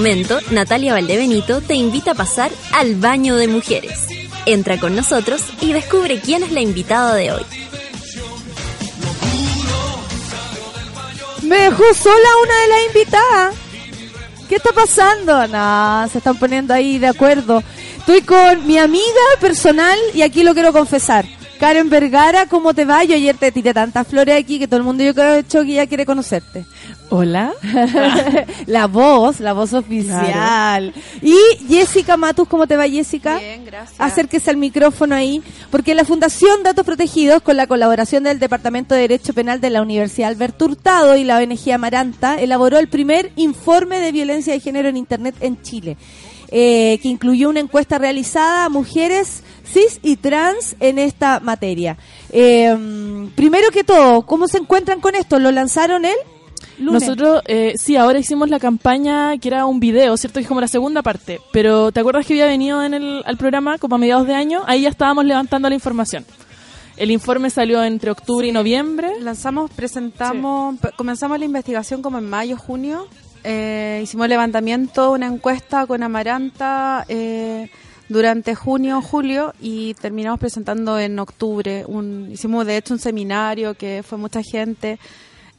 momento, 0.01 0.39
Natalia 0.51 0.95
Valdebenito 0.95 1.61
te 1.61 1.75
invita 1.75 2.13
a 2.13 2.15
pasar 2.15 2.51
al 2.73 2.95
baño 2.95 3.37
de 3.37 3.49
mujeres. 3.49 4.07
Entra 4.47 4.81
con 4.81 4.97
nosotros 4.97 5.43
y 5.61 5.75
descubre 5.75 6.19
quién 6.21 6.43
es 6.43 6.53
la 6.53 6.63
invitada 6.63 7.15
de 7.17 7.33
hoy. 7.33 7.43
Me 11.43 11.57
dejó 11.57 11.85
sola 11.93 12.29
una 12.43 12.61
de 12.61 12.69
las 12.69 12.87
invitadas. 12.87 13.55
¿Qué 14.49 14.57
está 14.57 14.73
pasando? 14.73 15.47
No, 15.49 16.09
se 16.09 16.17
están 16.17 16.39
poniendo 16.39 16.73
ahí 16.73 16.99
de 16.99 17.09
acuerdo. 17.09 17.63
Estoy 17.99 18.23
con 18.23 18.67
mi 18.67 18.79
amiga 18.79 19.05
personal 19.39 19.99
y 20.15 20.23
aquí 20.23 20.43
lo 20.45 20.55
quiero 20.55 20.73
confesar. 20.73 21.27
Karen 21.61 21.91
Vergara, 21.91 22.47
¿cómo 22.47 22.73
te 22.73 22.87
va? 22.87 23.05
Yo 23.05 23.15
ayer 23.15 23.37
te 23.37 23.53
tiré 23.53 23.75
tantas 23.75 24.07
flores 24.07 24.35
aquí 24.35 24.59
que 24.59 24.67
todo 24.67 24.79
el 24.79 24.83
mundo 24.83 25.05
yo 25.05 25.13
creo 25.15 25.45
que 25.45 25.75
ya 25.75 25.87
quiere 25.87 26.07
conocerte. 26.07 26.65
Hola. 27.11 27.53
la 28.67 28.87
voz, 28.87 29.41
la 29.41 29.53
voz 29.53 29.75
oficial. 29.75 30.95
Y 31.21 31.37
Jessica 31.69 32.17
Matus, 32.17 32.49
¿cómo 32.49 32.67
te 32.67 32.79
va 32.79 32.89
Jessica? 32.89 33.39
Bien, 33.39 33.67
gracias. 33.67 34.01
Acérquese 34.01 34.49
al 34.49 34.57
micrófono 34.57 35.15
ahí, 35.15 35.43
porque 35.71 35.95
la 35.95 36.07
Fundación 36.07 36.63
Datos 36.63 36.87
Protegidos, 36.87 37.43
con 37.43 37.59
la 37.59 37.67
colaboración 37.67 38.23
del 38.23 38.39
Departamento 38.39 38.95
de 38.95 39.03
Derecho 39.03 39.35
Penal 39.35 39.61
de 39.61 39.69
la 39.69 39.83
Universidad 39.83 40.31
Alberto 40.31 40.65
Hurtado 40.65 41.15
y 41.15 41.25
la 41.25 41.37
ONG 41.37 41.73
Amaranta, 41.75 42.41
elaboró 42.41 42.79
el 42.79 42.89
primer 42.89 43.33
informe 43.37 44.01
de 44.01 44.13
violencia 44.13 44.55
de 44.55 44.61
género 44.61 44.89
en 44.89 44.97
Internet 44.97 45.35
en 45.41 45.61
Chile, 45.61 45.99
eh, 46.51 46.99
que 47.03 47.09
incluyó 47.09 47.49
una 47.49 47.61
encuesta 47.61 47.99
realizada 47.99 48.65
a 48.65 48.69
mujeres 48.69 49.43
cis 49.65 50.01
y 50.03 50.17
trans 50.17 50.77
en 50.81 50.99
esta 50.99 51.41
materia. 51.41 51.97
Eh, 52.31 53.29
primero 53.35 53.71
que 53.71 53.85
todo, 53.85 54.23
¿cómo 54.23 54.49
se 54.49 54.59
encuentran 54.59 55.01
con 55.01 55.15
esto? 55.15 55.39
¿Lo 55.39 55.51
lanzaron 55.51 56.05
él? 56.05 56.17
Lunes. 56.79 57.03
Nosotros, 57.03 57.43
eh, 57.47 57.75
sí, 57.77 57.97
ahora 57.97 58.19
hicimos 58.19 58.49
la 58.49 58.59
campaña 58.59 59.37
que 59.39 59.49
era 59.49 59.67
un 59.67 59.81
video, 59.81 60.17
¿cierto? 60.17 60.39
Que 60.39 60.43
es 60.43 60.49
como 60.49 60.61
la 60.61 60.69
segunda 60.69 61.03
parte. 61.03 61.41
Pero 61.53 61.93
¿te 61.93 62.01
acuerdas 62.01 62.27
que 62.27 62.33
había 62.33 62.47
venido 62.47 62.83
en 62.83 62.95
el, 62.95 63.23
al 63.27 63.37
programa 63.37 63.79
como 63.79 63.97
a 63.97 63.99
mediados 63.99 64.27
de 64.27 64.35
año? 64.35 64.63
Ahí 64.67 64.83
ya 64.83 64.89
estábamos 64.89 65.25
levantando 65.27 65.69
la 65.69 65.75
información. 65.75 66.25
El 66.97 67.11
informe 67.11 67.49
salió 67.51 67.83
entre 67.83 68.11
octubre 68.11 68.47
y 68.47 68.53
noviembre. 68.53 69.21
Lanzamos, 69.21 69.71
presentamos, 69.71 70.77
comenzamos 70.97 71.39
la 71.39 71.45
investigación 71.45 72.03
como 72.03 72.19
en 72.19 72.29
mayo, 72.29 72.57
junio. 72.57 73.07
Eh, 73.45 74.01
hicimos 74.03 74.29
levantamiento, 74.29 75.13
una 75.13 75.27
encuesta 75.27 75.87
con 75.87 76.03
Amaranta 76.03 77.05
eh, 77.09 77.71
durante 78.09 78.55
junio, 78.55 79.01
julio 79.01 79.55
y 79.61 79.95
terminamos 79.95 80.41
presentando 80.41 80.99
en 80.99 81.19
octubre. 81.19 81.85
Un, 81.87 82.31
hicimos 82.33 82.67
de 82.67 82.77
hecho 82.77 82.95
un 82.95 83.01
seminario 83.01 83.75
que 83.75 84.03
fue 84.07 84.19
mucha 84.19 84.43
gente 84.43 84.99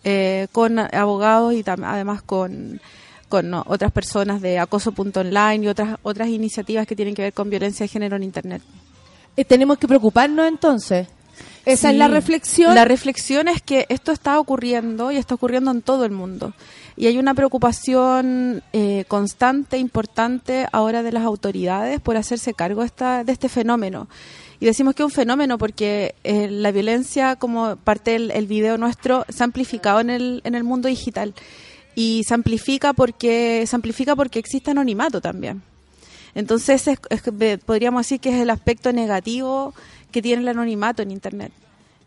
eh, 0.03 0.47
con 0.51 0.79
abogados 0.79 1.53
y 1.53 1.63
además 1.65 2.21
con 2.21 2.79
con 3.29 3.49
¿no? 3.49 3.63
otras 3.65 3.93
personas 3.93 4.41
de 4.41 4.59
acoso.online 4.59 5.63
y 5.63 5.67
otras 5.69 5.97
otras 6.03 6.27
iniciativas 6.27 6.85
que 6.85 6.97
tienen 6.97 7.15
que 7.15 7.21
ver 7.21 7.33
con 7.33 7.49
violencia 7.49 7.85
de 7.85 7.87
género 7.87 8.17
en 8.17 8.23
internet. 8.23 8.61
Eh, 9.37 9.45
tenemos 9.45 9.77
que 9.77 9.87
preocuparnos 9.87 10.47
entonces. 10.47 11.07
Esa 11.65 11.91
es 11.91 11.97
la 11.97 12.07
reflexión. 12.07 12.75
La 12.75 12.85
reflexión 12.85 13.47
es 13.47 13.61
que 13.61 13.85
esto 13.89 14.11
está 14.11 14.39
ocurriendo 14.39 15.11
y 15.11 15.17
está 15.17 15.35
ocurriendo 15.35 15.71
en 15.71 15.81
todo 15.81 16.05
el 16.05 16.11
mundo. 16.11 16.53
Y 16.97 17.07
hay 17.07 17.17
una 17.17 17.33
preocupación 17.33 18.61
eh, 18.73 19.05
constante, 19.07 19.77
importante 19.77 20.67
ahora 20.71 21.03
de 21.03 21.11
las 21.11 21.23
autoridades 21.23 21.99
por 22.01 22.17
hacerse 22.17 22.53
cargo 22.53 22.83
esta, 22.83 23.23
de 23.23 23.31
este 23.31 23.49
fenómeno. 23.49 24.07
Y 24.59 24.65
decimos 24.65 24.93
que 24.93 25.01
es 25.03 25.05
un 25.05 25.11
fenómeno 25.11 25.57
porque 25.57 26.13
eh, 26.23 26.47
la 26.49 26.71
violencia, 26.71 27.35
como 27.37 27.77
parte 27.77 28.11
del 28.11 28.31
el 28.31 28.45
video 28.45 28.77
nuestro, 28.77 29.25
se 29.29 29.41
ha 29.41 29.45
amplificado 29.45 29.99
en 30.01 30.09
el, 30.09 30.41
en 30.43 30.53
el 30.55 30.63
mundo 30.63 30.87
digital. 30.87 31.33
Y 31.95 32.23
se 32.25 32.33
amplifica 32.33 32.93
porque, 32.93 33.65
se 33.65 33.75
amplifica 33.75 34.15
porque 34.15 34.39
existe 34.39 34.71
anonimato 34.71 35.19
también. 35.21 35.61
Entonces, 36.35 36.87
es- 36.87 36.99
podríamos 37.65 38.01
decir 38.05 38.19
que 38.19 38.29
es 38.29 38.41
el 38.41 38.49
aspecto 38.49 38.93
negativo 38.93 39.73
que 40.11 40.21
tiene 40.21 40.41
el 40.43 40.47
anonimato 40.49 41.01
en 41.01 41.11
Internet. 41.11 41.51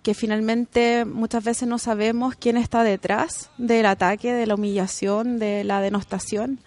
Que 0.05 0.15
finalmente 0.15 1.05
muchas 1.05 1.43
veces 1.43 1.67
no 1.67 1.79
sabemos 1.79 2.37
quién 2.39 2.57
está 2.57 2.85
detrás 2.85 3.51
del 3.59 3.87
ataque, 3.87 4.33
de 4.33 4.47
la 4.47 4.55
humillación, 4.55 5.41
de 5.41 5.65
la 5.65 5.81
denostación. 5.81 6.61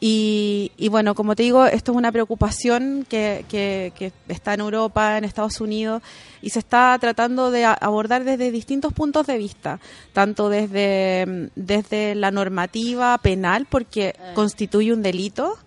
Y, 0.00 0.70
y 0.76 0.88
bueno, 0.88 1.16
como 1.16 1.34
te 1.34 1.42
digo, 1.42 1.66
esto 1.66 1.90
es 1.90 1.98
una 1.98 2.12
preocupación 2.12 3.04
que, 3.08 3.44
que- 3.48 3.92
que 3.96 4.12
está 4.28 4.54
en 4.54 4.60
Europa, 4.60 5.18
en 5.18 5.24
Estados 5.24 5.60
Unidos, 5.60 6.02
y 6.40 6.50
se 6.50 6.60
está 6.60 6.96
tratando 7.00 7.50
de 7.50 7.64
abordar 7.64 8.22
desde 8.22 8.52
distintos 8.52 8.92
puntos 8.92 9.26
de 9.26 9.38
vista, 9.38 9.80
tanto 10.12 10.48
desde, 10.48 11.50
desde 11.56 12.14
la 12.14 12.30
normativa 12.30 13.18
penal, 13.18 13.66
porque 13.68 14.14
constituye 14.36 14.92
un 14.92 15.02
delito, 15.02 15.58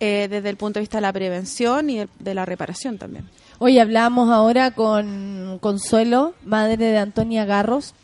eh, 0.00 0.28
desde 0.30 0.50
el 0.50 0.56
punto 0.58 0.78
de 0.78 0.82
vista 0.82 0.98
de 0.98 1.02
la 1.02 1.12
prevención 1.14 1.88
y 1.88 2.04
de 2.18 2.34
la 2.34 2.44
reparación 2.44 2.98
también. 2.98 3.26
Hoy 3.64 3.78
hablamos 3.78 4.28
ahora 4.32 4.72
con 4.72 5.58
Consuelo, 5.60 6.34
madre 6.44 6.76
de 6.78 6.98
Antonia 6.98 7.44
Garros, 7.44 7.94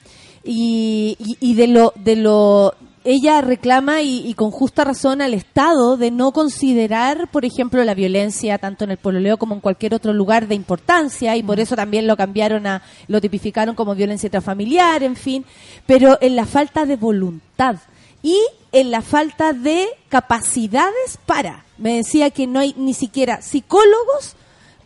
y, 0.44 1.16
y- 1.18 1.36
y 1.40 1.54
de 1.54 1.66
lo 1.66 1.92
de 1.96 2.14
lo 2.14 2.74
ella 3.02 3.40
reclama 3.40 4.00
y, 4.02 4.24
y 4.24 4.34
con 4.34 4.52
justa 4.52 4.84
razón 4.84 5.20
al 5.20 5.34
Estado 5.34 5.96
de 5.96 6.12
no 6.12 6.30
considerar, 6.30 7.28
por 7.32 7.44
ejemplo, 7.44 7.82
la 7.82 7.94
violencia 7.94 8.58
tanto 8.58 8.84
en 8.84 8.92
el 8.92 8.98
pololeo 8.98 9.36
como 9.36 9.56
en 9.56 9.60
cualquier 9.60 9.94
otro 9.94 10.12
lugar 10.12 10.46
de 10.46 10.54
importancia 10.54 11.34
y 11.36 11.42
por 11.42 11.58
eso 11.58 11.74
también 11.74 12.06
lo 12.06 12.16
cambiaron 12.16 12.64
a 12.68 12.82
lo 13.08 13.20
tipificaron 13.20 13.74
como 13.74 13.96
violencia 13.96 14.28
intrafamiliar, 14.28 15.02
en 15.02 15.16
fin, 15.16 15.44
pero 15.86 16.18
en 16.20 16.36
la 16.36 16.46
falta 16.46 16.86
de 16.86 16.94
voluntad 16.94 17.76
y 18.22 18.38
en 18.70 18.92
la 18.92 19.02
falta 19.02 19.52
de 19.52 19.88
capacidades 20.08 21.18
para. 21.26 21.64
Me 21.78 21.96
decía 21.96 22.30
que 22.30 22.46
no 22.46 22.60
hay 22.60 22.74
ni 22.76 22.94
siquiera 22.94 23.42
psicólogos 23.42 24.36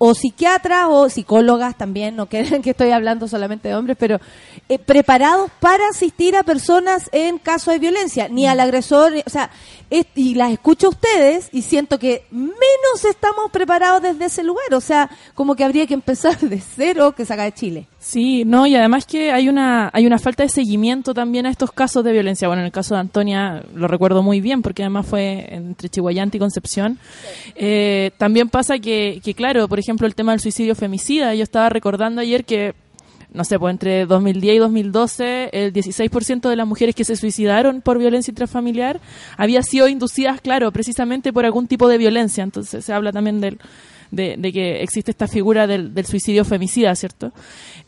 o 0.05 0.17
psiquiatras 0.17 0.87
o 0.89 1.09
psicólogas 1.09 1.79
también, 1.79 2.17
no 2.17 2.27
crean 2.29 2.61
que 2.61 2.71
estoy 2.71 2.91
hablando 2.91 3.29
solamente 3.29 3.69
de 3.69 3.77
hombres, 3.77 3.97
pero 4.01 4.21
eh, 4.69 4.81
preparados 4.81 5.49
para 5.61 5.87
asistir 5.91 6.35
a 6.35 6.43
personas 6.43 7.09
en 7.13 7.39
caso 7.39 7.71
de 7.71 7.79
violencia, 7.79 8.29
ni 8.29 8.49
al 8.49 8.59
agresor, 8.59 9.13
o 9.25 9.31
sea, 9.31 9.51
y 10.15 10.35
las 10.35 10.53
escucho 10.53 10.87
a 10.87 10.91
ustedes 10.91 11.49
y 11.53 11.63
siento 11.63 11.99
que 11.99 12.25
menos 12.31 13.05
estamos 13.09 13.51
preparados 13.51 14.03
desde 14.03 14.25
ese 14.27 14.43
lugar, 14.43 14.73
o 14.73 14.81
sea, 14.81 15.11
como 15.35 15.55
que 15.55 15.65
habría 15.65 15.87
que 15.87 15.95
empezar 15.95 16.39
de 16.41 16.61
cero 16.61 17.13
que 17.17 17.25
saca 17.25 17.45
de 17.45 17.53
Chile. 17.53 17.87
Sí, 17.99 18.45
no, 18.45 18.67
y 18.67 18.75
además 18.75 19.07
que 19.07 19.31
hay 19.31 19.49
una, 19.49 19.91
hay 19.93 20.07
una 20.07 20.19
falta 20.19 20.43
de 20.43 20.49
seguimiento 20.49 21.15
también 21.15 21.47
a 21.47 21.51
estos 21.51 21.71
casos 21.71 22.03
de 22.03 22.13
violencia. 22.13 22.49
Bueno, 22.49 22.63
en 22.63 22.67
el 22.67 22.73
caso 22.73 22.95
de 22.95 23.01
Antonia 23.01 23.63
lo 23.75 23.87
recuerdo 23.87 24.23
muy 24.23 24.41
bien 24.41 24.63
porque 24.63 24.83
además 24.83 25.07
fue 25.07 25.47
entre 25.51 25.89
Chihuayante 25.89 26.37
y 26.37 26.41
Concepción. 26.41 26.99
Eh, 27.55 28.11
también 28.19 28.49
pasa 28.49 28.79
que, 28.79 29.21
que, 29.23 29.35
claro, 29.35 29.69
por 29.69 29.79
ejemplo, 29.79 30.07
el 30.07 30.15
tema 30.15 30.33
del 30.33 30.41
suicidio 30.41 30.75
femicida. 30.75 31.35
Yo 31.35 31.45
estaba 31.45 31.69
recordando 31.69 32.21
ayer 32.21 32.45
que, 32.45 32.75
no 33.33 33.45
sé, 33.45 33.59
pues 33.59 33.73
entre 33.73 34.07
2010 34.07 34.57
y 34.57 34.59
2012, 34.59 35.51
el 35.53 35.73
16% 35.73 36.49
de 36.49 36.57
las 36.57 36.67
mujeres 36.67 36.95
que 36.95 37.05
se 37.05 37.17
suicidaron 37.17 37.81
por 37.81 37.99
violencia 37.99 38.31
intrafamiliar 38.31 39.01
había 39.37 39.63
sido 39.63 39.89
inducidas, 39.89 40.41
claro, 40.41 40.71
precisamente 40.73 41.33
por 41.33 41.45
algún 41.45 41.67
tipo 41.67 41.89
de 41.89 41.99
violencia. 41.99 42.45
Entonces 42.45 42.85
se 42.85 42.93
habla 42.93 43.13
también 43.13 43.41
del, 43.41 43.59
de, 44.13 44.37
de 44.39 44.53
que 44.53 44.83
existe 44.83 45.11
esta 45.11 45.27
figura 45.27 45.67
del, 45.67 45.93
del 45.95 46.07
suicidio 46.07 46.45
femicida, 46.45 46.95
¿cierto? 46.95 47.33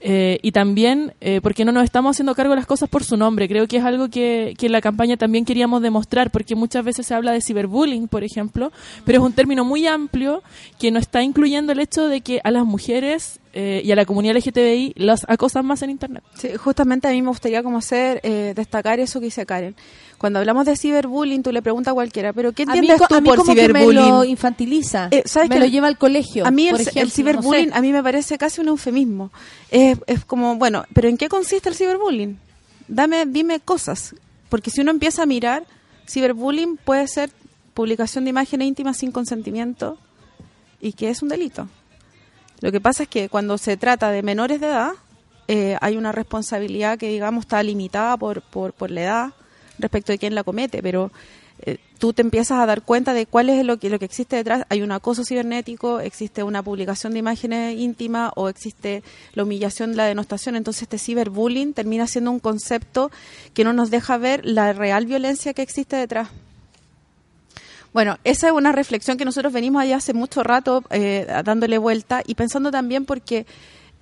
Eh, 0.01 0.39
y 0.43 0.51
también 0.53 1.13
eh, 1.21 1.41
porque 1.43 1.65
no 1.65 1.71
nos 1.71 1.85
estamos 1.85 2.17
haciendo 2.17 2.35
cargo 2.35 2.55
de 2.55 2.57
las 2.57 2.67
cosas 2.67 2.89
por 2.89 3.05
su 3.05 3.17
nombre. 3.17 3.47
Creo 3.47 3.69
que 3.69 3.77
es 3.77 3.85
algo 3.85 4.09
que, 4.09 4.55
que 4.59 4.67
en 4.67 4.73
la 4.73 4.81
campaña 4.81 5.17
también 5.17 5.45
queríamos 5.45 5.83
demostrar, 5.83 6.31
porque 6.31 6.57
muchas 6.57 6.85
veces 6.85 7.07
se 7.07 7.15
habla 7.15 7.33
de 7.33 7.41
ciberbullying, 7.41 8.09
por 8.09 8.25
ejemplo, 8.25 8.73
pero 9.05 9.19
es 9.19 9.25
un 9.25 9.33
término 9.33 9.65
muy 9.65 9.87
amplio 9.87 10.43
que 10.81 10.91
no 10.91 10.99
está 10.99 11.23
incluyendo 11.23 11.73
el 11.73 11.81
hecho 11.81 12.09
de 12.09 12.23
que 12.23 12.41
a 12.43 12.51
las 12.51 12.65
mujeres 12.65 13.39
eh, 13.53 13.83
y 13.85 13.93
a 13.93 13.97
la 13.97 14.05
comunidad 14.05 14.35
LGTBI 14.37 14.95
las 14.97 15.25
acosan 15.29 15.65
más 15.65 15.83
en 15.83 15.91
Internet. 15.91 16.25
Sí, 16.35 16.49
justamente 16.57 17.07
a 17.07 17.13
mí 17.13 17.23
me 17.23 17.29
gustaría 17.29 17.63
como 17.63 17.79
hacer, 17.79 18.21
eh, 18.25 18.53
destacar 18.57 18.99
eso 18.99 19.21
que 19.21 19.27
dice 19.27 19.47
Karen. 19.47 19.77
Cuando 20.25 20.39
hablamos 20.39 20.65
de 20.65 20.75
ciberbullying, 20.75 21.43
tú 21.43 21.53
le 21.53 21.61
preguntas 21.61 21.93
a 21.93 21.95
cualquiera, 21.95 22.33
¿pero 22.33 22.53
qué 22.53 22.63
A 22.63 22.73
mí, 22.73 22.79
entiendes 22.79 23.07
tú 23.07 23.15
a 23.15 23.21
mí 23.21 23.29
por 23.29 23.37
como 23.37 23.55
que 23.55 23.69
me 23.69 23.81
ciberbullying? 23.81 24.09
lo 24.09 24.25
infantiliza, 24.25 25.09
Eh, 25.11 25.23
¿sabes 25.27 25.51
me 25.51 25.57
que 25.57 25.61
lo 25.61 25.67
lleva 25.67 25.87
al 25.87 25.99
colegio. 25.99 26.47
A 26.47 26.51
mí 26.51 26.67
el, 26.67 26.71
por 26.73 26.81
el 26.81 26.89
ejemplo, 26.89 27.11
ciberbullying 27.11 27.67
no 27.67 27.73
sé. 27.75 27.79
a 27.79 27.83
mí 27.83 27.93
me 27.93 28.03
parece 28.03 28.39
casi 28.39 28.63
un 28.63 28.69
eufemismo. 28.69 29.31
Es, 29.71 29.99
es 30.07 30.25
como, 30.25 30.57
bueno, 30.57 30.87
pero 30.95 31.11
¿en 31.11 31.19
qué 31.19 31.29
consiste 31.29 31.69
el 31.69 31.75
ciberbullying? 31.75 32.39
Dame, 32.89 33.27
dime 33.27 33.61
cosas. 33.61 34.15
Porque 34.49 34.71
si 34.71 34.81
uno 34.81 34.93
empieza 34.93 35.25
a 35.25 35.27
mirar, 35.27 35.65
ciberbullying 36.09 36.79
puede 36.79 37.07
ser 37.07 37.31
publicación 37.75 38.25
de 38.25 38.31
imágenes 38.31 38.67
íntimas 38.67 38.97
sin 38.97 39.13
consentimiento 39.13 39.99
y 40.81 40.95
que 40.95 41.11
es 41.11 41.21
un 41.23 41.29
delito. 41.29 41.69
Lo 42.63 42.73
que 42.73 42.81
pasa 42.81 43.03
es 43.03 43.11
que 43.11 43.29
cuando 43.29 43.59
se 43.59 43.77
trata 43.77 44.11
de 44.11 44.23
menores 44.23 44.59
de 44.59 44.69
edad, 44.69 44.93
eh, 45.49 45.77
hay 45.83 45.99
una 45.99 46.13
responsabilidad 46.13 46.97
que, 46.97 47.11
digamos, 47.11 47.43
está 47.43 47.63
limitada 47.63 48.17
por, 48.17 48.41
por, 48.41 48.73
por 48.73 48.91
la 48.91 49.03
edad 49.03 49.35
respecto 49.79 50.13
de 50.13 50.19
quién 50.19 50.35
la 50.35 50.45
comete, 50.45 50.83
pero 50.83 51.11
eh, 51.61 51.79
tú 51.99 52.13
te 52.13 52.23
empiezas 52.23 52.59
a 52.59 52.67
dar 52.67 52.83
cuenta 52.83 53.15
de 53.15 53.27
cuál 53.27 53.49
es 53.49 53.65
lo 53.65 53.79
que, 53.79 53.89
lo 53.89 53.99
que 53.99 54.05
existe 54.05 54.37
detrás. 54.37 54.65
Hay 54.69 54.83
un 54.83 54.93
acoso 54.93 55.25
cibernético, 55.25 56.01
existe 56.01 56.43
una 56.43 56.63
publicación 56.63 57.13
de 57.13 57.21
imágenes 57.21 57.79
íntimas 57.79 58.33
o 58.37 58.49
existe 58.49 59.03
la 59.35 59.45
humillación, 59.45 59.97
la 59.97 60.07
denostación. 60.07 60.57
Entonces 60.57 60.83
este 60.83 60.99
ciberbullying 60.99 61.73
termina 61.73 62.07
siendo 62.07 62.31
un 62.31 62.41
concepto 62.41 63.11
que 63.55 63.65
no 63.65 63.73
nos 63.73 63.91
deja 63.91 64.19
ver 64.19 64.45
la 64.45 64.73
real 64.73 65.07
violencia 65.07 65.55
que 65.55 65.63
existe 65.63 65.97
detrás. 65.97 66.29
Bueno, 67.95 68.19
esa 68.25 68.49
es 68.49 68.53
una 68.53 68.73
reflexión 68.73 69.17
que 69.17 69.25
nosotros 69.25 69.53
venimos 69.53 69.81
allá 69.81 69.99
hace 69.99 70.13
mucho 70.13 70.43
rato 70.43 70.83
eh, 70.91 71.29
dándole 71.45 71.79
vuelta 71.79 72.25
y 72.27 72.35
pensando 72.35 72.73
también 72.73 73.05
porque 73.05 73.47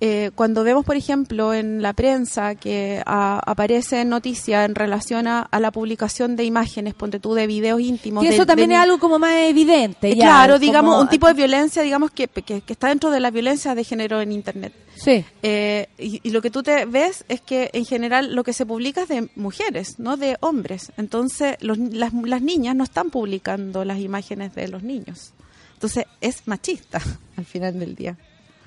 eh, 0.05 0.31
cuando 0.35 0.65
vemos, 0.65 0.83
por 0.83 0.97
ejemplo, 0.97 1.53
en 1.53 1.81
la 1.81 1.93
prensa 1.93 2.55
que 2.55 3.01
a- 3.05 3.39
aparece 3.49 4.03
noticia 4.03 4.65
en 4.65 4.75
relación 4.75 5.27
a, 5.27 5.43
a 5.43 5.59
la 5.61 5.71
publicación 5.71 6.35
de 6.35 6.43
imágenes, 6.43 6.93
ponte 6.93 7.21
tú, 7.21 7.33
de 7.35 7.47
videos 7.47 7.79
íntimos. 7.79 8.21
De- 8.23 8.29
eso 8.35 8.45
también 8.45 8.67
de 8.69 8.75
es 8.75 8.81
algo 8.81 8.99
como 8.99 9.17
más 9.17 9.33
evidente. 9.37 10.09
Eh, 10.09 10.15
ya, 10.17 10.25
claro, 10.25 10.59
digamos, 10.59 11.01
un 11.01 11.07
tipo 11.07 11.27
de 11.27 11.33
violencia, 11.33 11.81
digamos, 11.83 12.11
que, 12.11 12.27
que, 12.27 12.59
que 12.59 12.73
está 12.73 12.89
dentro 12.89 13.11
de 13.11 13.21
la 13.21 13.31
violencia 13.31 13.75
de 13.75 13.83
género 13.85 14.19
en 14.19 14.33
Internet. 14.33 14.73
Sí. 14.95 15.23
Eh, 15.41 15.87
y, 15.97 16.19
y 16.21 16.31
lo 16.31 16.41
que 16.41 16.49
tú 16.51 16.63
te 16.63 16.83
ves 16.85 17.23
es 17.29 17.39
que 17.39 17.69
en 17.71 17.85
general 17.85 18.35
lo 18.35 18.43
que 18.43 18.51
se 18.51 18.65
publica 18.65 19.03
es 19.03 19.07
de 19.07 19.29
mujeres, 19.37 19.99
no 19.99 20.17
de 20.17 20.35
hombres. 20.41 20.91
Entonces 20.97 21.55
los- 21.61 21.77
las, 21.77 22.11
las 22.13 22.41
niñas 22.41 22.75
no 22.75 22.83
están 22.83 23.09
publicando 23.09 23.85
las 23.85 23.99
imágenes 23.99 24.53
de 24.53 24.67
los 24.67 24.83
niños. 24.83 25.31
Entonces 25.75 26.05
es 26.19 26.45
machista 26.45 26.99
al 27.37 27.45
final 27.45 27.79
del 27.79 27.95
día. 27.95 28.17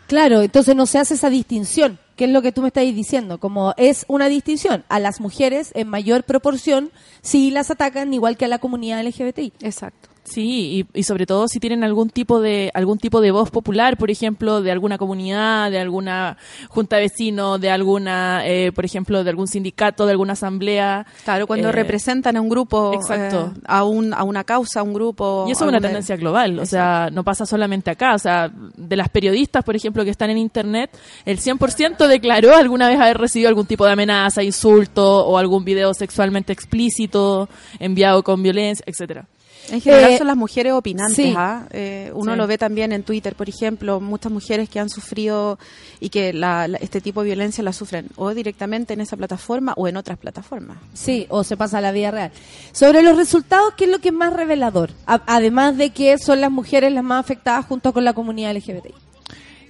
Claro, 0.07 0.43
entonces 0.43 0.77
no 0.77 0.87
se 0.87 0.99
hace 0.99 1.15
esa 1.15 1.31
distinción, 1.31 1.99
que 2.15 2.24
es 2.24 2.31
lo 2.31 2.43
que 2.43 2.53
tú 2.53 2.62
me 2.62 2.69
estás 2.69 2.85
diciendo, 2.85 3.39
como 3.39 3.74
es 3.77 4.05
una 4.09 4.28
distinción. 4.28 4.85
A 4.89 5.01
las 5.01 5.20
mujeres 5.20 5.73
en 5.74 5.89
mayor 5.89 6.23
proporción 6.24 6.91
sí 7.23 7.51
las 7.51 7.70
atacan 7.70 8.15
igual 8.15 8.37
que 8.37 8.45
a 8.45 8.49
la 8.49 8.59
comunidad 8.59 9.05
LGBTI. 9.05 9.53
Exacto. 9.61 10.09
Sí, 10.28 10.86
y, 10.93 10.98
y 11.01 11.03
sobre 11.05 11.24
todo 11.24 11.47
si 11.48 11.61
tienen 11.61 11.85
algún 11.85 12.11
tipo 12.11 12.40
de 12.40 12.70
algún 12.74 12.98
tipo 12.98 13.20
de 13.20 13.31
voz 13.31 13.51
popular, 13.51 13.97
por 13.97 14.11
ejemplo, 14.11 14.61
de 14.61 14.73
alguna 14.73 14.98
comunidad, 14.98 15.70
de 15.70 15.78
alguna 15.78 16.36
junta 16.69 16.97
de 16.97 17.03
vecinos, 17.03 17.61
de 17.61 17.70
alguna, 17.70 18.47
eh, 18.47 18.73
por 18.73 18.85
ejemplo, 18.85 19.23
de 19.23 19.31
algún 19.31 19.47
sindicato, 19.47 20.05
de 20.05 20.12
alguna 20.12 20.32
asamblea. 20.32 21.07
Claro, 21.24 21.47
cuando 21.47 21.69
Eh, 21.69 21.73
representan 21.73 22.36
a 22.36 22.40
un 22.40 22.48
grupo, 22.48 22.93
Exacto. 22.94 23.53
eh, 23.57 23.61
a, 23.66 23.85
un, 23.85 24.12
a 24.12 24.24
una 24.24 24.43
causa, 24.44 24.81
a 24.81 24.82
un 24.82 24.93
grupo. 24.94 25.44
Y 25.48 25.53
eso 25.53 25.65
es 25.65 25.69
una 25.69 25.81
tendencia 25.81 26.16
global, 26.16 26.59
o 26.59 26.66
sea, 26.66 27.09
no 27.12 27.23
pasa 27.24 27.47
solamente 27.47 27.90
acá, 27.90 28.15
o 28.15 28.19
sea, 28.19 28.51
de 28.77 28.97
las 28.97 29.09
periodistas, 29.09 29.62
por 29.65 29.77
ejemplo, 29.77 30.03
que 30.05 30.11
están 30.11 30.31
en 30.31 30.39
Internet, 30.39 30.90
el 31.24 31.39
100% 31.39 32.09
declaró 32.09 32.55
alguna 32.57 32.89
vez 32.89 32.98
haber 33.01 33.19
recibido 33.19 33.48
algún 33.48 33.66
tipo 33.66 33.86
de 33.86 33.93
amenaza, 33.93 34.43
insulto 34.43 35.24
o 35.27 35.39
algún 35.39 35.65
video 35.65 35.94
sexualmente 35.94 36.53
explícito 36.53 37.48
enviado 37.78 38.23
con 38.23 38.43
violencia, 38.43 38.85
etcétera. 38.89 39.27
En 39.70 39.80
general 39.80 40.12
Eh, 40.12 40.18
son 40.18 40.26
las 40.28 40.36
mujeres 40.36 40.72
opinantes. 40.72 41.16
sí. 41.16 41.34
¿ah? 41.36 41.66
Eh, 41.70 42.10
uno 42.14 42.32
Sí. 42.32 42.38
lo 42.38 42.47
ve 42.47 42.56
también 42.59 42.93
en 42.93 43.02
Twitter, 43.02 43.34
por 43.34 43.48
ejemplo, 43.48 44.01
muchas 44.01 44.30
mujeres 44.30 44.68
que 44.68 44.78
han 44.78 44.88
sufrido 44.88 45.59
y 45.98 46.09
que 46.10 46.32
la- 46.32 46.68
la- 46.68 46.78
este 46.78 47.01
tipo 47.01 47.20
de 47.22 47.26
violencia 47.26 47.64
la 47.64 47.72
sufren 47.72 48.09
o 48.16 48.32
directamente 48.32 48.94
en 48.94 49.01
esa 49.01 49.16
plataforma 49.16 49.72
o 49.76 49.88
en 49.88 49.97
otras 49.97 50.18
plataformas. 50.18 50.78
Sí, 50.94 51.26
o 51.30 51.43
se 51.44 51.56
pasa 51.56 51.78
a 51.78 51.80
la 51.80 51.93
vida 51.93 52.10
real. 52.10 52.30
Sobre 52.72 53.02
los 53.02 53.16
resultados, 53.16 53.74
¿qué 53.76 53.84
es 53.86 53.90
lo 53.90 53.98
que 53.98 54.09
es 54.09 54.14
más 54.14 54.32
revelador? 54.32 54.90
A- 55.06 55.22
además 55.26 55.76
de 55.76 55.90
que 55.90 56.16
son 56.18 56.40
las 56.40 56.51
mujeres 56.51 56.93
las 56.93 57.05
más 57.05 57.20
afectadas 57.20 57.66
junto 57.66 57.93
con 57.93 58.05
la 58.05 58.12
comunidad 58.12 58.51
LGBTI. 58.52 58.94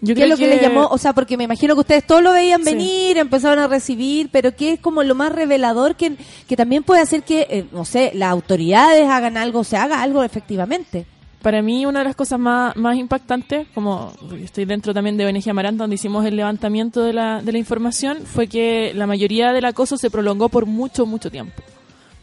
Yo 0.01 0.15
¿Qué 0.15 0.25
es 0.25 0.29
lo 0.29 0.37
que, 0.37 0.47
les 0.47 0.61
llamó? 0.61 0.87
O 0.89 0.99
sea, 0.99 1.13
porque 1.13 1.37
me 1.37 1.45
imagino 1.45 1.75
que 1.75 1.81
ustedes 1.81 2.05
todos 2.07 2.23
lo 2.23 2.33
veían 2.33 2.63
Sí. 2.65 2.71
venir, 2.71 3.19
empezaron 3.19 3.59
a 3.59 3.67
recibir, 3.67 4.29
pero 4.31 4.55
¿qué 4.55 4.75
es 4.75 4.81
como 4.81 5.03
lo 5.03 5.15
más 5.15 5.33
revelador 5.33 5.97
que, 5.97 6.17
que 6.49 6.57
también 6.57 6.83
puede 6.83 7.01
hacer 7.01 7.23
que, 7.23 7.47
eh, 7.51 7.65
no 7.73 7.85
sé, 7.85 8.11
las 8.15 8.31
autoridades 8.31 9.09
hagan 9.09 9.37
algo, 9.37 9.65
se 9.65 9.77
haga 9.77 10.03
algo 10.03 10.23
efectivamente? 10.23 11.07
Para 11.43 11.63
mí 11.63 11.87
una 11.87 12.01
de 12.01 12.07
las 12.07 12.17
cosas 12.17 12.41
más, 12.41 12.75
más 12.77 12.97
impactantes, 12.97 13.69
como 13.75 14.13
estoy 14.43 14.65
dentro 14.65 14.93
también 14.93 15.17
de 15.17 15.27
ONG 15.27 15.49
Amaranta, 15.49 15.85
donde 15.85 15.95
hicimos 15.95 16.25
el 16.27 16.35
levantamiento 16.37 17.03
de 17.03 17.13
la, 17.13 17.41
de 17.41 17.53
la 17.53 17.59
información, 17.59 18.19
fue 18.25 18.49
que 18.49 18.93
la 18.95 19.07
mayoría 19.07 19.53
del 19.53 19.65
acoso 19.65 19.97
se 19.97 20.11
prolongó 20.11 20.49
por 20.49 20.67
mucho, 20.67 21.07
mucho 21.07 21.31
tiempo. 21.31 21.63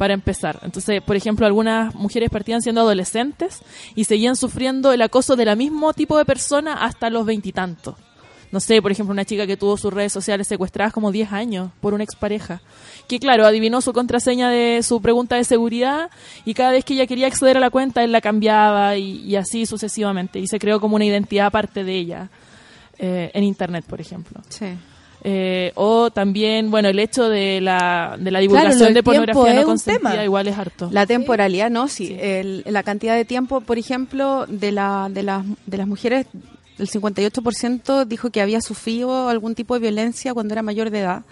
Para 0.04 0.16
empezar. 0.16 0.60
Entonces, 0.64 1.02
por 1.02 1.16
ejemplo, 1.16 1.46
algunas 1.46 1.96
mujeres 1.96 2.30
partían 2.30 2.62
siendo 2.62 2.82
adolescentes 2.82 3.62
y 3.96 4.04
seguían 4.04 4.36
sufriendo 4.36 4.92
el 4.92 5.02
acoso 5.02 5.38
de 5.38 5.46
la 5.46 5.56
mismo 5.56 5.94
tipo 5.94 6.18
de 6.18 6.26
persona 6.26 6.74
hasta 6.74 7.10
los 7.10 7.26
veintitantos. 7.26 7.96
No 8.52 8.60
sé, 8.60 8.82
por 8.82 8.92
ejemplo, 8.92 9.14
una 9.14 9.24
chica 9.24 9.48
que 9.48 9.56
tuvo 9.56 9.78
sus 9.78 9.94
redes 9.94 10.12
sociales 10.12 10.50
secuestradas 10.50 10.92
como 10.92 11.14
10 11.14 11.32
años 11.32 11.72
por 11.80 11.94
una 11.94 12.04
expareja. 12.04 12.62
Que, 13.08 13.18
claro, 13.18 13.46
adivinó 13.46 13.80
su 13.80 13.94
contraseña 13.94 14.50
de 14.50 14.84
su 14.84 15.02
pregunta 15.02 15.38
de 15.38 15.46
seguridad 15.46 16.10
y 16.44 16.54
cada 16.54 16.72
vez 16.72 16.84
que 16.84 16.96
ella 16.96 17.08
quería 17.08 17.28
acceder 17.28 17.56
a 17.56 17.62
la 17.62 17.70
cuenta, 17.70 18.04
él 18.04 18.12
la 18.12 18.20
cambiaba 18.20 18.98
y, 18.98 19.38
así 19.38 19.66
sucesivamente. 19.66 20.38
Y 20.38 20.48
se 20.48 20.60
creó 20.60 20.82
como 20.82 20.98
una 20.98 21.06
identidad 21.06 21.46
aparte 21.46 21.86
de 21.86 21.96
ella 21.96 22.30
eh, 22.98 23.32
en 23.34 23.46
Internet, 23.46 23.86
por 23.88 24.02
ejemplo. 24.02 24.42
Sí. 24.50 24.66
Eh, 25.26 25.72
o 25.76 26.12
también, 26.12 26.70
bueno, 26.70 26.90
el 26.90 27.00
hecho 27.00 27.30
de 27.30 27.62
la, 27.62 28.18
de 28.20 28.30
la 28.30 28.40
divulgación 28.40 28.94
de 28.94 29.04
pornografía 29.04 29.54
no 29.54 29.64
consentida 29.64 30.24
igual 30.24 30.48
es 30.50 30.58
harto. 30.58 30.90
La 30.92 31.06
temporalidad, 31.06 31.70
no, 31.70 31.88
sí. 31.88 32.18
El- 32.20 32.64
la 32.68 32.84
cantidad 32.84 33.16
de 33.16 33.24
tiempo, 33.24 33.62
por 33.62 33.78
ejemplo, 33.78 34.46
de, 34.48 34.74
la, 34.74 35.08
de, 35.10 35.24
las, 35.24 35.46
de 35.66 35.78
las 35.78 35.88
mujeres, 35.88 36.28
el 36.78 36.90
58% 36.90 38.06
dijo 38.06 38.32
que 38.32 38.42
había 38.42 38.60
sufrido 38.60 39.30
algún 39.30 39.56
tipo 39.56 39.76
de 39.76 39.80
violencia 39.80 40.34
cuando 40.34 40.54
era 40.54 40.62
mayor 40.62 40.90
de 40.90 41.00
edad. 41.00 41.24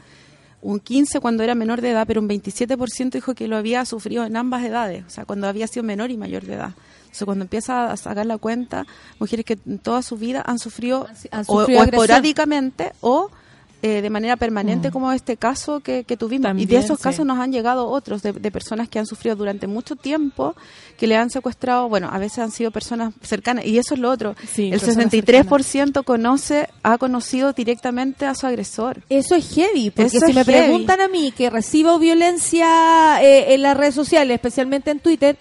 Un 0.61 0.79
15% 0.79 1.19
cuando 1.19 1.43
era 1.43 1.55
menor 1.55 1.81
de 1.81 1.89
edad, 1.89 2.05
pero 2.07 2.21
un 2.21 2.29
27% 2.29 3.09
dijo 3.11 3.33
que 3.33 3.47
lo 3.47 3.57
había 3.57 3.83
sufrido 3.83 4.23
en 4.25 4.37
ambas 4.37 4.63
edades, 4.63 5.03
o 5.05 5.09
sea, 5.09 5.25
cuando 5.25 5.47
había 5.47 5.67
sido 5.67 5.83
menor 5.83 6.11
y 6.11 6.17
mayor 6.17 6.43
de 6.43 6.53
edad. 6.53 6.71
Entonces, 7.01 7.25
cuando 7.25 7.43
empieza 7.43 7.91
a 7.91 7.97
sacar 7.97 8.25
la 8.25 8.37
cuenta, 8.37 8.85
mujeres 9.19 9.43
que 9.43 9.57
en 9.65 9.79
toda 9.79 10.01
su 10.01 10.15
vida 10.15 10.43
han 10.45 10.59
sufrido, 10.59 11.07
han 11.31 11.41
o, 11.47 11.59
sufrido 11.61 11.81
o 11.81 11.83
esporádicamente 11.83 12.93
o 13.01 13.31
eh, 13.83 14.01
de 14.01 14.09
manera 14.09 14.35
permanente, 14.37 14.89
Mm. 14.89 14.91
como 14.91 15.11
este 15.11 15.37
caso 15.37 15.79
que, 15.79 16.03
que 16.03 16.15
tuvimos. 16.17 16.51
y 16.57 16.65
de 16.65 16.77
esos 16.77 16.97
sí. 16.97 17.03
casos 17.03 17.25
nos 17.25 17.39
han 17.39 17.51
llegado 17.51 17.87
otros 17.89 18.21
de, 18.21 18.31
de 18.33 18.51
personas 18.51 18.87
que 18.89 18.99
han 18.99 19.05
sufrido 19.07 19.35
durante 19.35 19.65
mucho 19.67 19.95
tiempo, 19.95 20.55
que 20.97 21.07
le 21.07 21.15
han 21.17 21.29
secuestrado, 21.31 21.89
bueno, 21.89 22.09
a 22.11 22.19
veces 22.19 22.39
han 22.39 22.51
sido 22.51 22.69
personas 22.71 23.13
cercanas, 23.23 23.65
y 23.65 23.77
eso 23.79 23.95
es 23.95 23.99
lo 23.99 24.11
otro. 24.11 24.35
Sí, 24.53 24.65
el 24.71 24.79
personas 24.79 25.07
63% 25.11 26.03
conoce, 26.03 26.69
ha 26.83 26.97
conocido 26.97 27.53
directamente 27.53 28.25
a 28.27 28.35
su 28.35 28.45
agresor. 28.47 29.01
Eso 29.09 29.35
es 29.35 29.53
heavy, 29.55 29.89
porque 29.89 30.17
Eso 30.17 30.27
si 30.27 30.33
me 30.33 30.43
heavy. 30.43 30.59
preguntan 30.61 31.01
a 31.01 31.07
mí 31.07 31.31
que 31.31 31.49
recibo 31.49 31.97
violencia 31.99 33.21
eh, 33.23 33.53
en 33.53 33.61
las 33.63 33.75
redes 33.77 33.95
sociales, 33.95 34.35
especialmente 34.35 34.91
en 34.91 34.99
Twitter, 34.99 35.37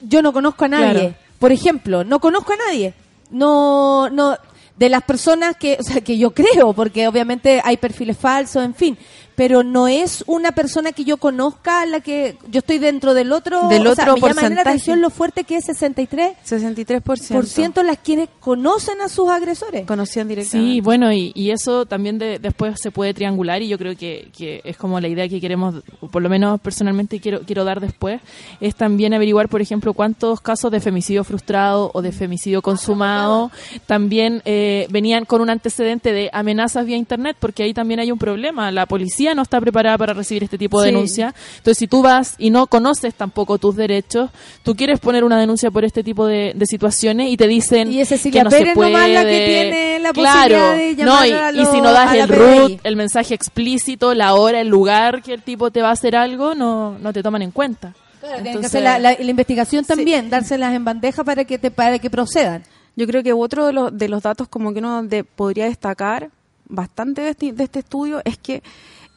yo 0.00 0.22
no 0.22 0.32
conozco 0.32 0.64
a 0.64 0.68
nadie. 0.68 0.92
Claro. 1.00 1.14
Por 1.38 1.52
ejemplo, 1.52 2.02
no 2.04 2.18
conozco 2.20 2.52
a 2.52 2.56
nadie. 2.56 2.94
No, 3.30 4.08
no, 4.10 4.36
de 4.78 4.88
las 4.88 5.02
personas 5.02 5.56
que, 5.56 5.76
o 5.80 5.82
sea, 5.82 6.00
que 6.00 6.16
yo 6.16 6.32
creo, 6.32 6.72
porque 6.72 7.08
obviamente 7.08 7.60
hay 7.64 7.76
perfiles 7.76 8.16
falsos, 8.16 8.64
en 8.64 8.74
fin, 8.74 8.98
pero 9.38 9.62
no 9.62 9.86
es 9.86 10.24
una 10.26 10.50
persona 10.50 10.90
que 10.90 11.04
yo 11.04 11.16
conozca 11.16 11.82
a 11.82 11.86
la 11.86 12.00
que 12.00 12.36
yo 12.50 12.58
estoy 12.58 12.78
dentro 12.78 13.14
del 13.14 13.30
otro, 13.30 13.68
Del 13.68 13.86
o 13.86 13.94
sea, 13.94 14.12
otro 14.12 14.14
me 14.16 14.20
llama 14.20 14.26
la 14.26 14.34
porcentaje. 14.40 14.68
atención 14.68 15.00
lo 15.00 15.10
fuerte 15.10 15.44
que 15.44 15.56
es 15.58 15.64
63 15.66 16.32
63%. 16.44 17.02
por 17.34 17.46
ciento 17.46 17.84
las 17.84 17.98
quienes 17.98 18.28
conocen 18.40 19.00
a 19.00 19.08
sus 19.08 19.28
agresores. 19.28 19.86
Conocían 19.86 20.26
directamente. 20.26 20.72
Sí, 20.72 20.80
bueno, 20.80 21.12
y, 21.12 21.30
y 21.36 21.52
eso 21.52 21.86
también 21.86 22.18
de- 22.18 22.40
después 22.40 22.80
se 22.80 22.90
puede 22.90 23.14
triangular 23.14 23.62
y 23.62 23.68
yo 23.68 23.78
creo 23.78 23.96
que, 23.96 24.28
que 24.36 24.60
es 24.64 24.76
como 24.76 24.98
la 25.00 25.06
idea 25.06 25.28
que 25.28 25.40
queremos, 25.40 25.76
por 26.10 26.20
lo 26.20 26.28
menos 26.28 26.60
personalmente 26.60 27.20
quiero, 27.20 27.42
quiero 27.42 27.62
dar 27.62 27.78
después, 27.80 28.20
es 28.60 28.74
también 28.74 29.14
averiguar, 29.14 29.48
por 29.48 29.60
ejemplo, 29.62 29.94
cuántos 29.94 30.40
casos 30.40 30.72
de 30.72 30.80
femicidio 30.80 31.22
frustrado 31.22 31.92
o 31.94 32.02
de 32.02 32.10
femicidio 32.10 32.60
consumado 32.60 33.52
también 33.86 34.42
eh, 34.44 34.88
venían 34.90 35.24
con 35.24 35.40
un 35.40 35.50
antecedente 35.50 36.12
de 36.12 36.28
amenazas 36.32 36.84
vía 36.86 36.96
Internet, 36.96 37.36
porque 37.38 37.62
ahí 37.62 37.72
también 37.72 38.00
hay 38.00 38.10
un 38.10 38.18
problema. 38.18 38.72
La 38.72 38.86
policía 38.86 39.27
no 39.34 39.42
está 39.42 39.60
preparada 39.60 39.96
para 39.98 40.12
recibir 40.14 40.44
este 40.44 40.58
tipo 40.58 40.80
de 40.80 40.88
Sí. 40.88 40.94
denuncia. 40.94 41.34
Entonces, 41.58 41.78
si 41.78 41.86
tú 41.86 42.02
vas 42.02 42.34
y 42.38 42.50
no 42.50 42.66
conoces 42.66 43.14
tampoco 43.14 43.58
tus 43.58 43.76
derechos, 43.76 44.30
tú 44.62 44.74
quieres 44.74 45.00
poner 45.00 45.24
una 45.24 45.38
denuncia 45.38 45.70
por 45.70 45.84
este 45.84 46.02
tipo 46.04 46.26
de, 46.26 46.52
de 46.54 46.66
situaciones 46.66 47.30
y 47.30 47.36
te 47.36 47.46
dicen 47.48 47.92
Y 47.92 48.00
es 48.00 48.08
que 48.08 48.42
no 48.44 48.50
Pérez 48.50 48.68
se 48.68 48.74
puede. 48.74 48.90
nomás 48.92 49.08
la 49.10 49.24
que 49.24 49.46
tiene 49.46 49.98
la 50.00 50.12
claro, 50.12 50.54
posibilidad 50.56 50.74
de 50.76 50.94
llamar 50.96 51.14
no, 51.20 51.26
y, 51.26 51.32
a 51.32 51.50
y 51.52 51.56
lo- 51.64 51.72
si 51.72 51.80
no 51.80 51.92
das 51.92 52.14
el 52.14 52.28
root, 52.28 52.80
el 52.84 52.96
mensaje 52.96 53.34
explícito, 53.34 54.14
la 54.14 54.34
hora, 54.34 54.60
el 54.60 54.68
lugar 54.68 55.22
que 55.22 55.34
el 55.34 55.42
tipo 55.42 55.70
te 55.70 55.82
va 55.82 55.88
a 55.90 55.92
hacer 55.92 56.16
algo, 56.16 56.54
no, 56.54 56.98
no 56.98 57.12
te 57.12 57.22
toman 57.22 57.42
en 57.42 57.50
cuenta. 57.50 57.94
Tienen 58.20 58.42
que 58.42 58.48
Entonces- 58.48 58.70
hacer 58.70 58.82
la, 58.82 58.98
la- 58.98 59.16
la 59.18 59.30
investigación 59.30 59.84
también, 59.84 60.28
dárselas 60.28 60.74
en 60.74 60.84
bandeja 60.84 61.22
para 61.24 61.44
que 61.44 61.58
te 61.58 61.70
para 61.70 61.98
que 61.98 62.10
procedan. 62.10 62.64
Yo 62.96 63.06
creo 63.06 63.22
que 63.22 63.32
otro 63.32 63.66
de 63.66 63.72
los, 63.72 63.96
de 63.96 64.08
los 64.08 64.22
datos 64.22 64.48
como 64.48 64.72
que 64.72 64.80
uno 64.80 65.02
de- 65.04 65.22
podría 65.22 65.66
destacar 65.66 66.30
bastante 66.68 67.20
de 67.22 67.30
este, 67.30 67.52
de 67.52 67.64
este 67.64 67.78
estudio 67.78 68.20
es 68.24 68.36
que 68.36 68.62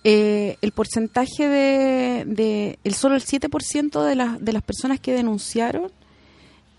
eh, 0.03 0.57
el 0.61 0.71
porcentaje 0.71 1.47
de, 1.47 2.23
de 2.25 2.79
el 2.83 2.93
solo 2.95 3.15
el 3.15 3.23
7% 3.23 4.03
de 4.03 4.15
las, 4.15 4.43
de 4.43 4.53
las 4.53 4.63
personas 4.63 4.99
que 4.99 5.13
denunciaron 5.13 5.91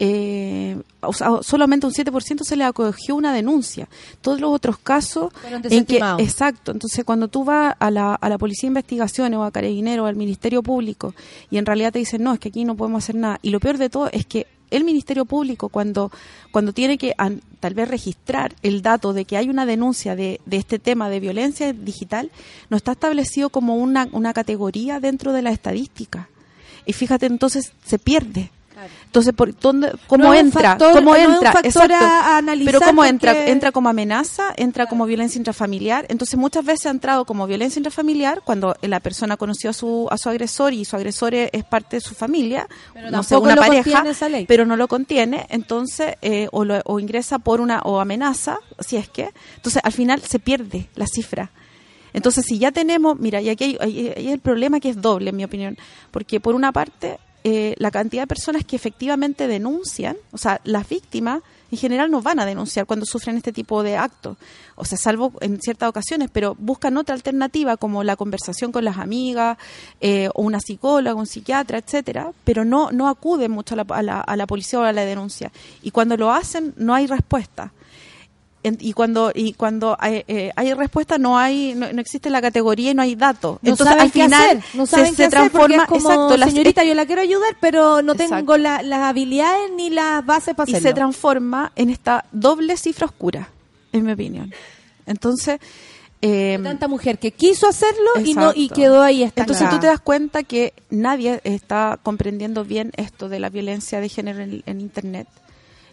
eh, 0.05 0.83
o 1.01 1.13
sea, 1.13 1.29
solamente 1.43 1.87
un 1.87 1.93
7% 1.93 2.43
se 2.43 2.57
le 2.57 2.65
acogió 2.65 3.15
una 3.15 3.33
denuncia. 3.33 3.89
Todos 4.21 4.41
los 4.41 4.51
otros 4.51 4.77
casos 4.79 5.33
en 5.45 5.85
que 5.85 6.01
exacto, 6.19 6.73
entonces 6.73 7.05
cuando 7.05 7.29
tú 7.29 7.45
vas 7.45 7.77
a 7.79 7.91
la, 7.93 8.15
a 8.15 8.29
la 8.29 8.37
policía 8.37 8.67
de 8.67 8.73
investigaciones 8.73 9.39
o 9.39 9.45
a 9.45 9.53
Carabinero 9.53 10.03
o 10.03 10.07
al 10.07 10.17
Ministerio 10.17 10.61
Público 10.61 11.15
y 11.53 11.59
en 11.59 11.67
realidad 11.67 11.93
te 11.93 12.01
dicen, 12.01 12.25
"No, 12.25 12.33
es 12.33 12.41
que 12.41 12.49
aquí 12.49 12.65
no 12.65 12.75
podemos 12.75 13.05
hacer 13.05 13.15
nada." 13.15 13.39
Y 13.43 13.51
lo 13.51 13.61
peor 13.61 13.79
de 13.79 13.91
todo 13.91 14.09
es 14.11 14.27
que 14.27 14.49
el 14.73 14.85
Ministerio 14.85 15.25
Público 15.25 15.69
cuando 15.69 16.11
cuando 16.51 16.73
tiene 16.73 16.99
que 16.99 17.15
tal 17.61 17.75
vez 17.75 17.89
registrar 17.89 18.55
el 18.63 18.83
dato 18.83 19.13
de 19.13 19.25
que 19.25 19.37
hay 19.37 19.49
una 19.49 19.67
denuncia 19.67 20.15
de, 20.15 20.41
de 20.45 20.57
este 20.57 20.79
tema 20.79 21.09
de 21.09 21.21
violencia 21.21 21.73
digital, 21.73 22.31
no 22.69 22.77
está 22.77 22.93
establecido 22.93 23.49
como 23.51 23.77
una, 23.77 24.09
una 24.13 24.33
categoría 24.33 25.01
dentro 25.01 25.33
de 25.33 25.43
la 25.43 25.51
estadística. 25.51 26.29
Y 26.85 26.93
fíjate, 26.93 27.27
entonces 27.27 27.73
se 27.85 27.99
pierde. 27.99 28.51
Entonces, 29.05 29.33
¿por 29.35 29.59
dónde, 29.59 29.93
¿cómo 30.07 30.25
No 30.25 30.35
entra? 30.35 30.71
factor- 30.79 30.93
¿Cómo 30.95 31.15
no 31.15 31.35
entra? 31.35 31.53
factor 31.53 31.93
a- 31.93 32.39
analizar 32.39 32.73
Pero 32.75 32.85
¿cómo 32.87 33.05
entra? 33.05 33.33
porque- 33.35 33.51
Entra 33.53 33.73
como 33.73 33.89
amenaza, 33.89 34.53
entra 34.57 34.87
como 34.87 35.07
violencia 35.07 35.39
intrafamiliar. 35.39 36.07
Entonces, 36.09 36.39
muchas 36.39 36.65
veces 36.65 36.87
ha 36.87 36.91
entrado 36.91 37.25
como 37.25 37.47
violencia 37.47 37.79
intrafamiliar 37.79 38.43
cuando 38.45 38.75
la 38.83 39.01
persona 39.01 39.37
conoció 39.37 39.71
a 39.71 39.73
su, 39.73 40.09
a 40.11 40.17
su 40.19 40.29
agresor 40.29 40.73
y 40.73 40.85
su 40.85 40.97
agresor 40.97 41.35
es, 41.35 41.51
parte 41.69 41.97
de 41.97 42.01
su 42.01 42.15
familia, 42.15 42.67
Pero 42.95 43.11
no 43.11 43.23
sé, 43.23 43.37
una 43.37 43.55
pareja, 43.57 43.83
contiene 43.85 44.11
esa 44.11 44.29
ley. 44.29 44.47
pero 44.47 44.67
no 44.67 44.77
lo 44.77 44.89
contiene, 44.89 45.47
entonces, 45.51 46.15
eh, 46.23 46.49
o, 46.53 46.65
lo- 46.65 46.81
o 46.85 46.99
ingresa 47.01 47.39
por 47.39 47.61
una, 47.61 47.81
o 47.83 48.01
amenaza, 48.01 48.59
si 48.81 48.97
es 48.97 49.09
que, 49.09 49.31
entonces 49.57 49.81
al 49.85 49.93
final 49.93 50.21
se 50.23 50.39
pierde 50.39 50.89
la 50.95 51.07
cifra. 51.07 51.51
Entonces, 52.15 52.45
si 52.47 52.59
ya 52.59 52.73
tenemos, 52.73 53.19
mira, 53.19 53.41
y 53.41 53.49
aquí 53.49 53.65
hay, 53.65 53.79
hay- 53.81 54.13
hay 54.17 54.29
el 54.29 54.39
problema 54.39 54.81
que 54.81 54.91
es 54.91 55.01
doble, 55.01 55.31
en 55.31 55.37
mi 55.37 55.45
opinión, 55.45 55.79
porque 56.11 56.41
por 56.41 56.55
una 56.55 56.71
parte, 56.73 57.19
eh, 57.45 57.75
la 57.79 57.91
cantidad 57.91 58.23
de 58.23 58.27
personas 58.29 58.65
que 58.65 58.77
efectivamente 58.77 59.47
denuncian, 59.47 60.17
o 60.33 60.39
sea, 60.39 60.61
las 60.65 60.89
víctimas 60.89 61.43
en 61.71 61.79
general 61.79 62.11
no 62.11 62.21
van 62.21 62.39
a 62.39 62.45
denunciar 62.45 62.85
cuando 62.87 63.07
sufren 63.07 63.37
este 63.39 63.51
tipo 63.53 63.83
de 63.83 63.97
actos, 63.97 64.37
o 64.77 64.85
sea, 64.85 64.99
salvo 64.99 65.33
en 65.41 65.59
ciertas 65.61 65.89
ocasiones, 65.89 66.29
pero 66.31 66.55
buscan 66.59 66.97
otra 66.99 67.15
alternativa 67.15 67.77
como 67.79 68.05
la 68.05 68.15
conversación 68.17 68.73
con 68.73 68.85
las 68.85 68.99
amigas, 68.99 69.57
eh, 70.01 70.29
o 70.35 70.43
una 70.43 70.61
psicóloga, 70.61 71.15
un 71.19 71.27
psiquiatra, 71.27 71.79
etcétera, 71.79 72.31
pero 72.45 72.65
no, 72.67 72.91
no 72.93 73.09
acuden 73.09 73.51
mucho 73.51 73.75
a 73.75 73.79
la, 73.79 73.87
a 73.89 74.03
la- 74.03 74.21
a 74.21 74.37
la 74.37 74.47
policía 74.47 74.81
o 74.81 74.83
a 74.83 74.93
la 74.93 75.05
denuncia. 75.07 75.51
Y 75.83 75.91
cuando 75.93 76.17
lo 76.19 76.31
hacen, 76.31 76.75
no 76.77 76.95
hay 76.95 77.07
respuesta. 77.07 77.73
En- 78.65 78.79
y 78.81 78.93
cuando 78.93 79.33
y 79.35 79.55
cuando 79.55 79.97
hay, 79.99 80.25
eh, 80.29 80.53
hay 80.55 80.73
respuesta 80.75 81.19
no 81.19 81.37
hay 81.37 81.75
no, 81.75 81.93
no 81.93 82.01
existe 82.01 82.31
la 82.31 82.41
categoría 82.41 82.93
y 82.93 82.95
no 82.95 83.03
hay 83.03 83.17
datos 83.17 83.59
No 83.61 83.71
entonces 83.71 83.87
saben 83.89 84.03
al 84.03 84.13
qué 84.13 84.23
final 84.23 84.43
hacer, 84.59 84.63
no 84.75 84.87
se- 84.87 84.91
saben 84.97 85.11
se, 85.11 85.17
qué 85.17 85.25
hacer 85.25 85.51
porque 85.51 85.75
transforma 85.75 85.83
es 85.83 85.89
como, 85.89 86.13
exacto 86.13 86.37
las- 86.37 86.51
señorita, 86.51 86.85
yo 86.85 86.95
la 86.95 87.05
quiero 87.07 87.23
ayudar, 87.23 87.57
pero 87.61 88.03
no 88.03 88.13
Exacto. 88.13 88.37
tengo 88.37 88.57
la- 88.59 88.83
las 88.83 89.01
habilidades 89.01 89.71
ni 89.77 89.91
las 89.91 90.25
bases 90.25 90.55
para 90.55 90.71
y 90.71 90.75
hacerlo. 90.75 90.89
se 90.91 90.95
transforma 90.95 91.73
en 91.75 91.91
esta 91.91 92.25
doble 92.31 92.77
cifra 92.77 93.07
oscura 93.07 93.49
en 93.93 94.05
mi 94.05 94.13
opinión 94.13 94.53
entonces 95.07 95.59
eh, 96.25 96.57
Tanta 96.63 96.87
mujer 96.87 97.19
que 97.19 97.33
quiso 97.33 97.67
hacerlo 97.69 98.11
y 98.25 98.35
no 98.35 98.53
y 98.55 98.69
quedó 98.69 99.03
ahí 99.03 99.25
estancada. 99.25 99.43
Entonces 99.55 99.71
tú 99.71 99.81
te 99.81 99.89
das 99.89 99.99
cuenta 99.99 100.45
que 100.45 100.73
nadie 100.89 101.41
está 101.43 101.99
comprendiendo 102.01 102.65
bien 102.65 102.93
esto 102.97 103.29
de 103.29 103.41
la 103.41 103.49
violencia 103.51 103.99
de 104.01 104.09
género 104.09 104.39
en, 104.41 104.63
en 104.67 104.81
Internet 104.81 105.27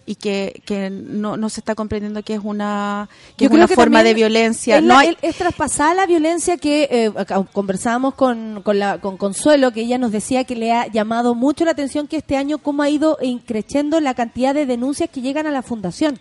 y 0.10 0.16
que, 0.16 0.64
que 0.66 0.90
no, 0.90 1.38
no 1.38 1.50
se 1.50 1.60
está 1.62 1.76
comprendiendo 1.76 2.24
que 2.24 2.34
es 2.34 2.40
una, 2.44 3.08
que 3.38 3.46
es 3.46 3.52
una 3.52 3.68
que 3.68 3.76
forma 3.76 4.02
de 4.02 4.16
violencia. 4.16 4.78
Es, 4.78 4.84
no 4.84 4.98
hay- 4.98 5.16
es 5.22 5.36
traspasada 5.36 5.94
la 5.94 6.08
violencia 6.08 6.58
que 6.58 6.88
eh, 6.90 7.12
conversábamos 7.54 8.16
con, 8.16 8.64
con, 8.64 8.80
la, 8.80 8.98
con 9.00 9.18
Consuelo, 9.18 9.72
que 9.72 9.82
ella 9.82 10.00
nos 10.00 10.12
decía 10.12 10.46
que 10.46 10.56
le 10.56 10.72
ha 10.74 10.88
llamado 10.88 11.36
mucho 11.36 11.64
la 11.64 11.72
atención 11.72 12.08
que 12.08 12.18
este 12.18 12.38
año 12.38 12.58
cómo 12.58 12.82
ha 12.82 12.90
ido 12.90 13.20
increciendo 13.22 14.00
la 14.00 14.16
cantidad 14.16 14.56
de 14.56 14.66
denuncias 14.66 15.12
que 15.12 15.22
llegan 15.22 15.46
a 15.46 15.52
la 15.52 15.62
fundación. 15.62 16.18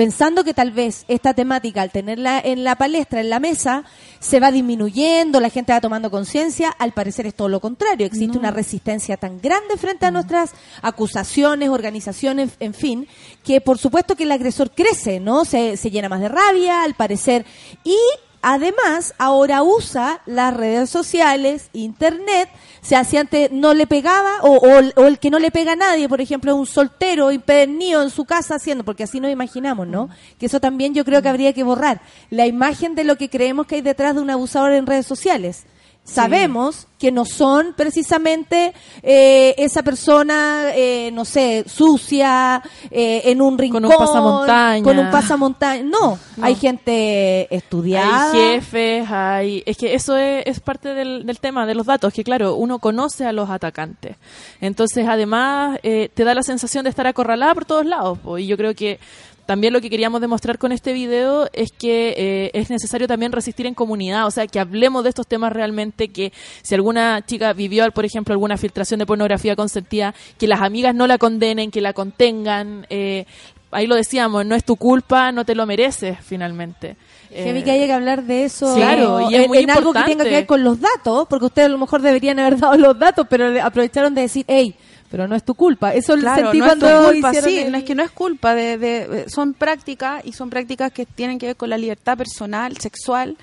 Pensando 0.00 0.44
que 0.44 0.54
tal 0.54 0.70
vez 0.70 1.04
esta 1.08 1.34
temática, 1.34 1.82
al 1.82 1.90
tenerla 1.90 2.40
en 2.42 2.64
la 2.64 2.76
palestra, 2.76 3.20
en 3.20 3.28
la 3.28 3.38
mesa, 3.38 3.84
se 4.18 4.40
va 4.40 4.50
disminuyendo, 4.50 5.40
la 5.40 5.50
gente 5.50 5.74
va 5.74 5.80
tomando 5.82 6.10
conciencia. 6.10 6.70
Al 6.70 6.92
parecer 6.92 7.26
es 7.26 7.34
todo 7.34 7.50
lo 7.50 7.60
contrario. 7.60 8.06
Existe 8.06 8.38
una 8.38 8.50
resistencia 8.50 9.18
tan 9.18 9.42
grande 9.42 9.76
frente 9.76 10.06
a 10.06 10.10
nuestras 10.10 10.52
acusaciones, 10.80 11.68
organizaciones, 11.68 12.52
en 12.60 12.72
fin, 12.72 13.08
que 13.44 13.60
por 13.60 13.76
supuesto 13.76 14.16
que 14.16 14.24
el 14.24 14.32
agresor 14.32 14.70
crece, 14.70 15.20
¿no? 15.20 15.44
Se, 15.44 15.76
se 15.76 15.90
llena 15.90 16.08
más 16.08 16.22
de 16.22 16.28
rabia, 16.28 16.82
al 16.82 16.94
parecer. 16.94 17.44
Y 17.84 17.98
además, 18.40 19.12
ahora 19.18 19.62
usa 19.62 20.22
las 20.24 20.56
redes 20.56 20.88
sociales, 20.88 21.68
internet. 21.74 22.48
Sea, 22.82 23.04
si 23.04 23.16
antes 23.18 23.52
no 23.52 23.74
le 23.74 23.86
pegaba, 23.86 24.38
o, 24.42 24.56
o 24.56 24.78
el- 24.78 24.92
o 24.96 25.06
el 25.06 25.18
que 25.18 25.30
no 25.30 25.38
le 25.38 25.50
pega 25.50 25.72
a 25.72 25.76
nadie, 25.76 26.08
por 26.08 26.20
ejemplo, 26.20 26.56
un 26.56 26.66
soltero 26.66 27.30
impedernido 27.30 28.02
en 28.02 28.08
su 28.10 28.24
casa 28.24 28.54
haciendo, 28.54 28.84
porque 28.84 29.02
así 29.04 29.20
nos 29.20 29.30
imaginamos, 29.30 29.86
¿no? 29.86 30.08
Que 30.38 30.46
eso 30.46 30.60
también 30.60 30.94
yo 30.94 31.04
creo 31.04 31.20
que 31.20 31.28
habría 31.28 31.52
que 31.52 31.62
borrar. 31.62 32.00
La 32.30 32.46
imagen 32.46 32.94
de 32.94 33.04
lo 33.04 33.16
que 33.16 33.28
creemos 33.28 33.66
que 33.66 33.76
hay 33.76 33.80
detrás 33.82 34.14
de 34.14 34.22
un 34.22 34.30
abusador 34.30 34.72
en 34.72 34.86
redes 34.86 35.06
sociales. 35.06 35.64
Sabemos 36.12 36.86
que 36.98 37.10
no 37.10 37.24
son 37.24 37.72
precisamente 37.74 38.74
eh, 39.02 39.54
esa 39.56 39.82
persona, 39.82 40.72
eh, 40.74 41.10
no 41.12 41.24
sé, 41.24 41.64
sucia, 41.66 42.62
eh, 42.90 43.22
en 43.24 43.40
un 43.40 43.56
rincón. 43.56 43.84
un 43.86 43.90
pasamontaña. 43.90 44.82
Con 44.84 44.98
un 44.98 45.10
pasamontaña. 45.10 45.82
No, 45.82 46.18
No. 46.36 46.44
hay 46.44 46.54
gente 46.56 47.54
estudiada. 47.54 48.32
Hay 48.32 48.38
jefes, 48.38 49.10
hay... 49.10 49.62
Es 49.64 49.78
que 49.78 49.94
eso 49.94 50.16
es, 50.16 50.42
es 50.46 50.60
parte 50.60 50.92
del, 50.92 51.24
del 51.24 51.40
tema 51.40 51.64
de 51.64 51.74
los 51.74 51.86
datos, 51.86 52.12
que 52.12 52.22
claro, 52.22 52.54
uno 52.56 52.78
conoce 52.80 53.24
a 53.24 53.32
los 53.32 53.48
atacantes. 53.48 54.16
Entonces, 54.60 55.06
además, 55.08 55.78
eh, 55.82 56.10
te 56.12 56.24
da 56.24 56.34
la 56.34 56.42
sensación 56.42 56.84
de 56.84 56.90
estar 56.90 57.06
acorralada 57.06 57.54
por 57.54 57.64
todos 57.64 57.86
lados. 57.86 58.18
po. 58.18 58.36
Y 58.36 58.46
yo 58.46 58.56
creo 58.58 58.74
que 58.74 58.98
también 59.46 59.72
lo 59.72 59.80
que 59.80 59.90
queríamos 59.90 60.20
demostrar 60.20 60.58
con 60.58 60.72
este 60.72 60.92
video 60.92 61.48
es 61.52 61.72
que 61.72 62.14
eh, 62.16 62.50
es 62.54 62.70
necesario 62.70 63.08
también 63.08 63.32
resistir 63.32 63.66
en 63.66 63.74
comunidad, 63.74 64.26
o 64.26 64.30
sea, 64.30 64.46
que 64.46 64.60
hablemos 64.60 65.02
de 65.02 65.10
estos 65.10 65.26
temas 65.26 65.52
realmente, 65.52 66.08
que 66.08 66.32
si 66.62 66.74
alguna 66.74 67.24
chica 67.26 67.52
vivió, 67.52 67.90
por 67.92 68.04
ejemplo, 68.04 68.32
alguna 68.32 68.56
filtración 68.56 68.98
de 68.98 69.06
pornografía 69.06 69.56
consentida, 69.56 70.14
que 70.38 70.46
las 70.46 70.60
amigas 70.60 70.94
no 70.94 71.06
la 71.06 71.18
condenen, 71.18 71.70
que 71.70 71.80
la 71.80 71.92
contengan. 71.92 72.86
eh, 72.90 73.24
ahí 73.70 73.86
lo 73.86 73.94
decíamos, 73.94 74.44
no 74.46 74.54
es 74.54 74.64
tu 74.64 74.76
culpa, 74.76 75.32
no 75.32 75.44
te 75.44 75.54
lo 75.54 75.66
mereces 75.66 76.18
finalmente. 76.22 76.96
Eh, 77.30 77.62
que 77.64 77.70
haya 77.70 77.86
que 77.86 77.92
hablar 77.92 78.24
de 78.24 78.42
eso 78.42 78.74
Claro, 78.74 79.30
y 79.30 79.36
es 79.36 79.42
en, 79.42 79.48
muy 79.48 79.58
en 79.58 79.70
algo 79.70 79.92
que 79.92 80.02
tenga 80.02 80.24
que 80.24 80.30
ver 80.30 80.46
con 80.46 80.64
los 80.64 80.80
datos, 80.80 81.28
porque 81.28 81.46
ustedes 81.46 81.66
a 81.66 81.70
lo 81.70 81.78
mejor 81.78 82.02
deberían 82.02 82.40
haber 82.40 82.58
dado 82.58 82.76
los 82.76 82.98
datos, 82.98 83.26
pero 83.30 83.62
aprovecharon 83.62 84.14
de 84.14 84.22
decir, 84.22 84.44
hey, 84.48 84.74
pero 85.10 85.26
no 85.28 85.34
es 85.36 85.44
tu 85.44 85.54
culpa. 85.54 85.92
Eso 85.94 86.16
lo 86.16 86.22
sentí 86.34 86.58
no 86.58 86.66
es 86.66 86.72
tu 86.74 86.78
cuando 86.80 87.08
culpa, 87.10 87.34
sí, 87.34 87.58
el- 87.58 87.72
no 87.72 87.78
es 87.78 87.84
que 87.84 87.94
no 87.94 88.02
es 88.02 88.10
culpa, 88.10 88.54
de, 88.54 88.78
de- 88.78 89.28
son 89.28 89.54
prácticas 89.54 90.24
y 90.24 90.32
son 90.32 90.50
prácticas 90.50 90.92
que 90.92 91.04
tienen 91.06 91.38
que 91.38 91.46
ver 91.46 91.56
con 91.56 91.68
la 91.70 91.76
libertad 91.78 92.16
personal, 92.16 92.76
sexual. 92.78 93.36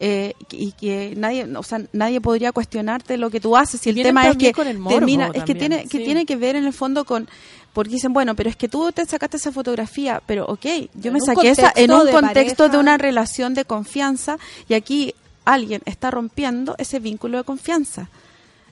eh, 0.00 0.34
y 0.50 0.72
que 0.72 1.14
nadie, 1.16 1.46
o 1.56 1.62
sea, 1.62 1.80
nadie 1.92 2.20
podría 2.20 2.50
cuestionarte 2.50 3.16
lo 3.16 3.30
que 3.30 3.38
tú 3.40 3.56
haces. 3.56 3.86
Y 3.86 3.90
el 3.90 3.96
tema 4.02 4.22
es 4.22 4.36
que 4.48 4.52
con 4.52 4.66
el 4.66 4.76
morbo 4.78 4.96
termina, 4.98 5.26
es 5.28 5.44
que 5.44 5.54
tiene, 5.54 5.76
que 5.88 5.98
tiene 6.04 6.26
que 6.26 6.34
ver 6.36 6.56
en 6.56 6.64
el 6.64 6.72
fondo 6.72 7.04
con, 7.04 7.28
porque 7.72 7.92
dicen, 7.92 8.12
bueno, 8.12 8.34
pero 8.34 8.50
es 8.50 8.56
que 8.56 8.68
tú 8.68 8.90
te 8.90 9.06
sacaste 9.06 9.36
esa 9.36 9.52
fotografía, 9.52 10.20
pero 10.26 10.46
ok, 10.46 10.64
yo 10.94 11.08
En 11.08 11.12
me 11.12 11.20
saqué 11.20 11.50
esa 11.50 11.72
en 11.76 11.92
un 11.92 12.06
de 12.06 12.10
contexto 12.12 12.68
de 12.68 12.76
una 12.78 12.98
relación 12.98 13.54
de 13.54 13.64
confianza 13.64 14.36
y 14.68 14.74
aquí 14.74 15.14
alguien 15.44 15.80
está 15.84 16.10
rompiendo 16.10 16.74
ese 16.78 16.98
vínculo 16.98 17.38
de 17.38 17.44
confianza. 17.44 18.08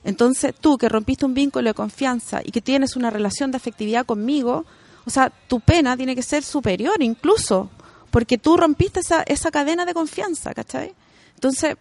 Entonces, 0.03 0.53
tú 0.59 0.77
que 0.77 0.89
rompiste 0.89 1.25
un 1.25 1.33
vínculo 1.33 1.69
de 1.69 1.73
confianza 1.73 2.41
y 2.43 2.51
que 2.51 2.61
tienes 2.61 2.95
una 2.95 3.09
relación 3.09 3.51
de 3.51 3.57
afectividad 3.57 4.05
conmigo, 4.05 4.65
o 5.05 5.09
sea, 5.09 5.31
tu 5.47 5.59
pena 5.59 5.95
tiene 5.97 6.15
que 6.15 6.21
ser 6.23 6.43
superior 6.43 7.01
incluso, 7.01 7.69
porque 8.11 8.37
tú 8.37 8.57
rompiste 8.57 8.99
esa, 8.99 9.23
esa 9.23 9.49
cadena 9.51 9.85
de 9.85 9.93
confianza, 9.93 10.53
¿cachai? 10.53 10.93
Entonces, 11.35 11.75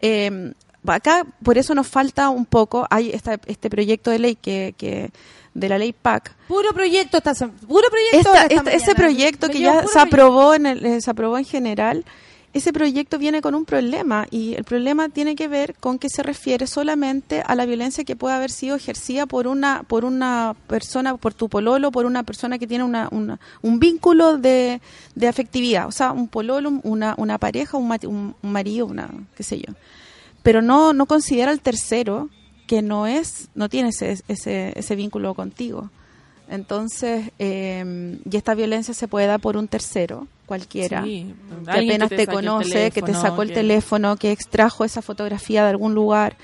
eh, 0.00 0.52
acá 0.86 1.26
por 1.42 1.58
eso 1.58 1.74
nos 1.74 1.86
falta 1.86 2.28
un 2.30 2.44
poco, 2.46 2.86
hay 2.90 3.10
esta, 3.10 3.38
este 3.46 3.68
proyecto 3.70 4.10
de 4.10 4.18
ley 4.18 4.36
que, 4.36 4.74
que 4.76 5.10
de 5.54 5.68
la 5.68 5.76
ley 5.78 5.92
PAC, 5.92 6.34
Puro 6.48 6.72
proyecto, 6.72 7.18
sem- 7.20 7.50
puro 7.52 7.88
proyecto. 7.90 8.18
esta- 8.18 8.42
esta 8.46 8.54
esta- 8.54 8.70
ese 8.72 8.94
proyecto 8.94 9.48
que 9.48 9.60
ya 9.60 9.86
se 9.86 9.98
aprobó 9.98 10.54
en 10.54 10.66
el, 10.66 10.84
eh, 10.86 11.00
se 11.00 11.10
aprobó 11.10 11.36
en 11.38 11.44
general 11.44 12.04
ese 12.54 12.72
proyecto 12.72 13.18
viene 13.18 13.40
con 13.40 13.54
un 13.54 13.64
problema 13.64 14.26
y 14.30 14.54
el 14.54 14.64
problema 14.64 15.08
tiene 15.08 15.34
que 15.36 15.48
ver 15.48 15.74
con 15.80 15.98
que 15.98 16.10
se 16.10 16.22
refiere 16.22 16.66
solamente 16.66 17.42
a 17.46 17.54
la 17.54 17.64
violencia 17.64 18.04
que 18.04 18.14
puede 18.14 18.34
haber 18.34 18.50
sido 18.50 18.76
ejercida 18.76 19.24
por 19.26 19.46
una 19.46 19.84
por 19.88 20.04
una 20.04 20.54
persona 20.66 21.16
por 21.16 21.32
tu 21.32 21.48
pololo 21.48 21.90
por 21.90 22.04
una 22.04 22.24
persona 22.24 22.58
que 22.58 22.66
tiene 22.66 22.84
una, 22.84 23.08
una- 23.10 23.40
un 23.62 23.78
vínculo 23.78 24.36
de, 24.36 24.80
de 25.14 25.28
afectividad. 25.28 25.86
O 25.86 25.92
sea 25.92 26.12
un 26.12 26.28
pololo 26.28 26.70
una, 26.82 27.14
una 27.16 27.38
pareja 27.38 27.78
un, 27.78 27.90
un, 28.06 28.34
un 28.42 28.52
marido 28.52 28.84
una 28.86 29.08
qué 29.34 29.42
sé 29.42 29.58
yo. 29.58 29.72
Pero 30.42 30.60
no 30.60 30.92
no 30.92 31.06
considera 31.06 31.52
al 31.52 31.60
tercero 31.60 32.28
que 32.66 32.82
no 32.82 33.06
es 33.06 33.48
no 33.54 33.68
tiene 33.70 33.88
ese 33.90 34.18
ese, 34.28 34.72
ese 34.78 34.94
vínculo 34.94 35.32
contigo. 35.34 35.88
Entonces, 36.48 37.30
eh, 37.38 38.18
y 38.30 38.36
esta 38.36 38.54
violencia 38.54 38.92
se 38.92 39.08
puede 39.08 39.26
dar 39.26 39.40
por 39.40 39.56
un 39.56 39.68
tercero, 39.68 40.26
cualquiera, 40.52 41.02
Sí, 41.02 41.34
que 41.64 41.70
apenas 41.70 42.08
que 42.10 42.16
te, 42.16 42.26
conoce, 42.26 42.90
que 42.90 43.00
te 43.02 43.14
sacó 43.14 43.40
el 43.42 43.48
que- 43.48 43.54
teléfono, 43.54 44.16
que 44.16 44.32
extrajo 44.32 44.84
esa 44.84 45.00
fotografía 45.00 45.62
de 45.64 45.70
algún 45.70 45.94
lugar. 45.94 46.36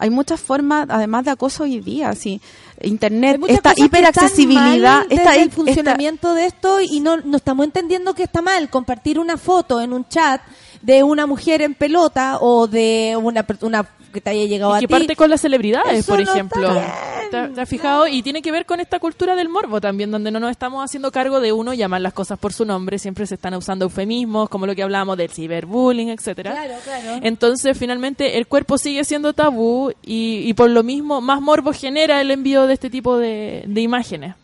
Hay 0.00 0.10
muchas 0.10 0.40
formas, 0.40 0.86
además 0.90 1.24
de 1.24 1.32
acoso 1.32 1.64
hoy 1.64 1.80
día, 1.80 2.14
sí. 2.14 2.40
Internet, 2.80 3.40
esta 3.48 3.72
hiperaccesibilidad, 3.76 5.04
desde 5.08 5.22
el 5.36 5.42
esta- 5.48 5.54
funcionamiento 5.56 6.34
de 6.34 6.46
esto 6.46 6.80
y 6.80 7.00
no, 7.00 7.16
no 7.16 7.36
estamos 7.38 7.64
entendiendo 7.66 8.14
que 8.14 8.22
está 8.22 8.40
mal 8.42 8.70
compartir 8.70 9.18
una 9.18 9.36
foto 9.36 9.80
en 9.80 9.92
un 9.92 10.06
chat 10.08 10.40
de 10.82 11.02
una 11.02 11.26
mujer 11.26 11.62
en 11.62 11.74
pelota 11.74 12.38
o 12.40 12.66
de 12.66 13.16
una, 13.20 13.44
una 13.62 13.86
que 14.12 14.20
te 14.20 14.30
haya 14.30 14.44
llegado 14.46 14.72
Y 14.74 14.76
a 14.76 14.80
que 14.80 14.86
ti. 14.86 14.92
parte 14.92 15.16
con 15.16 15.28
las 15.30 15.40
celebridades, 15.40 15.98
Eso 15.98 16.12
por 16.12 16.24
no 16.24 16.32
ejemplo. 16.32 16.82
¿Te, 17.30 17.48
te 17.48 17.60
has 17.60 17.68
fijado? 17.68 18.06
Y 18.06 18.22
tiene 18.22 18.40
que 18.40 18.50
ver 18.50 18.64
con 18.64 18.80
esta 18.80 18.98
cultura 18.98 19.36
del 19.36 19.50
morbo 19.50 19.82
también, 19.82 20.10
donde 20.10 20.30
no 20.30 20.40
nos 20.40 20.50
estamos 20.50 20.82
haciendo 20.82 21.12
cargo 21.12 21.40
de 21.40 21.52
uno 21.52 21.74
llamar 21.74 22.00
las 22.00 22.14
cosas 22.14 22.38
por 22.38 22.54
su 22.54 22.64
nombre. 22.64 22.98
Siempre 22.98 23.26
se 23.26 23.34
están 23.34 23.52
usando 23.54 23.84
eufemismos, 23.84 24.48
como 24.48 24.66
lo 24.66 24.74
que 24.74 24.82
hablábamos 24.82 25.18
del 25.18 25.28
ciberbullying, 25.30 26.08
etcétera. 26.08 26.52
Claro, 26.52 26.74
claro. 26.84 27.20
Entonces, 27.22 27.76
finalmente, 27.76 28.38
el 28.38 28.46
cuerpo 28.46 28.78
sigue 28.78 29.04
siendo 29.04 29.34
tabú 29.34 29.92
y, 30.02 30.38
y 30.48 30.54
por 30.54 30.70
lo 30.70 30.82
mismo, 30.82 31.20
más 31.20 31.42
morbo 31.42 31.72
genera 31.74 32.20
el 32.22 32.30
envío 32.30 32.66
de 32.66 32.72
este 32.74 32.88
tipo 32.88 33.18
de, 33.18 33.64
de 33.66 33.80
imágenes. 33.82 34.34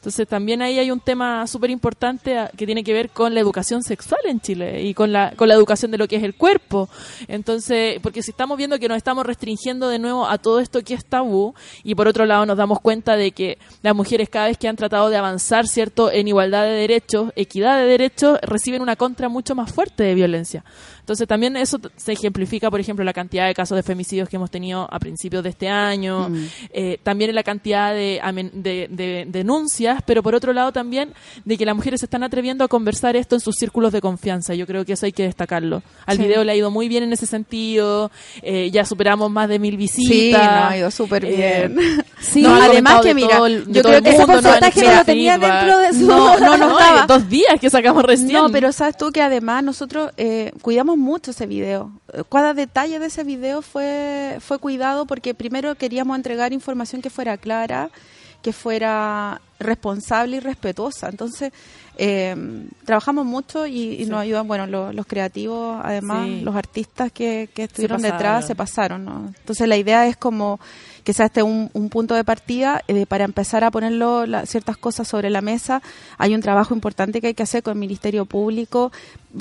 Entonces, 0.00 0.26
también 0.26 0.62
ahí 0.62 0.78
hay 0.78 0.90
un 0.90 1.00
tema 1.00 1.46
súper 1.46 1.68
importante 1.68 2.38
ah, 2.38 2.50
que 2.56 2.64
tiene 2.64 2.82
que 2.82 2.94
ver 2.94 3.10
con 3.10 3.34
la 3.34 3.40
educación 3.40 3.82
sexual 3.82 4.22
en 4.24 4.40
Chile 4.40 4.82
y 4.82 4.94
con 4.94 5.12
la, 5.12 5.34
con 5.36 5.46
la 5.46 5.52
educación 5.52 5.90
de 5.90 5.98
lo 5.98 6.08
que 6.08 6.16
es 6.16 6.22
el 6.22 6.34
cuerpo. 6.34 6.88
Entonces, 7.28 8.00
porque 8.02 8.22
si 8.22 8.30
estamos 8.30 8.56
viendo 8.56 8.78
que 8.78 8.88
nos 8.88 8.96
estamos 8.96 9.26
restringiendo 9.26 9.90
de 9.90 9.98
nuevo 9.98 10.26
a 10.26 10.38
todo 10.38 10.60
esto 10.60 10.82
que 10.82 10.94
es 10.94 11.04
tabú 11.04 11.54
y 11.84 11.94
por 11.94 12.08
otro 12.08 12.24
lado 12.24 12.46
nos 12.46 12.56
damos 12.56 12.80
cuenta 12.80 13.14
de 13.16 13.32
que 13.32 13.58
las 13.82 13.94
mujeres 13.94 14.30
cada 14.30 14.46
vez 14.46 14.56
que 14.56 14.68
han 14.68 14.76
tratado 14.76 15.10
de 15.10 15.18
avanzar, 15.18 15.66
¿cierto?, 15.66 16.10
en 16.10 16.28
igualdad 16.28 16.62
de 16.62 16.70
derechos, 16.70 17.30
equidad 17.36 17.76
de 17.76 17.84
derechos, 17.84 18.38
reciben 18.40 18.80
una 18.80 18.96
contra 18.96 19.28
mucho 19.28 19.54
más 19.54 19.70
fuerte 19.70 20.02
de 20.02 20.14
violencia. 20.14 20.64
Entonces 21.10 21.26
también 21.26 21.56
eso 21.56 21.80
se 21.96 22.12
ejemplifica, 22.12 22.70
por 22.70 22.78
ejemplo, 22.78 23.04
la 23.04 23.12
cantidad 23.12 23.48
de 23.48 23.52
casos 23.52 23.74
de 23.74 23.82
femicidios 23.82 24.28
que 24.28 24.36
hemos 24.36 24.48
tenido 24.48 24.86
a 24.92 25.00
principios 25.00 25.42
de 25.42 25.48
este 25.50 25.68
año, 25.68 26.28
Mm. 26.28 26.44
eh, 26.72 26.98
también 27.02 27.30
en 27.30 27.34
la 27.34 27.42
cantidad 27.42 27.92
de, 27.92 28.20
de- 28.52 28.86
de 28.88 29.26
denuncias, 29.28 30.02
pero 30.06 30.22
por 30.22 30.36
otro 30.36 30.52
lado 30.52 30.70
también 30.70 31.12
de 31.44 31.58
que 31.58 31.66
las 31.66 31.74
mujeres 31.74 31.98
se 31.98 32.06
están 32.06 32.22
atreviendo 32.22 32.62
a 32.62 32.68
conversar 32.68 33.16
esto 33.16 33.34
en 33.34 33.40
sus 33.40 33.56
círculos 33.56 33.92
de 33.92 34.00
confianza. 34.00 34.54
Yo 34.54 34.68
creo 34.68 34.84
que 34.84 34.92
eso 34.92 35.04
hay 35.04 35.10
que 35.10 35.24
destacarlo. 35.24 35.82
Al 36.06 36.16
Sí. 36.16 36.22
video 36.22 36.44
le 36.44 36.52
ha 36.52 36.54
ido 36.54 36.70
muy 36.70 36.86
bien 36.88 37.02
en 37.02 37.12
ese 37.12 37.26
sentido, 37.26 38.12
eh, 38.42 38.70
ya 38.70 38.84
superamos 38.84 39.32
más 39.32 39.48
de 39.48 39.58
mil 39.58 39.76
visitas. 39.76 40.08
Sí, 40.12 40.30
no, 40.32 40.38
ha 40.68 40.76
ido 40.76 40.90
súper 40.92 41.24
Eh, 41.24 41.66
bien. 41.74 42.04
Sí, 42.20 42.42
No, 42.42 42.54
además 42.54 43.00
que 43.00 43.14
mira, 43.14 43.38
todo 43.38 43.48
yo 43.48 43.82
creo 43.82 44.02
que 44.02 44.10
ese 44.10 44.18
mundo, 44.26 44.34
porcentaje 44.42 44.80
hecho 44.80 44.90
no 44.90 44.96
lo 44.98 45.04
tenía 45.04 45.38
dentro 45.38 45.78
de 45.78 45.92
su- 45.92 46.06
No, 46.06 46.38
no, 46.38 46.56
no 46.58 46.68
No, 46.68 46.78
estaba. 46.78 47.06
dos 47.06 47.28
días 47.28 47.58
que 47.60 47.68
sacamos 47.70 48.04
recién. 48.04 48.32
No, 48.34 48.48
pero 48.50 48.70
sabes 48.72 48.96
tú 48.96 49.10
que 49.10 49.22
además 49.22 49.64
nosotros 49.64 50.12
eh, 50.18 50.52
cuidamos 50.60 50.98
mucho 51.00 51.32
ese 51.32 51.46
video. 51.46 51.90
Cada 52.30 52.54
detalle 52.54 52.98
de 52.98 53.06
ese 53.06 53.24
video 53.24 53.62
fue, 53.62 54.36
fue 54.40 54.58
cuidado 54.58 55.06
porque 55.06 55.34
primero 55.34 55.74
queríamos 55.74 56.16
entregar 56.16 56.52
información 56.52 57.02
que 57.02 57.10
fuera 57.10 57.36
clara, 57.38 57.90
que 58.42 58.52
fuera 58.52 59.40
responsable 59.58 60.36
y 60.36 60.40
respetuosa. 60.40 61.08
Entonces, 61.08 61.52
eh, 61.98 62.34
trabajamos 62.86 63.26
mucho 63.26 63.66
y, 63.66 64.00
y 64.02 64.06
nos 64.06 64.20
ayudan, 64.20 64.48
bueno, 64.48 64.66
lo- 64.66 64.92
los 64.92 65.04
creativos, 65.06 65.80
además, 65.84 66.26
Sí. 66.26 66.40
los 66.40 66.54
artistas 66.56 67.12
que, 67.12 67.50
que 67.54 67.64
estuvieron 67.64 68.00
detrás 68.00 68.46
se 68.46 68.54
pasaron. 68.54 69.04
¿no? 69.04 69.32
Entonces, 69.36 69.68
la 69.68 69.76
idea 69.76 70.06
es 70.06 70.16
como 70.16 70.58
sea 71.12 71.26
este 71.26 71.42
un, 71.42 71.70
un 71.72 71.88
punto 71.88 72.14
de 72.14 72.24
partida 72.24 72.82
eh, 72.88 73.06
para 73.06 73.24
empezar 73.24 73.64
a 73.64 73.70
ponerlo 73.70 74.24
ciertas 74.46 74.76
cosas 74.76 75.08
sobre 75.08 75.30
la 75.30 75.40
mesa. 75.40 75.82
Hay 76.18 76.34
un 76.34 76.40
trabajo 76.40 76.74
importante 76.74 77.20
que 77.20 77.28
hay 77.28 77.34
que 77.34 77.42
hacer 77.42 77.62
con 77.62 77.72
el 77.72 77.78
Ministerio 77.80 78.24
Público. 78.26 78.92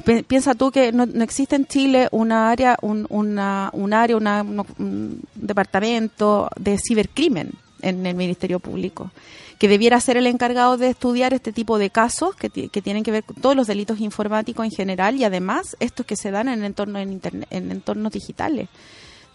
Pi- 0.05 0.23
piensa 0.23 0.55
tú 0.55 0.71
que 0.71 0.91
no, 0.91 1.03
existe 1.23 1.55
en 1.55 1.65
Chile 1.65 2.07
una 2.11 2.49
área, 2.51 2.77
un, 2.81 3.05
una, 3.09 3.69
un 3.73 3.93
área, 3.93 4.17
una- 4.17 4.41
un, 4.43 5.21
departamento 5.35 6.49
de 6.57 6.77
cibercrimen 6.77 7.51
en 7.81 8.05
el 8.05 8.15
Ministerio 8.15 8.59
Público 8.59 9.11
que 9.57 9.67
debiera 9.67 9.99
ser 9.99 10.15
el 10.15 10.25
encargado 10.27 10.77
de 10.77 10.87
estudiar 10.89 11.33
este 11.33 11.51
tipo 11.51 11.77
de 11.77 11.89
casos 11.89 12.33
que, 12.33 12.49
que 12.49 12.81
tienen 12.81 13.03
que 13.03 13.11
ver 13.11 13.25
con 13.25 13.35
todos 13.35 13.57
los 13.57 13.67
delitos 13.67 13.99
informáticos 13.99 14.63
en 14.63 14.71
general 14.71 15.17
y 15.17 15.25
además 15.25 15.75
estos 15.81 16.05
que 16.05 16.15
se 16.15 16.31
dan 16.31 16.47
en 16.47 16.63
entornos 16.63 17.01
en 17.01 17.71
entornos 17.71 18.13
digitales. 18.13 18.69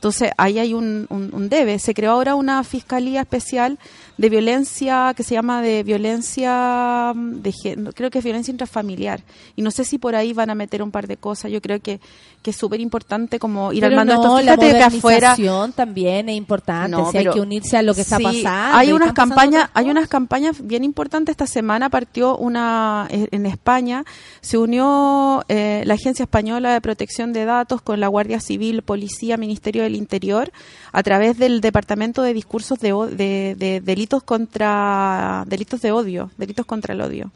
Entonces, 0.05 0.33
ahí 0.37 0.59
hay 0.59 0.75
un, 0.75 1.07
un, 1.09 1.49
debe. 1.49 1.79
Se 1.79 1.95
creó 1.95 2.11
ahora 2.11 2.35
una 2.35 2.63
fiscalía 2.63 3.23
especial 3.23 3.79
de 4.17 4.29
violencia 4.29 5.13
que 5.17 5.23
se 5.25 5.35
llama 5.35 5.61
de 5.61 5.83
violencia, 5.83 7.13
mm, 7.15 7.43
de, 7.43 7.53
creo 7.95 8.11
que 8.11 8.19
es 8.19 8.25
violencia 8.25 8.53
intrafamiliar. 8.53 9.21
Y 9.57 9.63
no 9.63 9.71
sé 9.71 9.85
si 9.85 9.99
por 9.99 10.15
ahí 10.15 10.33
van 10.33 10.51
a 10.51 10.55
meter 10.55 10.83
un 10.83 10.91
par 10.91 11.07
de 11.07 11.17
cosas. 11.17 11.51
Yo 11.51 11.61
creo 11.61 11.81
que, 11.81 12.01
que 12.43 12.51
es 12.51 12.57
súper 12.57 12.81
importante 12.81 13.39
como 13.39 13.73
ir 13.73 13.81
Pero 13.81 13.93
armando 14.01 14.15
no, 14.23 14.39
esto. 14.39 14.47
la 14.47 14.55
Fíjate 14.55 14.79
que 14.79 14.85
afuera 14.85 15.29
modernización 15.31 15.73
también 15.73 16.29
es 16.29 16.37
importante. 16.37 16.91
No, 16.91 17.11
si 17.11 17.19
hay 17.19 17.29
que 17.29 17.41
unirse 17.41 17.77
a 17.77 17.83
lo 17.83 17.95
que 17.95 18.03
está 18.03 18.19
Sí, 18.19 18.23
pasando. 18.25 18.77
Hay 18.79 18.93
unas 18.93 19.13
campañas, 19.13 19.71
hay 19.75 19.91
unas 19.91 20.09
campañas 20.09 20.57
bien 20.67 20.85
importantes. 20.85 21.33
Esta 21.33 21.47
semana 21.47 21.91
partió 21.91 22.37
una 22.37 23.09
eh, 23.11 23.29
en 23.33 23.47
España, 23.47 24.05
se 24.41 24.59
unió 24.59 25.45
eh, 25.49 25.83
la 25.87 25.95
Agencia 25.95 26.23
Española 26.23 26.73
de 26.73 26.81
Protección 26.81 27.33
de 27.33 27.45
Datos 27.45 27.83
con 27.83 27.99
la 28.01 28.09
Guardia 28.09 28.41
Civil, 28.41 28.83
Policía, 28.83 29.37
Ministerio 29.37 29.83
del 29.83 29.97
Interior, 29.97 30.53
a 30.93 31.03
través 31.03 31.39
del 31.39 31.61
Departamento 31.61 32.23
de 32.23 32.33
Discursos 32.35 32.79
de, 32.79 32.93
o- 32.93 33.07
de, 33.07 33.55
de 33.59 33.81
delitos 34.05 34.23
contra 34.23 35.45
delitos 35.47 35.81
de 35.81 35.91
odio, 35.91 36.31
delitos 36.37 36.67
contra 36.67 36.93
el 36.93 37.01
odio. 37.01 37.31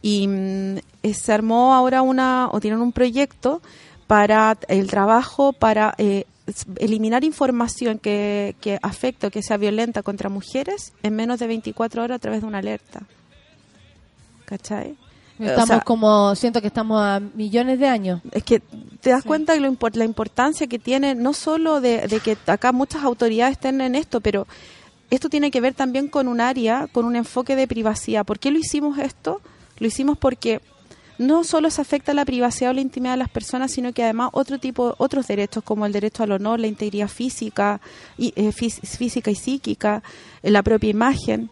Y 0.00 0.28
mm, 0.28 0.76
eh, 1.02 1.14
se 1.14 1.32
armó 1.32 1.74
ahora 1.74 2.02
una, 2.02 2.48
o 2.52 2.60
tienen 2.60 2.80
un 2.80 2.92
proyecto 2.92 3.60
para 4.06 4.56
el 4.68 4.86
trabajo 4.86 5.52
para 5.52 5.92
eh, 5.98 6.24
eliminar 6.76 7.24
información 7.24 7.98
que, 7.98 8.54
que 8.60 8.78
afecte 8.80 9.26
o 9.26 9.30
que 9.30 9.42
sea 9.42 9.56
violenta 9.56 10.02
contra 10.02 10.28
mujeres 10.28 10.92
en 11.02 11.16
menos 11.16 11.40
de 11.40 11.48
24 11.48 12.04
horas 12.04 12.16
a 12.16 12.18
través 12.20 12.42
de 12.42 12.46
una 12.46 12.58
alerta. 12.58 13.02
¿Cachai? 14.44 14.94
Estamos 15.40 15.64
O 15.64 15.66
sea, 15.66 15.80
como, 15.80 16.36
siento 16.36 16.60
que 16.60 16.68
estamos 16.68 17.02
a 17.02 17.18
millones 17.18 17.80
de 17.80 17.88
años. 17.88 18.20
es 18.30 18.44
que 18.44 18.60
te 19.00 19.10
das 19.10 19.24
cuenta 19.24 19.54
de 19.54 19.58
lo 19.58 19.76
la 19.94 20.04
importancia 20.04 20.68
que 20.68 20.78
tiene, 20.78 21.16
no 21.16 21.32
solo 21.32 21.80
de, 21.80 22.06
de 22.06 22.20
que 22.20 22.36
acá 22.46 22.70
muchas 22.70 23.02
autoridades 23.02 23.54
estén 23.54 23.80
en 23.80 23.96
esto, 23.96 24.20
pero 24.20 24.46
esto 25.10 25.28
tiene 25.28 25.50
que 25.50 25.60
ver 25.60 25.74
también 25.74 26.08
con 26.08 26.28
un 26.28 26.40
área, 26.40 26.88
con 26.90 27.04
un 27.04 27.16
enfoque 27.16 27.56
de 27.56 27.66
privacidad. 27.68 28.24
¿Por 28.24 28.38
qué 28.38 28.50
lo 28.50 28.58
hicimos 28.58 28.98
esto? 28.98 29.40
Lo 29.78 29.86
hicimos 29.86 30.18
porque 30.18 30.60
no 31.18 31.44
solo 31.44 31.70
se 31.70 31.80
afecta 31.80 32.12
la 32.14 32.24
privacidad 32.24 32.70
o 32.70 32.74
la 32.74 32.80
intimidad 32.80 33.12
de 33.12 33.18
las 33.18 33.28
personas, 33.28 33.70
sino 33.70 33.92
que 33.92 34.02
además 34.02 34.30
otro 34.32 34.58
tipo, 34.58 34.94
otros 34.98 35.28
derechos 35.28 35.62
como 35.62 35.86
el 35.86 35.92
derecho 35.92 36.24
al 36.24 36.32
honor, 36.32 36.58
la 36.58 36.66
integridad 36.66 37.06
física 37.08 37.80
y 38.18 38.32
eh, 38.34 38.50
fís- 38.52 38.80
física 38.80 39.30
y 39.30 39.36
psíquica, 39.36 40.02
eh, 40.42 40.50
la 40.50 40.62
propia 40.64 40.90
imagen. 40.90 41.50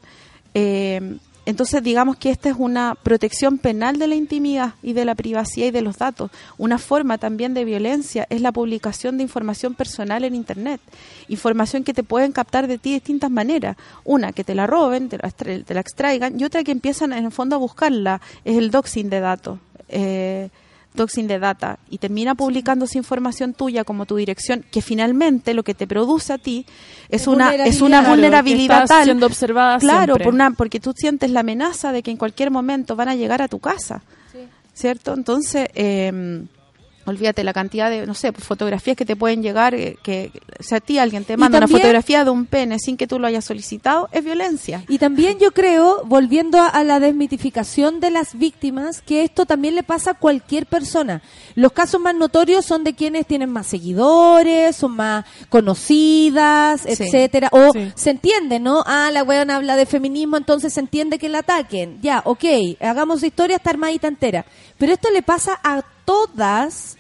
Eh, 0.55 1.17
entonces, 1.45 1.83
digamos 1.83 2.17
que 2.17 2.31
esta 2.31 2.49
es 2.49 2.57
una 2.57 2.95
protección 2.95 3.59
penal 3.59 3.99
de 3.99 4.07
la 4.07 4.15
intimidad 4.15 4.75
y 4.83 4.93
de 4.93 5.05
la 5.05 5.17
privacidad 5.17 5.67
y 5.67 5.71
de 5.73 5.83
los 5.83 5.99
datos. 5.99 6.31
Una 6.57 6.79
forma 6.79 7.19
también 7.19 7.53
de 7.53 7.65
violencia 7.65 8.27
es 8.31 8.41
la 8.41 8.53
publicación 8.53 9.17
de 9.17 9.25
información 9.25 9.75
personal 9.75 10.23
en 10.25 10.37
Internet. 10.37 10.81
Información 11.29 11.83
que 11.83 11.95
te 11.95 12.05
pueden 12.05 12.31
captar 12.31 12.69
de 12.69 12.79
ti 12.79 12.91
de 12.91 12.97
distintas 12.97 13.31
maneras. 13.31 13.77
Una, 14.05 14.33
que 14.33 14.45
te 14.45 14.55
la 14.55 14.69
roben, 14.69 15.09
te 15.09 15.19
la, 15.19 15.31
te 15.31 15.75
la 15.75 15.81
extraigan, 15.81 16.39
y 16.39 16.45
otra 16.45 16.63
que 16.63 16.71
empiezan 16.71 17.13
en 17.13 17.25
el 17.25 17.33
fondo 17.33 17.57
a 17.57 17.59
buscarla, 17.59 18.21
es 18.45 18.57
el 18.57 18.71
doxing 18.71 19.11
de 19.11 19.21
datos. 19.21 19.59
Eh, 19.89 20.49
doxing 20.95 21.27
de 21.27 21.39
data 21.39 21.79
y 21.89 21.99
termina 21.99 22.35
publicando 22.35 22.85
esa 22.85 22.99
información 22.99 23.55
tuya 23.55 23.85
como 23.85 24.05
tu 24.07 24.17
dirección 24.17 24.65
que 24.71 24.83
finalmente 24.83 25.55
lo 25.55 25.63
que 25.63 25.75
te 25.75 25.87
produce 25.87 26.33
a 26.35 26.39
ti 26.39 26.67
es 27.09 27.23
Es 27.23 27.27
una 27.29 27.55
es 27.55 27.81
una 27.81 28.03
vulnerabilidad. 28.03 28.87
tal. 28.87 29.05
siendo 29.05 29.27
observada 29.27 29.79
claro 29.79 30.15
siempre. 30.15 30.25
por 30.25 30.35
una 30.35 30.51
porque 30.51 30.81
tú 30.81 30.93
sientes 30.97 31.31
la 31.31 31.41
amenaza 31.41 31.93
de 31.93 32.03
que 32.03 32.11
en 32.11 32.17
cualquier 32.17 32.51
momento 32.51 32.95
van 32.97 33.09
a 33.09 33.15
llegar 33.15 33.41
a 33.43 33.49
tu 33.49 33.59
casa 33.59 34.03
cierto 34.75 35.15
entonces 35.15 35.69
eh, 35.75 36.45
olvídate 37.07 37.45
la 37.45 37.53
cantidad 37.53 37.91
de 37.91 38.07
no 38.07 38.15
sé 38.15 38.33
fotografías 38.33 38.97
que 38.97 39.05
te 39.05 39.17
pueden 39.17 39.43
llegar 39.43 39.75
eh, 39.75 39.97
que 40.03 40.31
si 40.61 40.75
a 40.75 40.81
ti 40.81 40.99
alguien 40.99 41.25
te 41.25 41.37
manda 41.37 41.59
una 41.59 41.69
fotografía 41.69 42.25
de 42.25 42.31
un 42.31 42.47
pene 42.47 42.79
sin 42.79 42.97
que 42.97 43.07
tú 43.07 43.19
lo 43.19 43.27
hayas 43.27 43.45
solicitado 43.45 44.09
es 44.13 44.25
violencia 44.25 44.85
Y 44.89 44.99
también 44.99 45.39
yo 45.39 45.53
creo, 45.53 46.03
volviendo 46.05 46.61
a, 46.61 46.67
a 46.69 46.85
la 46.85 47.01
desmitificación 47.01 48.01
de 48.01 48.11
las 48.11 48.39
víctimas, 48.39 49.03
que 49.03 49.23
esto 49.25 49.47
también 49.47 49.75
le 49.75 49.83
pasa 49.83 50.13
a 50.13 50.15
cualquier 50.15 50.67
persona. 50.67 51.23
Los 51.55 51.73
casos 51.73 52.01
más 52.01 52.15
notorios 52.15 52.65
son 52.65 52.85
de 52.85 52.95
quienes 52.95 53.27
tienen 53.27 53.51
más 53.51 53.67
seguidores, 53.67 54.77
son 54.77 54.93
más 54.97 55.25
conocidas, 55.49 56.83
Sí. 56.83 56.89
etcétera. 57.05 57.49
O 57.53 57.73
Sí. 57.73 57.93
se 57.95 58.11
entiende, 58.11 58.61
¿no? 58.61 58.83
Ah, 58.87 59.11
la 59.13 59.23
weona 59.23 59.57
habla 59.57 59.77
de 59.77 59.87
feminismo, 59.87 60.37
entonces 60.37 60.73
se 60.75 60.81
entiende 60.81 61.19
que 61.19 61.29
la 61.29 61.39
ataquen. 61.41 61.99
Ya, 62.03 62.23
ok, 62.25 62.45
hagamos 62.81 63.23
historia 63.23 63.57
hasta 63.57 63.71
armadita 63.71 64.09
entera. 64.09 64.45
Pero 64.79 64.93
esto 64.93 65.09
le 65.11 65.23
pasa 65.23 65.59
a 65.63 65.83
todas 66.05 66.97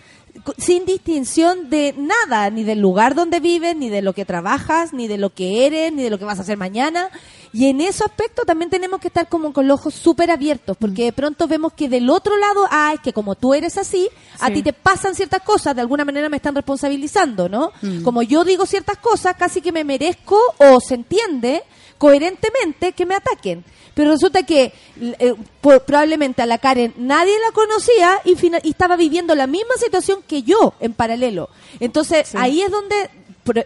sin 0.58 0.86
distinción 0.86 1.68
de 1.70 1.94
nada, 1.96 2.48
ni 2.50 2.64
del 2.64 2.80
lugar 2.80 3.14
donde 3.14 3.38
vives, 3.38 3.76
ni 3.76 3.90
de 3.90 4.02
lo 4.02 4.12
que 4.12 4.24
trabajas, 4.24 4.92
ni 4.92 5.06
de 5.06 5.18
lo 5.18 5.30
que 5.32 5.66
eres, 5.66 5.92
ni 5.92 6.02
de 6.02 6.10
lo 6.10 6.18
que 6.18 6.24
vas 6.24 6.38
a 6.38 6.42
hacer 6.42 6.56
mañana. 6.56 7.10
Y 7.52 7.66
en 7.66 7.80
ese 7.82 8.02
aspecto 8.02 8.44
también 8.44 8.70
tenemos 8.70 8.98
que 8.98 9.08
estar 9.08 9.28
como 9.28 9.52
con 9.52 9.68
los 9.68 9.78
ojos 9.80 9.94
súper 9.94 10.30
abiertos, 10.30 10.76
porque 10.80 11.04
de 11.04 11.12
pronto 11.12 11.46
vemos 11.46 11.74
que 11.74 11.88
del 11.88 12.08
otro 12.10 12.36
lado, 12.38 12.66
ah, 12.70 12.92
es 12.94 13.00
que 13.00 13.12
como 13.12 13.34
tú 13.36 13.52
eres 13.54 13.76
así, 13.76 14.08
a 14.40 14.48
Sí. 14.48 14.54
ti 14.54 14.62
te 14.62 14.72
pasan 14.72 15.14
ciertas 15.14 15.42
cosas, 15.42 15.76
de 15.76 15.82
alguna 15.82 16.04
manera 16.04 16.28
me 16.30 16.38
están 16.38 16.54
responsabilizando, 16.54 17.48
¿no? 17.48 17.70
Como 18.02 18.22
yo 18.22 18.42
digo 18.42 18.64
ciertas 18.66 18.96
cosas, 18.96 19.36
casi 19.36 19.60
que 19.60 19.70
me 19.70 19.84
merezco 19.84 20.38
o 20.58 20.80
se 20.80 20.94
entiende 20.94 21.62
coherentemente 22.02 22.94
que 22.94 23.06
me 23.06 23.14
ataquen. 23.14 23.64
Pero 23.94 24.10
resulta 24.10 24.42
que 24.42 24.72
eh, 25.00 25.34
probablemente 25.60 26.42
a 26.42 26.46
la 26.46 26.58
Karen 26.58 26.92
nadie 26.96 27.32
la 27.46 27.52
conocía 27.52 28.20
y, 28.24 28.34
estaba 28.68 28.96
viviendo 28.96 29.36
la 29.36 29.46
misma 29.46 29.76
situación 29.76 30.20
que 30.26 30.42
yo 30.42 30.74
en 30.80 30.94
paralelo. 30.94 31.48
Entonces 31.78 32.34
ahí 32.34 32.60
es 32.60 32.72
donde 32.72 33.08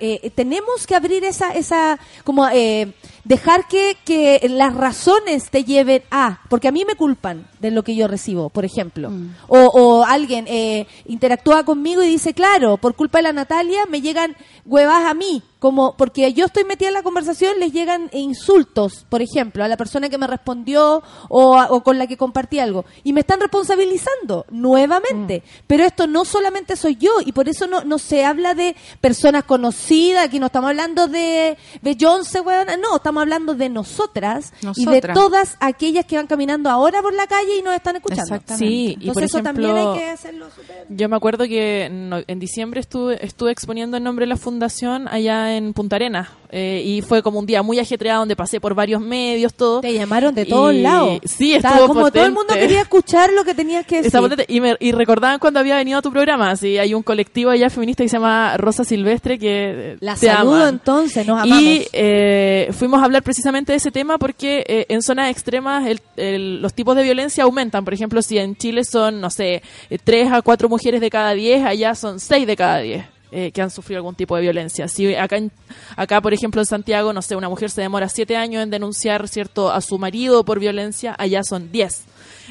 eh, 0.01 0.31
tenemos 0.35 0.87
que 0.87 0.95
abrir 0.95 1.25
esa, 1.25 1.53
esa 1.53 1.99
como 2.25 2.47
eh, 2.51 2.93
dejar 3.27 3.67
que, 3.67 3.97
que 4.05 4.41
las 4.49 4.73
razones 4.75 5.51
te 5.51 5.65
lleven 5.65 6.03
a, 6.11 6.41
porque 6.49 6.69
a 6.69 6.73
mí 6.73 6.85
me 6.87 6.95
culpan 6.95 7.47
de 7.61 7.71
lo 7.73 7.83
que 7.83 7.97
yo 7.97 8.07
recibo, 8.07 8.51
por 8.51 8.65
ejemplo. 8.65 9.11
O, 9.49 9.59
o 9.59 10.05
alguien 10.05 10.47
eh, 10.49 10.87
interactúa 11.07 11.65
conmigo 11.65 12.03
y 12.03 12.09
dice, 12.09 12.35
claro, 12.35 12.77
por 12.77 12.95
culpa 12.95 13.19
de 13.19 13.23
la 13.25 13.33
Natalia 13.33 13.85
me 13.91 14.01
llegan 14.01 14.37
huevas 14.65 15.05
a 15.07 15.15
mí, 15.15 15.43
como 15.59 15.97
porque 15.97 16.33
yo 16.33 16.47
estoy 16.47 16.65
metida 16.65 16.89
en 16.89 16.95
la 16.95 17.03
conversación, 17.03 17.59
les 17.59 17.73
llegan 17.73 18.09
insultos, 18.13 19.05
por 19.09 19.23
ejemplo, 19.23 19.65
a 19.65 19.69
la 19.69 19.77
persona 19.77 20.09
que 20.09 20.19
me 20.19 20.27
respondió 20.29 21.03
o, 21.29 21.59
a- 21.59 21.71
o 21.73 21.83
con 21.83 21.99
la 21.99 22.07
que 22.07 22.17
compartí 22.17 22.61
algo. 22.61 22.85
Y 23.03 23.13
me 23.13 23.21
están 23.21 23.41
responsabilizando 23.41 24.45
nuevamente. 24.51 25.43
Pero 25.67 25.85
esto 25.85 26.07
no 26.07 26.25
solamente 26.25 26.77
soy 26.77 26.97
yo, 26.97 27.11
y 27.25 27.33
por 27.33 27.49
eso 27.49 27.67
no, 27.67 27.83
no 27.85 27.99
se 27.99 28.25
habla 28.25 28.55
de 28.55 28.77
personas 29.01 29.45
conocidas, 29.45 30.27
aquí 30.27 30.39
no 30.39 30.47
estamos 30.47 30.69
hablando 30.69 31.09
de 31.09 31.57
Beyoncé, 31.83 32.43
no, 32.81 32.97
estamos 32.97 33.16
hablando 33.21 33.55
de 33.55 33.69
nosotras, 33.69 34.53
y 34.77 34.87
de 34.87 35.01
todas 35.01 35.57
aquellas 35.61 36.05
que 36.05 36.17
van 36.17 36.27
caminando 36.27 36.71
ahora 36.71 37.03
por 37.03 37.15
la 37.15 37.27
calle 37.27 37.57
y 37.59 37.63
nos 37.63 37.75
están 37.75 37.97
escuchando. 37.97 38.23
Exactamente. 38.23 38.67
Sí, 38.67 38.91
y 38.91 38.95
por 38.95 39.23
Entonces 39.23 39.35
eso 39.35 39.43
también 39.43 39.71
ejemplo, 39.71 39.93
hay 39.93 39.99
que 39.99 40.11
hacerlo. 40.11 40.47
Yo 40.89 41.09
me 41.09 41.17
acuerdo 41.17 41.45
que 41.45 41.85
en, 41.85 42.39
diciembre 42.39 42.81
estuve, 42.81 43.25
estuve 43.25 43.53
exponiendo 43.53 43.97
en 43.97 44.05
nombre 44.05 44.25
de 44.25 44.31
la 44.31 44.37
fundación 44.37 45.09
allá 45.09 45.57
en 45.57 45.73
Punta 45.73 45.97
Arenas 45.97 46.29
eh, 46.51 46.83
y 46.85 47.03
fue 47.03 47.23
como 47.23 47.39
un 47.39 47.47
día 47.47 47.63
muy 47.63 47.79
ajetreado 47.79 48.21
donde 48.21 48.37
pasé 48.37 48.61
por 48.61 48.75
varios 48.75 49.01
medios, 49.01 49.55
todo. 49.55 49.81
Te 49.81 49.93
llamaron 49.93 50.35
de 50.35 50.47
todos 50.47 50.75
Y- 50.75 50.83
lados. 50.83 51.19
Sí, 51.25 51.55
Estaba 51.55 51.77
estuvo 51.77 51.89
como 51.95 52.11
todo 52.11 52.25
el 52.25 52.33
mundo 52.33 52.55
quería 52.55 52.81
escuchar 52.83 53.33
lo 53.33 53.45
que 53.45 53.55
tenías 53.55 53.85
que 53.87 54.03
decir. 54.03 54.07
Estaba. 54.07 54.29
Y, 54.49 54.61
me, 54.61 54.77
y 54.81 54.93
recordaban 54.93 55.39
cuando 55.39 55.61
había 55.61 55.77
venido 55.77 55.99
a 55.99 56.03
tu 56.03 56.11
programa, 56.11 56.51
así 56.51 56.79
hay 56.79 56.95
un 56.95 57.03
colectivo 57.03 57.51
allá 57.51 57.71
feminista 57.71 58.03
que 58.03 58.09
se 58.09 58.17
llama 58.17 58.57
Rosa 58.57 58.85
Silvestre 58.85 59.39
que 59.39 59.93
eh, 59.93 59.97
La 60.01 60.15
te 60.15 60.27
saludo 60.27 60.57
aman. 60.57 60.69
entonces, 60.75 61.27
nos 61.27 61.41
amamos. 61.41 61.63
Y 61.63 61.87
eh, 61.93 62.71
fuimos 62.73 63.01
a 63.01 63.05
hablar 63.05 63.23
precisamente 63.23 63.73
de 63.73 63.77
ese 63.79 63.91
tema 63.91 64.19
porque 64.19 64.65
eh, 64.67 64.87
en 64.89 65.03
zonas 65.03 65.31
extremas 65.31 65.87
el- 65.87 66.01
el- 66.17 66.63
los 66.63 66.75
tipos 66.75 66.97
de 66.97 67.03
violencia 67.03 67.45
aumentan. 67.45 67.85
Por 67.85 67.95
ejemplo, 67.95 68.23
si 68.23 68.39
en 68.39 68.57
Chile 68.57 68.83
son, 68.85 69.21
no 69.21 69.31
sé, 69.31 69.63
tres 70.05 70.31
a 70.33 70.43
cuatro 70.43 70.69
mujeres 70.69 71.01
de 71.01 71.11
cada 71.11 71.33
diez, 71.35 71.65
allá 71.65 71.95
son 71.95 72.21
seis 72.21 72.47
de 72.47 72.57
cada 72.57 72.79
diez. 72.79 73.05
Eh, 73.33 73.51
que 73.53 73.61
han 73.63 73.71
sufrido 73.71 73.99
algún 73.99 74.15
tipo 74.15 74.37
de 74.37 74.43
violencia. 74.43 74.89
Si 74.89 75.15
acá, 75.15 75.37
en- 75.37 75.51
acá, 75.97 76.21
por 76.21 76.33
ejemplo, 76.33 76.61
en 76.61 76.67
Santiago, 76.67 77.13
no 77.13 77.23
sé, 77.23 77.37
una 77.37 77.49
mujer 77.49 77.71
se 77.71 77.81
demora 77.83 78.09
siete 78.09 78.37
años 78.37 78.63
en 78.63 78.71
denunciar 78.71 79.27
cierto 79.29 79.71
a 79.71 79.81
su 79.81 79.99
marido 79.99 80.45
por 80.45 80.61
violencia, 80.61 81.15
allá 81.19 81.43
son 81.43 81.71
diez. 81.73 82.05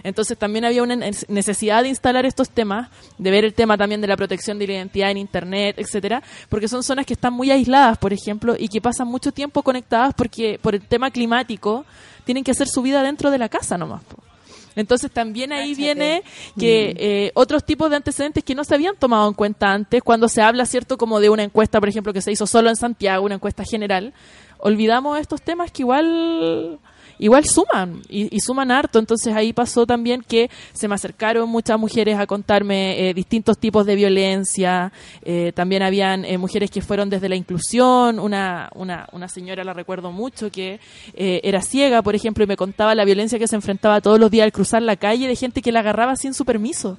Entonces 0.04 0.38
también 0.38 0.66
había 0.66 0.84
una 0.84 0.96
ne- 0.98 1.12
necesidad 1.30 1.82
de 1.84 1.90
instalar 1.90 2.26
estos 2.26 2.50
temas, 2.50 2.90
de 3.18 3.32
ver 3.32 3.46
el 3.46 3.54
tema 3.54 3.78
también 3.78 4.02
de 4.02 4.08
la 4.08 4.18
protección 4.18 4.60
de 4.60 4.68
la 4.68 4.74
identidad 4.74 5.10
en 5.12 5.18
Internet, 5.18 5.76
etcétera, 5.80 6.22
porque 6.50 6.68
son 6.68 6.84
zonas 6.84 7.06
que 7.06 7.14
están 7.14 7.32
muy 7.34 7.50
aisladas, 7.52 7.98
por 7.98 8.12
ejemplo, 8.12 8.56
y 8.60 8.68
que 8.68 8.82
pasan 8.82 9.08
mucho 9.08 9.32
tiempo 9.32 9.64
conectadas 9.64 10.14
porque 10.14 10.60
por 10.62 10.76
el 10.76 10.82
tema 10.82 11.12
climático 11.12 11.86
tienen 12.26 12.44
que 12.44 12.52
hacer 12.52 12.68
su 12.68 12.82
vida 12.82 13.02
dentro 13.04 13.32
de 13.32 13.38
la 13.38 13.48
casa 13.48 13.78
nomás. 13.78 14.04
po. 14.04 14.18
Entonces 14.76 15.12
también 15.12 15.52
ahí 15.54 15.74
viene 15.76 16.24
que 16.58 16.96
eh, 16.98 17.32
otros 17.34 17.64
tipos 17.64 17.90
de 17.90 17.96
antecedentes 17.96 18.44
que 18.44 18.56
no 18.56 18.64
se 18.64 18.76
habían 18.76 18.96
tomado 18.96 19.28
en 19.28 19.34
cuenta 19.34 19.72
antes, 19.72 20.04
cuando 20.04 20.28
se 20.28 20.42
habla, 20.42 20.66
¿cierto?, 20.66 20.98
como 20.98 21.20
de 21.20 21.30
una 21.30 21.44
encuesta, 21.44 21.80
por 21.80 21.90
ejemplo, 21.90 22.14
que 22.14 22.22
se 22.22 22.32
hizo 22.32 22.46
solo 22.48 22.70
en 22.70 22.76
Santiago, 22.76 23.26
una 23.26 23.36
encuesta 23.36 23.64
general, 23.64 24.14
olvidamos 24.58 25.20
estos 25.20 25.42
temas 25.42 25.72
que 25.72 25.84
igual 25.84 26.80
igual 27.20 27.46
suman 27.46 28.02
y, 28.10 28.40
suman 28.40 28.72
harto. 28.72 29.00
Entonces 29.00 29.34
ahí 29.34 29.54
pasó 29.54 29.86
también 29.86 30.22
que 30.22 30.50
se 30.74 30.88
me 30.88 30.96
acercaron 30.96 31.50
muchas 31.50 31.80
mujeres 31.80 32.18
a 32.18 32.28
contarme 32.28 33.10
eh, 33.10 33.14
distintos 33.14 33.58
tipos 33.58 33.86
de 33.86 33.96
violencia. 33.96 34.92
Eh, 35.22 35.52
también 35.56 35.84
habían 35.84 36.26
eh, 36.26 36.38
mujeres 36.38 36.72
que 36.72 36.82
fueron 36.82 37.10
desde 37.10 37.30
la 37.30 37.36
inclusión. 37.36 38.20
Una, 38.20 38.70
una, 38.76 39.08
una 39.12 39.28
señora 39.28 39.64
la 39.64 39.74
recuerdo 39.74 40.12
mucho 40.12 40.52
que 40.52 40.80
era 41.16 41.62
ciega 41.62 42.02
por 42.02 42.16
ejemplo 42.16 42.44
y 42.44 42.48
me 42.48 42.58
contaba 42.58 42.96
la 42.96 43.06
violencia 43.06 43.40
que 43.40 43.48
se 43.48 43.56
enfrentaba 43.56 44.02
todos 44.02 44.20
los 44.20 44.30
días 44.32 44.46
al 44.46 44.52
cruzar 44.52 44.82
la 44.82 44.96
calle 44.96 45.28
de 45.28 45.36
gente 45.36 45.62
que 45.62 45.72
la 45.72 45.80
agarraba 45.80 46.16
sin 46.16 46.34
su 46.34 46.46
permiso. 46.46 46.98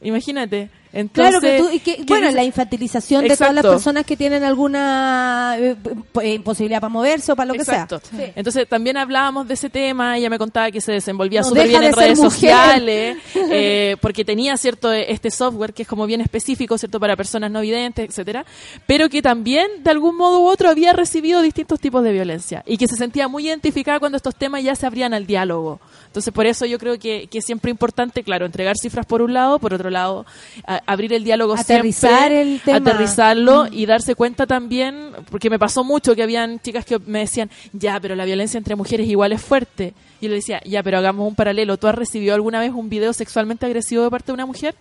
Imagínate 0.00 0.70
entonces 0.94 1.38
Claro 1.38 1.40
que 1.40 1.58
tú, 1.58 1.68
y 1.74 1.80
que, 1.80 1.96
¿qué 1.96 2.04
bueno, 2.04 2.26
dice? 2.28 2.36
la 2.36 2.44
infantilización 2.44 3.26
de 3.26 3.36
todas 3.36 3.52
las 3.54 3.64
personas 3.64 4.06
que 4.06 4.16
tienen 4.16 4.44
alguna 4.44 5.56
eh, 5.58 5.76
p- 6.12 6.34
imposibilidad 6.34 6.80
para 6.80 6.88
moverse 6.88 7.32
o 7.32 7.36
para 7.36 7.48
lo 7.48 7.54
Exacto. 7.54 8.00
que 8.00 8.16
sea. 8.16 8.32
Entonces 8.36 8.68
también 8.68 8.96
hablábamos 8.96 9.46
de 9.48 9.54
ese 9.54 9.70
tema, 9.70 10.16
ella 10.16 10.30
me 10.30 10.38
contaba 10.38 10.70
que 10.70 10.80
se 10.80 10.92
desenvolvía 10.92 11.40
No 11.40 11.48
súper 11.48 11.68
bien 11.68 11.82
en 11.82 11.90
de 11.90 11.96
redes 11.96 12.18
mujer. 12.18 12.30
sociales, 12.32 13.18
eh, 13.34 13.96
porque 14.00 14.24
tenía 14.24 14.56
cierto 14.56 14.92
eh, 14.92 15.06
este 15.12 15.30
software 15.30 15.72
que 15.74 15.82
es 15.82 15.88
como 15.88 16.06
bien 16.06 16.20
específico, 16.20 16.78
cierto 16.78 17.00
para 17.00 17.16
personas 17.16 17.50
no 17.50 17.60
videntes, 17.60 18.08
etcétera, 18.08 18.44
pero 18.86 19.08
que 19.08 19.20
también 19.22 19.66
de 19.82 19.90
algún 19.90 20.16
modo 20.16 20.40
u 20.40 20.46
otro 20.46 20.68
había 20.70 20.92
recibido 20.92 21.42
distintos 21.42 21.80
tipos 21.80 22.02
de 22.04 22.12
violencia 22.12 22.62
y 22.66 22.76
que 22.76 22.86
se 22.88 22.96
sentía 22.96 23.28
muy 23.28 23.46
identificada 23.48 23.98
cuando 23.98 24.16
estos 24.16 24.34
temas 24.36 24.62
ya 24.62 24.74
se 24.74 24.86
abrían 24.86 25.12
al 25.14 25.26
diálogo. 25.26 25.80
Entonces 26.06 26.32
por 26.32 26.46
eso 26.46 26.64
yo 26.66 26.78
creo 26.78 26.98
que, 26.98 27.26
que 27.28 27.38
es 27.38 27.44
siempre 27.44 27.70
importante, 27.70 28.22
claro, 28.22 28.46
entregar 28.46 28.76
cifras 28.76 29.04
por 29.06 29.20
un 29.22 29.32
lado, 29.32 29.58
por 29.58 29.74
otro 29.74 29.90
lado 29.90 30.24
a- 30.66 30.82
abrir 30.86 31.12
el 31.12 31.24
diálogo 31.24 31.54
Aterrizar 31.54 32.28
siempre, 32.28 32.42
el 32.42 32.60
tema. 32.60 32.76
aterrizarlo 32.78 33.66
y 33.70 33.86
darse 33.86 34.14
cuenta 34.14 34.46
también, 34.46 35.12
porque 35.30 35.50
me 35.50 35.58
pasó 35.58 35.84
mucho 35.84 36.14
que 36.14 36.22
habían 36.22 36.60
chicas 36.60 36.84
que 36.84 36.98
me 36.98 37.20
decían, 37.20 37.50
ya, 37.72 37.98
pero 38.00 38.14
la 38.14 38.24
violencia 38.24 38.58
entre 38.58 38.76
mujeres 38.76 39.08
igual 39.08 39.32
es 39.32 39.42
fuerte. 39.42 39.94
Y 40.20 40.26
yo 40.26 40.30
le 40.30 40.36
decía, 40.36 40.60
ya, 40.64 40.82
pero 40.82 40.98
hagamos 40.98 41.26
un 41.26 41.34
paralelo. 41.34 41.76
¿Tú 41.76 41.86
has 41.86 41.94
recibido 41.94 42.34
alguna 42.34 42.60
vez 42.60 42.72
un 42.72 42.88
video 42.88 43.12
sexualmente 43.12 43.66
agresivo 43.66 44.04
de 44.04 44.10
parte 44.10 44.26
de 44.26 44.34
una 44.34 44.46
mujer? 44.46 44.74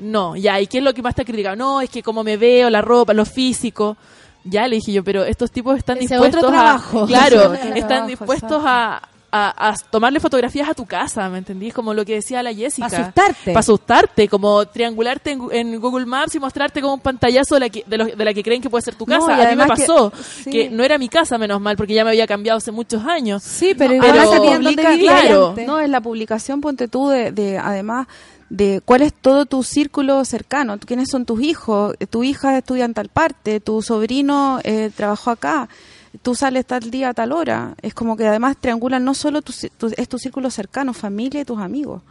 No, 0.00 0.36
ya, 0.36 0.60
¿y 0.60 0.66
qué 0.66 0.78
es 0.78 0.84
lo 0.84 0.92
que 0.92 1.02
más 1.02 1.14
te 1.14 1.22
ha 1.22 1.24
criticado? 1.24 1.56
No, 1.56 1.80
es 1.80 1.88
que 1.88 2.02
como 2.02 2.22
me 2.22 2.36
veo, 2.36 2.68
la 2.68 2.82
ropa, 2.82 3.14
lo 3.14 3.24
físico. 3.24 3.96
Ya 4.44 4.68
le 4.68 4.76
dije 4.76 4.92
yo, 4.92 5.02
pero 5.02 5.24
estos 5.24 5.50
tipos 5.50 5.76
están 5.76 5.98
Ese 5.98 6.14
dispuestos 6.14 6.52
a. 6.54 6.80
Claro, 7.06 7.36
otro 7.46 7.54
están 7.54 7.86
trabajo, 7.86 8.06
dispuestos 8.06 8.62
a, 8.64 9.02
a, 9.44 9.68
a 9.70 9.74
tomarle 9.90 10.20
fotografías 10.20 10.68
a 10.68 10.74
tu 10.74 10.86
casa, 10.86 11.28
¿me 11.28 11.38
entendís? 11.38 11.74
Como 11.74 11.92
lo 11.94 12.04
que 12.04 12.14
decía 12.14 12.42
la 12.42 12.52
Jessica. 12.54 12.88
Pa' 12.88 12.96
asustarte. 12.96 13.44
Para 13.52 13.60
asustarte, 13.60 14.28
como 14.28 14.64
triangularte 14.66 15.32
en, 15.32 15.40
en 15.52 15.80
Google 15.80 16.06
Maps 16.06 16.34
y 16.34 16.40
mostrarte 16.40 16.80
como 16.80 16.94
un 16.94 17.00
pantallazo 17.00 17.54
de 17.56 17.60
la 17.60 17.68
que, 17.68 17.84
de, 17.86 17.98
lo- 17.98 18.06
de 18.06 18.24
la 18.24 18.32
que 18.34 18.42
creen 18.42 18.62
que 18.62 18.70
puede 18.70 18.82
ser 18.82 18.94
tu 18.94 19.04
casa. 19.06 19.34
a 19.34 19.50
mí 19.50 19.56
me 19.56 19.62
que- 19.64 19.68
pasó 19.68 20.12
sí. 20.44 20.50
que 20.50 20.70
no 20.70 20.82
era 20.84 20.98
mi 20.98 21.08
casa, 21.08 21.38
menos 21.38 21.60
mal, 21.60 21.76
porque 21.76 21.94
ya 21.94 22.04
me 22.04 22.10
había 22.10 22.26
cambiado 22.26 22.58
hace 22.58 22.72
muchos 22.72 23.04
años. 23.04 23.42
Sí, 23.42 23.74
pero 23.76 23.90
No, 23.90 23.96
igual 23.96 24.12
pero- 24.12 24.30
sabían 24.32 24.62
publica- 24.62 24.90
vivía 24.90 25.20
claro. 25.20 25.48
antes. 25.50 25.66
No, 25.66 25.78
es 25.80 25.88
la 25.90 26.00
publicación, 26.00 26.60
ponte 26.60 26.88
tú, 26.88 27.08
de, 27.08 27.32
de 27.32 27.58
además 27.58 28.06
de 28.48 28.80
cuál 28.84 29.02
es 29.02 29.12
todo 29.12 29.44
tu 29.44 29.64
círculo 29.64 30.24
cercano, 30.24 30.78
quiénes 30.78 31.08
son 31.10 31.24
tus 31.26 31.42
hijos, 31.42 31.96
tu 32.10 32.22
hija 32.22 32.56
estudia 32.56 32.84
en 32.84 32.94
tal 32.94 33.08
parte, 33.08 33.58
tu 33.58 33.82
sobrino 33.82 34.60
eh, 34.62 34.90
trabajó 34.94 35.30
acá, 35.32 35.68
tú 36.22 36.34
sales 36.34 36.66
tal 36.66 36.90
día 36.90 37.10
a 37.10 37.14
tal 37.14 37.32
hora. 37.32 37.74
Es 37.82 37.94
como 37.94 38.16
que 38.16 38.26
además 38.26 38.56
triangulan 38.60 39.04
no 39.04 39.14
solo 39.14 39.42
tu, 39.42 39.52
es 39.96 40.08
tu 40.08 40.18
círculo 40.18 40.50
cercano, 40.50 40.92
familia 40.94 41.40
y 41.40 41.44
tus 41.44 41.58
amigos. 41.60 42.02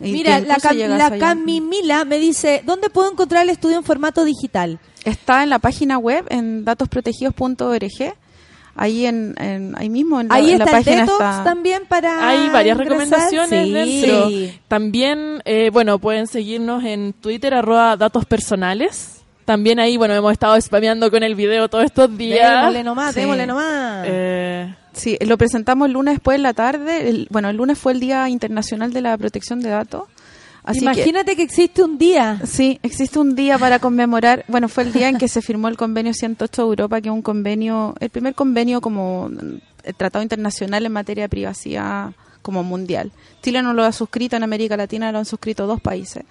Y 0.00 0.12
Mira, 0.12 0.40
la, 0.40 0.56
Cam- 0.56 0.88
la. 0.98 1.16
Camimila 1.18 2.04
me 2.04 2.18
dice, 2.18 2.62
¿dónde 2.66 2.90
puedo 2.90 3.10
encontrar 3.12 3.44
el 3.44 3.50
estudio 3.50 3.76
en 3.76 3.84
formato 3.84 4.24
digital? 4.24 4.80
Está 5.04 5.42
en 5.44 5.50
la 5.50 5.58
página 5.60 5.98
web, 5.98 6.24
en 6.28 6.64
datosprotegidos.org. 6.64 8.14
Ahí 8.74 9.04
en, 9.04 9.34
en- 9.38 9.74
ahí 9.76 9.90
mismo 9.90 10.18
en 10.20 10.28
la, 10.28 10.34
Ahí 10.34 10.50
en 10.52 10.58
la 10.58 10.64
está 10.64 10.78
el 10.78 10.84
página 10.84 11.02
detox 11.02 11.20
está. 11.20 11.44
también 11.44 11.82
para 11.86 12.26
Hay 12.26 12.48
varias 12.48 12.78
ingresar. 12.78 13.08
recomendaciones 13.30 13.66
Sí. 13.66 13.72
dentro. 14.00 14.28
Sí. 14.28 14.60
También, 14.66 15.42
eh, 15.44 15.68
bueno, 15.70 15.98
pueden 15.98 16.26
seguirnos 16.26 16.82
en 16.84 17.12
Twitter, 17.12 17.52
arroba 17.54 17.96
datos 17.98 18.24
personales. 18.24 19.21
También 19.52 19.78
ahí, 19.80 19.98
bueno, 19.98 20.14
hemos 20.14 20.32
estado 20.32 20.58
spameando 20.58 21.10
con 21.10 21.22
el 21.22 21.34
video 21.34 21.68
todos 21.68 21.84
estos 21.84 22.16
días. 22.16 22.60
Démosle 22.60 22.82
nomás, 22.84 23.14
Sí. 23.14 23.20
démosle 23.20 23.46
nomás. 23.46 24.04
Eh, 24.08 24.74
Sí, 24.94 25.18
lo 25.26 25.36
presentamos 25.36 25.86
el 25.88 25.92
lunes 25.92 26.14
después 26.14 26.36
en 26.36 26.42
la 26.42 26.54
tarde. 26.54 27.08
El- 27.10 27.26
bueno, 27.30 27.50
el 27.50 27.56
lunes 27.56 27.78
fue 27.78 27.92
el 27.92 28.00
Día 28.00 28.28
Internacional 28.30 28.94
de 28.94 29.02
la 29.02 29.16
Protección 29.18 29.60
de 29.60 29.68
Datos. 29.68 30.04
Así 30.64 30.78
que, 30.78 30.84
Imagínate 30.86 31.36
que... 31.36 31.42
existe 31.42 31.82
un 31.82 31.98
día. 31.98 32.40
sí, 32.46 32.78
existe 32.82 33.18
un 33.18 33.34
día 33.34 33.58
para 33.58 33.78
conmemorar. 33.78 34.44
Bueno, 34.48 34.68
fue 34.70 34.84
el 34.84 34.92
día 34.94 35.08
en 35.10 35.18
que 35.18 35.28
se 35.28 35.42
firmó 35.42 35.68
el 35.68 35.76
convenio 35.76 36.14
108 36.14 36.62
de 36.62 36.68
Europa, 36.68 37.00
que 37.02 37.08
es 37.10 37.14
un 37.14 37.20
convenio, 37.22 37.94
el 38.00 38.08
primer 38.08 38.34
convenio 38.34 38.80
como 38.80 39.28
eh, 39.84 39.92
tratado 39.92 40.22
internacional 40.22 40.86
en 40.86 40.92
materia 40.92 41.24
de 41.24 41.28
privacidad 41.28 42.12
como 42.40 42.62
mundial. 42.62 43.12
Chile 43.42 43.60
no 43.62 43.74
lo 43.74 43.84
ha 43.84 43.92
suscrito, 43.92 44.36
en 44.36 44.44
América 44.44 44.76
Latina 44.78 45.12
lo 45.12 45.18
han 45.18 45.26
suscrito 45.26 45.66
dos 45.66 45.80
países. 45.82 46.22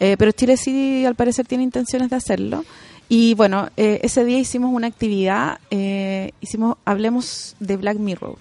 Eh, 0.00 0.16
pero 0.18 0.32
Chile 0.32 0.56
sí, 0.56 1.04
al 1.04 1.14
parecer, 1.14 1.46
tiene 1.46 1.64
intenciones 1.64 2.10
de 2.10 2.16
hacerlo. 2.16 2.64
Y 3.08 3.34
bueno, 3.34 3.70
eh, 3.76 4.00
ese 4.02 4.24
día 4.24 4.38
hicimos 4.38 4.70
una 4.72 4.86
actividad, 4.86 5.58
eh, 5.70 6.32
hicimos, 6.40 6.76
hablemos 6.84 7.56
de 7.58 7.76
Black 7.76 7.98
Mirror. 7.98 8.36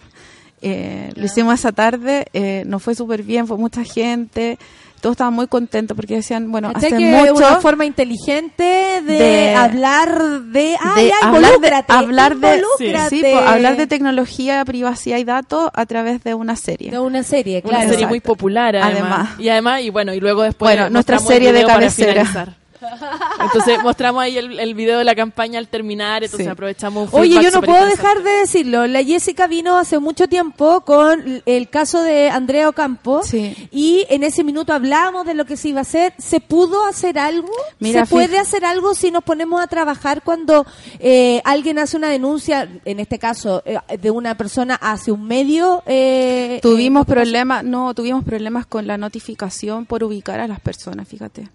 Eh, 0.62 1.12
Lo 1.16 1.26
hicimos 1.26 1.54
esa 1.54 1.72
tarde, 1.72 2.26
eh, 2.34 2.64
nos 2.66 2.82
fue 2.84 2.96
súper 2.96 3.24
bien, 3.24 3.48
fue 3.48 3.58
mucha 3.58 3.84
gente. 3.84 4.58
Todos 5.02 5.14
estaban 5.14 5.34
muy 5.34 5.48
contentos 5.48 5.96
porque 5.96 6.16
decían, 6.16 6.52
bueno, 6.52 6.74
¿Cachai 6.74 6.94
hace 6.94 6.98
que 6.98 7.12
mucho... 7.32 7.34
una 7.36 7.62
forma 7.62 7.86
inteligente 7.86 8.64
de, 8.64 9.02
de- 9.04 9.54
hablar 9.56 10.42
de... 10.42 10.76
Ay, 10.82 11.06
de 11.06 11.12
ay, 11.14 11.20
hablar 11.22 11.42
de, 11.42 11.48
involúcrate, 11.58 11.94
hablar 11.94 12.38
de, 12.38 12.56
involúcrate. 12.58 13.10
sí, 13.16 13.22
po, 13.32 13.38
hablar 13.38 13.78
de 13.78 13.88
tecnología, 13.88 14.66
privacidad 14.66 15.18
y 15.18 15.24
datos 15.24 15.70
a 15.74 15.86
través 15.86 16.24
de 16.24 16.34
una 16.34 16.56
serie. 16.56 16.92
De 16.92 17.00
una 17.00 17.24
serie, 17.24 17.60
Una 17.64 17.70
claro. 17.70 17.84
serie 17.84 17.94
Exacto. 17.96 18.10
muy 18.10 18.20
popular 18.22 18.76
además. 18.76 19.02
Además. 19.02 19.30
Y 19.40 19.50
además, 19.50 19.82
y 19.82 19.90
bueno, 19.90 20.14
y 20.14 20.20
luego 20.20 20.44
después 20.44 20.76
Bueno, 20.76 20.90
nuestra 20.90 21.20
serie 21.20 21.54
de 21.54 21.64
cabecera. 21.66 22.56
Entonces 23.42 23.82
mostramos 23.84 24.22
ahí 24.24 24.38
el, 24.38 24.60
el 24.60 24.74
video 24.76 24.98
de 25.00 25.04
la 25.04 25.16
campaña 25.16 25.60
al 25.60 25.68
terminar, 25.68 26.24
entonces 26.24 26.46
Sí. 26.46 26.52
aprovechamos 26.52 27.12
un 27.12 27.20
Oye, 27.20 27.42
yo 27.42 27.52
no 27.52 27.62
puedo 27.62 27.86
dejar 27.86 28.24
de 28.24 28.32
decirlo. 28.32 28.88
La 28.88 29.04
Jessica 29.04 29.48
vino 29.48 29.78
hace 29.78 30.00
mucho 30.00 30.28
tiempo 30.28 30.82
con 30.82 31.42
el 31.46 31.70
caso 31.70 32.02
de 32.02 32.30
Andrea 32.30 32.70
Ocampo 32.70 33.22
Sí. 33.24 33.56
y 33.72 34.06
en 34.10 34.24
ese 34.24 34.44
minuto 34.44 34.74
hablamos 34.74 35.26
de 35.26 35.34
lo 35.34 35.46
que 35.46 35.58
se 35.58 35.70
iba 35.70 35.80
a 35.80 35.82
hacer. 35.82 36.14
¿Se 36.18 36.40
pudo 36.40 36.86
hacer 36.86 37.18
algo? 37.20 37.52
Mira, 37.80 38.06
¿Se 38.06 38.12
puede 38.12 38.38
hacer 38.38 38.66
algo 38.66 38.94
si 38.94 39.12
nos 39.12 39.24
ponemos 39.24 39.62
a 39.62 39.68
trabajar 39.68 40.22
cuando 40.24 40.66
eh, 41.00 41.42
alguien 41.46 41.80
hace 41.80 41.98
una 41.98 42.10
denuncia, 42.10 42.70
en 42.86 43.00
este 43.00 43.20
caso, 43.20 43.64
eh, 43.66 43.78
de 44.00 44.12
una 44.12 44.36
persona 44.36 44.76
hacia 44.76 45.14
un 45.14 45.26
medio? 45.28 45.84
eh, 45.86 46.60
Tuvimos 46.62 47.04
eh, 47.04 47.10
problemas, 47.10 47.64
no, 47.64 47.94
tuvimos 47.94 48.24
problemas 48.24 48.66
con 48.66 48.88
la 48.88 48.98
notificación 48.98 49.86
por 49.86 50.04
ubicar 50.04 50.40
a 50.40 50.48
las 50.48 50.60
personas, 50.60 51.08
fíjate. 51.08 51.50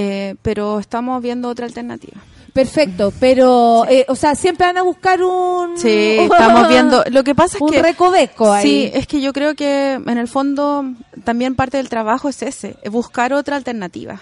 Eh, 0.00 0.36
pero 0.42 0.78
estamos 0.78 1.20
viendo 1.20 1.48
otra 1.48 1.66
alternativa. 1.66 2.18
Perfecto, 2.52 3.12
pero, 3.18 3.84
eh, 3.88 4.04
o 4.08 4.14
sea, 4.14 4.36
siempre 4.36 4.66
van 4.66 4.78
a 4.78 4.82
buscar 4.82 5.20
un... 5.22 5.76
Sí, 5.76 6.18
estamos 6.20 6.68
viendo. 6.68 7.02
Lo 7.10 7.24
que 7.24 7.34
pasa 7.34 7.56
es 7.56 7.60
un 7.62 7.70
que 7.70 7.82
recoveco 7.82 8.52
ahí. 8.52 8.62
Sí, 8.62 8.90
es 8.94 9.08
que 9.08 9.20
yo 9.20 9.32
creo 9.32 9.56
que 9.56 9.94
en 9.94 10.18
el 10.18 10.28
fondo 10.28 10.84
también 11.24 11.56
parte 11.56 11.78
del 11.78 11.88
trabajo 11.88 12.28
es 12.28 12.42
ese, 12.42 12.76
es 12.82 12.90
buscar 12.92 13.32
otra 13.32 13.56
alternativa. 13.56 14.20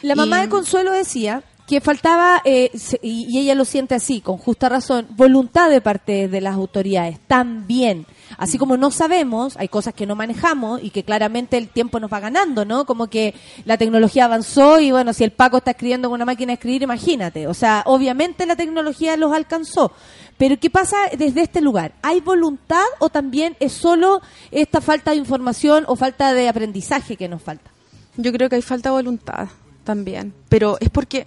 La 0.00 0.14
mamá 0.14 0.38
Y- 0.38 0.42
de 0.42 0.48
Consuelo 0.48 0.92
decía 0.92 1.42
que 1.66 1.82
faltaba, 1.82 2.40
eh, 2.46 2.70
y 3.02 3.38
ella 3.38 3.54
lo 3.54 3.66
siente 3.66 3.94
así, 3.94 4.22
con 4.22 4.38
justa 4.38 4.70
razón, 4.70 5.06
voluntad 5.10 5.68
de 5.68 5.82
parte 5.82 6.26
de 6.28 6.40
las 6.40 6.54
autoridades, 6.54 7.18
también. 7.26 8.06
Así 8.36 8.58
como 8.58 8.76
no 8.76 8.90
sabemos, 8.90 9.56
hay 9.56 9.68
cosas 9.68 9.94
que 9.94 10.06
no 10.06 10.14
manejamos 10.14 10.82
y 10.82 10.90
que 10.90 11.04
claramente 11.04 11.56
el 11.56 11.68
tiempo 11.68 11.98
nos 12.00 12.12
va 12.12 12.20
ganando, 12.20 12.64
¿no? 12.64 12.84
Como 12.84 13.08
que 13.08 13.34
la 13.64 13.78
tecnología 13.78 14.26
avanzó 14.26 14.80
y 14.80 14.90
bueno, 14.90 15.12
si 15.12 15.24
el 15.24 15.32
Paco 15.32 15.58
está 15.58 15.70
escribiendo 15.70 16.08
con 16.08 16.16
una 16.16 16.24
máquina 16.24 16.50
de 16.50 16.54
escribir, 16.54 16.82
imagínate. 16.82 17.46
O 17.46 17.54
sea, 17.54 17.82
obviamente 17.86 18.46
la 18.46 18.56
tecnología 18.56 19.16
los 19.16 19.32
alcanzó. 19.32 19.92
Pero 20.36 20.58
¿qué 20.58 20.70
pasa 20.70 20.96
desde 21.16 21.42
este 21.42 21.60
lugar? 21.60 21.94
¿Hay 22.02 22.20
voluntad 22.20 22.84
o 23.00 23.08
también 23.08 23.56
es 23.58 23.72
solo 23.72 24.22
esta 24.50 24.80
falta 24.80 25.10
de 25.10 25.16
información 25.16 25.84
o 25.88 25.96
falta 25.96 26.32
de 26.32 26.48
aprendizaje 26.48 27.16
que 27.16 27.28
nos 27.28 27.42
falta? 27.42 27.70
Yo 28.16 28.32
creo 28.32 28.48
que 28.48 28.56
hay 28.56 28.62
falta 28.62 28.90
de 28.90 28.96
voluntad 28.96 29.48
también, 29.84 30.34
pero 30.48 30.76
es 30.80 30.90
porque, 30.90 31.26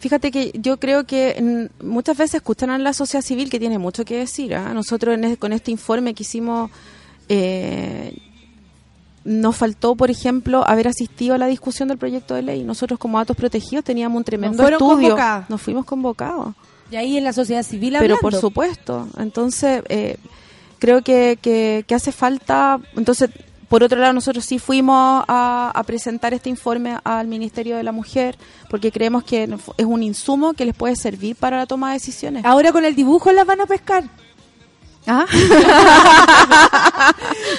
fíjate 0.00 0.30
que 0.30 0.52
yo 0.54 0.78
creo 0.78 1.04
que 1.04 1.68
muchas 1.82 2.16
veces 2.16 2.36
escuchan 2.36 2.70
a 2.70 2.78
la 2.78 2.92
sociedad 2.92 3.24
civil 3.24 3.50
que 3.50 3.58
tiene 3.58 3.78
mucho 3.78 4.04
que 4.04 4.16
decir. 4.18 4.54
¿ah? 4.54 4.72
Nosotros 4.74 5.14
en 5.14 5.24
es- 5.24 5.38
con 5.38 5.52
este 5.52 5.70
informe 5.70 6.14
que 6.14 6.22
hicimos, 6.22 6.70
eh, 7.28 8.16
nos 9.24 9.56
faltó, 9.56 9.94
por 9.94 10.10
ejemplo, 10.10 10.66
haber 10.66 10.88
asistido 10.88 11.34
a 11.34 11.38
la 11.38 11.46
discusión 11.46 11.88
del 11.88 11.98
proyecto 11.98 12.34
de 12.34 12.42
ley. 12.42 12.64
Nosotros 12.64 12.98
como 12.98 13.18
datos 13.18 13.36
protegidos 13.36 13.84
teníamos 13.84 14.16
un 14.16 14.24
tremendo 14.24 14.56
fueron 14.62 14.80
estudio. 14.80 15.08
convocados. 15.10 15.50
Nos 15.50 15.60
fuimos 15.60 15.84
convocados. 15.84 16.54
Y 16.90 16.96
ahí 16.96 17.18
en 17.18 17.24
la 17.24 17.32
sociedad 17.34 17.62
civil 17.62 17.90
Pero 17.98 18.14
hablando. 18.14 18.20
por 18.22 18.34
supuesto. 18.34 19.06
Entonces, 19.18 19.82
eh, 19.90 20.16
creo 20.78 21.02
que, 21.02 21.38
que, 21.42 21.84
que 21.86 21.94
hace 21.94 22.12
falta. 22.12 22.80
Entonces, 22.96 23.28
por 23.68 23.82
otro 23.82 23.98
lado, 23.98 24.12
nosotros 24.12 24.44
sí 24.44 24.58
fuimos 24.58 25.24
a, 25.28 25.70
a 25.74 25.82
presentar 25.84 26.32
este 26.34 26.48
informe 26.48 26.96
al 27.04 27.26
Ministerio 27.26 27.76
de 27.76 27.82
la 27.82 27.92
Mujer, 27.92 28.36
porque 28.70 28.90
creemos 28.90 29.24
que 29.24 29.48
es 29.76 29.84
un 29.84 30.02
insumo 30.02 30.54
que 30.54 30.64
les 30.64 30.74
puede 30.74 30.96
servir 30.96 31.36
para 31.36 31.56
la 31.58 31.66
toma 31.66 31.88
de 31.88 31.94
decisiones. 31.94 32.44
Ahora 32.44 32.72
con 32.72 32.84
el 32.84 32.94
dibujo 32.94 33.30
las 33.32 33.46
van 33.46 33.60
a 33.60 33.66
pescar. 33.66 34.04
¿Ah? 35.10 35.24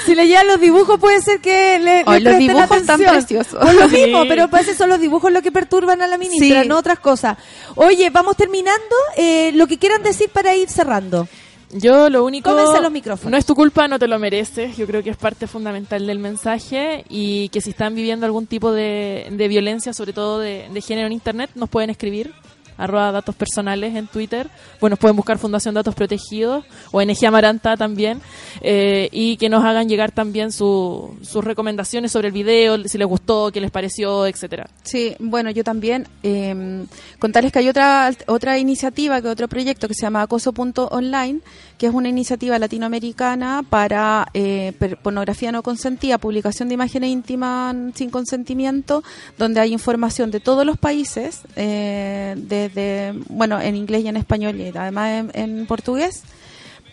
si 0.06 0.14
le 0.16 0.28
llegan 0.28 0.48
los 0.48 0.60
dibujos 0.60 1.00
puede 1.00 1.22
ser 1.22 1.40
que 1.42 1.80
le, 1.80 2.04
Ay, 2.06 2.20
le 2.22 2.22
los 2.22 2.24
presten 2.24 2.40
dibujos 2.40 2.64
están 2.78 3.02
atención. 3.02 3.12
preciosos. 3.16 3.60
Por 3.66 3.74
lo 3.74 3.90
Sí. 3.90 3.96
mismo, 3.96 4.24
pero 4.28 4.48
parece 4.50 4.76
son 4.76 4.90
los 4.90 5.00
dibujos 5.00 5.32
lo 5.32 5.42
que 5.42 5.52
perturban 5.52 6.02
a 6.02 6.08
la 6.08 6.18
ministra, 6.18 6.62
Sí. 6.64 6.68
no 6.68 6.78
otras 6.78 7.00
cosas. 7.00 7.38
Oye, 7.76 8.10
vamos 8.10 8.36
terminando. 8.36 8.96
Eh, 9.18 9.52
lo 9.54 9.68
que 9.68 9.78
quieran 9.78 10.04
decir 10.04 10.30
para 10.30 10.56
ir 10.56 10.70
cerrando. 10.70 11.28
Yo 11.72 12.10
lo 12.10 12.26
único... 12.26 12.52
Los 12.52 12.92
micrófonos. 12.92 13.32
No 13.32 13.38
es 13.38 13.46
tu 13.46 13.56
culpa, 13.56 13.88
no 13.88 14.00
te 14.00 14.08
lo 14.08 14.18
mereces. 14.18 14.76
Yo 14.78 14.88
creo 14.88 15.04
que 15.04 15.12
es 15.12 15.18
parte 15.18 15.48
fundamental 15.48 16.06
del 16.08 16.20
mensaje 16.20 17.06
y 17.10 17.50
que 17.50 17.62
si 17.62 17.72
están 17.72 17.94
viviendo 17.94 18.26
algún 18.26 18.48
tipo 18.48 18.72
de, 18.72 19.28
de 19.32 19.48
violencia, 19.48 19.94
sobre 19.94 20.14
todo 20.14 20.40
de, 20.40 20.68
de 20.72 20.82
género 20.82 21.08
en 21.08 21.14
Internet, 21.14 21.52
nos 21.56 21.70
pueden 21.70 21.90
escribir 21.90 22.34
arroba 22.80 23.12
datos 23.12 23.36
personales 23.36 23.96
en 23.96 24.08
Twitter. 24.08 24.50
Bueno, 24.82 24.96
pueden 24.98 25.16
buscar 25.16 25.38
Fundación 25.38 25.76
Datos 25.76 25.94
Protegidos 25.94 26.66
o 26.92 27.02
NG 27.02 27.26
Amaranta 27.28 27.78
también 27.78 28.22
eh, 28.62 29.10
y 29.12 29.38
que 29.38 29.50
nos 29.50 29.64
hagan 29.64 29.88
llegar 29.90 30.12
también 30.12 30.52
su- 30.52 31.16
sus 31.22 31.44
recomendaciones 31.44 32.12
sobre 32.12 32.30
el 32.30 32.34
video, 32.34 32.78
si 32.88 32.98
les 32.98 33.08
gustó, 33.08 33.52
qué 33.52 33.62
les 33.62 33.70
pareció, 33.72 34.26
etcétera. 34.26 34.70
Sí, 34.84 35.16
bueno, 35.20 35.52
yo 35.52 35.64
también 35.64 36.08
eh, 36.24 36.86
contarles 37.20 37.52
que 37.52 37.60
hay 37.60 37.68
otra 37.70 38.12
otra 38.28 38.58
iniciativa, 38.58 39.22
que 39.22 39.28
otro 39.28 39.48
proyecto 39.48 39.88
que 39.88 39.94
se 39.94 40.02
llama 40.04 40.22
acoso.online, 40.22 41.42
que 41.78 41.88
es 41.88 41.94
una 41.94 42.10
iniciativa 42.10 42.58
latinoamericana 42.60 43.64
para 43.70 44.28
eh, 44.34 44.74
pornografía 45.04 45.52
no 45.52 45.64
consentida, 45.64 46.18
publicación 46.18 46.70
de 46.70 46.76
imágenes 46.76 47.10
íntimas 47.10 47.76
sin 47.96 48.10
consentimiento, 48.10 49.04
donde 49.38 49.60
hay 49.60 49.74
información 49.74 50.32
de 50.32 50.40
todos 50.40 50.66
los 50.66 50.78
países, 50.78 51.42
eh, 51.56 52.36
desde, 52.74 53.14
bueno, 53.28 53.60
en 53.60 53.76
inglés 53.76 54.04
y 54.04 54.08
en 54.08 54.18
español 54.18 54.60
y 54.60 54.76
además 54.76 55.30
en, 55.34 55.52
en 55.52 55.66
portugués, 55.66 56.24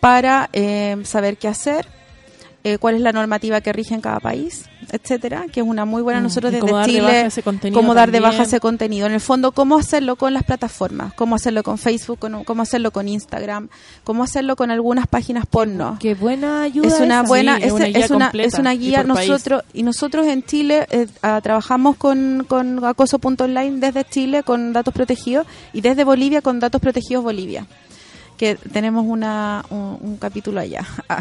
para 0.01 0.51
eh, 0.53 0.97
saber 1.05 1.37
qué 1.37 1.49
hacer, 1.49 1.87
eh, 2.67 2.79
cuál 2.79 2.97
es 2.97 3.01
la 3.01 3.13
normativa 3.13 3.61
que 3.61 3.73
rige 3.73 3.95
en 3.95 4.01
cada 4.01 4.19
país, 4.19 4.65
etcétera, 4.91 5.47
que 5.53 5.61
es 5.61 5.67
una 5.67 5.85
muy 5.85 6.03
buena 6.03 6.19
Mm, 6.21 6.23
nosotros 6.25 6.51
y 6.51 6.55
desde 6.57 6.67
cómo 6.67 6.77
dar 6.79 6.87
de 6.87 6.93
Chile, 6.93 7.73
cómo 7.73 7.95
dar 7.95 8.11
de 8.11 8.19
baja 8.21 8.43
ese 8.43 8.59
contenido. 8.61 9.07
En 9.07 9.13
el 9.13 9.21
fondo, 9.21 9.53
cómo 9.53 9.79
hacerlo 9.79 10.17
con 10.17 10.35
las 10.35 10.43
plataformas, 10.43 11.13
cómo 11.15 11.37
hacerlo 11.37 11.63
con 11.63 11.79
Facebook, 11.79 12.19
con- 12.19 12.43
cómo 12.45 12.63
hacerlo 12.63 12.91
con 12.91 13.07
Instagram, 13.07 13.69
cómo 14.03 14.25
hacerlo 14.25 14.57
con 14.57 14.71
algunas 14.73 15.07
páginas 15.07 15.47
porno. 15.47 15.97
Qué 16.01 16.15
buena 16.15 16.63
ayuda. 16.63 16.89
Es 16.89 17.01
una 17.01 17.21
esa. 17.21 17.29
buena, 17.29 17.57
Sí, 17.59 17.63
es 17.67 17.73
una 17.73 17.85
guía 17.87 18.05
es 18.05 18.11
una, 18.11 18.25
completa 18.27 18.49
es 18.49 18.59
una 18.59 18.75
y 18.75 18.79
guía. 18.79 19.05
país. 19.05 19.29
Nosotros 19.29 19.63
y 19.73 19.83
nosotros 19.85 20.27
en 20.27 20.43
Chile 20.43 20.87
eh, 20.91 21.07
ah, 21.23 21.41
trabajamos 21.43 21.97
con, 21.97 22.45
con 22.49 22.85
acoso.online 22.85 23.79
desde 23.79 24.05
Chile 24.05 24.43
con 24.43 24.73
datos 24.73 24.93
protegidos 24.93 25.47
y 25.73 25.81
desde 25.83 26.03
Bolivia 26.05 26.43
con 26.43 26.59
datos 26.59 26.81
protegidos 26.81 27.23
Bolivia 27.23 27.67
que 28.37 28.55
tenemos 28.57 29.05
una, 29.07 29.65
un, 29.71 29.99
un 30.01 30.17
capítulo 30.17 30.61
allá. 30.61 30.85
Ah. 31.09 31.21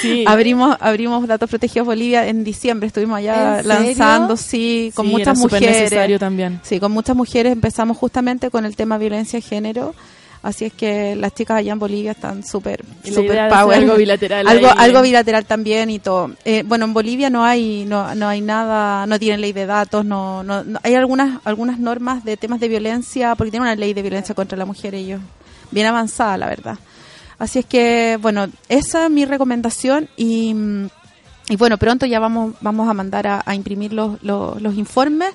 Sí. 0.00 0.24
abrimos 0.26 0.76
abrimos 0.80 1.26
datos 1.26 1.48
protegidos 1.50 1.86
Bolivia 1.86 2.26
en 2.26 2.44
diciembre, 2.44 2.86
estuvimos 2.86 3.18
allá 3.18 3.62
lanzando, 3.62 4.36
sí, 4.36 4.90
con 4.94 5.06
Sí, 5.06 5.12
muchas 5.12 5.38
era 5.38 5.48
mujeres. 5.48 5.82
necesario 5.82 6.18
también. 6.18 6.60
Sí, 6.62 6.80
con 6.80 6.92
muchas 6.92 7.14
mujeres 7.16 7.52
empezamos 7.52 7.96
justamente 7.96 8.50
con 8.50 8.64
el 8.64 8.74
tema 8.76 8.98
violencia 8.98 9.38
de 9.38 9.42
género. 9.42 9.94
Así 10.42 10.64
es 10.64 10.72
que 10.72 11.14
las 11.14 11.32
chicas 11.34 11.58
allá 11.58 11.72
en 11.72 11.78
Bolivia 11.78 12.10
están 12.12 12.44
súper 12.44 12.84
súper 13.04 13.48
power. 13.48 13.78
algo 13.78 13.94
bilateral 13.94 14.48
Algo, 14.48 14.66
ahí. 14.66 14.74
algo 14.78 15.02
bilateral 15.02 15.44
también 15.44 15.88
y 15.88 16.00
todo. 16.00 16.32
Eh, 16.44 16.64
bueno, 16.66 16.84
en 16.86 16.92
Bolivia 16.94 17.30
no 17.30 17.44
hay 17.44 17.84
no, 17.86 18.12
no 18.16 18.26
hay 18.26 18.40
nada, 18.40 19.06
no 19.06 19.20
tienen 19.20 19.40
ley 19.40 19.52
de 19.52 19.66
datos, 19.66 20.04
no, 20.04 20.42
no, 20.42 20.64
no- 20.64 20.80
hay 20.82 20.94
algunas 20.96 21.38
algunas 21.44 21.78
normas 21.78 22.24
de 22.24 22.36
temas 22.36 22.58
de 22.58 22.66
violencia, 22.66 23.36
porque 23.36 23.52
tienen 23.52 23.68
una 23.68 23.76
ley 23.76 23.94
de 23.94 24.02
violencia 24.02 24.34
contra 24.34 24.58
la 24.58 24.64
mujer 24.64 24.96
ellos, 24.96 25.20
bien 25.72 25.86
avanzada, 25.86 26.36
la 26.38 26.46
verdad. 26.46 26.78
Así 27.38 27.58
es 27.58 27.66
que, 27.66 28.18
bueno, 28.22 28.46
esa 28.68 29.06
es 29.06 29.10
mi 29.10 29.24
recomendación 29.24 30.08
y, 30.16 30.54
mm, 30.54 30.88
y 31.48 31.56
bueno, 31.56 31.76
pronto 31.76 32.06
ya 32.06 32.20
vamos 32.20 32.54
vamos 32.60 32.88
a 32.88 32.94
mandar 32.94 33.26
a, 33.26 33.54
imprimir 33.54 33.92
los, 33.92 34.22
los, 34.22 34.74
informes 34.76 35.30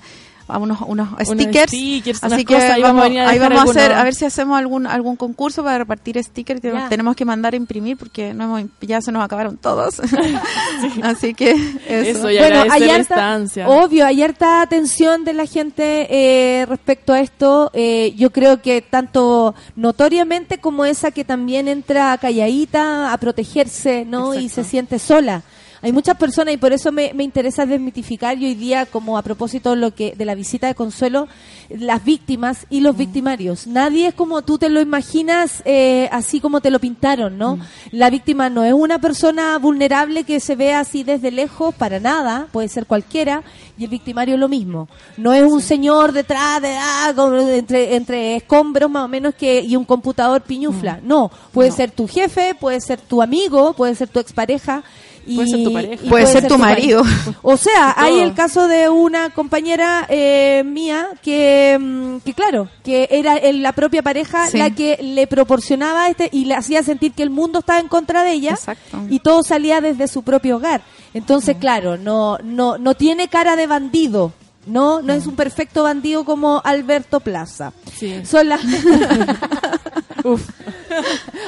unos, 0.48 0.80
unos 0.82 1.10
stickers, 1.22 2.24
así 2.24 2.45
que 2.45 2.53
cosas, 2.53 2.72
ahí 2.72 2.82
vamos 2.82 3.03
ahí 3.03 3.40
vamos 3.40 3.60
a 3.60 3.64
hacer 3.64 3.94
a 3.94 4.03
ver 4.03 4.15
si 4.15 4.26
hacemos 4.26 4.57
algún 4.57 4.88
algún 4.88 5.15
concurso 5.15 5.64
para 5.64 5.80
repartir 5.80 6.22
stickers 6.24 6.61
que 6.61 6.72
tenemos 6.90 7.15
que 7.15 7.26
mandar 7.26 7.53
a 7.53 7.57
imprimir 7.57 7.98
porque 7.98 8.34
no 8.34 8.45
hemos, 8.45 8.69
ya 8.82 9.02
se 9.02 9.11
nos 9.11 9.24
acabaron 9.24 9.57
todos. 9.57 9.99
Así 11.03 11.34
que 11.34 11.52
eso, 11.52 12.19
Eso, 12.19 12.32
y 12.32 12.38
Bueno, 12.38 12.64
hay 12.69 12.90
harta, 12.90 13.40
obvio, 13.65 14.06
hay 14.06 14.22
harta 14.24 14.61
atención 14.61 15.24
de 15.24 15.34
la 15.34 15.45
gente 15.45 16.07
eh, 16.10 16.65
respecto 16.65 17.14
a 17.14 17.19
esto. 17.19 17.72
Eh, 17.74 18.14
yo 18.15 18.32
creo 18.32 18.61
que 18.61 18.82
tanto 18.82 19.56
notoriamente 19.76 20.60
como 20.60 20.86
esa 20.86 21.11
que 21.11 21.26
también 21.26 21.68
entra 21.68 22.18
calladita 22.18 23.14
a 23.14 23.18
protegerse, 23.18 24.06
¿no? 24.06 24.34
Y 24.34 24.49
se 24.49 24.64
siente 24.64 24.99
sola. 24.99 25.44
Hay 25.82 25.91
muchas 25.91 26.18
personas 26.18 26.54
y 26.54 26.58
por 26.58 26.74
eso 26.74 26.91
me, 26.91 27.14
me 27.14 27.24
interesa 27.24 27.66
desmitificar 27.66 28.38
y 28.38 28.45
hoy 28.45 28.56
día, 28.56 28.86
como 28.86 29.18
a 29.18 29.22
propósito 29.22 29.72
de, 29.72 29.76
lo 29.78 29.94
que, 29.94 30.14
de 30.16 30.26
la 30.26 30.36
visita 30.36 30.68
de 30.68 30.76
Consuelo, 30.76 31.28
las 31.70 32.04
víctimas 32.04 32.66
y 32.70 32.80
los 32.80 32.98
victimarios. 32.98 33.68
Nadie 33.68 34.08
es 34.08 34.14
como 34.14 34.41
tú 34.41 34.58
te 34.58 34.70
lo 34.70 34.82
imaginas, 34.82 35.62
eh, 35.66 36.10
así 36.12 36.40
como 36.40 36.62
te 36.62 36.72
lo 36.72 36.80
pintaron, 36.80 37.38
¿no? 37.38 37.60
La 37.91 38.10
víctima 38.10 38.49
no 38.49 38.64
es 38.64 38.74
una 38.74 38.99
persona 38.99 39.58
vulnerable 39.58 40.24
que 40.24 40.40
se 40.40 40.56
ve 40.56 40.74
así 40.74 41.04
desde 41.04 41.32
lejos, 41.32 41.76
para 41.76 41.99
nada, 41.99 42.48
puede 42.52 42.70
ser 42.70 42.86
cualquiera, 42.86 43.44
y 43.78 43.84
el 43.84 43.90
victimario 43.90 44.38
lo 44.38 44.48
mismo. 44.48 44.88
No 45.18 45.34
es 45.34 45.44
un 45.44 45.62
señor 45.62 46.12
detrás 46.12 46.62
de, 46.62 46.76
ah, 46.76 47.14
entre, 47.52 47.95
entre 47.95 48.36
escombros 48.38 48.90
más 48.90 49.06
o 49.06 49.08
menos 49.08 49.36
que 49.36 49.62
y 49.62 49.76
un 49.76 49.86
computador 49.86 50.41
piñufla. 50.41 50.99
No, 51.04 51.32
puede 51.52 51.72
ser 51.72 51.91
tu 51.91 52.08
jefe, 52.08 52.56
puede 52.56 52.82
ser 52.82 52.99
tu 52.99 53.22
amigo, 53.22 53.74
puede 53.74 53.95
ser 53.95 54.08
tu 54.08 54.20
expareja. 54.20 54.84
Y, 55.28 55.36
Puede 55.36 55.48
ser 55.49 55.64
tu 55.64 55.74
pareja. 55.74 56.10
Puede 56.10 56.26
ser 56.28 56.48
tu 56.48 56.58
marido. 56.58 57.04
pareja. 57.04 57.34
O 57.41 57.58
sea, 57.58 57.94
hay 57.98 58.20
el 58.20 58.34
caso 58.34 58.68
de 58.68 58.88
una 58.90 59.30
compañera 59.32 60.06
eh, 60.10 60.64
mía 60.66 61.08
que, 61.22 61.78
mm, 61.80 62.18
que 62.20 62.34
claro, 62.34 62.70
que 62.84 63.08
era 63.12 63.36
el- 63.36 63.62
la 63.62 63.74
propia 63.74 64.02
pareja 64.02 64.48
Sí. 64.48 64.58
la 64.58 64.70
que 64.72 64.98
le 65.02 65.28
proporcionaba 65.28 66.08
este 66.10 66.30
y 66.32 66.45
le 66.45 66.56
hacía 66.56 66.82
sentir 66.82 67.12
que 67.12 67.24
el 67.24 67.30
mundo 67.30 67.60
estaba 67.60 67.80
en 67.80 67.88
contra 67.90 68.24
de 68.24 68.32
ella 68.32 68.52
Exacto. 68.52 68.99
y 69.10 69.20
todo 69.20 69.44
salía 69.44 69.82
desde 69.82 70.08
su 70.08 70.24
propio 70.24 70.56
hogar. 70.58 70.82
Entonces, 71.14 71.58
claro, 71.60 71.98
no, 71.98 72.38
no, 72.44 72.78
no 72.78 72.94
tiene 72.95 73.28
cara 73.28 73.56
de 73.56 73.68
bandido. 73.68 74.32
No, 74.66 75.02
no 75.02 75.14
es 75.14 75.26
un 75.28 75.36
perfecto 75.38 75.84
bandido 75.84 76.26
como 76.26 76.62
Alberto 76.66 77.20
Plaza. 77.22 77.72
Sí. 77.98 78.26
Son 78.26 78.49
las... 78.49 78.60
Uf. 80.26 80.41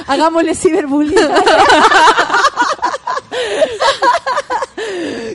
Hagámosle 0.06 0.54
ciberbullying. 0.54 1.18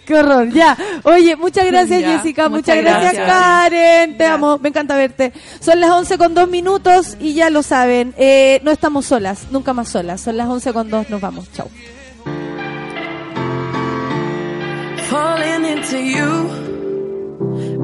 Qué 0.06 0.14
horror, 0.16 0.50
ya. 0.52 0.78
Oye, 1.04 1.36
muchas 1.36 1.66
gracias 1.66 2.02
Ya, 2.02 2.18
Jessica, 2.18 2.50
muchas, 2.50 2.76
muchas 2.78 2.84
gracias, 2.84 3.14
gracias. 3.14 3.28
Karen, 3.40 4.18
te 4.18 4.24
Ya. 4.24 4.34
amo, 4.34 4.58
me 4.60 4.70
encanta 4.70 4.96
verte. 4.98 5.32
Son 5.60 5.80
las 5.80 5.92
11 5.92 6.18
con 6.18 6.34
dos 6.34 6.48
minutos 6.50 7.16
y 7.20 7.34
ya 7.34 7.50
lo 7.50 7.64
saben, 7.64 8.14
eh, 8.18 8.60
no 8.64 8.72
estamos 8.72 9.06
solas, 9.06 9.48
nunca 9.52 9.74
más 9.74 9.90
solas. 9.90 10.22
Son 10.22 10.38
las 10.38 10.48
11 10.48 10.74
con 10.74 10.90
dos, 10.90 11.10
nos 11.10 11.22
vamos, 11.22 11.52
chao. 11.54 11.70
falling 15.10 15.66
into 15.66 15.98
you, 15.98 16.50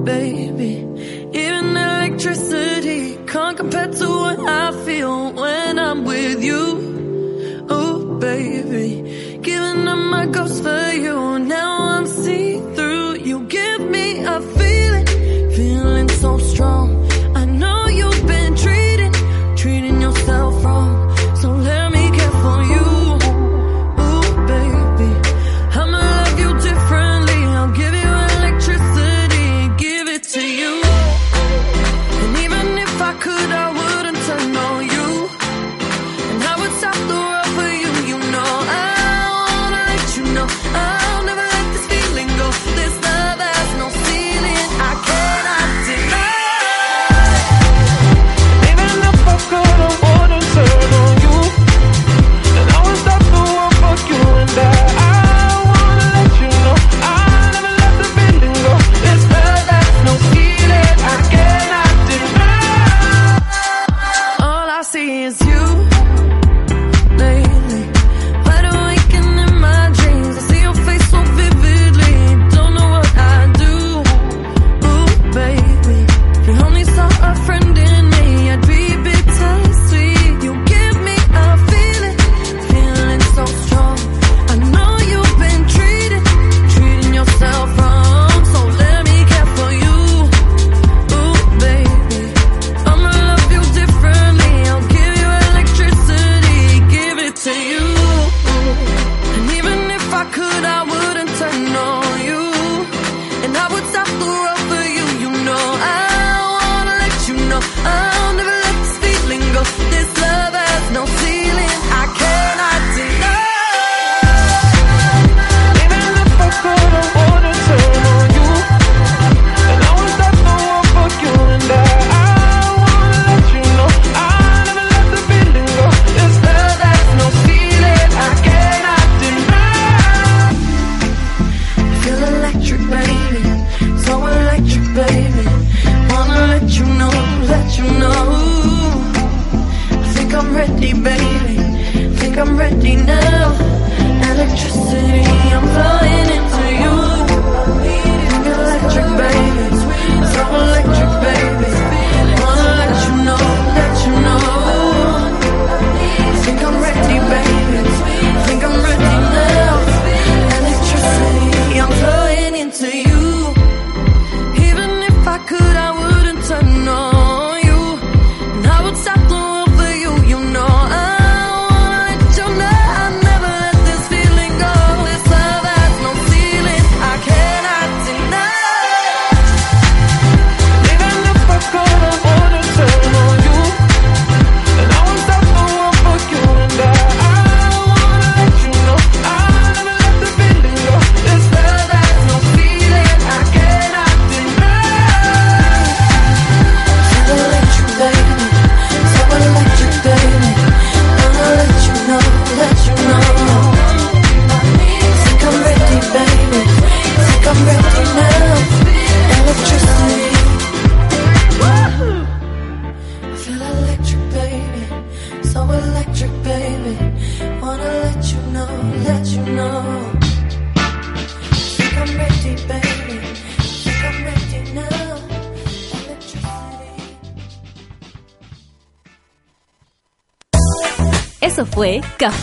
baby. 0.04 0.86
Even 1.34 1.78
electricity 1.78 3.16
can't 3.28 3.56
compare 3.58 3.88
to 3.88 4.10
what 4.10 4.40
I 4.40 4.72
feel 4.86 5.32
when 5.34 5.78
I'm 5.80 6.04
with 6.04 6.44
you. 6.44 7.66
Oh, 7.70 8.18
baby. 8.20 9.04
Up 9.72 9.98
my 9.98 10.26
ghost 10.26 10.64
for 10.64 10.92
you. 10.92 11.40
Now 11.40 11.90
I'm 11.96 12.06
see 12.06 12.60
through. 12.76 13.16
You 13.20 13.40
give 13.48 13.82
me 13.82 14.22
a 14.26 14.42
feeling, 14.42 15.06
feeling 15.56 16.10
so 16.10 16.38
strong. 16.40 16.91